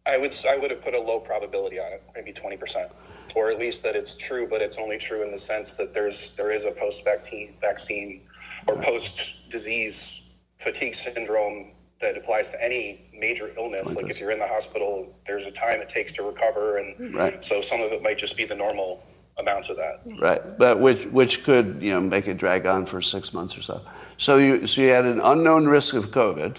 I 0.06 0.18
would 0.18 0.36
I 0.48 0.58
would 0.58 0.72
have 0.72 0.82
put 0.82 0.94
a 0.94 1.00
low 1.00 1.20
probability 1.20 1.80
on 1.80 1.92
it, 1.94 2.04
maybe 2.14 2.32
twenty 2.32 2.58
percent, 2.58 2.92
or 3.34 3.50
at 3.50 3.58
least 3.58 3.82
that 3.84 3.96
it's 3.96 4.16
true, 4.16 4.46
but 4.48 4.62
it's 4.62 4.78
only 4.78 4.98
true 4.98 5.24
in 5.24 5.32
the 5.32 5.38
sense 5.38 5.76
that 5.78 5.94
there's 5.94 6.34
there 6.34 6.52
is 6.52 6.66
a 6.66 6.72
post 6.72 7.04
vaccine 7.06 7.56
vaccine 7.60 8.22
or 8.68 8.76
post 8.76 9.36
disease 9.50 10.22
fatigue 10.60 10.94
syndrome 10.94 11.72
that 12.02 12.18
applies 12.18 12.50
to 12.50 12.64
any 12.64 13.10
major 13.18 13.52
illness. 13.58 13.96
Like 13.96 14.10
if 14.10 14.20
you're 14.20 14.32
in 14.32 14.40
the 14.40 14.48
hospital, 14.48 15.14
there's 15.26 15.46
a 15.46 15.52
time 15.52 15.80
it 15.80 15.90
takes 15.90 16.12
to 16.14 16.24
recover, 16.24 16.78
and 16.78 17.16
right. 17.16 17.44
so 17.44 17.62
some 17.62 17.82
of 17.82 17.92
it 17.92 18.04
might 18.04 18.18
just 18.18 18.36
be 18.36 18.46
the 18.46 18.56
normal 18.56 19.04
amounts 19.38 19.70
of 19.70 19.78
that. 19.78 20.02
Right, 20.20 20.58
but 20.58 20.80
which 20.80 21.06
which 21.08 21.44
could 21.44 21.78
you 21.82 21.92
know 21.92 22.02
make 22.02 22.28
it 22.28 22.38
drag 22.38 22.66
on 22.66 22.86
for 22.86 23.02
six 23.02 23.34
months 23.34 23.58
or 23.58 23.62
so. 23.62 23.82
So 24.18 24.38
you 24.38 24.68
so 24.68 24.82
you 24.82 24.90
had 24.90 25.06
an 25.06 25.22
unknown 25.22 25.68
risk 25.68 25.94
of 25.94 26.12
COVID, 26.12 26.58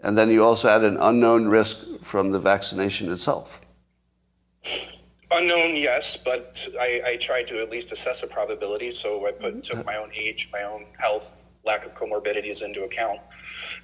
and 0.00 0.16
then 0.16 0.30
you 0.30 0.42
also 0.42 0.68
had 0.68 0.84
an 0.84 0.96
unknown 0.98 1.46
risk 1.48 1.78
from 2.02 2.32
the 2.32 2.38
vaccination 2.38 3.10
itself. 3.12 3.60
Unknown, 5.32 5.74
yes, 5.74 6.16
but 6.16 6.66
I, 6.80 7.02
I 7.04 7.16
tried 7.16 7.48
to 7.48 7.60
at 7.60 7.68
least 7.68 7.90
assess 7.90 8.22
a 8.22 8.28
probability. 8.28 8.90
So 8.92 9.26
I 9.26 9.32
put 9.32 9.54
mm-hmm. 9.54 9.60
took 9.60 9.84
my 9.84 9.96
own 9.96 10.10
age, 10.14 10.48
my 10.52 10.62
own 10.62 10.86
health, 10.98 11.44
lack 11.64 11.84
of 11.84 11.94
comorbidities 11.94 12.62
into 12.62 12.84
account. 12.84 13.20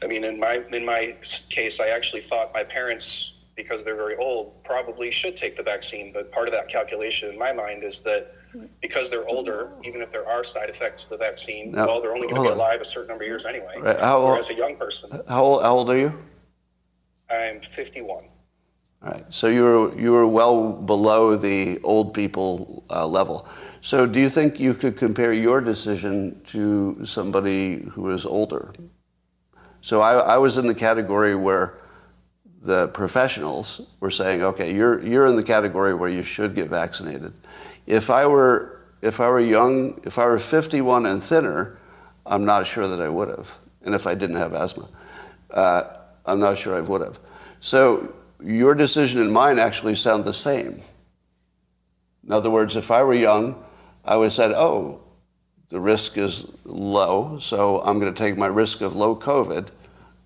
I 0.03 0.07
mean, 0.07 0.25
in 0.25 0.39
my 0.39 0.63
in 0.73 0.85
my 0.85 1.17
case, 1.49 1.81
I 1.81 1.89
actually 1.89 2.23
thought 2.23 2.53
my 2.53 2.65
parents, 2.65 3.35
because 3.57 3.85
they're 3.85 3.97
very 3.97 4.17
old, 4.17 4.63
probably 4.65 5.11
should 5.11 5.37
take 5.37 5.57
the 5.57 5.63
vaccine. 5.63 6.13
But 6.13 6.33
part 6.33 6.49
of 6.49 6.53
that 6.53 6.69
calculation 6.69 7.31
in 7.31 7.39
my 7.39 7.53
mind 7.53 7.85
is 7.85 8.03
that 8.03 8.35
because 8.81 9.11
they're 9.11 9.27
older, 9.27 9.73
even 9.83 10.03
if 10.03 10.11
there 10.11 10.29
are 10.29 10.45
side 10.45 10.69
effects 10.69 11.05
to 11.05 11.11
the 11.11 11.17
vaccine, 11.17 11.73
now, 11.73 11.87
well, 11.87 12.01
they're 12.01 12.15
only 12.15 12.29
going 12.29 12.43
to 12.43 12.49
be 12.49 12.55
alive 12.55 12.81
a 12.81 12.85
certain 12.85 13.09
number 13.09 13.25
of 13.25 13.29
years 13.29 13.45
anyway. 13.45 13.79
Right. 13.81 13.99
How 13.99 14.27
Whereas 14.27 14.51
a 14.51 14.55
young 14.55 14.77
person, 14.77 15.11
how 15.29 15.45
old, 15.45 15.63
how 15.63 15.75
old 15.75 15.91
are 15.91 15.99
you? 15.99 16.13
I'm 17.31 17.61
51. 17.61 18.25
All 19.05 19.11
right. 19.11 19.25
So 19.31 19.49
you 19.49 19.63
were 19.65 19.99
you 19.99 20.13
were 20.13 20.27
well 20.27 20.73
below 20.73 21.37
the 21.37 21.81
old 21.83 22.15
people 22.15 22.85
uh, 22.91 23.07
level. 23.07 23.49
So 23.81 24.07
do 24.07 24.21
you 24.21 24.29
think 24.29 24.61
you 24.61 24.75
could 24.75 24.97
compare 24.97 25.33
your 25.33 25.61
decision 25.61 26.41
to 26.53 27.05
somebody 27.05 27.81
who 27.81 28.11
is 28.11 28.25
older? 28.25 28.73
So 29.83 30.01
I, 30.01 30.15
I 30.15 30.39
was 30.39 30.59
in 30.59 30.67
the 30.67 30.75
category 30.75 31.35
where 31.35 31.79
the 32.63 32.89
professionals 32.89 33.83
were 33.99 34.13
saying, 34.13 34.43
okay, 34.43 34.73
you're, 34.73 35.05
you're 35.05 35.27
in 35.27 35.35
the 35.35 35.43
category 35.43 35.93
where 35.93 36.09
you 36.09 36.23
should 36.23 36.55
get 36.55 36.71
vaccinated. 36.71 37.33
If 37.87 38.09
I 38.09 38.27
were, 38.27 38.81
if 39.03 39.19
I 39.21 39.29
were 39.29 39.41
young, 39.41 40.01
if 40.05 40.19
I 40.19 40.27
were 40.27 40.39
51 40.39 41.07
and 41.07 41.21
thinner, 41.21 41.79
I'm 42.25 42.45
not 42.45 42.67
sure 42.69 42.87
that 42.87 43.01
I 43.01 43.09
would 43.09 43.29
have. 43.29 43.53
And 43.83 43.95
if 43.95 44.07
I 44.07 44.15
didn't 44.15 44.37
have 44.37 44.53
asthma, 44.53 44.89
uh, 45.51 45.83
I'm 46.25 46.39
not 46.39 46.57
sure 46.57 46.77
I 46.77 46.81
would 46.81 47.01
have. 47.01 47.19
So 47.59 48.15
your 48.41 48.77
decision 48.77 49.21
and 49.21 49.33
mine 49.33 49.59
actually 49.59 49.97
sound 49.97 50.25
the 50.25 50.33
same. 50.33 50.81
In 52.25 52.33
other 52.33 52.51
words, 52.51 52.77
if 52.77 52.93
I 52.93 53.03
were 53.03 53.15
young, 53.15 53.65
I 54.05 54.15
would 54.15 54.27
have 54.27 54.33
said, 54.33 54.53
oh, 54.53 55.01
the 55.73 55.81
risk 55.81 56.19
is 56.19 56.47
low, 56.67 57.39
so 57.41 57.81
I'm 57.81 57.99
going 57.99 58.13
to 58.13 58.19
take 58.19 58.37
my 58.37 58.47
risk 58.47 58.83
of 58.83 58.95
low 58.95 59.17
COVID. 59.17 59.69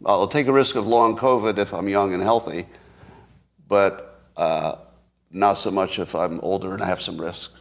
I'll 0.05 0.27
take 0.27 0.49
a 0.49 0.53
risk 0.53 0.75
of 0.75 0.89
long 0.89 1.17
COVID 1.17 1.57
if 1.59 1.73
I'm 1.73 1.89
young 1.89 2.13
and 2.13 2.21
healthy, 2.21 2.67
but 3.69 4.21
uh, 4.37 4.75
not 5.31 5.55
so 5.55 5.71
much 5.71 6.01
if 6.01 6.17
I'm 6.17 6.41
older 6.41 6.75
and 6.75 6.83
I 6.83 6.87
have 6.87 7.01
some 7.01 7.17
risk. 7.21 7.53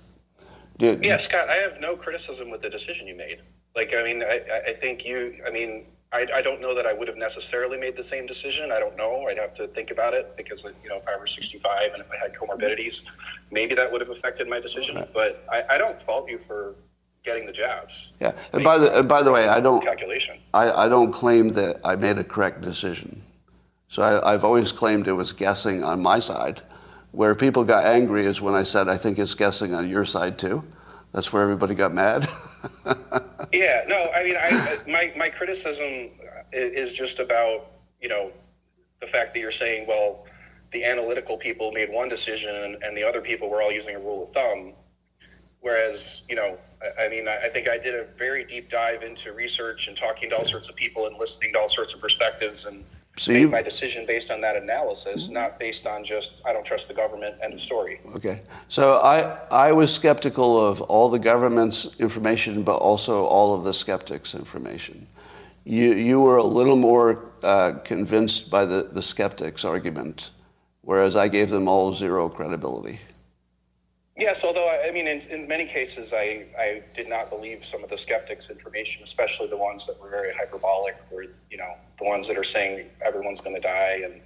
Did, 0.79 1.05
yeah, 1.05 1.17
Scott, 1.17 1.47
I 1.47 1.57
have 1.57 1.79
no 1.79 1.95
criticism 1.95 2.49
with 2.49 2.63
the 2.63 2.71
decision 2.71 3.05
you 3.05 3.15
made. 3.15 3.41
Like, 3.75 3.93
I 3.93 4.03
mean, 4.03 4.23
I, 4.23 4.41
I 4.67 4.73
think 4.73 5.05
you, 5.05 5.35
I 5.47 5.51
mean, 5.51 5.85
I, 6.11 6.25
I 6.33 6.41
don't 6.41 6.61
know 6.61 6.73
that 6.73 6.87
I 6.87 6.93
would 6.93 7.07
have 7.07 7.17
necessarily 7.17 7.77
made 7.77 7.95
the 7.95 8.03
same 8.03 8.25
decision. 8.25 8.71
I 8.71 8.79
don't 8.79 8.97
know. 8.97 9.27
I'd 9.29 9.37
have 9.37 9.53
to 9.55 9.67
think 9.67 9.91
about 9.91 10.15
it 10.15 10.35
because, 10.35 10.63
you 10.63 10.89
know, 10.89 10.97
if 10.97 11.07
I 11.07 11.15
were 11.17 11.27
65 11.27 11.93
and 11.93 12.01
if 12.01 12.07
I 12.11 12.17
had 12.17 12.33
comorbidities, 12.33 13.01
maybe 13.51 13.75
that 13.75 13.91
would 13.91 14.01
have 14.01 14.09
affected 14.09 14.49
my 14.49 14.59
decision. 14.59 14.95
Right. 14.95 15.13
But 15.13 15.45
I, 15.51 15.75
I 15.75 15.77
don't 15.77 16.01
fault 16.01 16.27
you 16.27 16.39
for 16.39 16.75
getting 17.25 17.45
the 17.45 17.51
jabs. 17.51 18.09
Yeah, 18.21 18.33
and 18.53 18.63
by 18.63 18.77
the 18.77 18.97
and 18.99 19.09
by 19.09 19.23
the 19.23 19.31
way, 19.31 19.47
I 19.47 19.59
don't 19.59 19.83
calculation. 19.83 20.37
I, 20.53 20.85
I 20.85 20.87
don't 20.87 21.11
claim 21.11 21.49
that 21.49 21.81
I 21.83 21.95
made 21.95 22.17
a 22.17 22.23
correct 22.23 22.61
decision. 22.61 23.23
So 23.89 24.01
I, 24.01 24.33
I've 24.33 24.45
always 24.45 24.71
claimed 24.71 25.07
it 25.07 25.13
was 25.13 25.31
guessing 25.31 25.83
on 25.83 26.01
my 26.01 26.19
side. 26.19 26.61
Where 27.11 27.33
people 27.33 27.63
got 27.63 27.85
angry 27.85 28.25
is 28.25 28.41
when 28.41 28.53
I 28.53 28.63
said 28.63 28.87
I 28.87 28.97
think 28.97 29.17
it's 29.19 29.33
guessing 29.33 29.73
on 29.73 29.89
your 29.89 30.05
side 30.05 30.37
too. 30.37 30.63
That's 31.13 31.31
where 31.31 31.41
everybody 31.41 31.75
got 31.75 31.93
mad. 31.93 32.27
yeah, 33.53 33.85
no, 33.87 34.09
I 34.13 34.23
mean, 34.23 34.35
I, 34.37 34.77
my 34.87 35.13
my 35.17 35.29
criticism 35.29 36.11
is 36.51 36.93
just 36.93 37.19
about 37.19 37.71
you 38.01 38.09
know 38.09 38.31
the 39.01 39.07
fact 39.07 39.33
that 39.33 39.39
you're 39.39 39.51
saying, 39.51 39.87
well, 39.87 40.25
the 40.71 40.83
analytical 40.83 41.37
people 41.37 41.71
made 41.71 41.89
one 41.89 42.09
decision 42.09 42.55
and, 42.55 42.83
and 42.83 42.97
the 42.97 43.03
other 43.03 43.21
people 43.21 43.49
were 43.49 43.61
all 43.61 43.71
using 43.71 43.95
a 43.95 43.99
rule 43.99 44.23
of 44.23 44.29
thumb 44.29 44.73
Whereas, 45.65 46.21
you 46.29 46.35
know, 46.35 46.59
I 46.99 47.09
mean, 47.09 47.27
I 47.27 47.49
think 47.49 47.67
I 47.67 47.79
did 47.79 47.95
a 47.95 48.05
very 48.19 48.43
deep 48.43 48.69
dive 48.69 49.01
into 49.01 49.33
research 49.33 49.87
and 49.87 49.97
talking 49.97 50.29
to 50.29 50.37
all 50.37 50.45
sorts 50.45 50.69
of 50.69 50.75
people 50.75 51.07
and 51.07 51.17
listening 51.17 51.53
to 51.53 51.59
all 51.59 51.67
sorts 51.67 51.91
of 51.95 51.99
perspectives 51.99 52.65
and 52.65 52.83
so 53.17 53.31
made 53.31 53.41
you, 53.41 53.49
my 53.49 53.63
decision 53.63 54.05
based 54.05 54.29
on 54.29 54.41
that 54.41 54.55
analysis, 54.55 55.27
not 55.27 55.59
based 55.59 55.87
on 55.87 56.03
just 56.03 56.43
I 56.45 56.53
don't 56.53 56.63
trust 56.63 56.87
the 56.87 56.93
government. 56.93 57.37
End 57.41 57.55
of 57.55 57.59
story. 57.59 57.99
Okay, 58.13 58.41
so 58.69 58.99
I 58.99 59.39
I 59.49 59.71
was 59.71 59.91
skeptical 59.91 60.63
of 60.63 60.81
all 60.81 61.09
the 61.09 61.17
government's 61.17 61.95
information, 61.97 62.61
but 62.61 62.75
also 62.75 63.25
all 63.25 63.55
of 63.55 63.63
the 63.63 63.73
skeptics' 63.73 64.35
information. 64.35 65.07
You 65.63 65.95
you 65.95 66.21
were 66.21 66.37
a 66.37 66.43
little 66.43 66.75
more 66.75 67.31
uh, 67.41 67.71
convinced 67.83 68.51
by 68.51 68.65
the 68.65 68.83
the 68.83 69.01
skeptics' 69.01 69.65
argument, 69.65 70.29
whereas 70.81 71.15
I 71.15 71.27
gave 71.27 71.49
them 71.49 71.67
all 71.67 71.91
zero 71.91 72.29
credibility. 72.29 72.99
Yes, 74.17 74.45
although 74.45 74.69
I 74.69 74.91
mean, 74.91 75.07
in, 75.07 75.19
in 75.29 75.47
many 75.47 75.65
cases, 75.65 76.13
I, 76.13 76.45
I 76.57 76.83
did 76.93 77.09
not 77.09 77.29
believe 77.29 77.65
some 77.65 77.83
of 77.83 77.89
the 77.89 77.97
skeptics' 77.97 78.49
information, 78.49 79.03
especially 79.03 79.47
the 79.47 79.57
ones 79.57 79.85
that 79.87 79.99
were 79.99 80.09
very 80.09 80.33
hyperbolic, 80.33 80.95
or 81.11 81.23
you 81.23 81.57
know, 81.57 81.73
the 81.99 82.05
ones 82.05 82.27
that 82.27 82.37
are 82.37 82.43
saying 82.43 82.89
everyone's 83.03 83.41
going 83.41 83.55
to 83.55 83.61
die, 83.61 84.01
and 84.05 84.21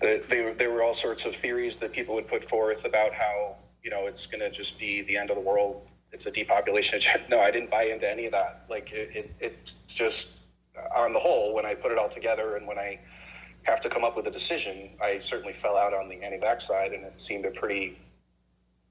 the, 0.00 0.24
they, 0.28 0.52
there 0.54 0.72
were 0.72 0.82
all 0.82 0.94
sorts 0.94 1.24
of 1.24 1.36
theories 1.36 1.76
that 1.76 1.92
people 1.92 2.16
would 2.16 2.26
put 2.26 2.42
forth 2.42 2.84
about 2.84 3.12
how 3.12 3.56
you 3.86 3.90
know, 3.90 4.06
it's 4.06 4.26
going 4.26 4.40
to 4.40 4.50
just 4.50 4.80
be 4.80 5.02
the 5.02 5.16
end 5.16 5.30
of 5.30 5.36
the 5.36 5.42
world. 5.42 5.86
It's 6.10 6.26
a 6.26 6.30
depopulation. 6.32 7.00
No, 7.30 7.38
I 7.38 7.52
didn't 7.52 7.70
buy 7.70 7.84
into 7.84 8.10
any 8.10 8.26
of 8.26 8.32
that. 8.32 8.64
Like 8.68 8.90
it, 8.90 9.14
it, 9.14 9.30
it's 9.38 9.74
just 9.86 10.28
uh, 10.76 10.98
on 10.98 11.12
the 11.12 11.20
whole, 11.20 11.54
when 11.54 11.64
I 11.64 11.74
put 11.74 11.92
it 11.92 11.98
all 11.98 12.08
together 12.08 12.56
and 12.56 12.66
when 12.66 12.78
I 12.78 12.98
have 13.62 13.80
to 13.82 13.88
come 13.88 14.02
up 14.02 14.16
with 14.16 14.26
a 14.26 14.30
decision, 14.30 14.90
I 15.00 15.20
certainly 15.20 15.52
fell 15.52 15.76
out 15.76 15.94
on 15.94 16.08
the 16.08 16.20
anti-vax 16.20 16.62
side, 16.62 16.94
and 16.94 17.04
it 17.04 17.14
seemed 17.16 17.46
a 17.46 17.52
pretty 17.52 17.96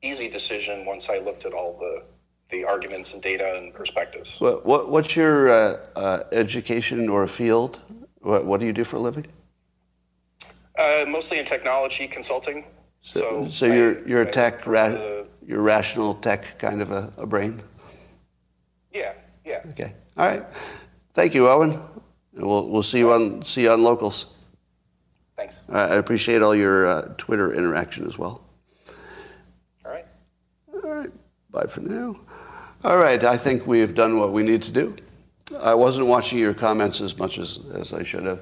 easy 0.05 0.29
decision 0.29 0.85
once 0.85 1.09
I 1.09 1.17
looked 1.19 1.45
at 1.45 1.53
all 1.53 1.77
the 1.77 2.03
the 2.51 2.63
arguments 2.63 3.13
and 3.13 3.21
data 3.23 3.55
and 3.57 3.73
perspectives. 3.73 4.39
What, 4.39 4.65
what 4.65 4.89
what's 4.89 5.15
your 5.15 5.49
uh, 5.49 5.77
uh, 5.95 6.23
education 6.31 7.09
or 7.09 7.27
field? 7.27 7.81
What, 8.19 8.45
what 8.45 8.59
do 8.59 8.65
you 8.65 8.73
do 8.73 8.83
for 8.83 8.97
a 8.97 8.99
living? 8.99 9.25
Uh, 10.77 11.05
mostly 11.07 11.39
in 11.39 11.45
technology 11.45 12.07
consulting. 12.07 12.65
So, 13.01 13.19
so, 13.19 13.49
so 13.49 13.65
you're 13.65 14.07
you're 14.07 14.21
a 14.21 14.31
tech 14.31 14.65
ra- 14.67 14.89
the, 14.89 15.27
you're 15.45 15.61
rational 15.61 16.15
tech 16.15 16.59
kind 16.59 16.81
of 16.81 16.91
a, 16.91 17.11
a 17.17 17.25
brain. 17.25 17.61
Yeah, 18.91 19.13
yeah. 19.43 19.61
Okay. 19.71 19.93
All 20.17 20.27
right. 20.27 20.43
Thank 21.13 21.33
you, 21.33 21.47
Owen. 21.47 21.81
We'll 22.33 22.67
we'll 22.69 22.83
see 22.83 22.99
you 22.99 23.11
on 23.13 23.43
see 23.43 23.63
you 23.63 23.71
on 23.71 23.83
locals. 23.83 24.27
Thanks. 25.35 25.59
I 25.69 25.95
appreciate 25.95 26.41
all 26.41 26.55
your 26.55 26.87
uh, 26.87 27.01
Twitter 27.17 27.53
interaction 27.53 28.07
as 28.07 28.17
well. 28.17 28.41
All 29.85 29.91
right. 29.91 30.05
All 30.73 30.89
right. 30.89 31.11
Bye 31.55 31.67
for 31.67 31.79
now. 31.79 32.17
All 32.83 32.97
right. 32.97 33.23
I 33.23 33.37
think 33.37 33.65
we 33.65 33.79
have 33.79 33.95
done 33.95 34.19
what 34.19 34.33
we 34.33 34.43
need 34.43 34.61
to 34.63 34.73
do. 34.73 34.93
I 35.57 35.73
wasn't 35.73 36.07
watching 36.07 36.37
your 36.37 36.53
comments 36.53 36.99
as 36.99 37.17
much 37.17 37.37
as, 37.37 37.59
as 37.73 37.93
I 37.93 38.03
should 38.03 38.25
have. 38.25 38.41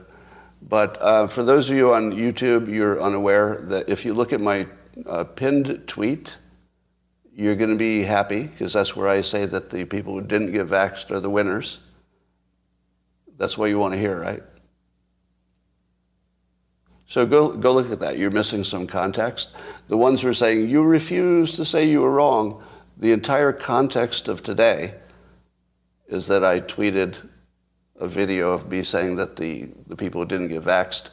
But 0.63 0.99
uh, 0.99 1.27
for 1.27 1.43
those 1.43 1.69
of 1.69 1.75
you 1.75 1.93
on 1.93 2.11
YouTube, 2.11 2.67
you're 2.67 2.99
unaware 2.99 3.61
that 3.65 3.87
if 3.87 4.03
you 4.03 4.15
look 4.15 4.33
at 4.33 4.41
my 4.41 4.65
uh, 5.05 5.25
pinned 5.25 5.83
tweet, 5.85 6.37
you're 7.35 7.55
going 7.55 7.69
to 7.69 7.75
be 7.75 8.01
happy 8.01 8.47
because 8.47 8.73
that's 8.73 8.95
where 8.95 9.07
I 9.07 9.21
say 9.21 9.45
that 9.45 9.69
the 9.69 9.85
people 9.85 10.13
who 10.13 10.21
didn't 10.21 10.51
get 10.51 10.65
vaxxed 10.65 11.11
are 11.11 11.19
the 11.19 11.29
winners. 11.29 11.77
That's 13.37 13.59
what 13.59 13.69
you 13.69 13.77
want 13.77 13.93
to 13.93 13.99
hear, 13.99 14.19
right? 14.19 14.41
So 17.05 17.27
go, 17.27 17.49
go 17.51 17.73
look 17.73 17.91
at 17.91 17.99
that. 17.99 18.17
You're 18.17 18.31
missing 18.31 18.63
some 18.63 18.87
context. 18.87 19.49
The 19.87 19.97
ones 19.97 20.23
who 20.23 20.29
are 20.29 20.33
saying, 20.33 20.67
you 20.67 20.81
refuse 20.81 21.55
to 21.57 21.65
say 21.65 21.87
you 21.87 22.01
were 22.01 22.11
wrong, 22.11 22.63
the 22.97 23.11
entire 23.11 23.51
context 23.51 24.27
of 24.27 24.43
today 24.43 24.95
is 26.07 26.27
that 26.27 26.43
I 26.43 26.59
tweeted 26.59 27.29
a 27.99 28.07
video 28.07 28.51
of 28.51 28.69
me 28.69 28.83
saying 28.83 29.15
that 29.15 29.35
the, 29.35 29.69
the 29.87 29.95
people 29.95 30.21
who 30.21 30.27
didn't 30.27 30.49
get 30.49 30.63
vaxxed 30.63 31.09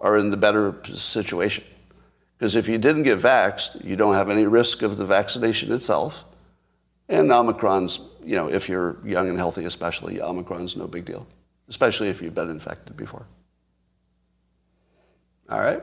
are 0.00 0.16
in 0.16 0.30
the 0.30 0.36
better 0.36 0.74
situation. 0.94 1.64
Because 2.36 2.56
if 2.56 2.68
you 2.68 2.78
didn't 2.78 3.04
get 3.04 3.20
vaxxed, 3.20 3.84
you 3.84 3.94
don't 3.94 4.14
have 4.14 4.28
any 4.28 4.46
risk 4.46 4.82
of 4.82 4.96
the 4.96 5.04
vaccination 5.04 5.72
itself. 5.72 6.24
And 7.08 7.30
Omicron's, 7.30 8.00
you 8.24 8.34
know, 8.34 8.48
if 8.48 8.68
you're 8.68 8.96
young 9.06 9.28
and 9.28 9.38
healthy 9.38 9.64
especially, 9.64 10.20
Omicron's 10.20 10.76
no 10.76 10.86
big 10.86 11.04
deal, 11.04 11.26
especially 11.68 12.08
if 12.08 12.20
you've 12.20 12.34
been 12.34 12.50
infected 12.50 12.96
before. 12.96 13.26
All 15.48 15.60
right? 15.60 15.82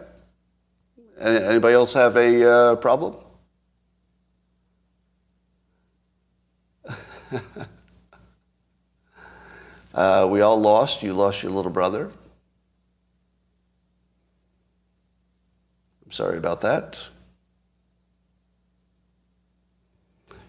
Anybody 1.20 1.76
else 1.76 1.94
have 1.94 2.16
a 2.18 2.50
uh, 2.50 2.76
problem? 2.78 3.16
Uh, 9.94 10.28
we 10.30 10.42
all 10.42 10.62
lost. 10.62 11.02
You 11.02 11.14
lost 11.14 11.42
your 11.42 11.52
little 11.52 11.72
brother. 11.72 12.12
I'm 16.06 16.12
sorry 16.12 16.38
about 16.38 16.62
that. 16.62 16.98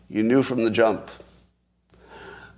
You 0.09 0.23
knew 0.23 0.43
from 0.43 0.65
the 0.65 0.71
jump. 0.71 1.11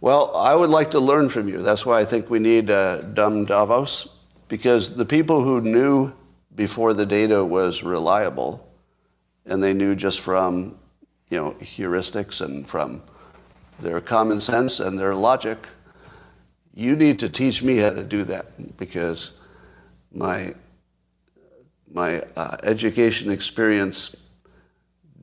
Well, 0.00 0.34
I 0.36 0.54
would 0.54 0.70
like 0.70 0.90
to 0.92 1.00
learn 1.00 1.28
from 1.28 1.48
you. 1.48 1.62
That's 1.62 1.86
why 1.86 2.00
I 2.00 2.04
think 2.04 2.28
we 2.28 2.40
need 2.40 2.70
uh, 2.70 3.02
dumb 3.02 3.44
Davos, 3.44 4.08
because 4.48 4.96
the 4.96 5.04
people 5.04 5.44
who 5.44 5.60
knew 5.60 6.12
before 6.54 6.94
the 6.94 7.06
data 7.06 7.44
was 7.44 7.82
reliable, 7.82 8.68
and 9.46 9.62
they 9.62 9.72
knew 9.72 9.94
just 9.94 10.20
from, 10.20 10.78
you 11.30 11.38
know, 11.38 11.52
heuristics 11.60 12.40
and 12.40 12.68
from 12.68 13.02
their 13.80 14.00
common 14.00 14.40
sense 14.40 14.80
and 14.80 14.98
their 14.98 15.14
logic, 15.14 15.66
you 16.74 16.96
need 16.96 17.18
to 17.18 17.28
teach 17.28 17.62
me 17.62 17.78
how 17.78 17.90
to 17.90 18.02
do 18.02 18.24
that 18.24 18.76
because 18.78 19.32
my 20.12 20.54
my 21.92 22.22
uh, 22.36 22.56
education 22.62 23.30
experience 23.30 24.16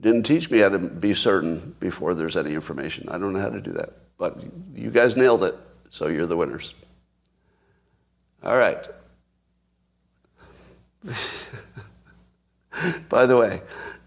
didn't 0.01 0.23
teach 0.23 0.49
me 0.51 0.59
how 0.59 0.69
to 0.69 0.77
be 0.79 1.13
certain 1.13 1.75
before 1.79 2.13
there's 2.13 2.37
any 2.37 2.53
information. 2.53 3.09
I 3.09 3.17
don't 3.17 3.33
know 3.33 3.39
how 3.39 3.49
to 3.49 3.59
do 3.59 3.71
that. 3.73 3.89
But 4.17 4.37
you 4.73 4.91
guys 4.91 5.17
nailed 5.17 5.43
it, 5.43 5.55
so 5.89 6.07
you're 6.07 6.25
the 6.27 6.37
winners. 6.37 6.73
All 8.43 8.57
right. 8.57 8.85
By 13.09 13.25
the 13.25 13.35
way, 13.35 13.61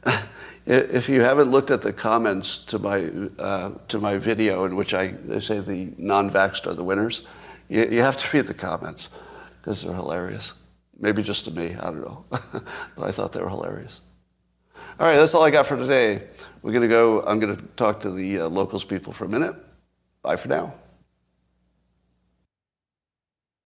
if 0.73 1.09
you 1.09 1.23
haven't 1.23 1.51
looked 1.51 1.71
at 1.71 1.83
the 1.83 1.93
comments 1.93 2.59
to 2.59 2.79
my, 2.79 3.11
uh, 3.39 3.73
to 3.89 3.99
my 3.99 4.17
video 4.17 4.65
in 4.65 4.77
which 4.77 4.95
I, 4.95 5.15
say 5.39 5.61
the 5.61 5.93
non-vaxxed 5.99 6.67
are 6.67 6.75
the 6.75 6.85
winners, 6.85 7.23
you, 7.69 7.87
you 7.87 8.01
have 8.01 8.17
to 8.19 8.29
read 8.37 8.47
the 8.47 8.55
comments 8.55 9.09
because 9.61 9.83
they're 9.83 9.95
hilarious. 9.95 10.55
Maybe 10.99 11.23
just 11.23 11.45
to 11.47 11.51
me, 11.51 11.75
I 11.75 11.85
don't 11.87 12.03
know. 12.03 12.25
but 12.31 13.05
I 13.05 13.11
thought 13.11 13.33
they 13.33 13.41
were 13.41 13.49
hilarious. 13.49 14.01
All 15.01 15.07
right, 15.07 15.17
that's 15.17 15.35
all 15.35 15.43
I 15.43 15.51
got 15.51 15.67
for 15.67 15.77
today. 15.77 16.29
We're 16.63 16.73
to 16.83 16.89
go, 16.89 17.23
I'm 17.23 17.41
going 17.41 17.57
to 17.57 17.63
talk 17.77 18.01
to 18.01 18.11
the 18.11 18.41
uh, 18.41 18.49
locals 18.49 18.85
people 18.85 19.13
for 19.13 19.25
a 19.25 19.29
minute. 19.29 19.57
Bye 20.23 20.37
for 20.37 20.49
now. 20.49 20.75